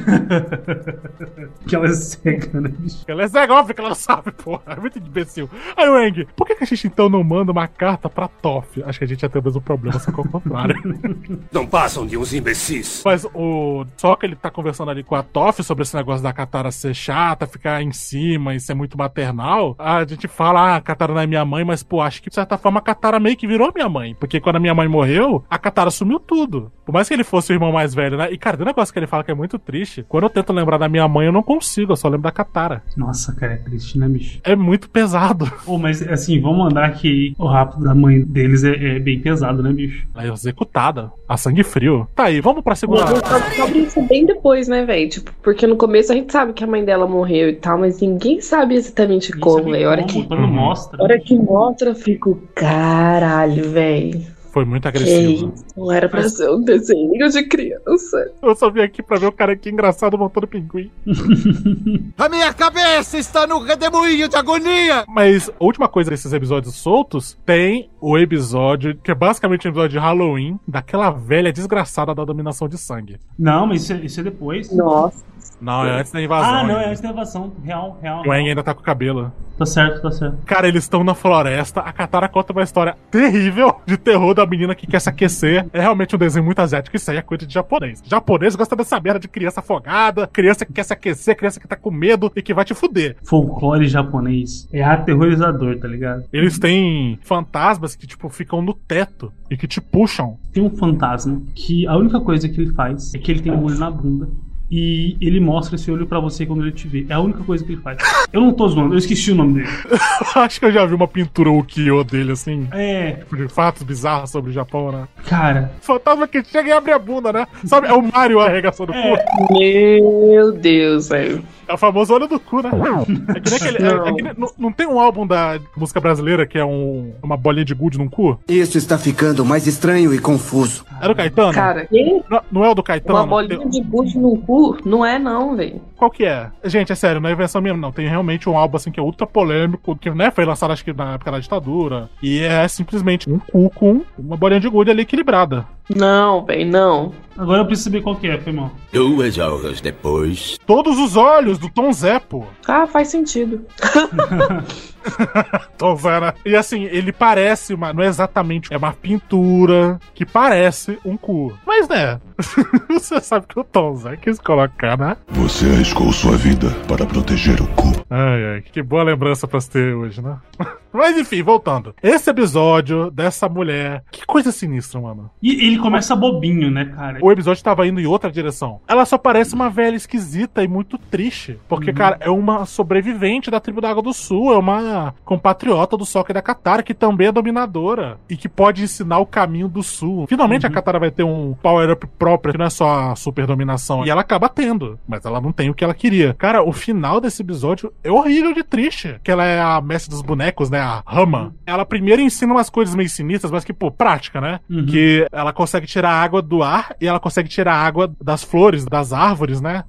[1.67, 3.03] Que ela é cega, né, bicho?
[3.07, 4.61] Ela é cega, óbvio que ela não sabe, porra.
[4.67, 5.49] É muito imbecil.
[5.77, 8.81] Aí o Eng, por que, que a gente então não manda uma carta pra Toff?
[8.83, 10.75] Acho que a gente ia ter o mesmo problema, só que ao contrário.
[11.51, 13.01] Não passam de uns imbecis.
[13.05, 13.85] Mas o.
[13.97, 16.93] Só que ele tá conversando ali com a Toff sobre esse negócio da Katara ser
[16.93, 19.75] chata, ficar em cima e ser muito maternal.
[19.77, 22.35] A gente fala, ah, a Katara não é minha mãe, mas, pô, acho que de
[22.35, 24.15] certa forma a Katara meio que virou minha mãe.
[24.19, 26.71] Porque quando a minha mãe morreu, a Katara sumiu tudo.
[26.85, 28.31] Por mais que ele fosse o irmão mais velho, né?
[28.31, 30.03] E, cara, tem um negócio que ele fala que é muito triste.
[30.07, 32.83] Quando eu tento lembrar da minha mãe, eu não consigo, eu só lembro da Katara.
[32.97, 34.39] Nossa, cara, é triste, né, bicho?
[34.43, 35.51] É muito pesado.
[35.65, 39.61] Pô, mas assim, vamos mandar que o rapto da mãe deles é, é bem pesado,
[39.61, 40.07] né, bicho?
[40.15, 41.11] Ela é executada.
[41.27, 42.07] A sangue frio.
[42.15, 43.03] Tá aí, vamos pra segunda.
[43.03, 45.09] A gente descobre isso bem depois, né, velho?
[45.09, 48.01] Tipo, porque no começo a gente sabe que a mãe dela morreu e tal, mas
[48.01, 49.87] ninguém sabe exatamente como, velho.
[49.87, 50.99] A hora que, Quando mostra.
[50.99, 54.39] a hora que mostra, eu fico, caralho, velho.
[54.51, 55.53] Foi muito agressivo.
[55.53, 55.65] isso?
[55.77, 58.31] Não era pra ser um desenho de criança.
[58.41, 60.91] Eu só vim aqui pra ver o cara aqui engraçado montando pinguim.
[62.17, 65.05] A minha cabeça está no redemoinho de agonia.
[65.07, 69.91] Mas a última coisa desses episódios soltos tem o episódio, que é basicamente um episódio
[69.91, 73.19] de Halloween, daquela velha desgraçada da dominação de sangue.
[73.37, 74.71] Não, mas isso é, isso é depois.
[74.75, 75.23] Nossa.
[75.61, 76.53] Não, é antes da invasão.
[76.53, 76.89] Ah, não, é ainda.
[76.89, 77.53] antes da invasão.
[77.63, 78.23] Real, real.
[78.25, 79.31] O Aang ainda tá com o cabelo.
[79.59, 80.37] Tá certo, tá certo.
[80.45, 84.73] Cara, eles estão na floresta, a Katara conta uma história terrível de terror da menina
[84.73, 85.67] que quer se aquecer.
[85.73, 88.01] É realmente um desenho muito asiático, isso aí é coisa de japonês.
[88.05, 91.75] Japonês gosta dessa merda de criança afogada, criança que quer se aquecer, criança que tá
[91.75, 93.17] com medo e que vai te fuder.
[93.25, 96.23] Folclore japonês é aterrorizador, tá ligado?
[96.31, 100.37] Eles têm fantasmas que, tipo, ficam no teto e que te puxam.
[100.53, 103.65] Tem um fantasma que a única coisa que ele faz é que ele tem um
[103.65, 104.29] olho na bunda
[104.71, 107.05] e ele mostra esse olho pra você quando ele te vê.
[107.09, 107.97] É a única coisa que ele faz.
[108.31, 109.67] Eu não tô zoando, eu esqueci o nome dele.
[110.35, 112.67] Acho que eu já vi uma pintura ukiyo dele, assim.
[112.71, 113.13] É.
[113.13, 115.07] Tipo, de fatos bizarros sobre o Japão, né?
[115.27, 115.71] Cara.
[115.81, 117.47] Fantasma que chega e abre a bunda, né?
[117.65, 117.87] Sabe?
[117.87, 119.53] É o Mario arregaçando o cu.
[119.59, 121.43] Meu Deus, velho.
[121.67, 122.69] É o famoso olho do cu, né?
[123.35, 125.99] É que nem aquele, é- é que nem- não, não tem um álbum da música
[125.99, 128.39] brasileira que é um, uma bolinha de gude num cu?
[128.47, 130.83] Isso está ficando mais estranho e confuso.
[131.01, 131.53] É do Caetano?
[131.53, 132.23] Cara, quem?
[132.29, 133.19] Não, não é o do Caetano?
[133.19, 134.58] Uma bolinha de gude no cu?
[134.85, 135.81] Não é não, velho.
[135.99, 136.49] Qual que é?
[136.63, 137.91] Gente, é sério, não é invenção minha, não.
[137.91, 140.93] Tem realmente um álbum assim que é ultra polêmico, que né, foi lançado acho que
[140.93, 142.09] na época da ditadura.
[142.23, 145.67] E é simplesmente um cu com uma bolinha de gude ali equilibrada.
[145.93, 147.11] Não, velho, não.
[147.37, 148.71] Agora eu preciso saber qual que é, foi mal.
[148.93, 150.57] Duas horas depois.
[150.65, 152.45] Todos os olhos do Tom Zé, pô.
[152.67, 153.65] Ah, faz sentido.
[155.77, 156.33] Tom Zé, né?
[156.45, 157.93] E assim, ele parece uma.
[157.93, 158.71] Não é exatamente.
[158.73, 161.57] É uma pintura que parece um cu.
[161.65, 162.19] Mas né.
[162.89, 165.17] Você sabe que o Tom Zé quis colocar, né?
[165.29, 167.98] Você arriscou sua vida para proteger o cu.
[168.09, 170.37] Ai, ai, que boa lembrança pra se ter hoje, né?
[170.91, 171.93] Mas enfim, voltando.
[172.01, 174.03] Esse episódio dessa mulher.
[174.11, 175.29] Que coisa sinistra, mano.
[175.41, 177.19] E ele começa bobinho, né, cara?
[177.21, 178.81] O episódio tava indo em outra direção.
[178.87, 181.59] Ela só parece uma velha esquisita e muito triste.
[181.67, 184.51] Porque, cara, é uma sobrevivente da tribo da Água do Sul.
[184.51, 188.17] É uma compatriota do Sokka e da Katara, que também é dominadora.
[188.27, 190.25] E que pode ensinar o caminho do Sul.
[190.27, 194.05] Finalmente a Katara vai ter um power-up próprio, que não é só a super dominação.
[194.05, 194.99] E ela acaba tendo.
[195.07, 196.33] Mas ela não tem o que ela queria.
[196.33, 199.19] Cara, o final desse episódio é horrível de triste.
[199.23, 200.79] Que ela é a mestre dos bonecos, né?
[200.79, 201.53] A Rama.
[201.65, 204.59] Ela primeiro ensina umas coisas meio sinistras, mas que, pô, prática, né?
[204.89, 209.13] Que ela consegue tirar água do ar e ela consegue tirar água das flores, das
[209.13, 209.83] árvores, né?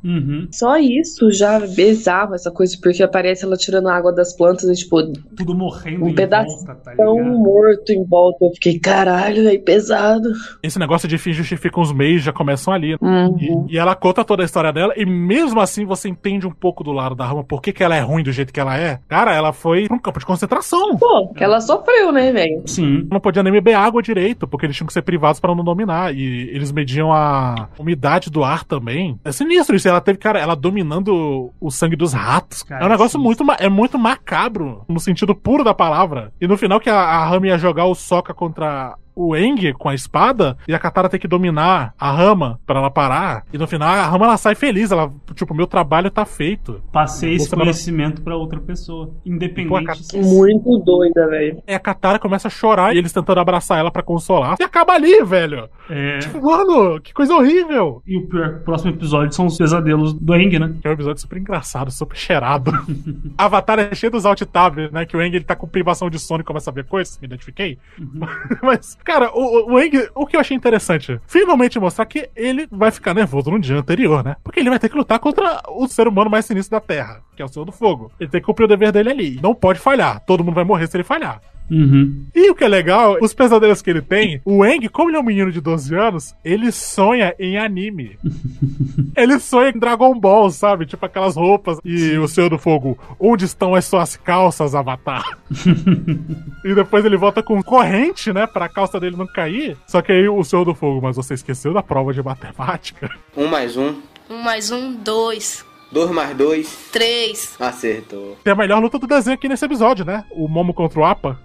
[0.50, 5.00] Só isso já besava essa coisa, porque aparece ela tirando água das plantas e, tipo,
[5.36, 8.44] Tudo morrendo um pedaço tá tão morto em volta.
[8.44, 10.30] Eu fiquei, caralho, velho, pesado.
[10.62, 12.96] Esse negócio de fim justifica os meios já começam ali.
[13.00, 13.66] Uhum.
[13.68, 16.82] E, e ela conta toda a história dela, e mesmo assim você entende um pouco
[16.82, 18.98] do lado da Rama, por que, que ela é ruim do jeito que ela é.
[19.08, 20.96] Cara, ela foi pra um campo de concentração.
[20.96, 22.62] Pô, que ela sofreu, né, velho?
[22.66, 23.06] Sim.
[23.10, 26.14] Não podia nem beber água direito, porque eles tinham que ser privados para não dominar.
[26.14, 29.18] E eles mediam a umidade do ar também.
[29.24, 29.88] É sinistro isso.
[29.88, 32.62] Ela teve, cara, ela dominando o sangue dos ratos.
[32.62, 33.24] Cara, é um negócio sim.
[33.24, 36.32] muito, é muito macabro, no sentido puro da palavra.
[36.40, 39.88] E no final que a, a Rama ia jogar o Sokka contra o Eng com
[39.88, 43.44] a espada e a Katara tem que dominar a Rama pra ela parar.
[43.52, 46.80] E no final a Rama ela sai feliz, ela, tipo, meu trabalho tá feito.
[46.92, 49.10] Passei esse conhecimento pra outra pessoa.
[49.24, 50.04] Independente.
[50.04, 51.62] se- Muito doida, velho.
[51.66, 54.56] É a Katara começa a chorar e eles tentando abraçar ela pra consolar.
[54.60, 55.68] E acaba ali, velho.
[55.88, 56.18] É.
[56.18, 58.02] Tipo, mano, que coisa horrível.
[58.06, 60.74] E o pior, o próximo episódio são os pesadelos do Eng, né?
[60.80, 62.70] Que é um episódio super engraçado, super cheirado.
[63.36, 65.04] Avatar é cheio dos alt tab, né?
[65.04, 67.26] Que o Eng ele tá com privação de sono e começa a ver coisas, me
[67.26, 67.78] identifiquei.
[68.62, 72.90] Mas, cara, o, o Eng, o que eu achei interessante, finalmente mostrar que ele vai
[72.90, 74.36] ficar nervoso no dia anterior, né?
[74.42, 77.42] Porque ele vai ter que lutar contra o ser humano mais sinistro da Terra, que
[77.42, 78.10] é o Senhor do Fogo.
[78.18, 79.40] Ele tem que cumprir o dever dele ali.
[79.42, 80.20] Não pode falhar.
[80.20, 81.40] Todo mundo vai morrer se ele falhar.
[81.70, 82.26] Uhum.
[82.34, 85.20] E o que é legal, os pesadelos que ele tem, o Eng, como ele é
[85.20, 88.18] um menino de 12 anos, ele sonha em anime.
[89.16, 90.86] ele sonha em Dragon Ball, sabe?
[90.86, 95.38] Tipo aquelas roupas e o Senhor do Fogo, onde estão as suas calças, Avatar?
[96.64, 99.76] e depois ele volta com corrente, né, pra calça dele não cair.
[99.86, 103.10] Só que aí o Senhor do Fogo, mas você esqueceu da prova de matemática?
[103.36, 103.94] Um mais um.
[104.28, 105.64] Um mais um, dois.
[105.92, 106.88] Dois mais dois.
[106.92, 107.56] Três.
[107.58, 108.36] Acertou.
[108.44, 110.24] Tem a melhor luta do desenho aqui nesse episódio, né?
[110.30, 111.38] O Momo contra o Apa.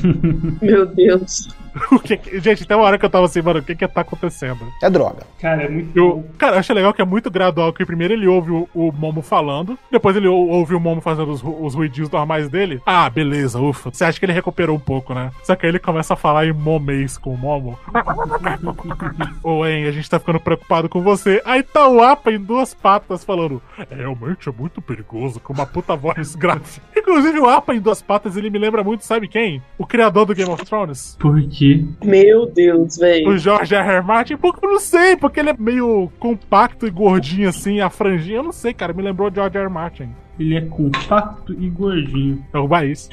[0.62, 1.48] Meu Deus.
[2.02, 4.66] Que Gente, tem uma hora que eu tava assim, mano, o que que tá acontecendo?
[4.82, 5.22] É droga.
[5.40, 5.96] Cara, é muito.
[5.96, 8.92] Eu, cara, eu achei legal que é muito gradual, que primeiro ele ouve o, o
[8.92, 12.80] Momo falando, depois ele ou- ouve o Momo fazendo os, os ruidinhos normais dele.
[12.86, 13.90] Ah, beleza, ufa.
[13.92, 15.30] Você acha que ele recuperou um pouco, né?
[15.44, 17.78] Só que aí ele começa a falar em momês com o Momo.
[19.42, 21.40] Ô, hein, a gente tá ficando preocupado com você.
[21.44, 25.66] Aí tá o Apa em duas patas falando, "É, realmente é muito perigoso, com uma
[25.66, 26.80] puta voz grave.
[26.96, 29.62] Inclusive o Apa em duas patas, ele me lembra muito, sabe quem?
[29.78, 31.16] O criador do Game of Thrones.
[31.18, 31.61] Por quê?
[32.04, 33.28] Meu Deus, velho.
[33.28, 33.88] O George R.
[33.96, 34.04] R.
[34.04, 38.38] Martin, porque eu não sei, porque ele é meio compacto e gordinho assim, a franjinha,
[38.38, 39.64] eu não sei, cara, me lembrou de George R.
[39.64, 39.72] R.
[39.72, 40.08] Martin.
[40.38, 42.44] Ele é compacto e gordinho.
[42.52, 43.08] É o Baís.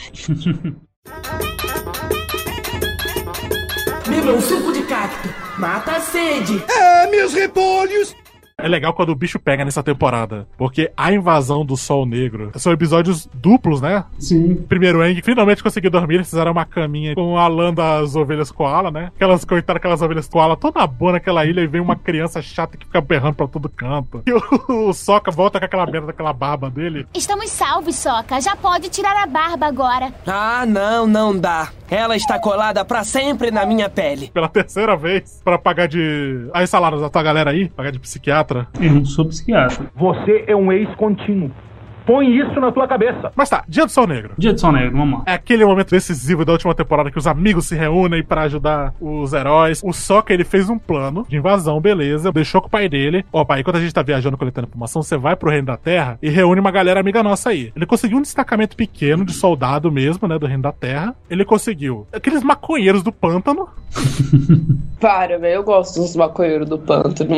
[4.07, 5.29] Beba um suco de cacto.
[5.59, 6.63] Mata a sede.
[6.69, 8.15] É, meus repolhos!
[8.61, 12.71] É legal quando o bicho pega nessa temporada, porque a invasão do Sol Negro são
[12.71, 14.03] episódios duplos, né?
[14.17, 14.55] Sim.
[14.67, 18.51] Primeiro, o Aang finalmente conseguiu dormir, eles fizeram uma caminha com a lã das ovelhas
[18.51, 19.11] koala, né?
[19.15, 22.85] Aquelas, coitadas, aquelas ovelhas koala toda boa naquela ilha e vem uma criança chata que
[22.85, 24.23] fica berrando pra todo canto.
[24.25, 24.41] E o,
[24.89, 27.07] o Sokka volta com aquela merda daquela barba dele.
[27.13, 28.41] Estamos salvos, Soca.
[28.41, 30.13] Já pode tirar a barba agora.
[30.27, 31.69] Ah, não, não dá.
[31.89, 34.29] Ela está colada pra sempre na minha pele.
[34.31, 36.47] Pela terceira vez, pra pagar de.
[36.53, 38.48] Aí, salários da tua galera aí, pagar de psiquiatra.
[38.49, 38.67] Psiquiatra.
[38.79, 39.91] Eu não sou psiquiatra.
[39.95, 41.51] Você é um ex contínuo.
[42.05, 43.31] Põe isso na tua cabeça.
[43.35, 44.33] Mas tá, Dia do Sol Negro.
[44.35, 45.25] Dia do Sol Negro, vamos lá.
[45.27, 49.31] É aquele momento decisivo da última temporada que os amigos se reúnem pra ajudar os
[49.31, 49.79] heróis.
[49.83, 52.31] O Sokka, ele fez um plano de invasão, beleza.
[52.31, 53.23] Deixou com o pai dele.
[53.31, 56.17] Ó, pai, enquanto a gente tá viajando coletando informação, você vai pro Reino da Terra
[56.19, 57.71] e reúne uma galera amiga nossa aí.
[57.75, 61.15] Ele conseguiu um destacamento pequeno de soldado mesmo, né, do Reino da Terra.
[61.29, 63.69] Ele conseguiu aqueles maconheiros do pântano.
[64.99, 65.57] Para, velho.
[65.57, 67.35] Eu gosto dos maconheiros do pântano.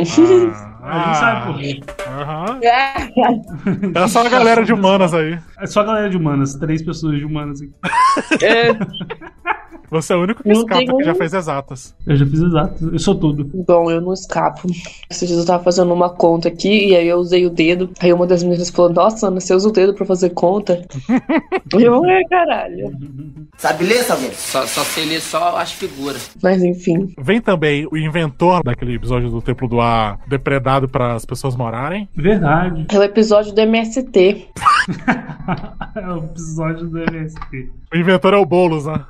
[0.82, 1.80] A gente sabe por quê.
[2.08, 2.60] Aham.
[3.94, 5.38] É só a galera de humanas aí.
[5.60, 7.72] É só a galera de humanas, três pessoas de humanas aqui.
[9.92, 11.94] Você é o único que Não escapa tem que já fez exatas.
[12.08, 13.44] Eu já fiz exato, eu sou tudo.
[13.68, 14.70] Bom, eu não escapo.
[15.10, 17.90] Esses dias eu tava fazendo uma conta aqui e aí eu usei o dedo.
[18.00, 20.82] Aí uma das meninas falou: Nossa, Ana, você usa o dedo pra fazer conta?
[21.78, 22.90] eu, é caralho.
[23.58, 24.34] Sabe ler, Salgueiro?
[24.34, 26.32] Só, só sei ler só as figuras.
[26.42, 27.14] Mas enfim.
[27.20, 32.08] Vem também o inventor daquele episódio do Templo do Ar depredado para as pessoas morarem.
[32.16, 32.86] Verdade.
[32.90, 34.50] É o episódio do MST.
[35.94, 37.70] É o episódio do MST.
[37.94, 39.04] O inventor é o Boulos, né?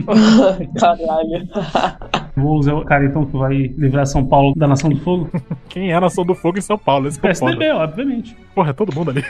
[0.78, 1.48] Caralho.
[2.36, 5.30] Vou usar o cara então que vai livrar São Paulo da Nação do Fogo?
[5.68, 7.06] Quem é a Nação do Fogo em São Paulo?
[7.06, 7.52] Esse é o foda.
[7.52, 8.36] PSDB, obviamente.
[8.54, 9.24] Porra, é todo mundo ali.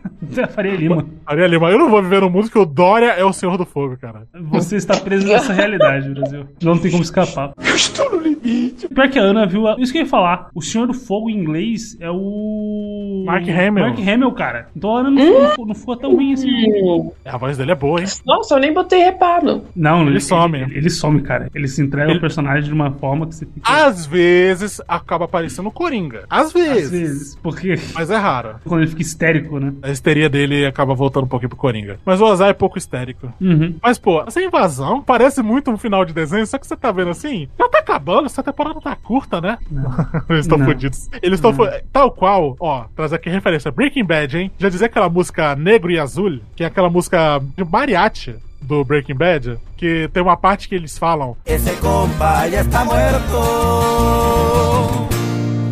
[0.54, 1.06] Faria Lima.
[1.24, 3.64] Faria Lima, eu não vou viver num mundo que o Dória é o Senhor do
[3.66, 4.26] Fogo, cara.
[4.50, 6.46] Você está preso nessa realidade, Brasil.
[6.62, 7.52] Não tem como escapar.
[7.58, 8.88] Eu estou no limite.
[8.88, 9.66] Pior que a Ana viu.
[9.66, 10.48] a- Isso que eu ia falar.
[10.54, 13.24] O Senhor do Fogo em inglês é o.
[13.26, 13.84] Mark Hamill.
[13.86, 14.68] Mark Hamill, cara.
[14.76, 15.48] Então a Ana não, Hum?
[15.50, 17.10] ficou, não ficou tão ruim assim.
[17.24, 18.06] A voz dele é boa, hein?
[18.26, 19.62] Nossa, eu nem botei reparo.
[19.74, 20.58] Não, Ele some.
[20.60, 21.48] Ele, ele some, cara.
[21.54, 23.60] Ele se entrega ao personagem de uma forma que você fica.
[23.70, 26.24] Às vezes acaba aparecendo o Coringa.
[26.28, 26.84] Às vezes.
[26.84, 27.36] Às vezes.
[27.42, 28.56] Porque Mas é raro.
[28.64, 29.72] quando ele fica histérico, né?
[29.90, 31.98] A histeria dele acaba voltando um pouquinho pro Coringa.
[32.04, 33.32] Mas o Ozai é pouco histérico.
[33.40, 33.76] Uhum.
[33.82, 37.10] Mas, pô, essa invasão parece muito um final de desenho, só que você tá vendo
[37.10, 39.58] assim, já tá acabando, essa temporada tá curta, né?
[40.30, 41.10] Eles estão fodidos.
[41.20, 41.50] Eles estão
[41.92, 43.70] Tal qual, ó, traz aqui referência.
[43.70, 44.52] Breaking Bad, hein?
[44.58, 49.16] Já dizia aquela música Negro e Azul, que é aquela música de mariachi do Breaking
[49.16, 51.36] Bad, que tem uma parte que eles falam.
[51.44, 53.40] Ese compa ya está muerto.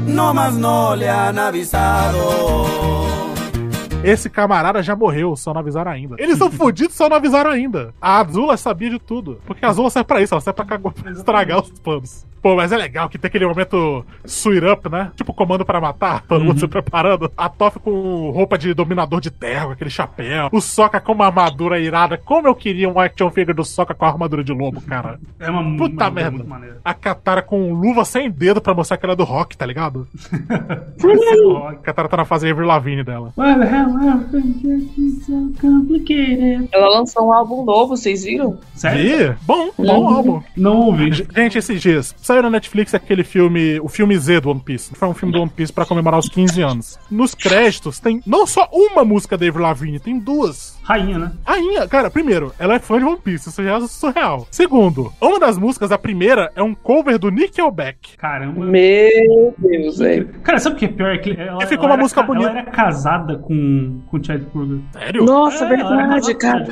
[0.09, 3.18] No más no le han avisado.
[4.05, 6.15] Esse camarada já morreu, só não avisaram ainda.
[6.19, 7.93] Eles são fodidos, só não avisaram ainda.
[8.01, 9.41] A Azula sabia de tudo.
[9.45, 12.25] Porque a Azula serve pra isso, ela serve pra, cagar- pra estragar os planos.
[12.49, 15.13] Pô, mas é legal que tem aquele momento suit up, né?
[15.15, 17.31] Tipo comando pra matar, todo mundo se preparando.
[17.37, 20.49] A Toff com roupa de dominador de terra, com aquele chapéu.
[20.51, 22.17] O Soca com uma armadura irada.
[22.17, 25.21] Como eu queria um action figure do Soca com a armadura de lobo, cara.
[25.39, 26.31] É uma Puta uma- merda.
[26.31, 26.79] muito maneira.
[26.83, 30.09] A Katara com luva sem dedo pra mostrar que ela é do rock, tá ligado?
[31.69, 33.31] a Katara tá na fase Avril Lavigne dela.
[36.73, 38.59] Ela lançou um álbum novo, vocês viram?
[38.75, 39.33] Sério?
[39.33, 40.43] E, bom, bom álbum.
[40.57, 41.13] Não ouvi.
[41.13, 44.95] Gente, esses dias, saiu na Netflix aquele filme, o filme Z do One Piece.
[44.95, 46.99] Foi um filme do One Piece pra comemorar os 15 anos.
[47.11, 50.79] Nos créditos tem não só uma música da Avril Lavigne, tem duas.
[50.83, 51.33] Rainha, né?
[51.47, 54.47] Rainha, cara, primeiro, ela é fã de One Piece, isso já é surreal.
[54.51, 58.17] Segundo, uma das músicas, a primeira, é um cover do Nickelback.
[58.17, 58.65] Caramba.
[58.65, 60.29] Meu Deus, velho.
[60.43, 61.15] Cara, sabe o que é pior?
[61.15, 62.51] É que ela, E ficou ela uma era música ca- bonita.
[62.51, 64.79] Ela era casada com, com o Chad Kruger.
[64.93, 65.25] Sério?
[65.25, 66.65] Nossa, É, verdade, cara.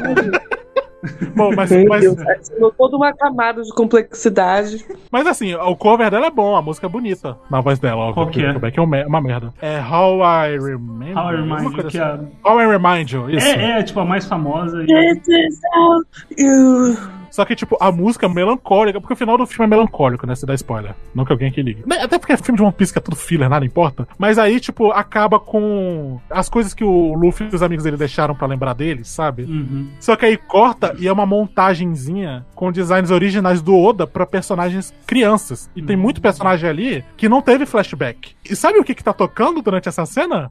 [1.34, 4.84] Bom, mas, mas, Deus, adicionou toda uma camada de complexidade.
[5.10, 7.96] mas assim, o cover dela é bom, a música é bonita na voz dela.
[8.02, 8.46] óbvio, Qual que é?
[8.46, 9.52] Nickelback é uma uma merda.
[9.60, 11.16] É How I Remember.
[11.16, 11.98] How I Remind You, que assim.
[11.98, 13.46] é, How I Remind You, isso.
[13.46, 14.84] é, é, tipo, a mais famosa.
[14.84, 16.02] This is how
[16.38, 16.96] you...
[17.30, 20.34] Só que, tipo, a música é melancólica, porque o final do filme é melancólico, né?
[20.34, 20.94] Se dá spoiler.
[21.14, 21.84] Não que alguém aqui ligue.
[22.00, 24.08] Até porque é filme de One Piece que é tudo filler, nada importa.
[24.16, 28.34] Mas aí, tipo, acaba com as coisas que o Luffy e os amigos dele deixaram
[28.34, 29.42] pra lembrar deles, sabe?
[29.42, 29.86] Uhum.
[30.00, 34.92] Só que aí corta e é uma montagenzinha com designs originais do Oda pra personagens
[35.06, 35.70] crianças.
[35.74, 38.34] E tem muito personagem ali que não teve flashback.
[38.48, 40.50] E sabe o que que tá tocando durante essa cena?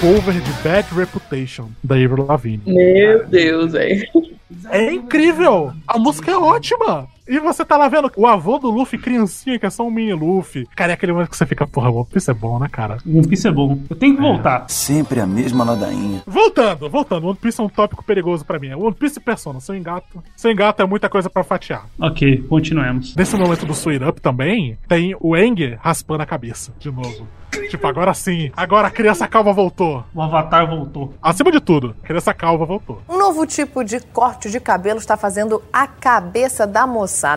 [0.00, 2.62] Cover de Bad Reputation, da Avril Lavigne.
[2.66, 4.06] Meu Deus, velho.
[4.70, 5.72] É incrível!
[5.86, 7.08] A música é ótima!
[7.28, 10.14] E você tá lá vendo o avô do Luffy, criancinha, que é só um mini
[10.14, 10.66] Luffy.
[10.74, 12.96] Cara, é aquele momento que você fica, porra, One Piece é bom, né, cara?
[13.06, 13.78] One Piece é bom.
[13.90, 14.64] Eu tenho que voltar.
[14.68, 16.22] Sempre a mesma ladainha.
[16.26, 17.26] Voltando, voltando.
[17.26, 18.72] One Piece é um tópico perigoso pra mim.
[18.72, 20.24] One Piece e Persona, seu engato.
[20.34, 21.84] Seu engato é muita coisa pra fatiar.
[22.00, 23.14] Ok, continuemos.
[23.14, 27.28] Nesse momento do Sweet Up também, tem o Eng raspando a cabeça, de novo.
[27.68, 28.50] Tipo, agora sim.
[28.56, 30.04] Agora a criança calva voltou.
[30.14, 31.14] O Avatar voltou.
[31.22, 33.02] Acima de tudo, a criança calva voltou.
[33.08, 36.86] Um novo tipo de corte de cabelo está fazendo a cabeça da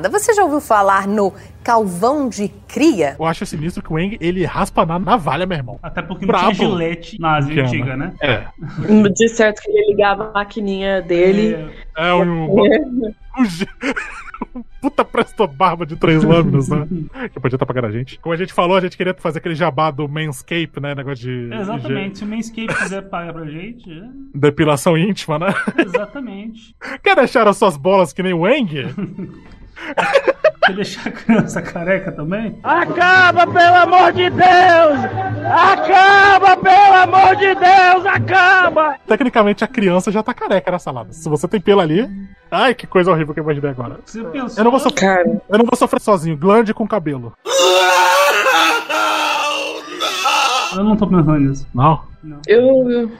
[0.09, 1.33] Você já ouviu falar no
[1.63, 3.15] calvão de cria?
[3.19, 5.79] Eu acho sinistro que o Eng, ele raspa na navalha, meu irmão.
[5.81, 8.13] Até porque não tinha gilete na Ásia antiga, né?
[8.21, 8.45] É.
[9.09, 11.55] De certo que ele ligava a maquininha dele.
[11.97, 12.55] É, é um...
[14.55, 16.87] um puta presto barba de três lâminas, né?
[17.31, 18.19] que podia estar pagando a gente.
[18.19, 20.95] Como a gente falou, a gente queria fazer aquele jabá do Manscape, né?
[20.95, 21.53] Negócio de.
[21.53, 22.13] Exatamente.
[22.13, 22.17] De...
[22.17, 23.91] Se o Manscape quiser pagar pra gente.
[23.91, 24.03] É...
[24.33, 25.53] Depilação íntima, né?
[25.77, 26.75] Exatamente.
[27.03, 28.71] Quer deixar as suas bolas que nem o Eng?
[30.63, 32.59] Quer deixar a criança careca também?
[32.63, 34.99] Acaba, pelo amor de Deus!
[35.51, 38.05] Acaba, pelo amor de Deus!
[38.05, 38.95] Acaba!
[39.07, 41.11] Tecnicamente, a criança já tá careca na salada.
[41.13, 42.07] Se você tem pelo ali.
[42.51, 43.97] Ai, que coisa horrível que eu imaginei agora.
[44.05, 44.59] Você pensou...
[44.59, 44.99] Eu não vou sofrer.
[44.99, 45.41] Cara.
[45.49, 46.37] Eu não vou sofrer sozinho.
[46.37, 47.33] Glande com cabelo.
[50.73, 51.67] Eu não tô pensando nisso.
[51.73, 52.03] Não?
[52.23, 52.39] Não.
[52.47, 52.89] Eu.
[52.91, 53.11] eu...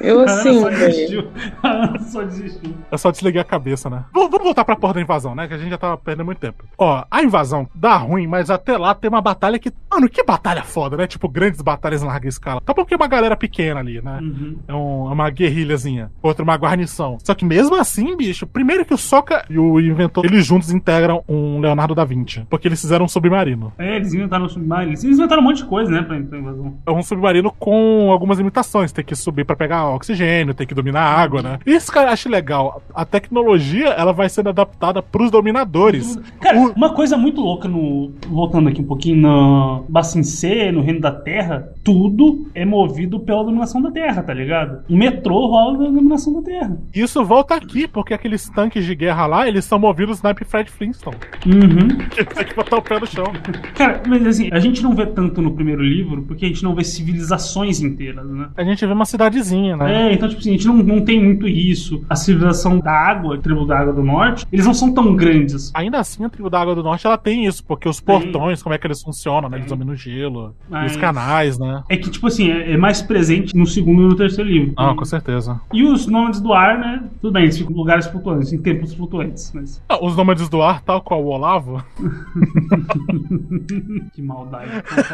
[0.00, 1.30] Eu assim, velho.
[2.10, 2.74] só desistiu.
[2.90, 4.04] É só desligar a cabeça, né?
[4.12, 5.46] V vamos voltar pra porra da invasão, né?
[5.46, 6.64] Que a gente já tava perdendo muito tempo.
[6.78, 9.72] Ó, a invasão dá ruim, mas até lá tem uma batalha que.
[9.90, 11.06] Mano, que batalha foda, né?
[11.06, 12.60] Tipo, grandes batalhas em larga escala.
[12.60, 14.18] Tá porque é uma galera pequena ali, né?
[14.20, 14.58] Uhum.
[14.66, 16.10] É, um, é uma guerrilhazinha.
[16.22, 17.18] Outra, uma guarnição.
[17.22, 21.24] Só que mesmo assim, bicho, primeiro que o Soca e o inventor, eles juntos integram
[21.28, 22.46] um Leonardo da Vinci.
[22.48, 23.72] Porque eles fizeram um submarino.
[23.78, 24.92] É, eles inventaram um submarino.
[24.92, 26.02] Eles inventaram um monte de coisa, né?
[26.02, 26.78] Pra, pra invasão.
[26.86, 28.92] É um submarino com algumas limitações.
[28.92, 31.58] Tem que subir pra pegar oxigênio, tem que dominar a água, né?
[31.66, 32.82] Isso, cara, eu acho legal.
[32.94, 36.18] A tecnologia, ela vai sendo adaptada pros dominadores.
[36.40, 36.72] Cara, o...
[36.72, 38.12] uma coisa muito louca no.
[38.26, 43.44] Voltando aqui um pouquinho no Bassin C, no Reino da Terra, tudo é movido pela
[43.44, 44.82] dominação da Terra, tá ligado?
[44.88, 46.78] O metrô rola da dominação da Terra.
[46.94, 51.16] Isso volta aqui, porque aqueles tanques de guerra lá, eles são movidos Snipe Fred Flintstone.
[51.46, 51.88] Uhum.
[52.34, 53.26] Tem que botar o pé no chão.
[53.74, 56.74] Cara, mas assim, a gente não vê tanto no primeiro livro, porque a gente não
[56.74, 58.48] vê civilizações inteiras, né?
[58.56, 60.10] A gente vê uma cidadezinha, né?
[60.10, 62.04] É, então, tipo assim, a gente não, não tem muito isso.
[62.08, 65.70] A civilização da água, a tribo da água do norte, eles não são tão grandes.
[65.74, 68.74] Ainda assim, a tribo da água do norte, ela tem isso, porque os portões, como
[68.74, 69.58] é que eles funcionam, né?
[69.58, 71.82] Eles dominam o gelo, Mas- os canais, né?
[71.88, 74.72] É que, tipo assim, é, é mais presente no segundo e no terceiro livro.
[74.76, 75.60] Ah, com certeza.
[75.72, 77.02] E os nômades do ar, né?
[77.20, 79.52] Tudo bem, eles ficam em lugares flutuantes, em templos flutuantes.
[79.54, 79.82] Mas...
[79.88, 81.82] Ah, Os nômades do ar, tal qual o Olavo,
[84.12, 84.70] que maldade.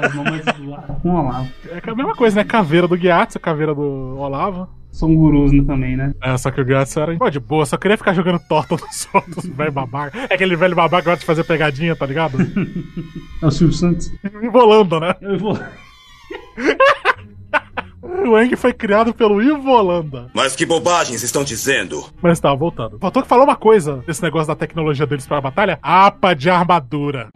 [0.06, 1.48] os nômades do ar com o Olavo.
[1.70, 2.44] é a mesma coisa, né?
[2.44, 4.68] Caveira do Gyatso, caveira do Olavo.
[4.90, 6.14] São gurus né, também, né?
[6.22, 9.08] É, só que o Gyatso era pô, de boa, só queria ficar jogando torta nos
[9.12, 10.18] outros, velho babaca.
[10.30, 12.38] É aquele velho babaca que gosta de fazer pegadinha, tá ligado?
[13.42, 14.10] É o Silvio Santos.
[14.42, 15.14] Envolando, né?
[15.20, 15.58] Eu vou.
[18.28, 20.30] O Eng foi criado pelo Ivo Holanda.
[20.34, 22.04] Mas que bobagens estão dizendo?
[22.20, 22.98] Mas tá, voltando.
[22.98, 27.28] Faltou que falou uma coisa desse negócio da tecnologia deles pra batalha: APA de armadura.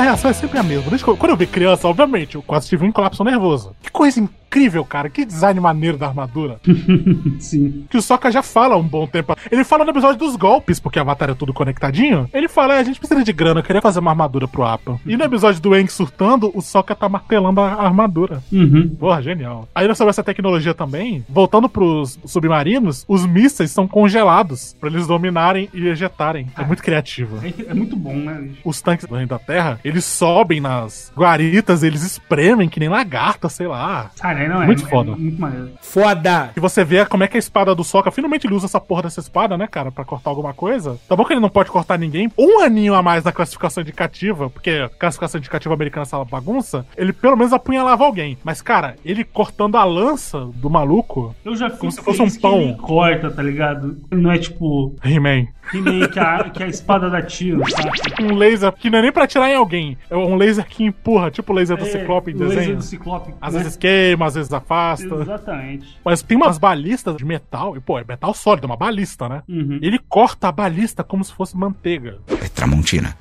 [0.00, 0.88] Minha reação é sempre a mesma.
[0.88, 3.76] Desde quando eu vi criança, obviamente, eu quase tive um colapso nervoso.
[3.82, 5.08] Que coisa incrível, cara.
[5.08, 6.58] Que design maneiro da armadura.
[7.38, 7.84] Sim.
[7.88, 9.36] Que o Sokka já fala há um bom tempo.
[9.50, 12.28] Ele fala no episódio dos golpes, porque a Avatar é tudo conectadinho.
[12.32, 14.98] Ele fala, é, a gente precisa de grana, eu queria fazer uma armadura pro Appa.
[15.06, 18.42] E no episódio do Aang surtando, o Sokka tá martelando a armadura.
[18.50, 18.96] Uhum.
[18.98, 19.68] Porra, genial.
[19.74, 25.68] Aí sobre essa tecnologia também, voltando pros submarinos, os mísseis são congelados pra eles dominarem
[25.74, 26.48] e ejetarem.
[26.56, 27.38] É muito criativo.
[27.44, 28.48] É, é muito bom, né?
[28.64, 34.10] Os tanques da Terra, eles sobem nas guaritas, eles espremem que nem lagarta, sei lá.
[34.20, 34.66] Cara, não é.
[34.66, 35.12] Muito é- foda.
[35.12, 35.70] é muito maneiro.
[35.80, 36.50] Foda!
[36.56, 39.02] E você vê como é que a espada do Sokka, finalmente ele usa essa porra
[39.02, 40.98] dessa espada, né, cara, pra cortar alguma coisa.
[41.08, 42.30] Tá bom que ele não pode cortar ninguém.
[42.38, 47.12] Um aninho a mais na classificação indicativa, porque classificação indicativa americana é essa bagunça, ele
[47.12, 48.38] pelo menos apunhalava alguém.
[48.44, 52.30] Mas, cara, ele cortando a lança do maluco, Eu já fico como se fosse um
[52.40, 52.60] pão.
[52.60, 53.96] ele corta, tá ligado?
[54.10, 54.94] Não é tipo.
[55.04, 55.46] He-Man.
[55.70, 57.90] Que nem que a, que a espada dá tiro, sabe?
[58.24, 59.79] Um laser que não é nem pra atirar em alguém.
[60.08, 62.76] É um laser que empurra, tipo o laser do É, Ciclope em o laser desenho.
[62.76, 63.60] do Ciclope, Às né?
[63.62, 65.14] vezes queima, às vezes afasta.
[65.14, 65.98] Exatamente.
[66.04, 69.42] Mas tem umas balistas de metal, e pô, é metal sólido, é uma balista, né?
[69.48, 69.78] Uhum.
[69.82, 72.18] Ele corta a balista como se fosse manteiga.
[72.28, 73.16] É Tramontina.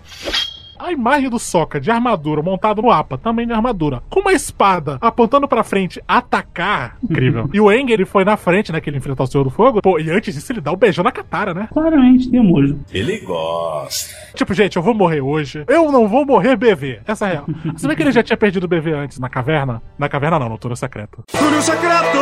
[0.80, 4.98] A imagem do Soca de armadura, montado no APA, também de armadura, com uma espada
[5.01, 7.49] apontando pra frente, atacar, incrível.
[7.53, 9.82] e o Eng, ele foi na frente, né, que ele enfrentou o Senhor do Fogo,
[9.82, 11.67] pô, e antes disso ele dá o um beijão na Katara, né?
[11.72, 12.77] Claramente, tem emoji.
[12.93, 14.16] Ele gosta.
[14.33, 15.64] Tipo, gente, eu vou morrer hoje.
[15.67, 17.01] Eu não vou morrer BV.
[17.06, 17.45] Essa é a real.
[17.74, 19.82] Você vê que ele já tinha perdido o BV antes, na caverna?
[19.98, 21.24] Na caverna não, no Túnel Secreto.
[21.27, 22.17] Túnel Secreto!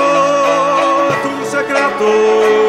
[1.22, 2.67] Túnel Secreto!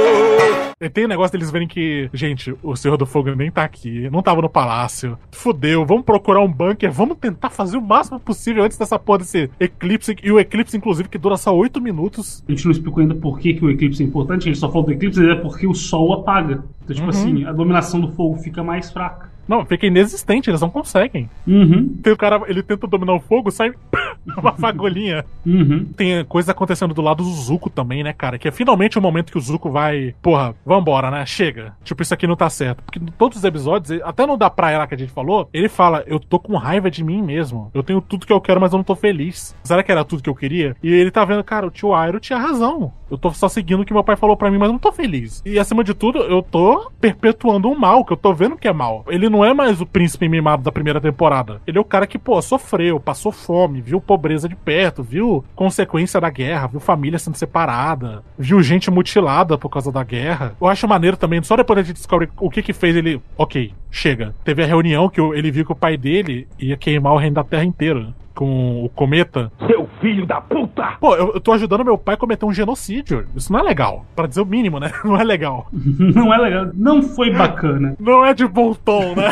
[0.93, 4.23] Tem o negócio deles verem que, gente, o Senhor do Fogo nem tá aqui, não
[4.23, 5.19] tava no palácio.
[5.33, 9.51] Fudeu, vamos procurar um bunker, vamos tentar fazer o máximo possível antes dessa porra desse
[9.59, 10.15] eclipse.
[10.23, 12.45] E o eclipse, inclusive, que dura só 8 minutos.
[12.49, 14.69] A gente não explicou ainda por que, que o eclipse é importante, a gente só
[14.69, 16.63] falou do eclipse, é porque o sol apaga.
[16.85, 17.09] Então, tipo Uhum.
[17.11, 19.33] assim, a dominação do fogo fica mais fraca.
[19.49, 21.29] Não, fica inexistente, eles não conseguem.
[21.47, 21.97] Uhum.
[22.03, 23.73] Tem o cara, ele tenta dominar o fogo, sai
[24.37, 25.25] uma fagulhinha.
[25.47, 25.87] Uhum.
[25.97, 28.39] Tem coisa acontecendo do lado do Zuko também, né, cara?
[28.39, 30.15] Que é finalmente o momento que o Zuko vai.
[30.21, 31.25] Porra, vambora, né?
[31.25, 31.75] Chega.
[31.83, 32.83] Tipo, isso aqui não tá certo.
[32.83, 35.69] Porque em todos os episódios, até no da praia lá que a gente falou, ele
[35.69, 37.71] fala: Eu tô com raiva de mim mesmo.
[37.73, 39.57] Eu tenho tudo que eu quero, mas eu não tô feliz.
[39.65, 40.77] Será que era tudo que eu queria?
[40.83, 42.93] E ele tá vendo, cara, o tio Airo tinha razão.
[43.11, 45.43] Eu tô só seguindo o que meu pai falou pra mim, mas não tô feliz.
[45.45, 48.73] E acima de tudo, eu tô perpetuando um mal, que eu tô vendo que é
[48.73, 49.05] mal.
[49.09, 51.61] Ele não é mais o príncipe mimado da primeira temporada.
[51.67, 56.21] Ele é o cara que, pô, sofreu, passou fome, viu pobreza de perto, viu consequência
[56.21, 60.55] da guerra, viu família sendo separada, viu gente mutilada por causa da guerra.
[60.61, 63.21] Eu acho maneiro também, só depois a gente descobre o que que fez ele.
[63.37, 64.35] Ok, chega.
[64.45, 67.45] Teve a reunião que ele viu que o pai dele ia queimar o reino da
[67.45, 68.15] terra inteira.
[68.39, 69.51] Com o cometa.
[69.67, 70.97] Seu filho da puta!
[71.01, 73.27] Pô, eu, eu tô ajudando meu pai a cometer um genocídio.
[73.35, 74.07] Isso não é legal.
[74.15, 74.93] Pra dizer o mínimo, né?
[75.05, 75.67] Não é legal.
[75.75, 76.71] Não é legal.
[76.73, 77.97] Não foi bacana.
[77.99, 79.29] Não é de bom tom, né?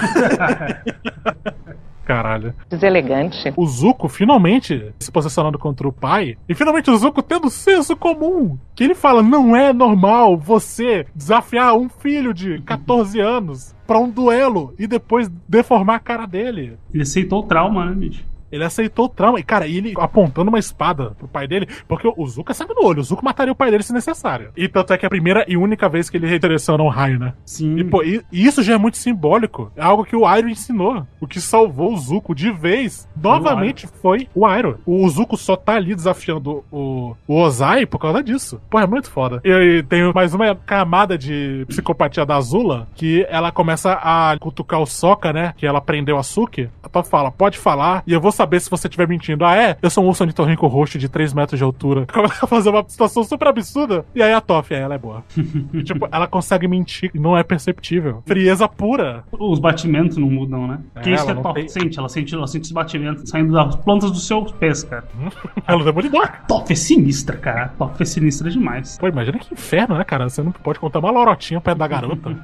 [2.04, 2.52] Caralho.
[2.68, 3.52] Deselegante.
[3.56, 6.36] O Zuko finalmente se posicionando contra o pai.
[6.48, 8.58] E finalmente o Zuko tendo senso comum.
[8.74, 14.10] Que ele fala: não é normal você desafiar um filho de 14 anos pra um
[14.10, 16.76] duelo e depois deformar a cara dele.
[16.92, 18.24] Ele aceitou o trauma, né, bicho?
[18.50, 19.38] Ele aceitou o trauma.
[19.40, 23.00] E, cara, ele apontando uma espada pro pai dele, porque o Zuko sangue no olho.
[23.00, 24.50] O Zuko mataria o pai dele se necessário.
[24.56, 27.18] E tanto é que é a primeira e única vez que ele redireciona um raio,
[27.18, 27.34] né?
[27.44, 27.78] Sim.
[27.78, 29.70] E, pô, e, e isso já é muito simbólico.
[29.76, 31.06] É algo que o Airo ensinou.
[31.20, 34.78] O que salvou o Zuko de vez, novamente, foi o Airo.
[34.86, 38.60] O Zuko só tá ali desafiando o, o Ozai por causa disso.
[38.70, 39.40] Pô, é muito foda.
[39.44, 44.80] E, e tem mais uma camada de psicopatia da Azula, que ela começa a cutucar
[44.80, 45.54] o Sokka, né?
[45.56, 46.68] Que ela prendeu a Suki.
[46.82, 49.44] A Toph fala, pode falar, e eu vou saber se você estiver mentindo.
[49.44, 49.76] Ah, é?
[49.82, 52.06] Eu sou um urso ornitorrinco roxo de 3 metros de altura.
[52.12, 54.04] Começa a fazer uma situação super absurda.
[54.14, 55.24] E aí a é, ela é boa.
[55.72, 58.22] E, tipo, ela consegue mentir, e não é perceptível.
[58.26, 59.24] Frieza pura.
[59.32, 60.80] Os batimentos não mudam, né?
[60.94, 61.98] Porque É, isso que ela a Top tem- sente.
[61.98, 65.04] Ela sente, ela sente os batimentos saindo das plantas dos seus pés, cara.
[65.66, 66.28] Ela é demolidor.
[66.48, 67.64] Top é sinistra, cara.
[67.64, 68.98] A Top é sinistra demais.
[68.98, 70.28] Pô, imagina que inferno, né, cara?
[70.28, 72.36] Você não pode contar uma lorotinha perto da garota.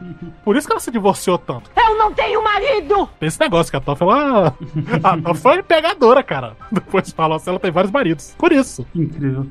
[0.45, 1.71] Por isso que ela se divorciou tanto.
[1.77, 3.09] Eu não tenho marido!
[3.21, 4.55] Tem esse negócio que a Toff, ela.
[5.03, 6.57] A Toff foi pegadora, cara.
[6.71, 8.35] Depois fala assim, ela tem vários maridos.
[8.39, 8.87] Por isso.
[8.95, 9.47] Incrível.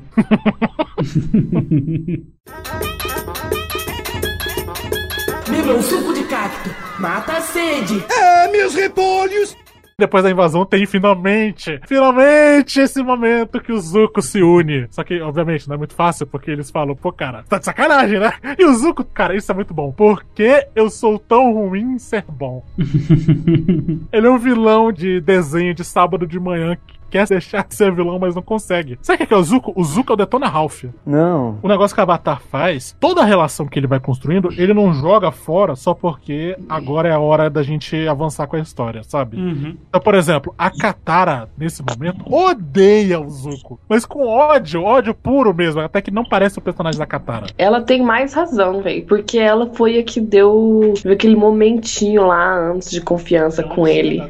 [5.76, 6.70] Um suco de cacto.
[6.98, 8.04] Mata a sede.
[8.10, 9.56] É, meus repolhos!
[9.98, 14.86] Depois da invasão tem finalmente, finalmente esse momento que o Zuko se une.
[14.90, 18.18] Só que, obviamente, não é muito fácil, porque eles falam, pô, cara, tá de sacanagem,
[18.18, 18.32] né?
[18.58, 19.92] E o Zuko, cara, isso é muito bom.
[19.92, 22.64] Por que eu sou tão ruim em ser bom?
[24.12, 27.92] Ele é um vilão de desenho de sábado de manhã que quer deixar de ser
[27.92, 28.98] vilão, mas não consegue.
[29.02, 29.72] Sabe o que é, que é o Zuko?
[29.76, 30.84] O Zuko é o Detona Ralph.
[31.04, 31.58] Não.
[31.62, 34.92] O negócio que a Avatar faz, toda a relação que ele vai construindo, ele não
[34.94, 39.36] joga fora só porque agora é a hora da gente avançar com a história, sabe?
[39.36, 39.76] Uhum.
[39.88, 43.78] Então, por exemplo, a Katara, nesse momento, odeia o Zuko.
[43.88, 45.80] Mas com ódio, ódio puro mesmo.
[45.80, 47.46] Até que não parece o personagem da Katara.
[47.58, 49.04] Ela tem mais razão, velho.
[49.06, 54.22] Porque ela foi a que deu deu aquele momentinho lá antes de confiança com ele.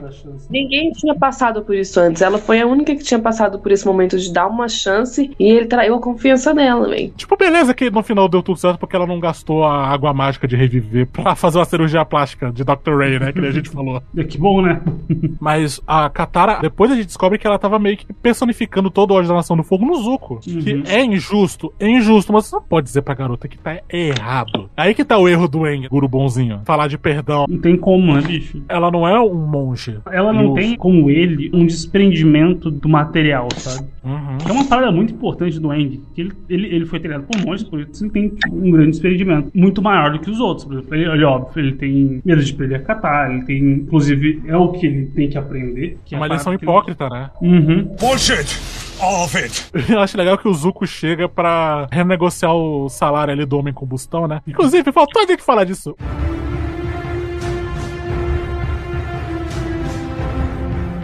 [0.51, 2.23] Ninguém tinha passado por isso antes.
[2.23, 5.45] Ela foi a única que tinha passado por esse momento de dar uma chance e
[5.45, 7.13] ele traiu a confiança nela, velho.
[7.17, 10.49] Tipo, beleza que no final deu tudo certo porque ela não gastou a água mágica
[10.49, 12.97] de reviver pra fazer uma cirurgia plástica de Dr.
[12.97, 13.33] Ray, né?
[13.33, 14.03] Que a gente falou.
[14.33, 14.81] Que bom, né?
[15.41, 19.15] Mas a Katara, depois a gente descobre que ela tava meio que personificando todo o
[19.15, 20.41] ódio da Nação do Fogo no Zuko.
[20.41, 24.71] Que é injusto, é injusto, mas você não pode dizer pra garota que tá errado.
[24.77, 26.61] Aí que tá o erro do Eng, guru bonzinho.
[26.65, 27.47] Falar de perdão.
[27.49, 28.63] Não tem como, né, bicho?
[28.69, 29.99] Ela não é um monge.
[30.11, 33.89] Ela não tem, como ele, um desprendimento do material, sabe?
[34.05, 34.39] Uhum.
[34.49, 36.01] É uma parada muito importante do Eng.
[36.15, 39.51] Que ele, ele, ele foi treinado por monges, por isso ele tem um grande desprendimento.
[39.55, 40.65] Muito maior do que os outros.
[40.65, 44.43] Por exemplo, ele, ele, óbvio, ele tem medo de perder a Katar, ele tem, inclusive,
[44.47, 45.99] é o que ele tem que aprender.
[46.05, 47.31] Que é Uma lição que ele- hipócrita, né?
[47.41, 47.95] Uhum.
[48.01, 48.59] Bullshit!
[49.01, 49.71] All of it!
[49.91, 54.29] Eu acho legal que o Zuko chega pra renegociar o salário ali do homem combustão,
[54.29, 54.41] né?
[54.47, 55.97] Inclusive, faltou alguém que falar disso.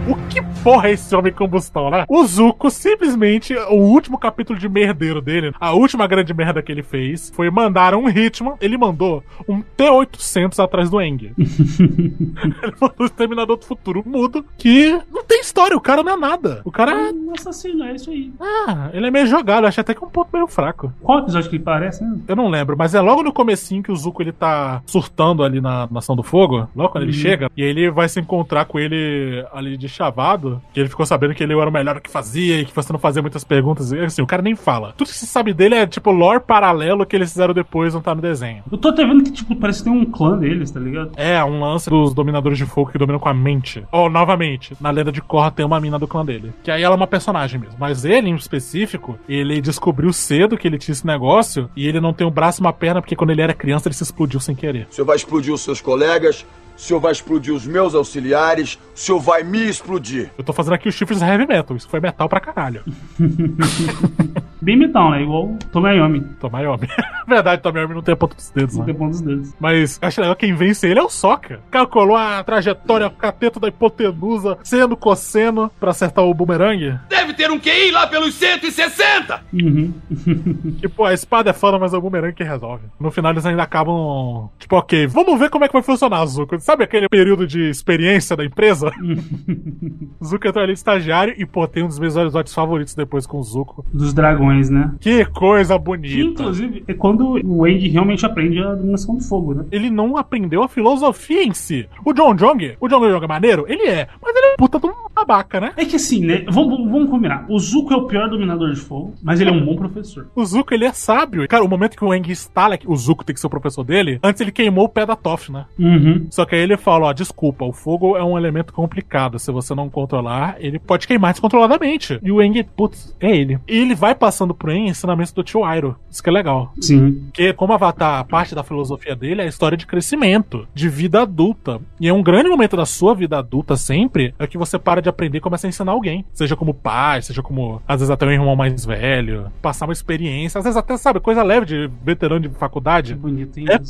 [0.08, 2.04] O que porra é esse homem combustão, né?
[2.08, 6.82] O Zuko simplesmente, o último capítulo de merdeiro dele, a última grande merda que ele
[6.82, 11.32] fez, foi mandar um Hitman, ele mandou um T-800 atrás do Eng.
[11.38, 16.16] ele mandou o Exterminador do Futuro mudo, que não tem história, o cara não é
[16.16, 16.60] nada.
[16.64, 17.12] O cara é...
[17.12, 18.32] Um assassino, é isso aí.
[18.40, 20.92] Ah, ele é meio jogado, eu achei até que é um ponto meio fraco.
[21.02, 22.18] Qual episódio que ele parece, né?
[22.28, 25.60] Eu não lembro, mas é logo no comecinho que o Zuko ele tá surtando ali
[25.60, 27.18] na Nação do Fogo, logo quando ele Uhum.
[27.18, 31.06] chega, e aí ele vai se encontrar com ele ali de chavado, que ele ficou
[31.06, 33.92] sabendo que ele era o melhor que fazia e que você não fazia muitas perguntas.
[33.92, 34.94] E assim, o cara nem fala.
[34.96, 38.14] Tudo que se sabe dele é tipo lore paralelo que eles fizeram depois, não tá
[38.14, 38.62] no desenho.
[38.70, 41.12] Eu tô até vendo que, tipo, parece que tem um clã deles, tá ligado?
[41.16, 43.84] É, um lance dos dominadores de fogo que dominam com a mente.
[43.90, 46.52] Ó, novamente, na lenda de Korra tem uma mina do clã dele.
[46.62, 47.76] Que aí ela é uma personagem mesmo.
[47.78, 52.12] Mas ele, em específico, ele descobriu cedo que ele tinha esse negócio e ele não
[52.12, 54.54] tem um braço e uma perna porque quando ele era criança ele se explodiu sem
[54.54, 54.86] querer.
[54.90, 56.46] O senhor vai explodir os seus colegas,
[56.78, 60.30] o senhor vai explodir os meus auxiliares, o senhor vai me explodir.
[60.38, 61.76] Eu tô fazendo aqui os chifres heavy metal.
[61.76, 62.84] Isso foi metal pra caralho.
[64.60, 65.22] Bem metal, né?
[65.22, 66.20] Igual Tomayomi.
[66.40, 66.88] Tomayomi.
[67.26, 68.86] Verdade, Tomayomi não tem a ponta dos dedos, Não né?
[68.86, 69.54] tem ponto dos dedos.
[69.60, 71.60] Mas acho legal quem vence ele é o Soca.
[71.70, 76.98] Calculou a trajetória, o cateto da hipotenusa, sendo cosseno pra acertar o bumerangue.
[77.08, 79.42] Deve ter um QI lá pelos 160!
[79.52, 79.92] Uhum.
[80.80, 82.84] Tipo, a espada é foda, mas é o bumerangue que resolve.
[82.98, 84.48] No final eles ainda acabam.
[84.58, 86.58] Tipo, ok, vamos ver como é que vai funcionar, Zuko.
[86.60, 88.90] Sabe aquele período de experiência da empresa?
[90.24, 93.38] Zuko entrou ali de estagiário e, pô, tem um dos meus episódios favoritos depois com
[93.38, 93.84] o Zuko.
[93.92, 94.92] Dos dragões, né?
[95.00, 96.16] Que coisa Que, bonita.
[96.42, 99.64] inclusive, é quando o Wang realmente aprende a dominação do fogo, né?
[99.70, 101.88] Ele não aprendeu a filosofia em si.
[102.04, 103.64] O John Jong, o John Jong é maneiro?
[103.68, 104.08] Ele é.
[104.22, 105.72] Mas ele é puta de um babaca, né?
[105.76, 106.44] É que assim, né?
[106.48, 107.46] Vamos, vamos combinar.
[107.48, 110.28] O Zuko é o pior dominador de fogo, mas ele é um bom professor.
[110.34, 111.46] O Zuko, ele é sábio.
[111.48, 113.84] Cara, o momento que o Aang instala que o Zuko tem que ser o professor
[113.84, 115.66] dele, antes ele queimou o pé da Toph, né?
[115.78, 116.26] Uhum.
[116.30, 119.38] Só que aí ele fala, ó, desculpa, o fogo é um elemento complicado.
[119.38, 122.18] Se você não controlar, ele pode queimar descontroladamente.
[122.22, 123.58] E o Aang, putz, é ele.
[123.68, 125.96] E ele vai passando pro Aang ensinamentos do tio Iroh.
[126.08, 126.72] Isso que é legal.
[126.80, 127.24] Sim.
[127.24, 131.80] Porque como Avatar, parte da filosofia dele é a história de crescimento, de vida adulta.
[132.00, 135.08] E é um grande momento da sua vida adulta sempre, é que você para de
[135.08, 136.24] aprender e começa a ensinar alguém.
[136.32, 139.50] Seja como pai, seja como, às vezes até um irmão mais velho.
[139.60, 143.14] Passar uma experiência, às vezes até, sabe, coisa leve de veterano de faculdade.
[143.14, 143.66] Bonito, hein?
[143.68, 143.80] É,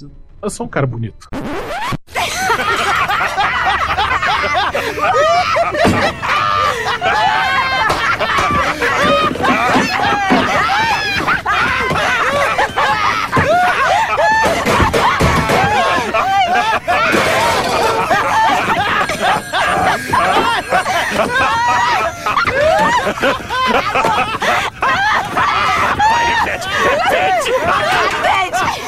[0.40, 1.28] eu sou um cara bonito.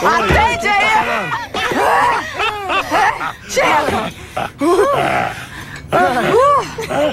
[0.03, 0.91] Atende aí!
[3.49, 4.11] Chega!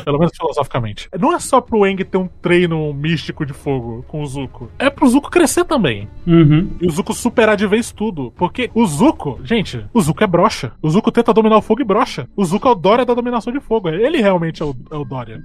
[0.03, 1.09] Pelo menos filosoficamente.
[1.19, 4.69] Não é só pro Eng ter um treino místico de fogo com o Zuko.
[4.77, 6.07] É pro Zuko crescer também.
[6.25, 6.69] Uhum.
[6.79, 8.31] E o Zuko superar de vez tudo.
[8.37, 10.71] Porque o Zuko, gente, o Zuko é brocha.
[10.81, 12.27] O Zuko tenta dominar o fogo e brocha.
[12.35, 13.89] O Zuko é o Dória da dominação de fogo.
[13.89, 15.41] Ele realmente é o, é o Dória.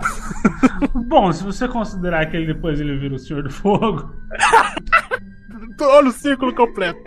[1.06, 4.10] Bom, se você considerar que ele depois ele vira o Senhor do Fogo.
[5.80, 7.00] Olha o círculo completo.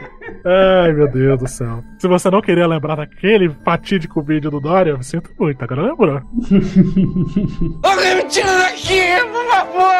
[0.43, 1.83] Ai, meu Deus do céu.
[1.99, 6.17] Se você não queria lembrar daquele fatídico vídeo do Dória, eu sinto muito, agora lembrou.
[7.83, 9.95] Alguém me tira daqui, por favor!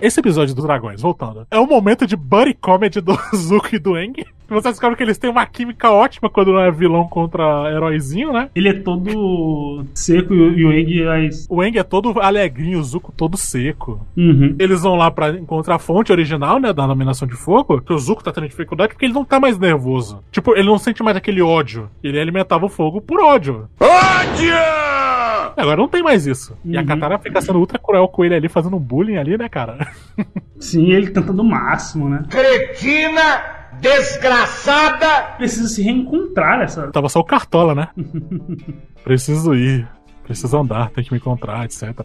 [0.00, 3.96] Esse episódio dos dragões, voltando, é um momento de buddy comedy do Zuko e do
[3.96, 4.24] Eng.
[4.48, 8.48] Você descobre que eles têm uma química ótima quando não é vilão contra heróizinho, né?
[8.54, 11.28] Ele é todo seco e o Eng é.
[11.48, 14.00] O Eng é todo alegrinho, o Zuko todo seco.
[14.16, 14.54] Uhum.
[14.58, 17.98] Eles vão lá pra encontrar a fonte original, né, da dominação de fogo, que o
[17.98, 20.22] Zuko tá tendo dificuldade porque ele não tá mais nervoso.
[20.30, 21.90] Tipo, ele não sente mais aquele ódio.
[22.02, 23.68] Ele alimentava o fogo por ódio.
[23.80, 24.54] Ódio!
[25.56, 26.56] Agora não tem mais isso.
[26.64, 26.86] E a Uhum.
[26.86, 29.88] Katara fica sendo ultra cruel com ele ali, fazendo um bullying ali, né, cara?
[30.58, 32.24] Sim, ele tentando o máximo, né?
[32.30, 33.56] Cretina!
[33.80, 35.34] Desgraçada!
[35.36, 36.90] Precisa se reencontrar essa.
[36.90, 37.88] Tava só o Cartola, né?
[39.04, 39.88] Preciso ir.
[40.26, 42.04] Preciso andar, tem que me encontrar, etc.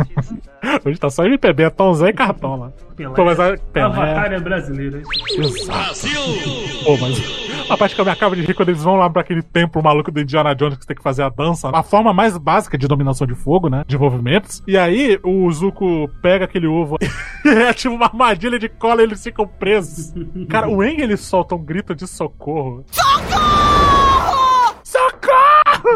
[0.86, 2.72] Hoje tá só MPB, é Tom Zé e Cartola.
[2.96, 3.14] Pelé.
[3.14, 3.84] Pô, mas a, Pelé.
[3.84, 4.38] É
[4.96, 5.02] hein?
[5.38, 6.08] Exato.
[6.82, 9.20] Pô, mas a parte que eu me acabo de rir quando eles vão lá pra
[9.20, 12.14] aquele templo maluco do Indiana Jones que você tem que fazer a dança, a forma
[12.14, 13.84] mais básica de dominação de fogo, né?
[13.86, 14.62] De movimentos.
[14.66, 16.96] E aí o Zuko pega aquele ovo
[17.44, 20.14] e é tipo uma armadilha de cola e eles ficam presos.
[20.48, 22.82] Cara, o Eng ele solta um grito de socorro.
[22.90, 23.71] Socorro!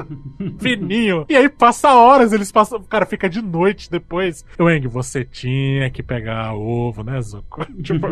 [0.58, 1.26] Fininho.
[1.28, 2.83] E aí passa horas, eles passam.
[2.83, 4.44] Cara, fica de noite depois.
[4.58, 7.65] O Eng, você tinha que pegar ovo, né, Zuko?
[7.83, 8.07] tipo,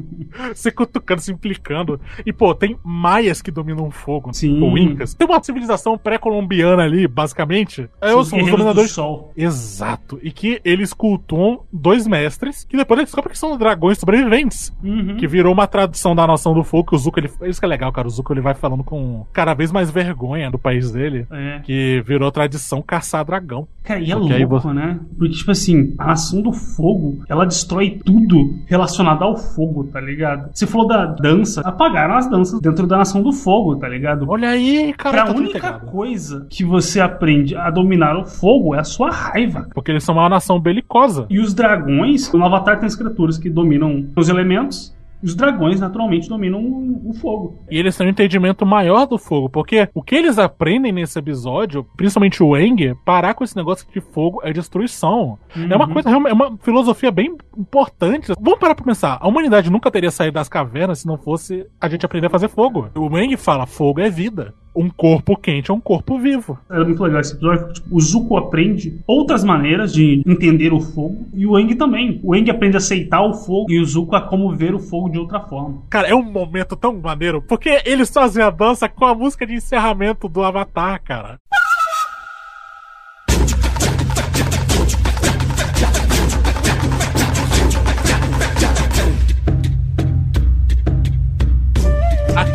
[0.54, 2.00] se cutucando, se implicando.
[2.24, 4.32] E, pô, tem maias que dominam o fogo.
[4.32, 4.60] Sim.
[4.62, 5.14] Ou incas.
[5.14, 7.88] Tem uma civilização pré-colombiana ali, basicamente.
[8.00, 8.90] É, os, os dominadores.
[8.90, 9.32] do sol.
[9.36, 10.18] Exato.
[10.22, 14.72] E que eles cultuam dois mestres, que depois eles descobrem que são dragões sobreviventes.
[14.82, 15.16] Uhum.
[15.16, 17.68] Que virou uma tradução da noção do fogo, que o Zuko, ele, isso que é
[17.68, 18.06] legal, cara.
[18.06, 21.25] O Zuko, ele vai falando com cada vez mais vergonha do país dele.
[21.30, 21.60] É.
[21.60, 23.66] Que virou tradição caçar dragão.
[23.82, 24.98] Cara, e é Porque louco, você- né?
[25.16, 30.50] Porque, tipo assim, a nação do fogo, ela destrói tudo relacionado ao fogo, tá ligado?
[30.52, 34.26] Você falou da dança, apagaram as danças dentro da nação do fogo, tá ligado?
[34.28, 35.18] Olha aí, cara.
[35.18, 39.68] Tá tudo única coisa que você aprende a dominar o fogo é a sua raiva.
[39.72, 41.26] Porque eles são uma nação belicosa.
[41.30, 44.95] E os dragões, no Avatar tem as criaturas que dominam os elementos.
[45.26, 47.58] Os dragões, naturalmente, dominam o o fogo.
[47.70, 49.48] E eles têm um entendimento maior do fogo.
[49.48, 54.00] Porque o que eles aprendem nesse episódio, principalmente o Eng, parar com esse negócio de
[54.00, 55.38] fogo é destruição.
[55.70, 55.92] É uma Uhum.
[55.92, 58.32] coisa, é uma filosofia bem importante.
[58.40, 59.18] Vamos parar pra pensar.
[59.20, 62.48] A humanidade nunca teria saído das cavernas se não fosse a gente aprender a fazer
[62.48, 62.88] fogo.
[62.96, 64.54] O Eng fala: fogo é vida.
[64.76, 66.58] Um corpo quente é um corpo vivo.
[66.70, 67.72] Era muito legal esse episódio.
[67.72, 71.26] Tipo, o Zuko aprende outras maneiras de entender o fogo.
[71.32, 72.20] E o Eng também.
[72.22, 75.08] O Eng aprende a aceitar o fogo e o Zuko a como ver o fogo
[75.08, 75.82] de outra forma.
[75.88, 79.54] Cara, é um momento tão maneiro, porque eles fazem a dança com a música de
[79.54, 81.40] encerramento do Avatar, cara.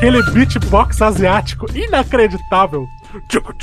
[0.01, 2.87] Aquele beatbox asiático inacreditável.
[3.29, 3.53] Tchucu,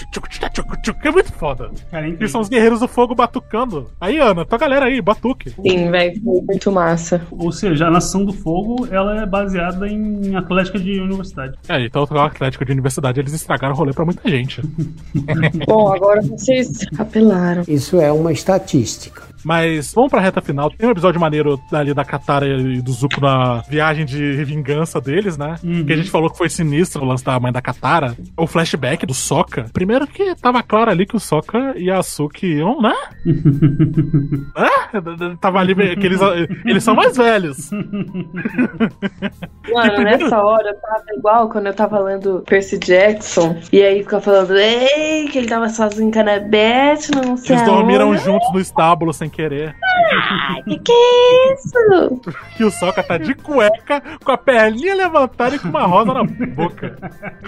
[1.03, 1.69] É muito foda.
[1.91, 2.29] Cara, é incrível.
[2.29, 3.91] são os guerreiros do fogo batucando.
[4.01, 5.51] Aí, Ana, tua galera aí, batuque.
[5.51, 7.23] Sim, velho, foi muito massa.
[7.33, 11.59] Ou seja, a Nação do Fogo ela é baseada em atlética de universidade.
[11.69, 14.63] É, então o Atlético de Universidade, eles estragaram o rolê pra muita gente.
[15.67, 17.65] Bom, agora vocês apelaram.
[17.67, 19.28] Isso é uma estatística.
[19.45, 20.71] Mas vamos pra reta final.
[20.71, 25.37] Tem um episódio maneiro ali da Katara e do Zuko na viagem de vingança deles,
[25.37, 25.57] né?
[25.87, 28.17] Que a gente falou que foi sinistro o lance da mãe da Katara.
[28.37, 29.67] O flashback do Sokka.
[29.73, 32.95] Primeiro que tava claro ali que o Sokka e a Suki iam, né?
[34.57, 35.37] né?
[35.41, 36.21] Tava ali que eles,
[36.65, 37.71] eles são mais velhos.
[37.71, 37.95] Mano,
[39.95, 43.57] primeiro- nessa hora eu tava igual quando eu tava lendo Percy Jackson.
[43.73, 48.09] E aí fica falando, ei, que ele tava sozinho com a não sei Eles dormiram
[48.09, 48.25] aonde.
[48.25, 49.75] juntos no estábulo sem querer.
[49.83, 52.21] Ai, que que é isso?
[52.57, 56.25] Que o Sokka tá de cueca, com a perninha levantada e com uma rosa na
[56.25, 56.97] boca.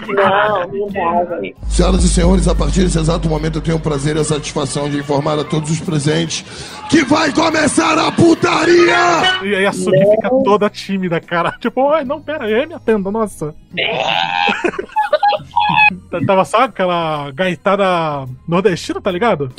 [0.07, 1.55] Não, não dá, velho.
[1.67, 4.89] Senhoras e senhores, a partir desse exato momento eu tenho o prazer e a satisfação
[4.89, 6.45] de informar a todos os presentes
[6.89, 9.41] que vai começar a putaria!
[9.43, 11.51] E aí a Suki fica toda tímida, cara.
[11.61, 13.53] Tipo, ai, não, pera aí, me atenda, nossa.
[16.25, 19.51] Tava só aquela gaitada nordestina, tá ligado?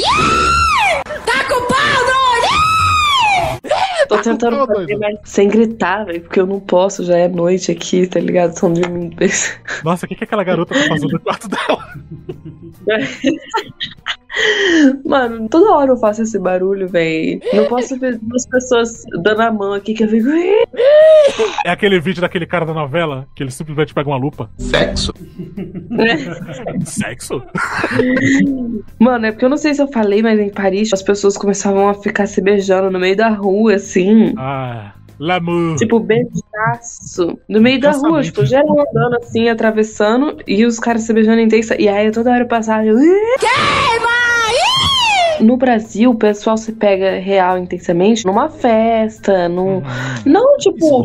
[1.25, 2.02] Tá com pau,
[4.17, 8.07] Tô tentando fazer, mas sem gritar, velho, porque eu não posso, já é noite aqui,
[8.07, 8.53] tá ligado?
[8.53, 9.17] Estão dormindo.
[9.83, 11.95] Nossa, o que, que aquela garota tá fazendo no quarto dela?
[15.05, 17.41] Mano, toda hora eu faço esse barulho, velho.
[17.52, 20.28] Não posso ver duas pessoas dando a mão aqui que eu fico.
[21.65, 24.51] É aquele vídeo daquele cara da novela que ele simplesmente pega uma lupa.
[24.59, 25.12] Sexo.
[26.85, 27.43] Sexo?
[28.99, 31.89] Mano, é porque eu não sei se eu falei, mas em Paris as pessoas começavam
[31.89, 34.35] a ficar se beijando no meio da rua, assim.
[34.36, 35.77] Ah, l'amour.
[35.77, 36.01] Tipo,
[36.53, 37.39] beijaço.
[37.49, 41.81] No meio da rua, tipo, geral andando assim, atravessando, e os caras se beijando intensa.
[41.81, 42.85] E aí toda hora eu passava.
[42.85, 44.23] eu, Queima!
[45.41, 49.83] No Brasil, o pessoal se pega real intensamente numa festa, num.
[50.25, 51.05] Não, tipo,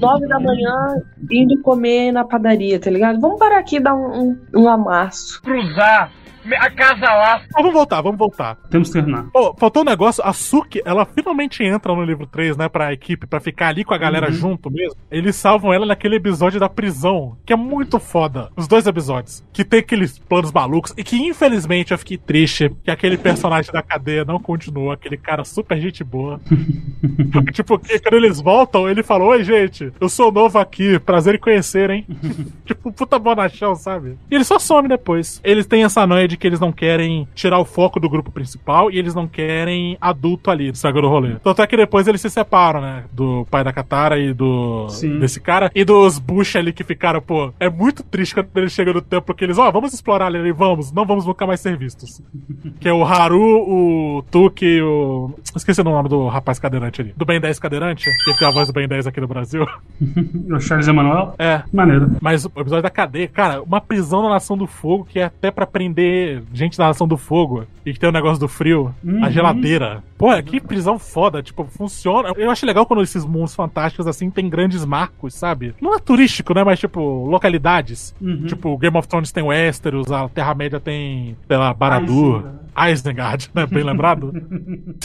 [0.00, 3.20] nove da manhã indo comer na padaria, tá ligado?
[3.20, 5.42] Vamos parar aqui e dar um, um, um amasso.
[5.42, 6.10] Cruzar.
[6.58, 7.42] A casa lá.
[7.52, 8.56] vamos voltar, vamos voltar.
[8.70, 9.24] Temos que terminar.
[9.32, 10.22] Pô, faltou um negócio.
[10.24, 13.94] A Suki, ela finalmente entra no livro 3, né, pra equipe, pra ficar ali com
[13.94, 14.32] a galera Uhum.
[14.32, 14.96] junto mesmo.
[15.10, 18.50] Eles salvam ela naquele episódio da prisão, que é muito foda.
[18.56, 19.44] Os dois episódios.
[19.52, 20.92] Que tem aqueles planos malucos.
[20.96, 24.92] E que, infelizmente, eu fiquei triste que aquele personagem da cadeia não continuou.
[24.92, 26.40] Aquele cara super gente boa.
[27.52, 31.38] tipo, que quando eles voltam, ele falou: Oi, gente, eu sou novo aqui, prazer em
[31.38, 32.06] conhecer, hein?
[32.64, 34.16] tipo, puta bonachão, sabe?
[34.30, 35.40] E ele só some depois.
[35.44, 38.90] Eles têm essa noia de que eles não querem tirar o foco do grupo principal
[38.90, 41.36] e eles não querem adulto ali, estragando o rolê.
[41.42, 43.04] Tanto é que depois eles se separam, né?
[43.12, 44.88] Do pai da Katara e do.
[44.88, 45.18] Sim.
[45.18, 45.70] desse cara.
[45.74, 47.52] E dos Bush ali que ficaram, pô.
[47.58, 50.92] É muito triste quando eles chegam no templo que eles, ó, vamos explorar ali, vamos,
[50.92, 52.22] não vamos nunca mais ser vistos.
[52.80, 55.32] que é o Haru, o Tuki e o.
[55.54, 57.14] Esqueci o nome do rapaz cadeirante ali.
[57.16, 59.66] Do Ben 10 cadeirante, que tem a voz do Ben 10 aqui no Brasil.
[60.50, 61.34] o Charles Emanuel?
[61.38, 61.62] É.
[61.72, 62.16] Maneiro.
[62.20, 65.50] Mas o episódio da cadeia, cara, uma prisão na Nação do Fogo que é até
[65.50, 68.94] pra prender ter gente da Nação do Fogo e que tem o negócio do frio,
[69.04, 69.24] Uhum.
[69.24, 70.02] a geladeira.
[70.16, 72.32] Pô, que prisão foda, tipo, funciona.
[72.36, 75.74] Eu acho legal quando esses mundos fantásticos, assim, tem grandes marcos, sabe?
[75.80, 76.64] Não é turístico, né?
[76.64, 78.14] Mas, tipo, localidades.
[78.20, 78.46] Uhum.
[78.46, 82.44] Tipo, Game of Thrones tem Westeros, a Terra-média tem, sei lá, Baradur,
[82.90, 83.66] Isengard, né?
[83.66, 84.32] Bem lembrado?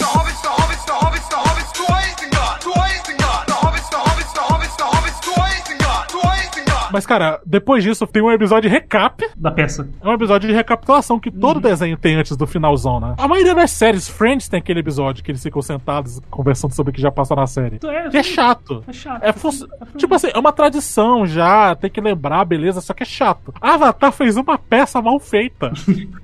[6.92, 9.28] Mas, cara, depois disso tem um episódio de recap.
[9.36, 9.88] Da peça.
[10.02, 11.40] É um episódio de recapitulação que Uhum.
[11.40, 13.16] todo desenho tem antes do finalzão, né?
[13.18, 16.94] A maioria das séries, Friends tem aquele episódio que eles ficam sentados conversando sobre o
[16.94, 17.80] que já passou na série.
[17.84, 18.84] É, Que é chato.
[18.88, 19.24] É chato.
[19.24, 19.50] É fun-
[19.98, 23.54] Tipo assim, é uma tradição já, tem que lembrar, beleza, só que é chato.
[23.62, 25.72] Avatar fez uma peça mal feita.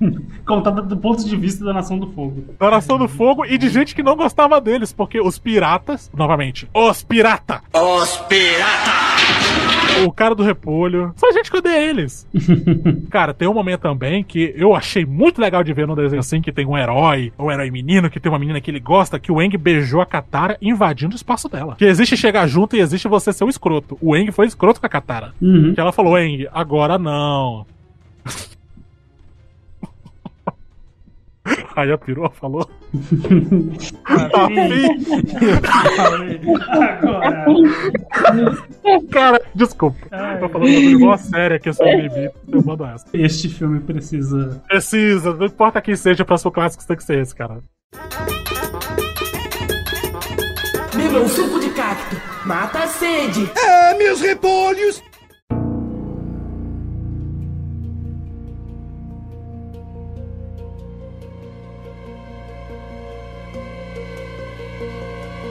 [0.46, 2.44] Contada do ponto de vista da Nação do Fogo.
[2.58, 6.68] da Nação do Fogo e de gente que não gostava deles, porque os piratas, novamente,
[6.74, 7.62] os pirata!
[7.74, 9.65] Os pirata!
[10.04, 12.26] O cara do repolho, só gente que odeia eles.
[13.10, 16.40] cara, tem um momento também que eu achei muito legal de ver no desenho assim,
[16.40, 19.32] que tem um herói, um herói menino, que tem uma menina que ele gosta, que
[19.32, 21.76] o Eng beijou a Katara invadindo o espaço dela.
[21.76, 23.96] Que existe chegar junto e existe você ser o escroto.
[24.00, 25.34] O Eng foi escroto com a Katara.
[25.40, 25.74] Uhum.
[25.74, 27.66] Que ela falou, Eng, agora não.
[31.76, 32.68] Aí a perua falou.
[34.32, 34.48] Tá
[39.10, 39.98] Cara, desculpa.
[40.40, 43.04] Tô falando de uma boa série que eu sou Bibi, eu mando essa.
[43.12, 44.62] Este filme precisa.
[44.68, 47.62] Precisa, não importa quem seja, o próximo clássico tem que ser esse, cara.
[50.94, 52.16] Beba um suco de cacto.
[52.46, 53.50] Mata a sede.
[53.56, 55.02] É, meus repolhos!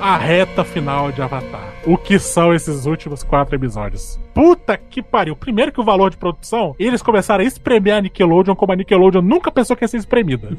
[0.08, 1.74] A reta final de Avatar.
[1.84, 4.20] O que são esses últimos quatro episódios?
[4.36, 5.36] Puta que pariu.
[5.36, 9.24] Primeiro que o valor de produção, eles começaram a espremer a Nickelodeon como a Nickelodeon
[9.24, 10.50] nunca pensou que ia ser espremida.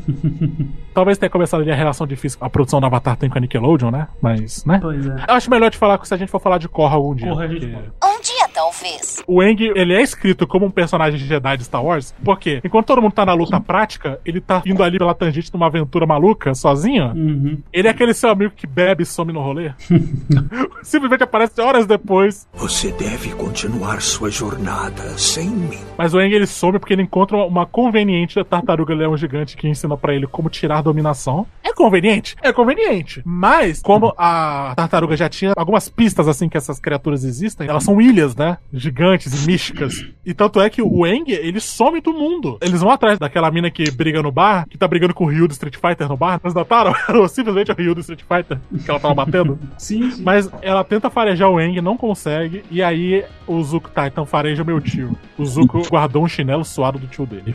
[0.92, 3.40] Talvez tenha começado ali a relação difícil que a produção do Avatar tem com a
[3.40, 4.08] Nickelodeon, né?
[4.20, 4.80] Mas, né?
[4.82, 5.14] Pois é.
[5.28, 7.28] Eu acho melhor de falar se a gente for falar de Korra algum dia.
[7.28, 9.22] Korra a gente porque- Um dia, talvez.
[9.26, 12.86] O Aang, ele é escrito como um personagem de Jedi de Star Wars, porque enquanto
[12.86, 16.54] todo mundo tá na luta prática, ele tá indo ali pela tangente numa aventura maluca,
[16.54, 17.12] sozinho.
[17.14, 17.58] Uhum.
[17.70, 19.72] Ele é aquele seu amigo que bebe e some no rolê.
[20.82, 22.48] Simplesmente aparece horas depois.
[22.54, 25.80] Você deve continuar sua jornada sem mim.
[25.98, 29.96] Mas o Aang, ele some porque ele encontra uma conveniente tartaruga leão gigante que ensina
[29.98, 31.46] pra ele como tirar dominação.
[31.62, 32.36] É conveniente?
[32.40, 33.20] É conveniente.
[33.24, 38.00] Mas, como a tartaruga já tinha algumas pistas assim que essas criaturas existem, elas são
[38.00, 38.45] ilhas, né?
[38.72, 40.04] Gigantes e místicas.
[40.24, 42.58] E tanto é que o Aang, ele some do mundo.
[42.60, 45.46] Eles vão atrás daquela mina que briga no bar, que tá brigando com o Ryu
[45.46, 46.40] do Street Fighter no bar.
[46.40, 46.92] Vocês notaram?
[47.08, 49.58] Era simplesmente o Ryu do Street Fighter que ela tava batendo.
[49.78, 50.22] Sim, sim.
[50.22, 52.64] Mas ela tenta farejar o Aang, não consegue.
[52.70, 55.16] E aí o Zuko tá, então fareja meu tio.
[55.38, 57.54] O Zuko guardou um chinelo suado do tio dele.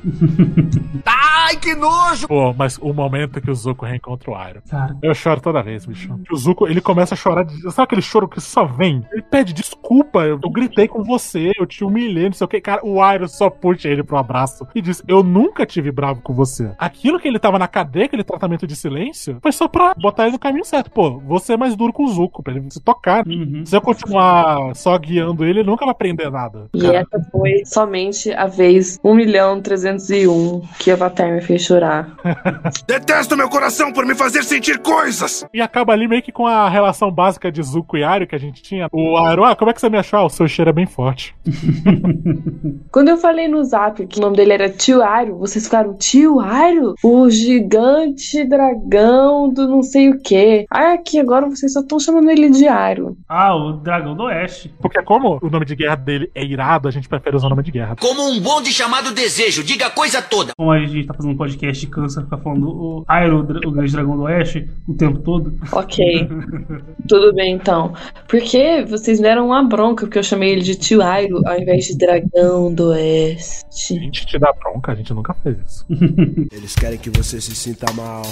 [1.06, 2.28] Ai, que nojo!
[2.28, 4.34] Pô, mas o momento que o Zuko reencontra o.
[4.70, 4.96] Cara.
[5.02, 6.18] Eu choro toda vez, bicho.
[6.32, 7.44] O Zuko, ele começa a chorar.
[7.44, 7.60] De...
[7.72, 9.06] Sabe aquele choro que só vem?
[9.12, 10.24] Ele pede desculpa.
[10.24, 12.62] Eu, eu gritei com você, eu te humilhei, não sei o que.
[12.62, 16.34] Cara, o Iroh só puxa ele pro abraço e diz: Eu nunca tive bravo com
[16.34, 16.72] você.
[16.78, 20.34] Aquilo que ele tava na cadeia, aquele tratamento de silêncio, foi só pra botar ele
[20.34, 20.92] no caminho certo.
[20.92, 23.24] Pô, você é mais duro com o Zuko, pra ele se tocar.
[23.66, 26.68] Se eu continuar só guiando ele, ele nunca vai aprender nada.
[26.74, 32.16] E essa foi somente a vez 1 milhão 301 que Avatar me fez chorar.
[32.88, 35.46] Detesto meu coração por me fazer sentir coisas!
[35.54, 38.40] E acaba ali meio que com a relação básica de Zuko e Airo que a
[38.40, 38.88] gente tinha.
[38.92, 40.20] O Airo, ah, como é que você me achou?
[40.20, 41.36] Ah, o seu cheiro é bem forte.
[42.92, 46.40] Quando eu falei no zap que o nome dele era Tio Airo, vocês ficaram, Tio
[46.40, 46.96] Airo?
[47.04, 50.66] O gigante dragão do não sei o que.
[50.70, 53.18] Ah, aqui agora vocês só estão chamando ele de Airo.
[53.28, 54.74] Ah, o Dragão do Oeste.
[54.82, 57.64] Porque como o nome de guerra dele é irado, a gente prefere usar o nome
[57.64, 57.96] de guerra.
[58.00, 60.54] Como um bonde chamado desejo, diga a coisa toda.
[60.58, 63.92] Como a gente tá fazendo um podcast e cansa ficar falando o Airo, o grande
[63.92, 65.54] dragão do Oeste, o tempo todo.
[65.72, 66.28] Ok.
[67.08, 67.94] Tudo bem então.
[68.28, 71.98] Porque vocês deram uma bronca porque eu chamei ele de Tio Airo ao invés de
[71.98, 73.98] Dragão do Oeste.
[73.98, 75.86] A gente te dá bronca, a gente nunca fez isso.
[76.52, 78.24] Eles querem que você se sinta mal,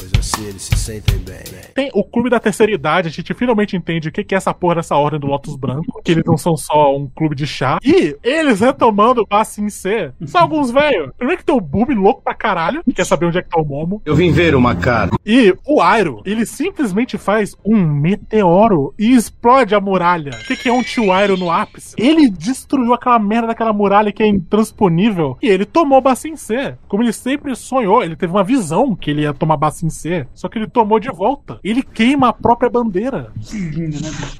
[0.00, 1.40] pois assim eles se sentem bem.
[1.74, 4.54] Tem o clube da terceira idade, a gente finalmente entende o que que é essa
[4.54, 7.78] porra dessa ordem do Lotus Branco, que eles não são só um clube de chá.
[7.84, 11.12] E eles retomando o assim ser, são alguns velho.
[11.16, 13.60] Primeiro que tem o Boob louco pra caralho, que quer saber onde é que tá
[13.60, 14.02] o Momo.
[14.04, 15.18] Eu vim ver o macaco.
[15.24, 20.32] E o Airo, ele simplesmente faz um meteoro e explode a muralha.
[20.42, 21.94] O que, que é um tio Airo no ápice?
[21.98, 26.76] Ele destruiu aquela merda daquela muralha que é intransponível e ele tomou Bassin C.
[26.88, 30.48] Como ele sempre sonhou, ele teve uma visão que ele ia tomar Bassin vencer, só
[30.48, 31.58] que ele tomou de volta.
[31.64, 33.32] Ele queima a própria bandeira.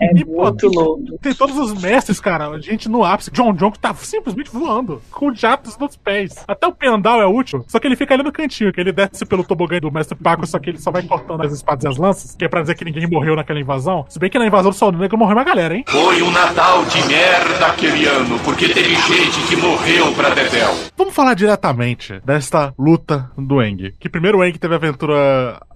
[0.01, 1.19] É E, pô, muito tem, louco.
[1.21, 2.49] tem todos os mestres, cara.
[2.49, 3.31] A gente no ápice.
[3.33, 5.03] John John que tá simplesmente voando.
[5.11, 6.45] Com jatos nos pés.
[6.47, 7.65] Até o Pendal é útil.
[7.67, 10.47] Só que ele fica ali no cantinho, que ele desce pelo tobogã do mestre Paco,
[10.47, 12.35] só que ele só vai cortando as espadas e as lanças.
[12.37, 14.05] Que é pra dizer que ninguém morreu naquela invasão.
[14.09, 15.85] Se bem que na invasão do Sol Negro morreu uma galera, hein?
[15.89, 20.71] Foi um Natal de merda aquele ano, porque teve gente que morreu pra Dedel.
[20.97, 23.93] Vamos falar diretamente desta luta do Eng.
[23.99, 25.15] Que primeiro o Eng teve a aventura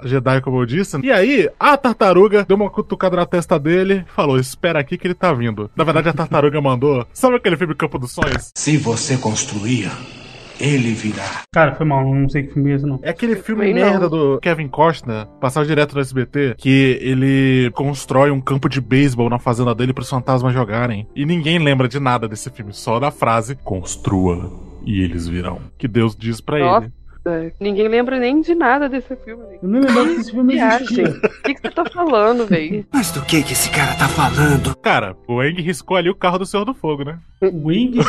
[0.05, 0.99] Jedi, como eu disse.
[1.03, 5.07] E aí, a tartaruga deu uma cutucada na testa dele e falou: Espera aqui que
[5.07, 5.71] ele tá vindo.
[5.77, 7.07] Na verdade, a tartaruga mandou.
[7.13, 8.51] Sabe aquele filme Campo dos Sonhos?
[8.55, 9.91] Se você construir,
[10.61, 11.43] ele virá.
[11.53, 12.99] Cara, foi mal, não sei que filme é esse, não.
[13.03, 13.91] É aquele filme Também não.
[13.91, 19.29] merda do Kevin Costner, passava direto no SBT, que ele constrói um campo de beisebol
[19.29, 21.07] na fazenda dele pros fantasmas jogarem.
[21.15, 24.51] E ninguém lembra de nada desse filme, só da frase: Construa
[24.85, 25.61] e eles virão.
[25.79, 26.93] Que Deus diz pra Nossa,
[27.27, 27.53] ele.
[27.61, 29.43] ninguém lembra nem de nada desse filme.
[29.45, 29.59] velho.
[29.63, 31.05] Eu nem lembrava que esse filme existia.
[31.25, 32.87] O que, que você tá falando, velho?
[32.93, 34.75] Mas do que que esse cara tá falando?
[34.77, 37.19] Cara, o Eng riscou ali o carro do Senhor do Fogo, né?
[37.43, 38.03] O Wing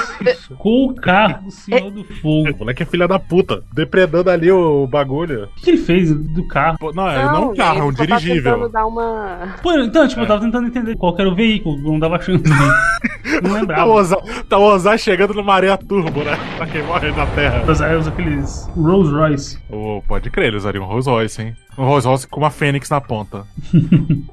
[0.47, 2.51] ficou o carro do Senhor do Fogo.
[2.51, 5.45] O moleque é filha da puta, depredando ali o bagulho.
[5.45, 6.77] O que que ele fez do carro?
[6.79, 8.69] Pô, não, é não um carro, é um tá dirigível.
[8.69, 9.55] dar uma...
[9.61, 12.41] Pô, então, tipo, eu tava tentando entender qual que era o veículo, não tava achando.
[12.47, 12.55] não
[13.41, 14.23] Tá o lembrava.
[14.47, 16.37] Tá o Ozai chegando no Maré Turbo, né?
[16.57, 17.63] Pra quem morre na Terra.
[17.85, 18.69] Aí usa aqueles
[19.11, 19.57] Rolls Royce.
[19.69, 21.55] Oh, pode crer, eles usariam Rolls Royce, hein?
[21.77, 23.45] Um Rolls Royce com uma fênix na ponta.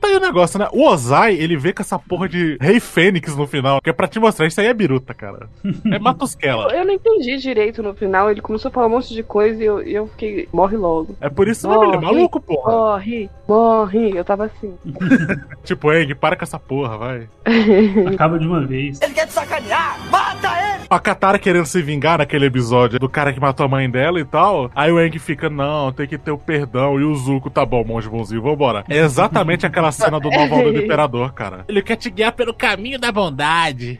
[0.01, 0.69] tá aí o negócio, né?
[0.73, 4.07] O Ozai, ele vê com essa porra de Rei Fênix no final, que é pra
[4.07, 5.49] te mostrar, isso aí é biruta, cara.
[5.91, 6.73] É Matusquela.
[6.75, 8.31] Eu não entendi direito no final.
[8.31, 10.49] Ele começou a falar um monte de coisa e eu, eu fiquei.
[10.53, 11.17] Morre logo.
[11.21, 12.73] É por isso que ele é maluco, porra.
[12.73, 14.17] Morre, morre.
[14.17, 14.75] Eu tava assim.
[15.65, 17.29] Tipo, Eng, para com essa porra, vai.
[18.13, 19.01] Acaba de uma vez.
[19.01, 19.99] Ele quer te sacanear?
[20.11, 20.87] Mata ele!
[20.91, 24.25] A Katara querendo se vingar naquele episódio do cara que matou a mãe dela e
[24.25, 24.71] tal.
[24.75, 27.01] Aí o Eng fica, não, tem que ter o perdão.
[27.01, 28.85] E o Zuko, tá bom, monge bonzinho, vambora.
[28.89, 31.65] É exatamente aquela cena do Nova Onda do Imperador, cara.
[31.69, 33.99] Ele quer te guiar pelo caminho da bondade.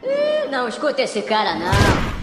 [0.51, 1.71] Não escuta esse cara, não.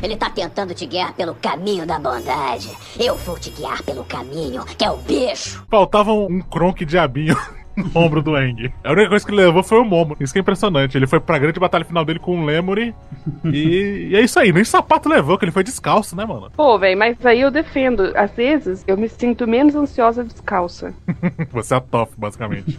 [0.02, 2.70] Ele tá tentando te guiar pelo caminho da bondade.
[2.98, 5.66] Eu vou te guiar pelo caminho, que é o bicho.
[5.68, 7.34] Faltava um, um diabinho.
[7.34, 7.59] No
[7.94, 8.72] ombro do Eng.
[8.84, 10.16] A única coisa que ele levou foi o Momo.
[10.20, 10.96] Isso que é impressionante.
[10.96, 12.94] Ele foi pra grande batalha final dele com o Lemuri.
[13.44, 14.52] e, e é isso aí.
[14.52, 16.50] Nem sapato levou, que ele foi descalço, né, mano?
[16.56, 18.12] Pô, velho, mas aí eu defendo.
[18.16, 20.92] Às vezes eu me sinto menos ansiosa descalça.
[21.52, 22.78] Você é a Toff, basicamente.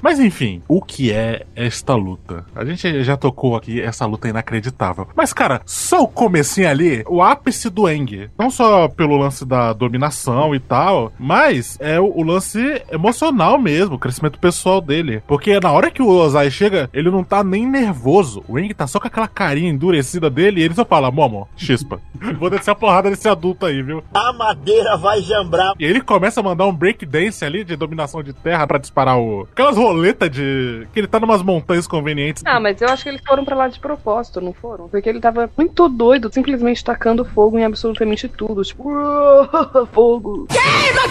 [0.00, 2.44] Mas enfim, o que é esta luta?
[2.54, 5.06] A gente já tocou aqui, essa luta é inacreditável.
[5.14, 8.28] Mas, cara, só o comecinho ali, o ápice do Eng.
[8.36, 13.98] Não só pelo lance da dominação e tal, mas é o, o lance emocional mesmo,
[14.12, 15.22] crescimento pessoal dele.
[15.26, 18.44] Porque na hora que o Ozai chega, ele não tá nem nervoso.
[18.46, 22.00] O Eng tá só com aquela carinha endurecida dele e ele só fala, Momo, chispa.
[22.38, 24.02] Vou descer a porrada desse adulto aí, viu?
[24.12, 25.72] A madeira vai jambrar.
[25.78, 29.48] E ele começa a mandar um breakdance ali de dominação de terra pra disparar o.
[29.50, 30.86] Aquelas roletas de.
[30.92, 32.42] que ele tá numas montanhas convenientes.
[32.46, 34.88] Ah, mas eu acho que eles foram pra lá de propósito, não foram?
[34.88, 38.62] Porque ele tava muito doido, simplesmente tacando fogo em absolutamente tudo.
[38.62, 40.46] Tipo, "Uou, fogo.
[40.48, 41.02] Queima!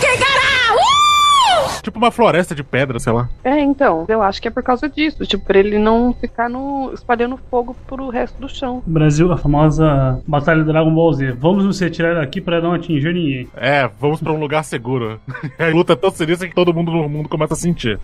[1.81, 3.29] Tipo uma floresta de pedra, sei lá.
[3.43, 5.25] É, então, eu acho que é por causa disso.
[5.25, 8.83] Tipo, pra ele não ficar no, espalhando fogo pro resto do chão.
[8.85, 11.31] Brasil, a famosa Batalha do Dragon Ball Z.
[11.33, 13.47] Vamos nos retirar daqui pra não atingir ninguém.
[13.55, 15.19] É, vamos pra um lugar seguro.
[15.57, 17.99] a luta é tão sinistra que todo mundo no mundo começa a sentir.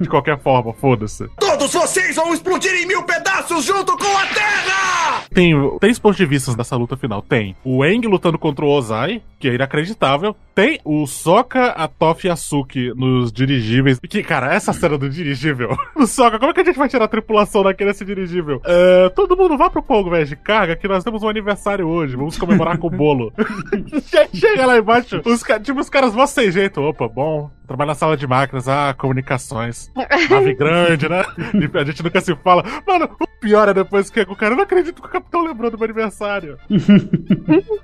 [0.00, 1.28] De qualquer forma, foda-se.
[1.38, 5.22] Todos vocês vão explodir em mil pedaços junto com a Terra!
[5.32, 7.22] Tem três pontos de vista dessa luta final.
[7.22, 10.36] Tem o Eng lutando contra o Ozai, que é inacreditável.
[10.54, 14.00] Tem o Sokka, a Toph e a Suki nos dirigíveis.
[14.00, 15.76] Que, cara, essa cena do dirigível.
[15.94, 18.60] o Sokka, como é que a gente vai tirar a tripulação daquele dirigível?
[18.64, 22.16] É, todo mundo vá pro Pogo, velho, de carga, que nós temos um aniversário hoje.
[22.16, 23.32] Vamos comemorar com o bolo.
[24.32, 26.80] Chega lá embaixo, os, tipo, os caras vão sem jeito.
[26.80, 27.50] Opa, bom.
[27.66, 29.90] Trabalha na sala de máquinas, ah, comunicações.
[30.28, 31.24] Nave grande, né?
[31.54, 32.62] E a gente nunca se fala.
[32.86, 35.70] Mano, o pior é depois que o cara, eu não acredito que o capitão lembrou
[35.70, 36.58] do meu aniversário.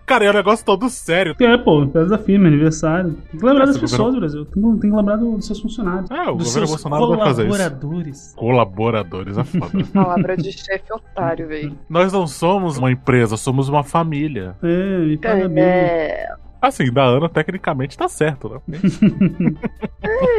[0.04, 1.34] cara, é um negócio todo sério.
[1.40, 3.16] É, pô, festa da firma, aniversário.
[3.30, 4.44] Tem que lembrar das Esse pessoas, Brasil.
[4.44, 6.10] Tem que, tem que lembrar do- dos seus funcionários.
[6.10, 7.56] É, o dos governo seus Bolsonaro vai fazer isso.
[7.56, 8.34] colaboradores.
[8.36, 9.84] Colaboradores, é foda.
[9.92, 11.78] Palavra de chefe otário, velho.
[11.88, 14.56] Nós não somos uma empresa, somos uma família.
[14.62, 15.64] É, paga bem.
[15.64, 16.28] É.
[16.60, 18.78] Assim, da Ana, tecnicamente, tá certo, né?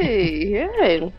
[0.01, 0.69] Ei, é.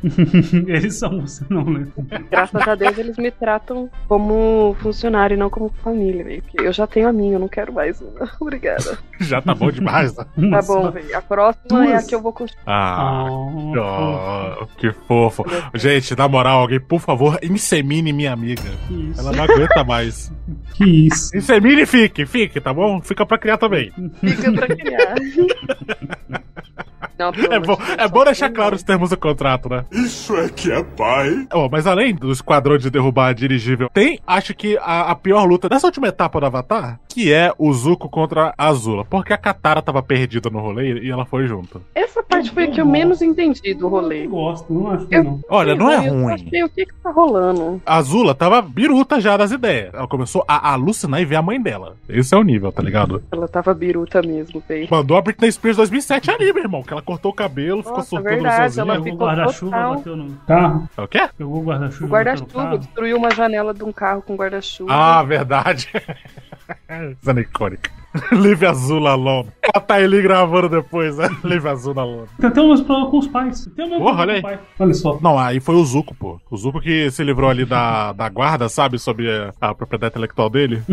[0.67, 1.87] Eles são, você não, né?
[2.31, 6.43] Graças a Deus eles me tratam como funcionário e não como família, velho.
[6.43, 8.01] Porque eu já tenho a minha, eu não quero mais.
[8.01, 8.31] uma.
[8.41, 8.99] Obrigada.
[9.20, 10.25] Já tá bom demais, né?
[10.51, 11.17] Tá bom, velho.
[11.17, 12.62] A próxima é a que eu vou construir.
[12.67, 15.45] Ah, oh, que fofo.
[15.75, 18.70] Gente, na moral, alguém, por favor, insemine minha amiga.
[19.19, 20.33] Ela não aguenta mais.
[20.75, 21.37] Que isso?
[21.37, 23.03] Insemine e fique, fique, tá bom?
[23.03, 23.93] Fica pra criar também.
[24.20, 24.90] Fica pra criar.
[24.91, 25.15] yeah.
[27.20, 29.84] Não, É bom, é bom deixar claro os termos do contrato, né?
[29.92, 31.47] Isso é que é pai.
[31.52, 35.68] Ó, mas além do esquadrão de derrubar dirigível, tem, acho que, a, a pior luta
[35.68, 39.05] dessa última etapa do Avatar, que é o Zuko contra a Azula.
[39.05, 41.82] Porque a Katara tava perdida no rolê e ela foi junto.
[41.94, 44.24] Essa parte foi a que eu menos entendi do rolê.
[44.26, 45.40] Eu gosto, não acho que Eu- não.
[45.49, 46.32] Olha, não é Eu ruim.
[46.34, 47.82] achei o que que tá rolando.
[47.84, 49.92] A Azula tava biruta já das ideias.
[49.92, 51.97] Ela começou a alucinar e ver a mãe dela.
[52.08, 53.23] Esse é o nível, tá ligado?
[53.32, 54.89] Ela tava biruta mesmo, véi.
[54.90, 56.82] Mandou a Britney Spears 2007 ali, meu irmão.
[56.82, 58.95] Que ela cortou o cabelo, ficou verdade, sozinha.
[58.95, 60.89] ela Pegou o guarda-chuva, bateu no carro.
[60.97, 61.29] É o quê?
[61.37, 62.07] Pegou o guarda-chuva.
[62.07, 64.93] O guarda-chuva destruiu uma janela de um carro com guarda-chuva.
[64.93, 65.91] Ah, verdade.
[67.21, 67.91] Cena icônica.
[68.33, 69.49] Live Azul alone.
[69.73, 71.29] A Thaili gravando depois, né?
[71.45, 72.27] Live Azul alone.
[72.39, 73.71] Tem até umas problemas com os pais.
[73.77, 74.59] Tem o mesmo Porra, olha aí.
[74.79, 75.19] Olha só.
[75.21, 76.41] Não, aí foi o Zuko, pô.
[76.51, 78.99] O Zuko que se livrou ali da, da guarda, sabe?
[78.99, 80.83] Sobre a, a propriedade intelectual dele.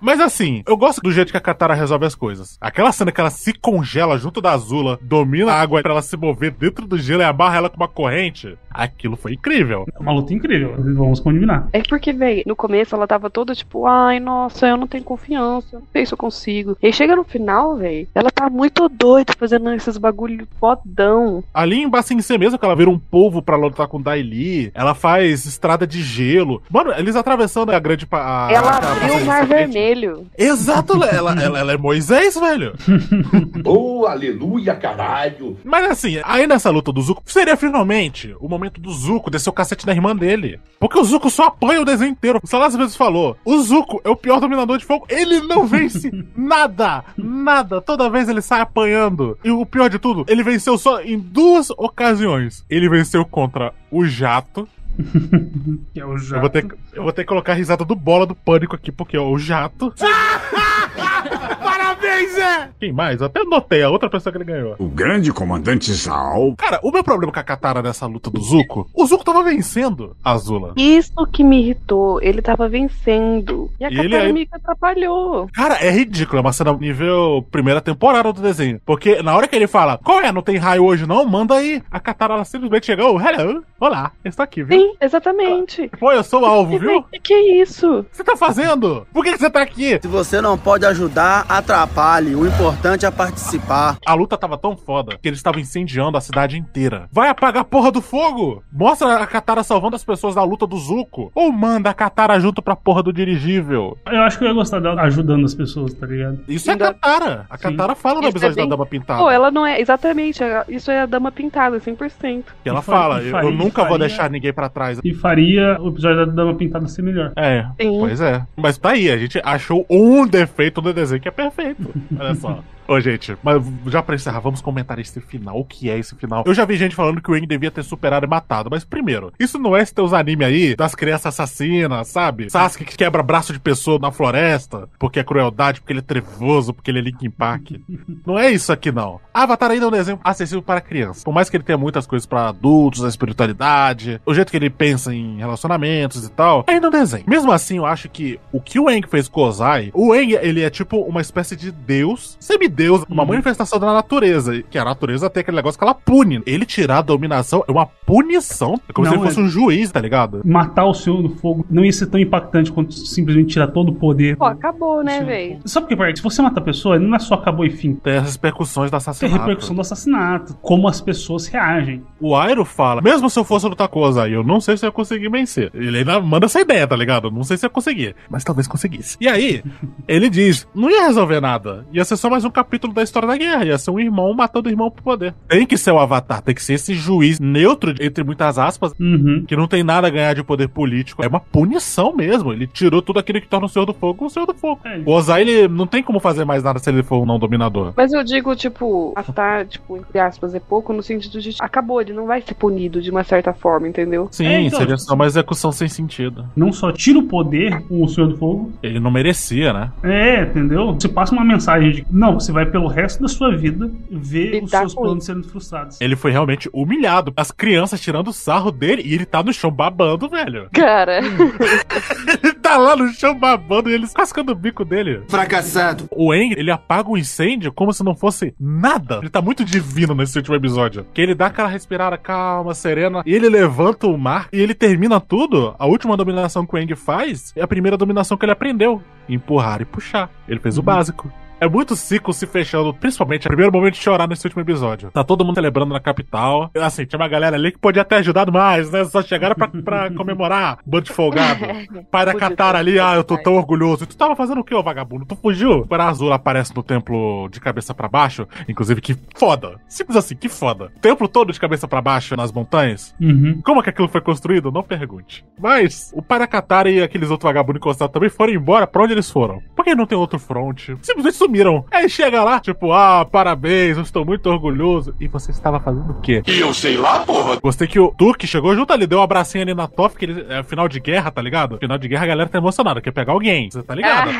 [0.00, 2.56] Mas assim, eu gosto do jeito que a Katara resolve as coisas.
[2.60, 6.16] Aquela cena que ela se congela junto da Azula, domina a água pra ela se
[6.16, 8.56] mover dentro do gelo e amarra ela com uma corrente.
[8.70, 9.86] Aquilo foi incrível.
[9.94, 10.74] É uma luta incrível.
[10.78, 11.68] Vamos combinar.
[11.72, 15.68] É porque, véi, no começo ela tava toda tipo, ai, nossa, eu não tenho confiança,
[15.72, 16.76] eu não sei se eu consigo.
[16.82, 21.42] E aí chega no final, véi, ela tá muito doida fazendo esses bagulho fodão.
[21.52, 24.70] Ali em Bassin-C mesmo, que ela vira um polvo pra lutar com Daili.
[24.74, 26.62] Ela faz estrada de gelo.
[26.70, 28.06] Mano, eles atravessando a grande...
[28.10, 30.26] A, ela aquela abriu o mar vermelho.
[30.36, 32.74] Exato, ela, ela, ela é Moisés, velho.
[33.64, 35.58] Oh, aleluia, caralho.
[35.64, 39.52] Mas assim, aí nessa luta do Zuko, seria finalmente o momento do Zuko descer o
[39.52, 40.60] cacete na irmã dele.
[40.78, 42.40] Porque o Zuko só apanha o desenho inteiro.
[42.42, 45.06] O Salas vezes falou: o Zuko é o pior dominador de fogo.
[45.08, 47.80] Ele não vence nada, nada.
[47.80, 49.38] Toda vez ele sai apanhando.
[49.44, 52.64] E o pior de tudo, ele venceu só em duas ocasiões.
[52.68, 54.68] Ele venceu contra o Jato.
[55.94, 58.34] É o Eu vou, ter, eu vou ter que colocar a risada do bola do
[58.34, 59.92] pânico aqui, porque é o Jato.
[62.00, 62.68] Parabéns, Zé!
[62.78, 63.20] Quem mais?
[63.20, 64.76] Eu até notei a outra pessoa que ele ganhou.
[64.78, 66.54] O grande comandante Zal.
[66.56, 70.16] Cara, o meu problema com a Katara nessa luta do Zuko, o Zuko tava vencendo
[70.24, 70.72] a Azula.
[70.76, 72.20] Isso que me irritou.
[72.22, 73.70] Ele tava vencendo.
[73.80, 75.48] E a E Katara aí- me atrapalhou.
[75.52, 78.80] Cara, é ridículo, é uma cena nível primeira temporada do desenho.
[78.84, 80.30] Porque na hora que ele fala, qual é?
[80.30, 81.24] Não tem raio hoje não?
[81.24, 81.82] Manda aí.
[81.90, 84.78] A Katara ela simplesmente chegou, hello, olá, eu estou aqui, viu?
[84.78, 85.90] Sim, exatamente.
[85.98, 87.02] Pô, eu sou o alvo, viu?
[87.04, 88.00] Que que é isso?
[88.00, 89.06] O que você tá fazendo?
[89.12, 89.98] Por que, que você tá aqui?
[90.00, 91.46] Se você não pode ajudar,
[91.90, 92.34] atrapalhe.
[92.34, 93.96] O importante é participar.
[94.04, 97.08] A luta tava tão foda que eles estavam incendiando a cidade inteira.
[97.12, 98.62] Vai apagar a porra do fogo!
[98.72, 101.30] Mostra a Katara salvando as pessoas da luta do Zuko.
[101.34, 103.96] Ou manda a Katara junto pra porra do dirigível.
[104.06, 106.40] Eu acho que eu ia gostar dela ajudando as pessoas, tá ligado?
[106.48, 107.46] Isso é a Katara.
[107.48, 109.20] A Katara fala no Isso episódio é bem- da Dama Pintada.
[109.22, 109.80] Pô, ela não é.
[109.80, 112.44] Exatamente, é- isso é a dama pintada, 100%.
[112.62, 114.98] Que ela E fala, e eu, faria- eu nunca vou faria- deixar ninguém pra trás.
[115.04, 117.32] E faria o episódio da Dama Pintada ser melhor.
[117.36, 117.98] É, Sim.
[118.00, 118.42] pois é.
[118.56, 121.75] Mas tá aí, a gente achou um defeito no desenho que é perfeito.
[122.18, 122.62] Olha só.
[122.88, 125.58] Ô, gente, mas já pra encerrar, vamos comentar esse final.
[125.58, 126.44] O que é esse final?
[126.46, 129.32] Eu já vi gente falando que o Aang devia ter superado e matado, mas primeiro,
[129.38, 132.48] isso não é esse teus anime aí das crianças assassinas, sabe?
[132.50, 136.72] Sasuke que quebra braço de pessoa na floresta, porque é crueldade, porque ele é trevoso,
[136.72, 137.72] porque ele é Linkin Park.
[138.24, 139.20] não é isso aqui, não.
[139.34, 141.24] Avatar ainda é um desenho acessível para crianças.
[141.24, 144.70] Por mais que ele tenha muitas coisas pra adultos, a espiritualidade, o jeito que ele
[144.70, 147.24] pensa em relacionamentos e tal, ainda é um desenho.
[147.26, 150.34] Mesmo assim, eu acho que o que o Aang fez com o Ozai, o Aang,
[150.34, 152.36] ele é tipo uma espécie de deus,
[152.76, 156.42] semideus, uma manifestação da natureza, que a natureza tem aquele negócio que ela pune.
[156.46, 158.78] Ele tirar a dominação é uma punição.
[158.88, 160.42] É como se Não, ele fosse é- um juiz, tá ligado?
[160.44, 163.94] Matar o Senhor do Fogo não ia ser tão impactante quanto simplesmente tirar todo o
[163.94, 164.36] poder.
[164.36, 165.58] Pô, acabou, né, velho?
[165.64, 166.18] Sabe por quê, Parque?
[166.18, 167.94] Se você mata a pessoa, não é só acabou e fim.
[167.94, 169.38] Tem as repercussões do Tem assassinato.
[169.38, 170.54] repercussão do assassinato.
[170.60, 172.02] Como as pessoas reagem.
[172.20, 174.84] O Airo fala, mesmo se eu fosse lutar com o Ozai, eu não sei se
[174.84, 175.70] eu ia conseguir vencer.
[175.74, 177.30] Ele ainda manda essa ideia, tá ligado?
[177.30, 179.16] Não sei se eu ia conseguir, mas talvez conseguisse.
[179.20, 179.62] E aí,
[180.06, 181.86] ele diz, não ia resolver nada.
[181.92, 183.64] Ia ser só mais um capítulo da história da guerra.
[183.64, 185.34] Ia ser um irmão matando o irmão pro poder.
[185.48, 189.44] Tem que ser o Avatar, tem que ser esse juiz neutro, entre muitas aspas, Uhum.
[189.46, 191.22] que não tem nada a ganhar de poder político.
[191.24, 192.52] É uma punição mesmo.
[192.52, 194.80] Ele tirou tudo aquilo que torna o Senhor do Fogo o Senhor do Fogo.
[194.84, 195.00] É.
[195.04, 197.92] O Ozai, ele não tem como fazer mais nada se ele for um não dominador.
[197.96, 202.12] Mas eu digo, tipo, matar, tipo, entre aspas, é pouco no sentido de acabou, ele
[202.12, 204.28] não vai ser punido de uma certa forma, entendeu?
[204.30, 206.46] Sim, É, então, seria só uma execução sem sentido.
[206.56, 208.72] Não só tira o poder com o Senhor do Fogo.
[208.82, 209.90] Ele não merecia, né?
[210.02, 210.94] É, entendeu?
[210.94, 214.70] Você passa uma mensagem de não, você vai pelo resto da sua vida ver os
[214.70, 216.00] Lidar seus planos sendo frustrados.
[216.00, 217.30] Ele foi realmente humilhado.
[217.36, 220.68] As crianças tirando sarro dele e ele tá no chão babando, velho.
[220.72, 221.18] Cara.
[221.18, 225.22] ele tá lá no chão babando e eles cascando o bico dele.
[225.28, 226.08] Fracassado.
[226.10, 229.18] O Aang, ele apaga o incêndio como se não fosse nada.
[229.18, 231.06] Ele tá muito divino nesse último episódio.
[231.12, 235.20] Que ele dá aquela respirada calma, serena, e ele levanta o mar e ele termina
[235.20, 235.74] tudo.
[235.78, 239.02] A última dominação que o Aang faz é a primeira dominação que ele aprendeu.
[239.28, 240.30] Empurrar e puxar.
[240.48, 241.30] Ele fez o básico.
[241.58, 245.10] É muito ciclo se fechando, principalmente no primeiro momento de chorar nesse último episódio.
[245.10, 246.70] Tá todo mundo celebrando na capital.
[246.74, 249.04] Assim, tinha uma galera ali que podia ter ajudado mais, né?
[249.06, 250.78] Só chegaram pra, pra comemorar.
[250.84, 251.64] Bando de folgado.
[252.10, 254.04] Pai da Katara ali, ah, eu tô tão orgulhoso.
[254.04, 255.24] E tu tava fazendo o que, ô vagabundo?
[255.24, 255.86] Tu fugiu?
[255.88, 258.46] O Azul aparece no templo de cabeça pra baixo.
[258.68, 259.80] Inclusive, que foda.
[259.88, 260.92] Simples assim, que foda.
[261.00, 263.14] Templo todo de cabeça pra baixo nas montanhas.
[263.20, 263.60] Uhum.
[263.64, 264.70] Como que aquilo foi construído?
[264.70, 265.44] Não pergunte.
[265.58, 268.86] Mas o pai da Katara e aqueles outros vagabundos encostados também foram embora.
[268.86, 269.62] Pra onde eles foram?
[269.74, 270.90] Por que não tem outro front?
[271.00, 271.84] Simplesmente sumiram.
[271.90, 275.14] Aí chega lá, tipo, ah, parabéns, eu estou muito orgulhoso.
[275.20, 276.42] E você estava fazendo o quê?
[276.46, 277.56] E eu sei lá, porra.
[277.60, 280.46] Gostei que o Turk chegou junto ali, deu um abracinho ali na Toff, que ele,
[280.48, 281.78] é final de guerra, tá ligado?
[281.78, 284.30] Final de guerra a galera tá emocionada, quer pegar alguém, você tá ligado?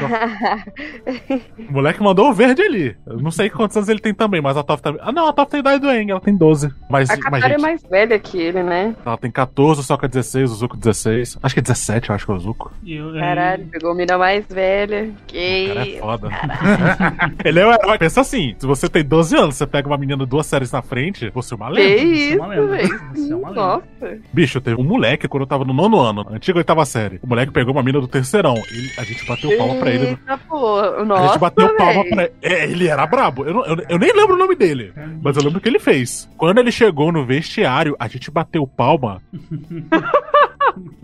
[1.69, 2.97] o moleque mandou o verde ali.
[3.07, 5.01] Eu não sei quantos anos ele tem também, mas a Toff também.
[5.05, 6.73] Ah, não, a Toff tem idade do Eng, ela tem 12.
[6.91, 8.95] Mas, A mas Katara é mais velha que ele, né?
[9.05, 11.39] ela tem 14, o Soka 16, o Zuko 16.
[11.43, 12.73] Acho que é 17, eu acho que é o Zuko.
[13.19, 15.11] Caralho, pegou mina mais velha.
[15.27, 16.29] Que O cara é foda.
[17.45, 17.99] ele é o herói.
[17.99, 21.31] Pensa assim: se você tem 12 anos, você pega uma menina duas séries na frente,
[21.31, 22.03] você é uma Que lenda.
[22.03, 23.47] isso, velho.
[23.47, 23.83] é Nossa.
[24.33, 27.19] Bicho, teve um moleque quando eu tava no nono ano, antiga oitava série.
[27.23, 28.55] O moleque pegou uma mina do terceirão.
[28.71, 30.07] Ele- a gente bateu palma pra ele.
[30.07, 30.79] Eita, pô.
[30.79, 32.11] A Nossa, gente bateu palma véi.
[32.11, 32.33] pra ele.
[32.43, 33.45] É, ele era brabo.
[33.45, 34.93] Eu, não- eu- eu nem lembro o nome dele,
[35.23, 36.29] mas eu lembro o que ele fez.
[36.37, 39.21] Quando ele chegou no vestiário, a gente bateu palma.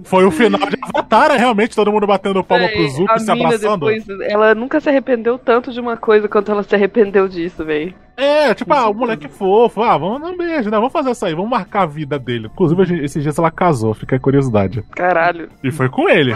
[0.05, 3.21] Foi o final de Avatar, é realmente todo mundo batendo palma pro Véi, Zuko e
[3.21, 3.87] se abraçando.
[3.87, 7.95] depois, ela nunca se arrependeu tanto de uma coisa quanto ela se arrependeu disso, velho.
[8.17, 10.77] É, tipo, ah, o moleque é fofo, ah, vamos dar um beijo, né?
[10.77, 12.49] Vamos fazer isso aí, vamos marcar a vida dele.
[12.53, 14.83] Inclusive, esses dias ela casou, fica a curiosidade.
[14.95, 15.49] Caralho.
[15.63, 16.35] E foi com ele.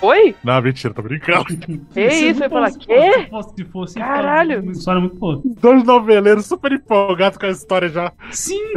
[0.00, 0.34] Foi?
[0.42, 1.46] Não, mentira, tô brincando.
[1.92, 2.40] Que isso?
[2.40, 3.12] Eu ia falar, quê?
[3.12, 4.62] Se fosse, se fosse Caralho.
[4.62, 5.40] Uma história muito boa.
[5.44, 8.12] Dois noveleiros super empolgados com a história já.
[8.30, 8.72] Sim!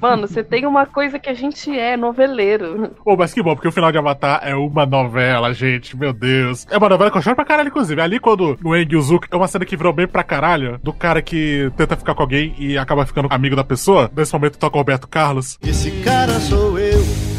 [0.00, 2.90] Mano, você tem uma coisa que a gente é, noveleiro.
[3.04, 6.66] Pô, mas que bom, porque o final de Avatar é uma novela, gente, meu Deus.
[6.70, 8.00] É uma novela que eu choro pra caralho, inclusive.
[8.00, 10.78] Ali, quando o Eng e o Zuko, é uma cena que virou bem pra caralho,
[10.82, 14.10] do cara que tenta ficar com alguém e acaba ficando amigo da pessoa.
[14.14, 15.58] Nesse momento toca o Roberto Carlos.
[15.62, 17.33] Esse cara sou eu.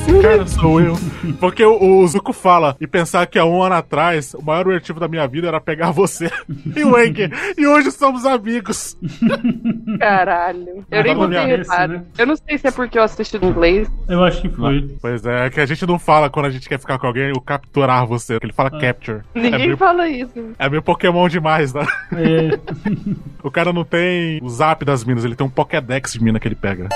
[0.00, 0.94] Esse cara sou eu.
[1.38, 4.98] Porque o, o Zuko fala, e pensar que há um ano atrás, o maior objetivo
[4.98, 6.30] da minha vida era pegar você
[6.76, 7.30] e o Eng.
[7.56, 8.96] E hoje somos amigos.
[10.00, 10.84] Caralho.
[10.90, 11.92] Eu nem botei minha reparo.
[11.92, 12.04] né?
[12.18, 13.88] Eu não sei se é porque eu assisti em inglês.
[14.08, 14.96] Eu acho que foi.
[15.00, 17.32] Pois é, é que a gente não fala quando a gente quer ficar com alguém,
[17.32, 18.38] o capturar você.
[18.42, 19.20] Ele fala capture.
[19.34, 20.32] Ninguém é meio, fala isso.
[20.58, 21.86] é meio Pokémon demais, né?
[22.12, 22.58] É.
[23.42, 26.48] o cara não tem o zap das minas, ele tem um Pokédex de mina que
[26.48, 26.88] ele pega.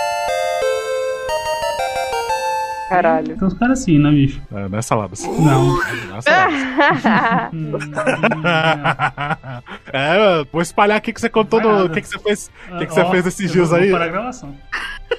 [2.89, 3.37] Caralho.
[3.37, 4.41] Tem uns caras assim, né, bicho?
[4.53, 5.25] É, não é saladas.
[5.39, 5.77] Não.
[5.77, 7.51] Não é saladas.
[9.93, 11.87] é, vou espalhar aqui que você contou no.
[11.87, 12.51] O que, que você fez?
[12.71, 13.91] O que, que você fez esses dias aí?
[13.91, 14.55] Vou parar a gravação.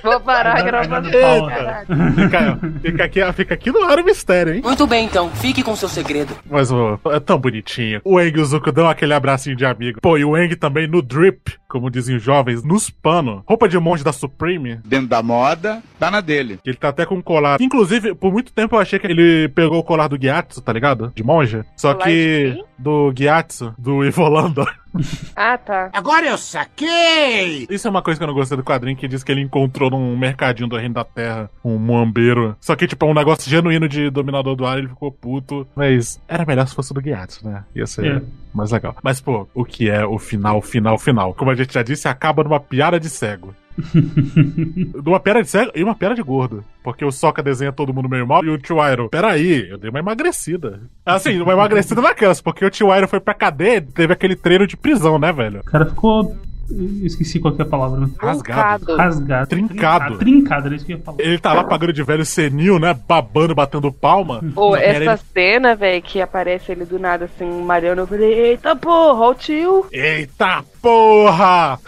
[0.04, 1.48] Vou parar a gravação.
[1.48, 1.88] Caralho.
[2.16, 4.62] Fica, fica aqui, fica aqui no ar o mistério, hein?
[4.64, 5.30] Muito bem, então.
[5.32, 6.36] Fique com seu segredo.
[6.50, 8.02] Mas ô, é tão bonitinho.
[8.04, 10.00] O Eng e o Zuko dão aquele abracinho de amigo.
[10.02, 13.44] Pô, e o Eng também no drip, como dizem os jovens, nos pano.
[13.48, 14.80] Roupa de monge da Supreme.
[14.86, 16.60] Dentro da moda, tá na dele.
[16.66, 17.62] Ele tá até com um colar.
[17.62, 21.12] Inclusive, por muito tempo eu achei que ele pegou o colar do Gyatso, tá ligado?
[21.16, 21.64] De monge.
[21.76, 22.64] Só Colar que.
[22.78, 24.66] Do Gyatso, do Ivolanda.
[25.36, 25.90] Ah, tá.
[25.94, 27.68] Agora eu saquei!
[27.70, 29.90] Isso é uma coisa que eu não gostei do quadrinho, que diz que ele encontrou
[29.90, 32.56] num mercadinho do Reino da Terra um muambeiro.
[32.60, 35.68] Só que, tipo, é um negócio genuíno de dominador do ar, ele ficou puto.
[35.76, 37.64] Mas era melhor se fosse do Gyatso, né?
[37.76, 38.22] Ia ser É.
[38.54, 38.96] mais legal.
[39.04, 41.34] Mas, pô, o que é o final, final, final?
[41.34, 43.54] Como a gente já disse, acaba numa piada de cego.
[45.04, 46.64] Numa piada de cego e uma piada de gordo.
[46.84, 49.90] Porque o Soca desenha todo mundo meio mal e o Tio Iroh, peraí, eu dei
[49.90, 50.82] uma emagrecida.
[51.06, 54.68] Assim, uma emagrecida naquelas, porque o Tio Iroh foi pra cadeia e teve aquele treino
[54.68, 55.60] de prisão, né, velho?
[55.60, 56.36] O cara ficou.
[56.70, 58.00] Eu Esqueci qual que é a palavra.
[58.02, 58.10] né?
[58.20, 58.96] Rasgado.
[58.96, 59.48] Rasgado.
[59.48, 60.18] Trincado.
[60.18, 61.18] Trincado, era isso que eu ia falar.
[61.22, 62.94] Ele tá lá pagando de velho senil, né?
[63.08, 64.42] Babando, batendo palma.
[64.56, 68.34] Ô, Não quer essa cena, velho, que aparece ele do nada assim, malhando, eu falei,
[68.34, 69.86] eita porra, o tio.
[69.92, 71.80] Eita porra!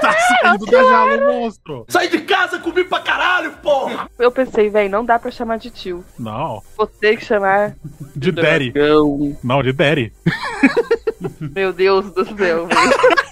[0.00, 1.84] tá saindo da jaula, monstro!
[1.88, 4.08] Sai de casa, comi pra caralho, porra!
[4.18, 6.04] Eu pensei, velho, não dá pra chamar de tio.
[6.18, 7.74] Não, Vou ter que chamar
[8.14, 8.70] de Daddy.
[8.72, 9.36] dragão.
[9.42, 10.12] Não, de Daddy.
[11.54, 12.66] Meu Deus do céu, velho.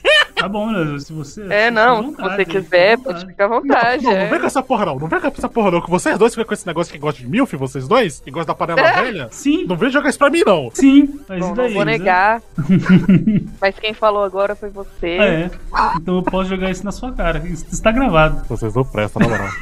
[0.44, 0.98] Tá bom, né?
[0.98, 1.42] Se você.
[1.48, 4.04] É, não, se você quiser, pode ficar à vontade.
[4.04, 4.26] Não, não é.
[4.26, 4.98] vem com essa porra, não.
[4.98, 5.80] Não vem com essa porra, não.
[5.80, 8.20] Que vocês dois ficam com esse negócio que gostam de milf, vocês dois?
[8.20, 9.02] Que gostam da panela É.
[9.04, 9.28] velha?
[9.30, 9.64] Sim.
[9.66, 10.68] Não vem jogar isso pra mim, não.
[10.74, 11.66] Sim, mas Não, e daí?
[11.68, 11.92] não vou né?
[11.92, 12.42] negar.
[13.58, 15.16] Mas quem falou agora foi você.
[15.18, 15.50] É.
[15.96, 17.38] Então eu posso jogar isso na sua cara.
[17.38, 18.44] Isso está gravado.
[18.46, 19.48] Vocês não prestam, na moral.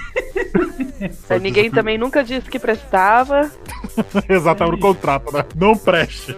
[1.29, 3.51] É, Ninguém também nunca disse que prestava.
[4.29, 5.45] Exato, tava no contrato, né?
[5.57, 6.37] Não preste.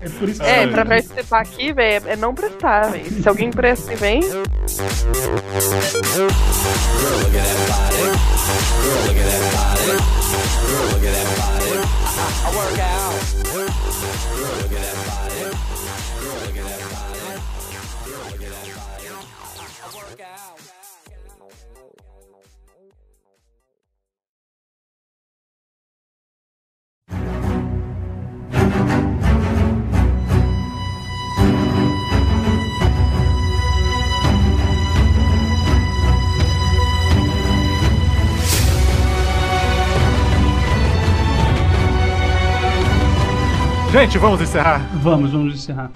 [0.00, 3.19] É por isso É, pra participar aqui, velho, é não prestar, velho.
[3.20, 4.20] Se alguém presta e vem.
[43.92, 44.80] Gente, vamos encerrar.
[45.02, 45.90] Vamos, vamos encerrar.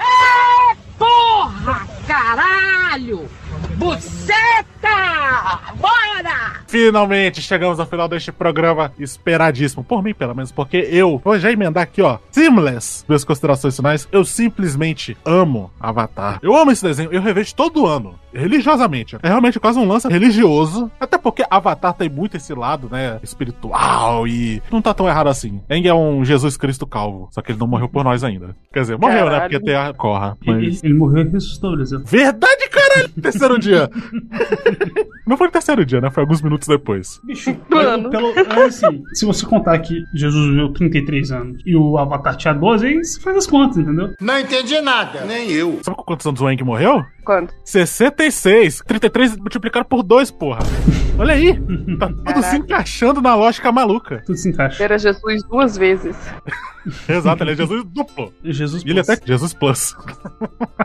[0.98, 3.28] Porra, caralho!
[3.76, 5.60] Buceta!
[5.76, 6.64] Bora!
[6.66, 9.84] Finalmente chegamos ao final deste programa esperadíssimo.
[9.84, 12.18] Por mim, pelo menos, porque eu vou já emendar aqui, ó.
[12.32, 14.08] Seamless, minhas considerações finais.
[14.10, 16.40] Eu simplesmente amo Avatar.
[16.42, 18.18] Eu amo esse desenho, eu revejo todo ano.
[18.34, 19.16] Religiosamente.
[19.22, 20.90] É realmente quase um lance religioso.
[20.98, 23.18] Até porque Avatar tem muito esse lado, né?
[23.22, 24.62] Espiritual e.
[24.70, 25.60] Não tá tão errado assim.
[25.70, 27.28] Eng é um Jesus Cristo calvo.
[27.30, 28.56] Só que ele não morreu por nós ainda.
[28.72, 29.30] Quer dizer, morreu, né?
[29.30, 29.50] Caralho.
[29.50, 30.36] Porque tem a Korra.
[30.42, 30.82] Ele, Mas...
[30.82, 32.02] ele morreu e ressuscitou, Brasil.
[32.04, 33.08] Verdade, caralho!
[33.20, 33.90] Terceiro dia.
[35.26, 36.10] Não foi no terceiro dia, né?
[36.10, 37.18] Foi alguns minutos depois.
[37.24, 41.96] Bicho, pelo, pelo, é assim, se você contar que Jesus viveu 33 anos e o
[41.96, 44.12] Avatar tinha 12, aí você faz as contas, entendeu?
[44.20, 45.24] Não entendi nada.
[45.24, 45.80] Nem eu.
[45.82, 47.02] Sabe com quantos anos o Eng morreu?
[47.24, 47.54] Quanto?
[47.64, 48.82] 66.
[48.86, 50.60] 33 multiplicado por 2, porra.
[51.18, 51.54] Olha aí.
[51.98, 54.22] Tá tudo se encaixando na lógica maluca.
[54.26, 54.82] Tudo se encaixa.
[54.82, 56.16] Era Jesus duas vezes.
[57.08, 58.32] Exato, ele é Jesus duplo.
[58.42, 59.96] Jesus E ele até Jesus Plus.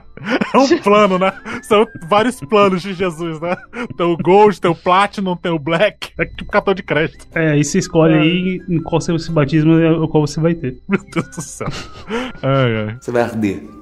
[0.53, 1.31] É um plano, né?
[1.63, 3.55] São vários planos de Jesus, né?
[3.95, 6.11] Tem o Gold, tem o Platinum, tem o Black.
[6.19, 7.25] É tipo cartão de crédito.
[7.33, 10.55] É, aí você escolhe aí em qual seu esse batismo é o qual você vai
[10.55, 10.77] ter.
[10.89, 11.67] Meu Deus do céu.
[12.41, 12.97] Ai, ai.
[12.99, 13.78] Você vai arder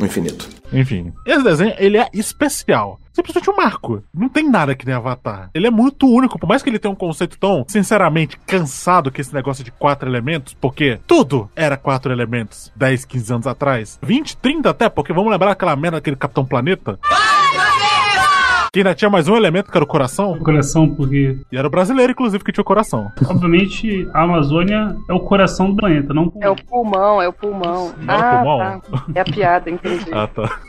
[0.00, 0.48] no infinito.
[0.72, 2.98] Enfim, esse desenho, ele é especial.
[3.12, 4.02] Simplesmente um marco.
[4.14, 5.50] Não tem nada que nem Avatar.
[5.52, 9.20] Ele é muito único, por mais que ele tenha um conceito tão, sinceramente, cansado que
[9.20, 13.98] esse negócio de quatro elementos, porque tudo era quatro elementos 10, 15 anos atrás.
[14.02, 16.98] 20, 30 até, porque vamos lembrar aquela merda daquele Capitão Planeta?
[18.72, 20.32] Que ainda tinha mais um elemento que era o coração.
[20.32, 21.36] O coração, porque.
[21.50, 23.10] E era o brasileiro, inclusive, que tinha o coração.
[23.28, 27.92] Obviamente, a Amazônia é o coração do planeta, não É o pulmão, é o pulmão.
[27.98, 28.80] Não o ah, pulmão?
[28.80, 29.04] tá.
[29.12, 30.06] É a piada, entendi.
[30.12, 30.60] Ah, tá.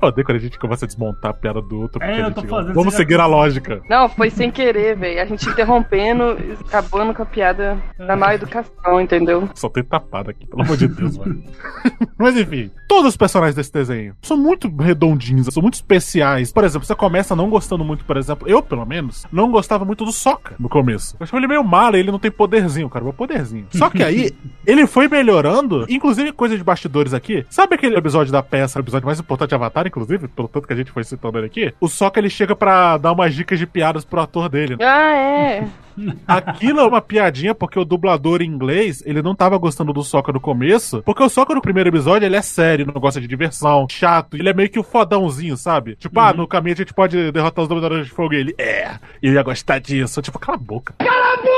[0.00, 2.02] Eu odeio quando a gente começa a desmontar a piada do outro.
[2.02, 3.82] É, eu tô gente- fazendo, Vamos você já seguir a lógica.
[3.90, 5.20] Não, foi sem querer, velho.
[5.20, 9.48] A gente interrompendo, acabando com a piada da má educação, entendeu?
[9.54, 11.42] Só tem tapada aqui, pelo amor de Deus, mano.
[12.18, 16.52] Mas enfim, todos os personagens desse desenho são muito redondinhos, são muito especiais.
[16.52, 20.04] Por exemplo, você começa não gostando muito, por exemplo, eu pelo menos, não gostava muito
[20.04, 21.16] do Sokka no começo.
[21.18, 23.66] Eu achava ele meio mala, ele não tem poderzinho, cara, meu poderzinho.
[23.70, 24.32] Só que aí,
[24.66, 27.44] ele foi melhorando, inclusive coisa de bastidores aqui.
[27.50, 30.72] Sabe aquele episódio da peça, o episódio mais importante de Avatar, inclusive, pelo tanto que
[30.72, 31.72] a gente foi citando ele aqui?
[31.80, 34.76] O Sokka ele chega pra dar umas dicas de piadas pro ator dele.
[34.80, 35.68] Ah, é.
[36.26, 40.32] Aquilo é uma piadinha porque o dublador em inglês, ele não tava gostando do Sokka
[40.32, 43.86] no começo, porque o Sokka no primeiro episódio, ele é sério, não gosta de diversão,
[43.90, 45.96] chato, ele é meio que o fodãozinho, sabe?
[45.96, 48.98] Tipo, ah, no caminho a gente pode derrotar os dominadores de fogo, e ele, é,
[49.22, 50.20] eu ia gostar disso.
[50.22, 50.94] Tipo, cala a boca.
[50.98, 51.53] Cala a boca!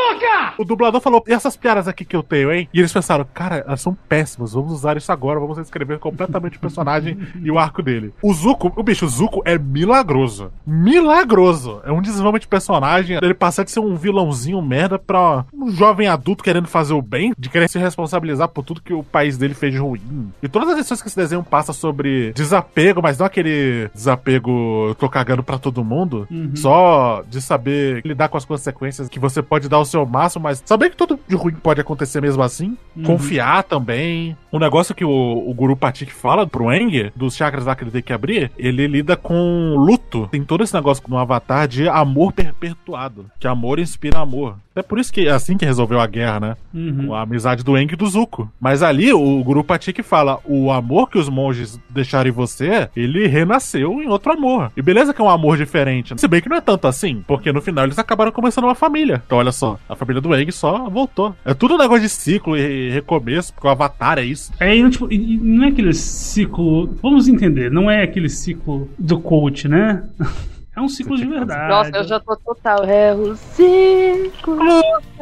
[0.58, 2.68] O dublador falou, e essas piadas aqui que eu tenho, hein?
[2.72, 6.60] E eles pensaram, cara, elas são péssimas, vamos usar isso agora, vamos escrever completamente o
[6.60, 8.12] personagem e o arco dele.
[8.22, 10.50] O Zuko, o bicho, o Zuko é milagroso.
[10.66, 11.80] Milagroso.
[11.84, 16.08] É um desenvolvimento de personagem, ele passar de ser um vilãozinho merda pra um jovem
[16.08, 19.54] adulto querendo fazer o bem, de querer se responsabilizar por tudo que o país dele
[19.54, 20.30] fez de ruim.
[20.42, 24.94] E todas as lições que esse desenho passa sobre desapego, mas não aquele desapego eu
[24.94, 26.52] tô cagando pra todo mundo, Uhum.
[26.54, 30.62] só de saber lidar com as consequências que você pode dar o seu máximo, mas
[30.66, 32.76] saber que tudo de ruim pode acontecer mesmo assim.
[32.96, 33.04] Uhum.
[33.04, 34.36] Confiar também.
[34.52, 37.90] Um negócio que o, o Guru Patik fala pro Eng, dos chakras lá que ele
[37.90, 40.28] tem que abrir, ele lida com luto.
[40.30, 43.26] Tem todo esse negócio no Avatar de amor perpetuado.
[43.38, 44.56] Que amor inspira amor.
[44.74, 46.56] É por isso que é assim que resolveu a guerra, né?
[46.74, 47.06] Uhum.
[47.06, 48.50] Com a amizade do Eng e do Zuko.
[48.60, 53.26] Mas ali o Guru Patik fala: o amor que os monges deixaram em você, ele
[53.26, 54.70] renasceu em outro amor.
[54.76, 56.14] E beleza que é um amor diferente.
[56.18, 59.22] Se bem que não é tanto assim, porque no final eles acabaram começando uma família.
[59.24, 61.34] Então olha só, a família do Eng só voltou.
[61.44, 64.52] É tudo um negócio de ciclo e recomeço, porque o Avatar é isso.
[64.58, 66.94] É, e, tipo, e não é aquele ciclo.
[67.02, 70.04] Vamos entender, não é aquele ciclo do coach, né?
[70.76, 71.68] É um ciclo de verdade.
[71.68, 72.84] Nossa, eu já tô total.
[72.84, 74.58] É o ciclo.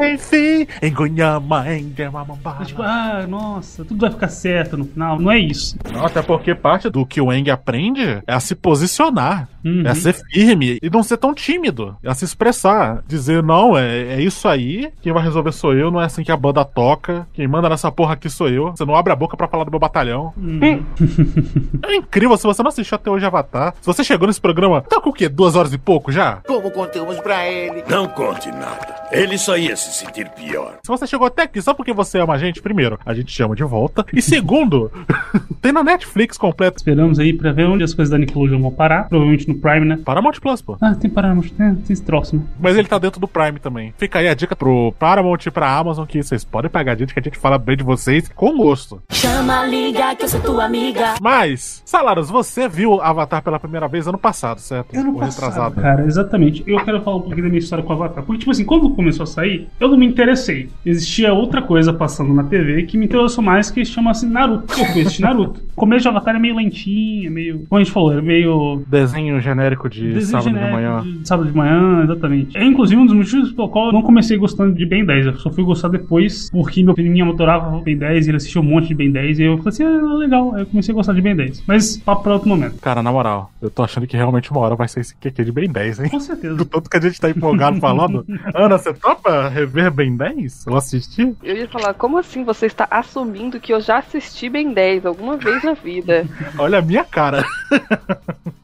[0.00, 2.64] Enfim, engonhama, engamamambá.
[2.64, 5.20] Tipo, ah, nossa, tudo vai ficar certo no final.
[5.20, 5.76] Não é isso.
[5.92, 9.82] Não, até porque parte do que o Eng aprende é a se posicionar, Uhum.
[9.86, 13.78] é a ser firme e não ser tão tímido, é a se expressar, dizer não,
[13.78, 16.62] é, é isso aí, quem vai resolver sou eu, não é assim que a banda
[16.66, 19.64] toca, quem manda nessa porra aqui sou eu, você não abre a boca pra falar
[19.64, 20.34] do meu batalhão.
[20.36, 20.84] Uhum.
[21.86, 25.00] É incrível, se você não assistiu até hoje Avatar, se você chegou nesse programa, tá
[25.00, 25.28] com o quê?
[25.44, 26.36] Duas horas e pouco já?
[26.46, 27.84] Como contamos pra ele?
[27.86, 29.04] Não conte nada.
[29.12, 30.78] Ele só ia se sentir pior.
[30.82, 33.54] Se você chegou até aqui só porque você ama a gente, primeiro, a gente chama
[33.54, 34.06] de volta.
[34.10, 34.90] E segundo,
[35.60, 36.78] tem na Netflix completo.
[36.78, 39.06] Esperamos aí pra ver onde as coisas da Nickelodeon vão parar.
[39.08, 39.98] Provavelmente no Prime, né?
[40.02, 40.78] Paramount Plus, pô.
[40.80, 42.42] Ah, tem Paramount, tem, tem esse troço, né?
[42.58, 43.92] Mas ele tá dentro do Prime também.
[43.98, 47.12] Fica aí a dica pro Paramount e pra Amazon que vocês podem pagar a gente,
[47.12, 49.02] que a gente fala bem de vocês com gosto.
[49.10, 51.16] Chama, liga, que eu sou tua amiga.
[51.20, 54.96] Mas, Salaros, você viu Avatar pela primeira vez ano passado, certo?
[54.96, 56.62] Ano Ou passado, cara, exatamente.
[56.66, 58.24] Eu quero falar um pouquinho da minha história com o Avatar.
[58.24, 60.68] Porque, tipo assim, quando começou a sair, eu não me interessei.
[60.84, 64.74] Existia outra coisa passando na TV que me interessou mais, que chama-se Naruto.
[64.78, 65.60] Eu assistir Naruto.
[65.72, 67.66] O começo de Avatar é meio lentinho, é meio.
[67.68, 68.82] Como a gente falou, é meio.
[68.86, 71.02] Desenho genérico de Desenho sábado genérico de manhã.
[71.02, 72.56] de sábado de manhã, exatamente.
[72.56, 75.26] É inclusive um dos motivos pelo qual eu não comecei gostando de Ben 10.
[75.26, 78.64] Eu só fui gostar depois, porque meu priminho adorava Ben 10 e ele assistiu um
[78.64, 79.38] monte de Ben 10.
[79.38, 80.54] E eu falei assim: ah, legal.
[80.54, 81.64] Aí eu comecei a gostar de Ben 10.
[81.66, 82.80] Mas papo pra outro momento.
[82.80, 85.52] Cara, na moral, eu tô achando que realmente uma hora vai ser esse QQ de
[85.52, 86.08] Ben 10, hein?
[86.10, 86.54] Com certeza.
[86.54, 88.24] Do tanto que a gente tá empolgado falando.
[88.54, 90.66] Ana, você topa rever Ben 10?
[90.66, 91.34] Eu assisti?
[91.42, 95.36] Eu ia falar, como assim você está assumindo que eu já assisti Ben 10 alguma
[95.36, 96.26] vez na vida?
[96.58, 97.44] Olha a minha cara.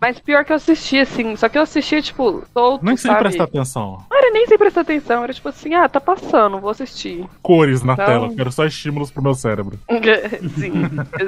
[0.01, 3.23] Mas pior que eu assisti, assim, só que eu assisti, tipo, solto, Nem sem sabe?
[3.25, 4.03] prestar atenção.
[4.11, 7.25] Não era nem sem prestar atenção, era tipo assim, ah, tá passando, vou assistir.
[7.43, 9.79] Cores na Então- tela, quero só estímulos pro meu cérebro.
[10.59, 10.73] Sim,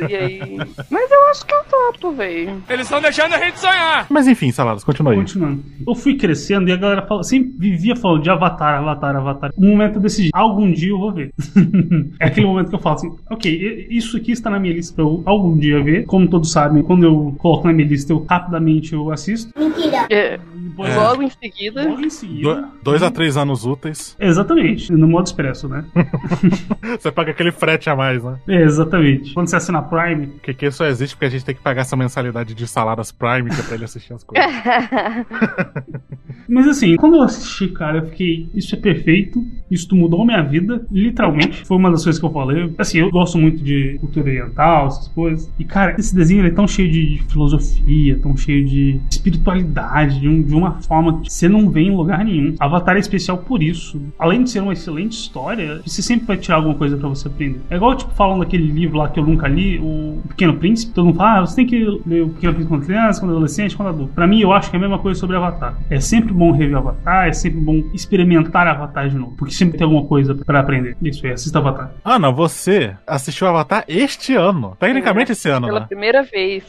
[0.08, 0.56] e aí...
[0.90, 2.48] Mas eu acho que eu topo, véi.
[2.68, 4.06] Eles estão deixando a gente sonhar.
[4.08, 5.18] Mas enfim, Salados, continua aí.
[5.23, 5.62] Continuando.
[5.86, 9.51] Eu fui crescendo e a galera fala, sempre vivia falando de Avatar, Avatar, Avatar.
[9.57, 11.33] Um momento eu decidi, algum dia eu vou ver.
[12.20, 15.05] é aquele momento que eu falo assim, ok, isso aqui está na minha lista pra
[15.05, 16.05] eu algum dia ver.
[16.07, 19.52] Como todos sabem, quando eu coloco na minha lista, eu rapidamente eu assisto.
[19.59, 20.07] Mentira.
[20.10, 21.89] É, Depois- Logo em seguida.
[21.89, 22.55] Logo em seguida.
[22.55, 24.17] Do- dois a três anos úteis.
[24.18, 25.84] Exatamente, no modo expresso, né?
[26.99, 28.36] Você paga aquele frete a mais, né?
[28.49, 29.33] É, exatamente.
[29.34, 30.28] Quando você assina Prime.
[30.42, 33.51] Que que só existe porque a gente tem que pagar essa mensalidade de saladas Prime
[33.51, 34.47] que é pra ele assistir as coisas.
[36.49, 40.84] Mas assim, quando eu assisti, cara, eu fiquei, isso é perfeito, isso mudou minha vida,
[40.91, 41.65] literalmente.
[41.65, 42.73] Foi uma das coisas que eu falei.
[42.78, 45.50] Assim, eu gosto muito de cultura oriental, essas coisas.
[45.58, 50.28] E, cara, esse desenho ele é tão cheio de, filosofia, tão cheio de espiritualidade, de,
[50.28, 52.55] um- de uma forma que você não vê em lugar nenhum.
[52.58, 54.00] Avatar é especial por isso.
[54.18, 57.60] Além de ser uma excelente história, você sempre vai tirar alguma coisa pra você aprender.
[57.70, 60.92] É igual, tipo, falam daquele livro lá que eu nunca li, O Pequeno Príncipe.
[60.92, 63.76] Todo mundo fala, ah, você tem que ler O Pequeno Príncipe quando criança, quando adolescente,
[63.76, 64.12] quando adulto.
[64.12, 65.76] Pra mim, eu acho que é a mesma coisa sobre Avatar.
[65.90, 69.84] É sempre bom rever Avatar, é sempre bom experimentar Avatar de novo, porque sempre tem
[69.84, 70.96] alguma coisa pra aprender.
[71.02, 71.92] Isso aí, assista Avatar.
[72.04, 74.76] Ana, você assistiu Avatar este ano.
[74.78, 75.86] Tecnicamente esse ano, Pela né?
[75.86, 76.64] primeira vez.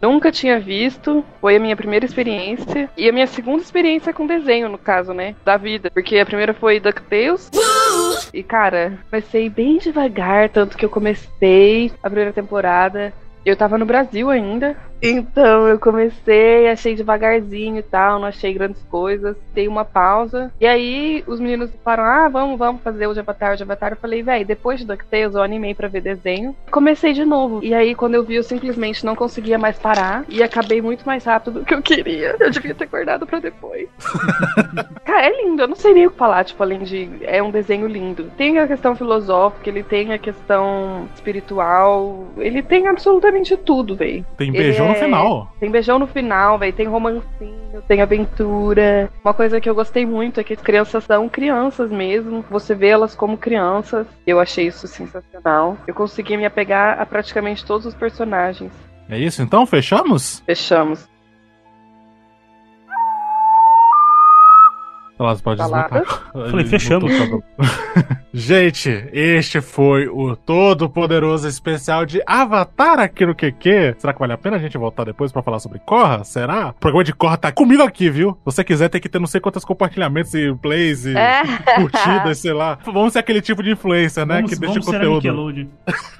[0.00, 2.88] Nunca tinha visto, foi a minha primeira experiência.
[2.96, 5.34] E a minha segunda experiência com desenho, no caso, né?
[5.44, 5.90] Da vida.
[5.90, 7.50] Porque a primeira foi DuckTales.
[8.32, 13.12] E, cara, comecei bem devagar, tanto que eu comecei a primeira temporada.
[13.44, 14.76] Eu tava no Brasil ainda.
[15.02, 19.36] Então eu comecei, achei devagarzinho e tal, não achei grandes coisas.
[19.54, 20.52] Dei uma pausa.
[20.60, 23.92] E aí os meninos falaram: ah, vamos, vamos fazer o de Avatar, o de Avatar.
[23.92, 26.56] Eu falei, véi, depois de DuckTales eu animei pra ver desenho.
[26.70, 27.60] Comecei de novo.
[27.62, 30.24] E aí quando eu vi, eu simplesmente não conseguia mais parar.
[30.28, 32.36] E acabei muito mais rápido do que eu queria.
[32.38, 33.88] Eu devia ter guardado pra depois.
[35.04, 37.08] Cara, é lindo, eu não sei nem o que falar, tipo, além de.
[37.22, 38.30] É um desenho lindo.
[38.36, 44.24] Tem a questão filosófica, ele tem a questão espiritual, ele tem absolutamente tudo, véi.
[44.36, 45.54] Tem Ele beijão no é- final.
[45.60, 46.72] Tem beijão no final, véi.
[46.72, 49.10] Tem romancinho, tem aventura.
[49.24, 52.44] Uma coisa que eu gostei muito é que as crianças são crianças mesmo.
[52.50, 54.06] Você vê elas como crianças.
[54.26, 55.76] Eu achei isso sensacional.
[55.86, 58.72] Eu consegui me apegar a praticamente todos os personagens.
[59.08, 59.64] É isso então?
[59.66, 60.42] Fechamos?
[60.44, 61.08] Fechamos.
[65.18, 66.00] Elas podem Salada.
[66.00, 66.30] desmutar.
[66.50, 67.12] Falei, fechamos.
[68.34, 73.94] Gente, este foi o todo poderoso especial de Avatar aqui no QQ.
[73.98, 76.22] Será que vale a pena a gente voltar depois pra falar sobre Corra?
[76.22, 76.68] Será?
[76.68, 78.32] O programa de Corra tá comigo aqui, viu?
[78.32, 81.42] Se você quiser, tem que ter não sei quantos compartilhamentos e plays e É.
[81.76, 82.78] curtidas, sei lá.
[82.84, 84.36] Vamos ser aquele tipo de influencer, né?
[84.36, 85.14] Vamos, que deixa a conteúdo.
[85.14, 85.66] Nickelodeon.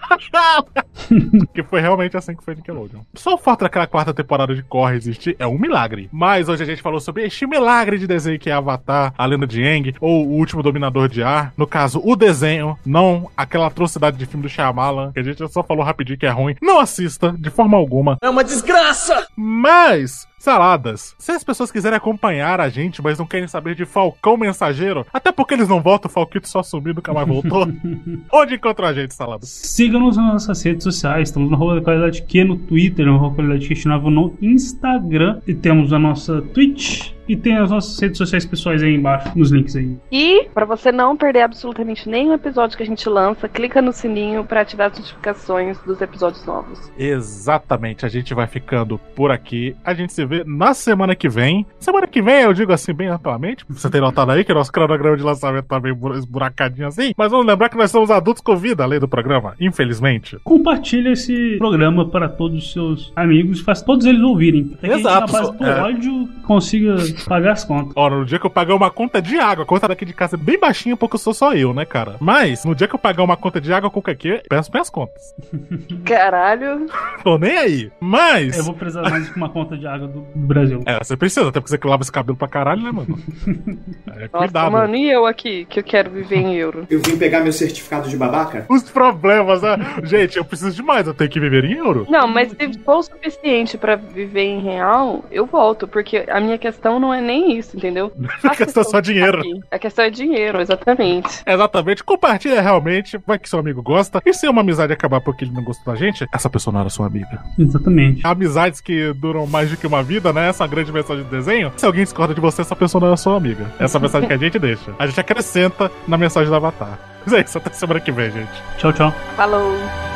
[1.52, 3.00] que foi realmente assim que foi Nickelodeon.
[3.15, 6.08] Só o fato daquela quarta temporada de Corre existir é um milagre.
[6.12, 9.47] Mas hoje a gente falou sobre este milagre de desenho que é Avatar, a lenda
[9.47, 11.53] de Aang, ou o último dominador de ar.
[11.57, 15.63] No caso, o desenho, não aquela atrocidade de filme do Shyamalan, que a gente só
[15.63, 16.57] falou rapidinho que é ruim.
[16.61, 18.19] Não assista, de forma alguma.
[18.23, 19.27] É uma desgraça!
[19.37, 21.15] Mas, Saladas.
[21.19, 25.33] Se as pessoas quiserem acompanhar a gente, mas não querem saber de Falcão Mensageiro, até
[25.33, 27.67] porque eles não voltam, o Falquito só sumiu nunca mais voltou.
[28.33, 29.49] Onde encontrou a gente, Saladas?
[29.49, 31.31] Siga-nos nas nossas redes sociais.
[31.31, 35.41] Estamos no Rua da Qualidade Q no Twitter, no Rua da Qualidade Questionável no Instagram.
[35.49, 37.16] E temos a nossa Twitch.
[37.29, 39.97] E tem as nossas redes sociais pessoais aí embaixo, nos links aí.
[40.11, 44.45] E, para você não perder absolutamente nenhum episódio que a gente lança, clica no sininho
[44.45, 46.91] para ativar as notificações dos episódios novos.
[46.99, 49.75] Exatamente, a gente vai ficando por aqui.
[49.85, 51.67] A gente se vê na semana que vem.
[51.79, 53.65] Semana que vem, eu digo assim, bem amplamente.
[53.69, 57.13] Você tem notado aí que o nosso cronograma de lançamento tá meio esburacadinho assim.
[57.17, 60.39] Mas vamos lembrar que nós somos adultos com vida, além do programa, infelizmente.
[60.45, 64.73] Compartilha esse programa para todos os seus amigos, faz todos eles ouvirem.
[64.75, 65.83] Até que a gente, Exato, na base do é.
[65.83, 67.93] ódio, consiga pagar as contas.
[67.97, 70.36] Ora, no dia que eu pagar uma conta de água, a conta daqui de casa
[70.36, 72.17] é bem baixinha, porque eu sou só eu, né, cara?
[72.20, 75.35] Mas, no dia que eu pagar uma conta de água com qualquer, peço minhas contas.
[76.05, 76.86] Caralho.
[77.23, 77.93] Tô nem aí.
[78.01, 78.57] Mas.
[78.59, 80.83] Eu vou precisar mais de uma conta de água do, do Brasil.
[80.86, 83.19] É, você precisa, até porque você que lava esse cabelo pra caralho, né, mano?
[84.17, 84.73] É, Nossa, cuidado.
[84.73, 86.86] mano, e eu aqui, que eu quero viver em euro?
[86.89, 88.65] Eu vim pegar meu certificado de babaca?
[88.69, 89.77] Os problemas, né?
[90.05, 92.07] Gente, eu preciso de mais, eu tenho que viver em euro.
[92.09, 96.57] Não, mas se for o suficiente pra viver em real, eu volto, porque a minha
[96.57, 98.12] questão não é nem isso, entendeu?
[98.43, 99.41] A questão é só dinheiro.
[99.41, 99.60] Aqui.
[99.70, 101.43] A questão é dinheiro, exatamente.
[101.47, 104.23] Exatamente, compartilha realmente, vai que seu amigo gosta.
[104.25, 106.91] E se uma amizade acabar porque ele não gostou da gente, essa pessoa não era
[106.91, 107.43] sua amiga.
[107.59, 108.26] Exatamente.
[108.26, 110.49] Amizades que duram mais do que uma vida, né?
[110.49, 111.73] Essa é a grande mensagem do desenho.
[111.76, 113.67] Se alguém discorda de você, essa pessoa não é sua amiga.
[113.78, 114.94] Essa é a mensagem que a gente deixa.
[114.99, 116.99] A gente acrescenta na mensagem do Avatar.
[117.25, 118.62] Mas é isso, até semana que vem, gente.
[118.78, 119.12] Tchau, tchau.
[119.36, 120.16] Falou.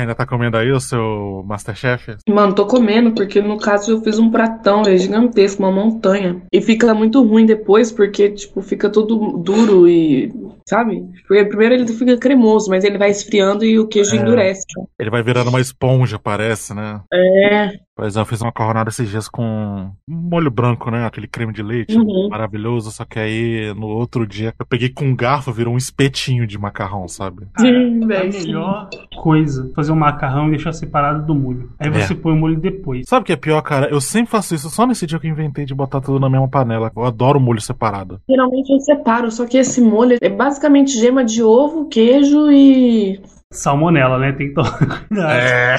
[0.00, 2.16] Ainda tá comendo aí o seu Masterchef?
[2.28, 6.40] Mano, tô comendo, porque no caso eu fiz um pratão, é gigantesco, uma montanha.
[6.52, 10.32] E fica muito ruim depois, porque, tipo, fica tudo duro e.
[10.68, 11.02] Sabe?
[11.26, 14.18] Porque primeiro ele fica cremoso, mas ele vai esfriando e o queijo É.
[14.18, 14.62] endurece.
[14.98, 17.00] Ele vai virando uma esponja, parece, né?
[17.12, 17.72] É.
[18.00, 21.04] Pois é, eu fiz uma macarronada esses dias com molho branco, né?
[21.04, 22.28] Aquele creme de leite Uhum.
[22.30, 22.90] maravilhoso.
[22.90, 26.56] Só que aí, no outro dia, eu peguei com um garfo, virou um espetinho de
[26.56, 27.46] macarrão, sabe?
[27.58, 28.32] Sim, a velho.
[28.32, 28.46] sim.
[28.46, 28.88] melhor
[29.18, 31.72] coisa, fazer um macarrão e deixar separado do molho.
[31.78, 32.16] Aí você É.
[32.16, 33.06] põe o molho depois.
[33.06, 33.90] Sabe o que é pior, cara?
[33.90, 36.48] Eu sempre faço isso só nesse dia que eu inventei de botar tudo na mesma
[36.48, 36.90] panela.
[36.96, 38.18] Eu adoro molho separado.
[38.26, 43.20] Geralmente eu separo, só que esse molho é basicamente gema de ovo, queijo e.
[43.52, 44.32] Salmonela, né?
[44.32, 45.30] Tem que tomar cuidado.
[45.32, 45.78] É.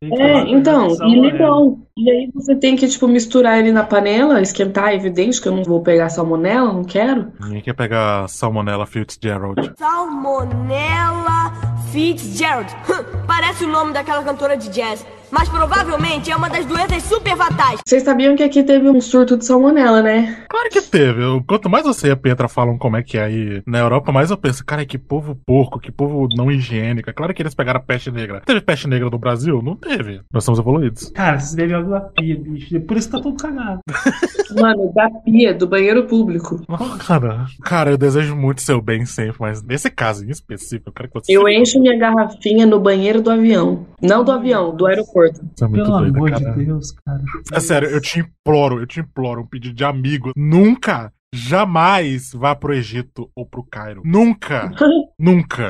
[0.00, 1.32] Tem que tomar É, então, e salmonela.
[1.32, 1.82] limão.
[1.96, 5.52] E aí você tem que, tipo, misturar ele na panela, esquentar, é evidente que eu
[5.54, 7.30] não vou pegar salmonela, não quero.
[7.40, 9.72] Ninguém quer pegar Salmonella Fitzgerald.
[9.78, 11.52] Salmonella
[11.92, 12.74] Fitzgerald.
[13.26, 17.80] Parece o nome daquela cantora de jazz, mas provavelmente é uma das doenças super fatais.
[17.86, 20.44] Vocês sabiam que aqui teve um surto de salmonela, né?
[20.48, 21.22] Claro que teve.
[21.22, 24.12] Eu- Quanto mais você e a Petra falam como é que é aí na Europa,
[24.12, 27.08] mais eu penso, cara, que povo porco, que povo não higiênico.
[27.10, 28.42] É claro que eles pegaram a peste negra.
[28.44, 29.60] Teve peste negra no Brasil?
[29.62, 30.20] Não teve.
[30.32, 31.10] Nós somos evoluídos.
[31.10, 32.80] Cara, você bebe água da pia, bicho.
[32.82, 33.80] Por isso tá todo cagado.
[34.60, 36.60] Mano, da pia, do banheiro público.
[37.06, 41.08] Cara, cara, eu desejo muito seu bem sempre, mas nesse caso em específico, eu quero
[41.08, 41.32] que você.
[41.32, 43.86] Eu encho minha garrafinha no banheiro do avião.
[44.00, 45.21] Não do avião, do aeroporto.
[45.28, 46.52] É muito Pelo doida, amor cara.
[46.52, 47.22] de Deus, cara.
[47.52, 50.32] É sério, eu te imploro, eu te imploro, um pedido de amigo.
[50.36, 54.02] Nunca, jamais vá pro Egito ou pro Cairo.
[54.04, 54.70] Nunca,
[55.18, 55.68] nunca.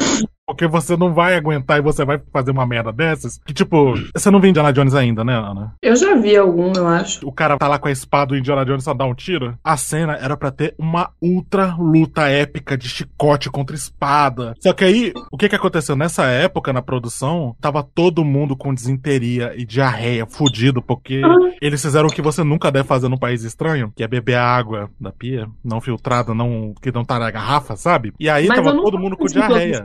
[0.53, 3.41] Porque você não vai aguentar e você vai fazer uma merda dessas.
[3.45, 5.73] Que tipo, você não viu Indiana Jones ainda, né, Ana?
[5.81, 7.27] Eu já vi algum, eu acho.
[7.27, 9.57] O cara tá lá com a espada, o Indiana Jones só dá um tiro.
[9.65, 14.55] A cena era pra ter uma ultra luta épica de chicote contra espada.
[14.61, 15.97] Só que aí, o que que aconteceu?
[15.97, 21.23] Nessa época, na produção, tava todo mundo com desinteria e diarreia, fudido, porque
[21.63, 24.45] eles fizeram o que você nunca deve fazer num país estranho, que é beber a
[24.45, 28.13] água da pia, não filtrada, não que não tá na garrafa, sabe?
[28.21, 29.83] E aí Mas tava todo mundo com diarreia.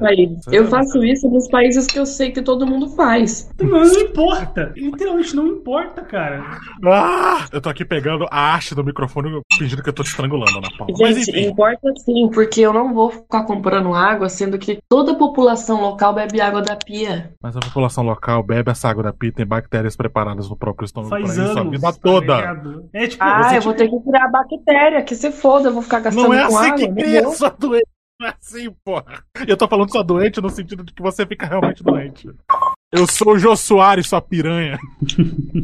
[0.58, 3.50] Eu faço isso nos países que eu sei que todo mundo faz.
[3.60, 4.72] Não, não importa.
[4.76, 6.44] Literalmente não importa, cara.
[6.86, 7.46] Ah!
[7.52, 10.70] Eu tô aqui pegando a haste do microfone fingindo que eu tô te estrangulando na
[10.78, 10.94] palma.
[11.00, 11.48] Mas Gente, enfim.
[11.50, 16.14] importa sim, porque eu não vou ficar comprando água, sendo que toda a população local
[16.14, 17.32] bebe água da pia.
[17.42, 20.86] Mas a população local bebe essa água da pia e tem bactérias preparadas no próprio
[20.86, 22.36] estômago Faz pra isso a anos, vida tá toda.
[22.38, 22.90] ligado?
[22.94, 25.82] É tipo, Ah, eu vou ter que tirar a bactéria, que se foda, eu vou
[25.82, 26.78] ficar gastando Não é com assim água.
[26.78, 27.22] que cria.
[27.22, 27.82] Não é
[28.22, 29.24] assim, porra.
[29.48, 32.30] Eu tô falando sua doente no sentido de que você fica realmente doente.
[32.90, 34.80] Eu sou o Jô Soares, sua piranha.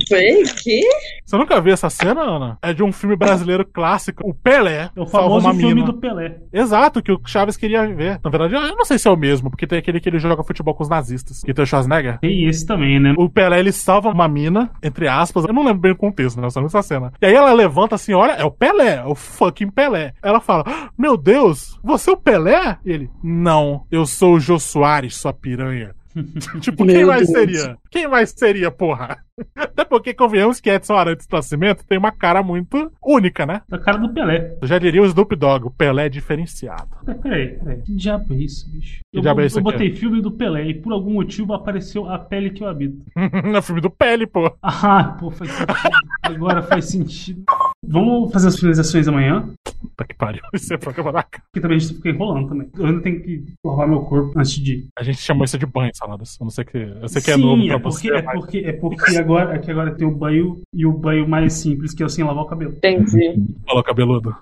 [0.09, 0.43] Foi?
[0.61, 0.81] Que?
[1.25, 2.57] Você nunca viu essa cena, Ana?
[2.61, 4.27] É de um filme brasileiro clássico.
[4.29, 4.89] O Pelé.
[4.93, 5.85] É o famoso uma filme mina.
[5.85, 6.39] do Pelé.
[6.51, 8.19] Exato, que o Chaves queria ver.
[8.21, 10.43] Na verdade, eu não sei se é o mesmo, porque tem aquele que ele joga
[10.43, 11.41] futebol com os nazistas.
[11.41, 12.19] Que tem o Schwarzenegger.
[12.19, 13.13] Tem esse também, né?
[13.17, 15.45] O Pelé, ele salva uma mina, entre aspas.
[15.45, 16.47] Eu não lembro bem o contexto, né?
[16.47, 17.13] Eu só lembro essa cena.
[17.21, 20.13] E aí ela levanta assim, olha, é o Pelé, é o fucking Pelé.
[20.21, 22.77] Ela fala, "Ah, meu Deus, você é o Pelé?
[22.85, 25.91] E ele, não, eu sou o Jô Soares, sua piranha.
[26.61, 27.31] tipo, quem Meu mais Deus.
[27.39, 27.77] seria?
[27.89, 29.17] Quem mais seria, porra?
[29.55, 33.61] Até porque convenhamos que Edson Arantes do Nascimento tem uma cara muito única, né?
[33.71, 34.55] A cara do Pelé.
[34.61, 36.89] Eu já diria o Snoop Dogg, o Pelé é diferenciado.
[37.07, 37.81] É, Peraí, peraí.
[37.81, 38.99] Que diabo é isso, bicho?
[39.11, 39.71] Que eu diabo é isso eu aqui?
[39.71, 43.03] botei filme do Pelé e por algum motivo apareceu a pele que eu habito.
[43.15, 44.53] é o filme do Pele, pô.
[44.61, 45.73] Ah, pô, faz sentido.
[46.21, 47.43] Agora faz sentido.
[47.85, 49.49] Vamos fazer as finalizações amanhã?
[49.81, 51.43] Puta que pariu, isso é programa da cara.
[51.51, 52.69] Porque também a gente fica enrolando também.
[52.77, 54.87] Eu ainda tenho que lavar meu corpo antes de ir.
[54.97, 56.37] A gente chamou isso de banho, saladas.
[56.39, 56.77] Eu não sei que.
[56.77, 58.13] Eu sei que é Sim, novo pra é porque, você.
[58.13, 61.27] é mas- porque, é porque agora, é que agora tem o banho e o banho
[61.27, 62.73] mais simples, que é o sem lavar o cabelo.
[62.73, 63.35] Entendi.
[63.65, 64.35] Falou, cabeludo.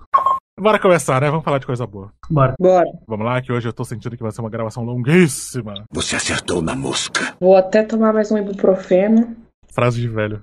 [0.60, 1.30] Bora começar, né?
[1.30, 2.12] Vamos falar de coisa boa.
[2.30, 2.56] Bora.
[2.60, 2.86] Bora.
[3.08, 5.86] Vamos lá, que hoje eu tô sentindo que vai ser uma gravação longuíssima.
[5.92, 7.36] Você acertou na mosca.
[7.40, 9.36] Vou até tomar mais um ibuprofeno.
[9.74, 10.42] Frase de velho.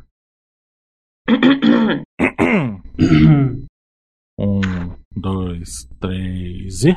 [4.41, 4.61] um,
[5.15, 6.97] dois, três e.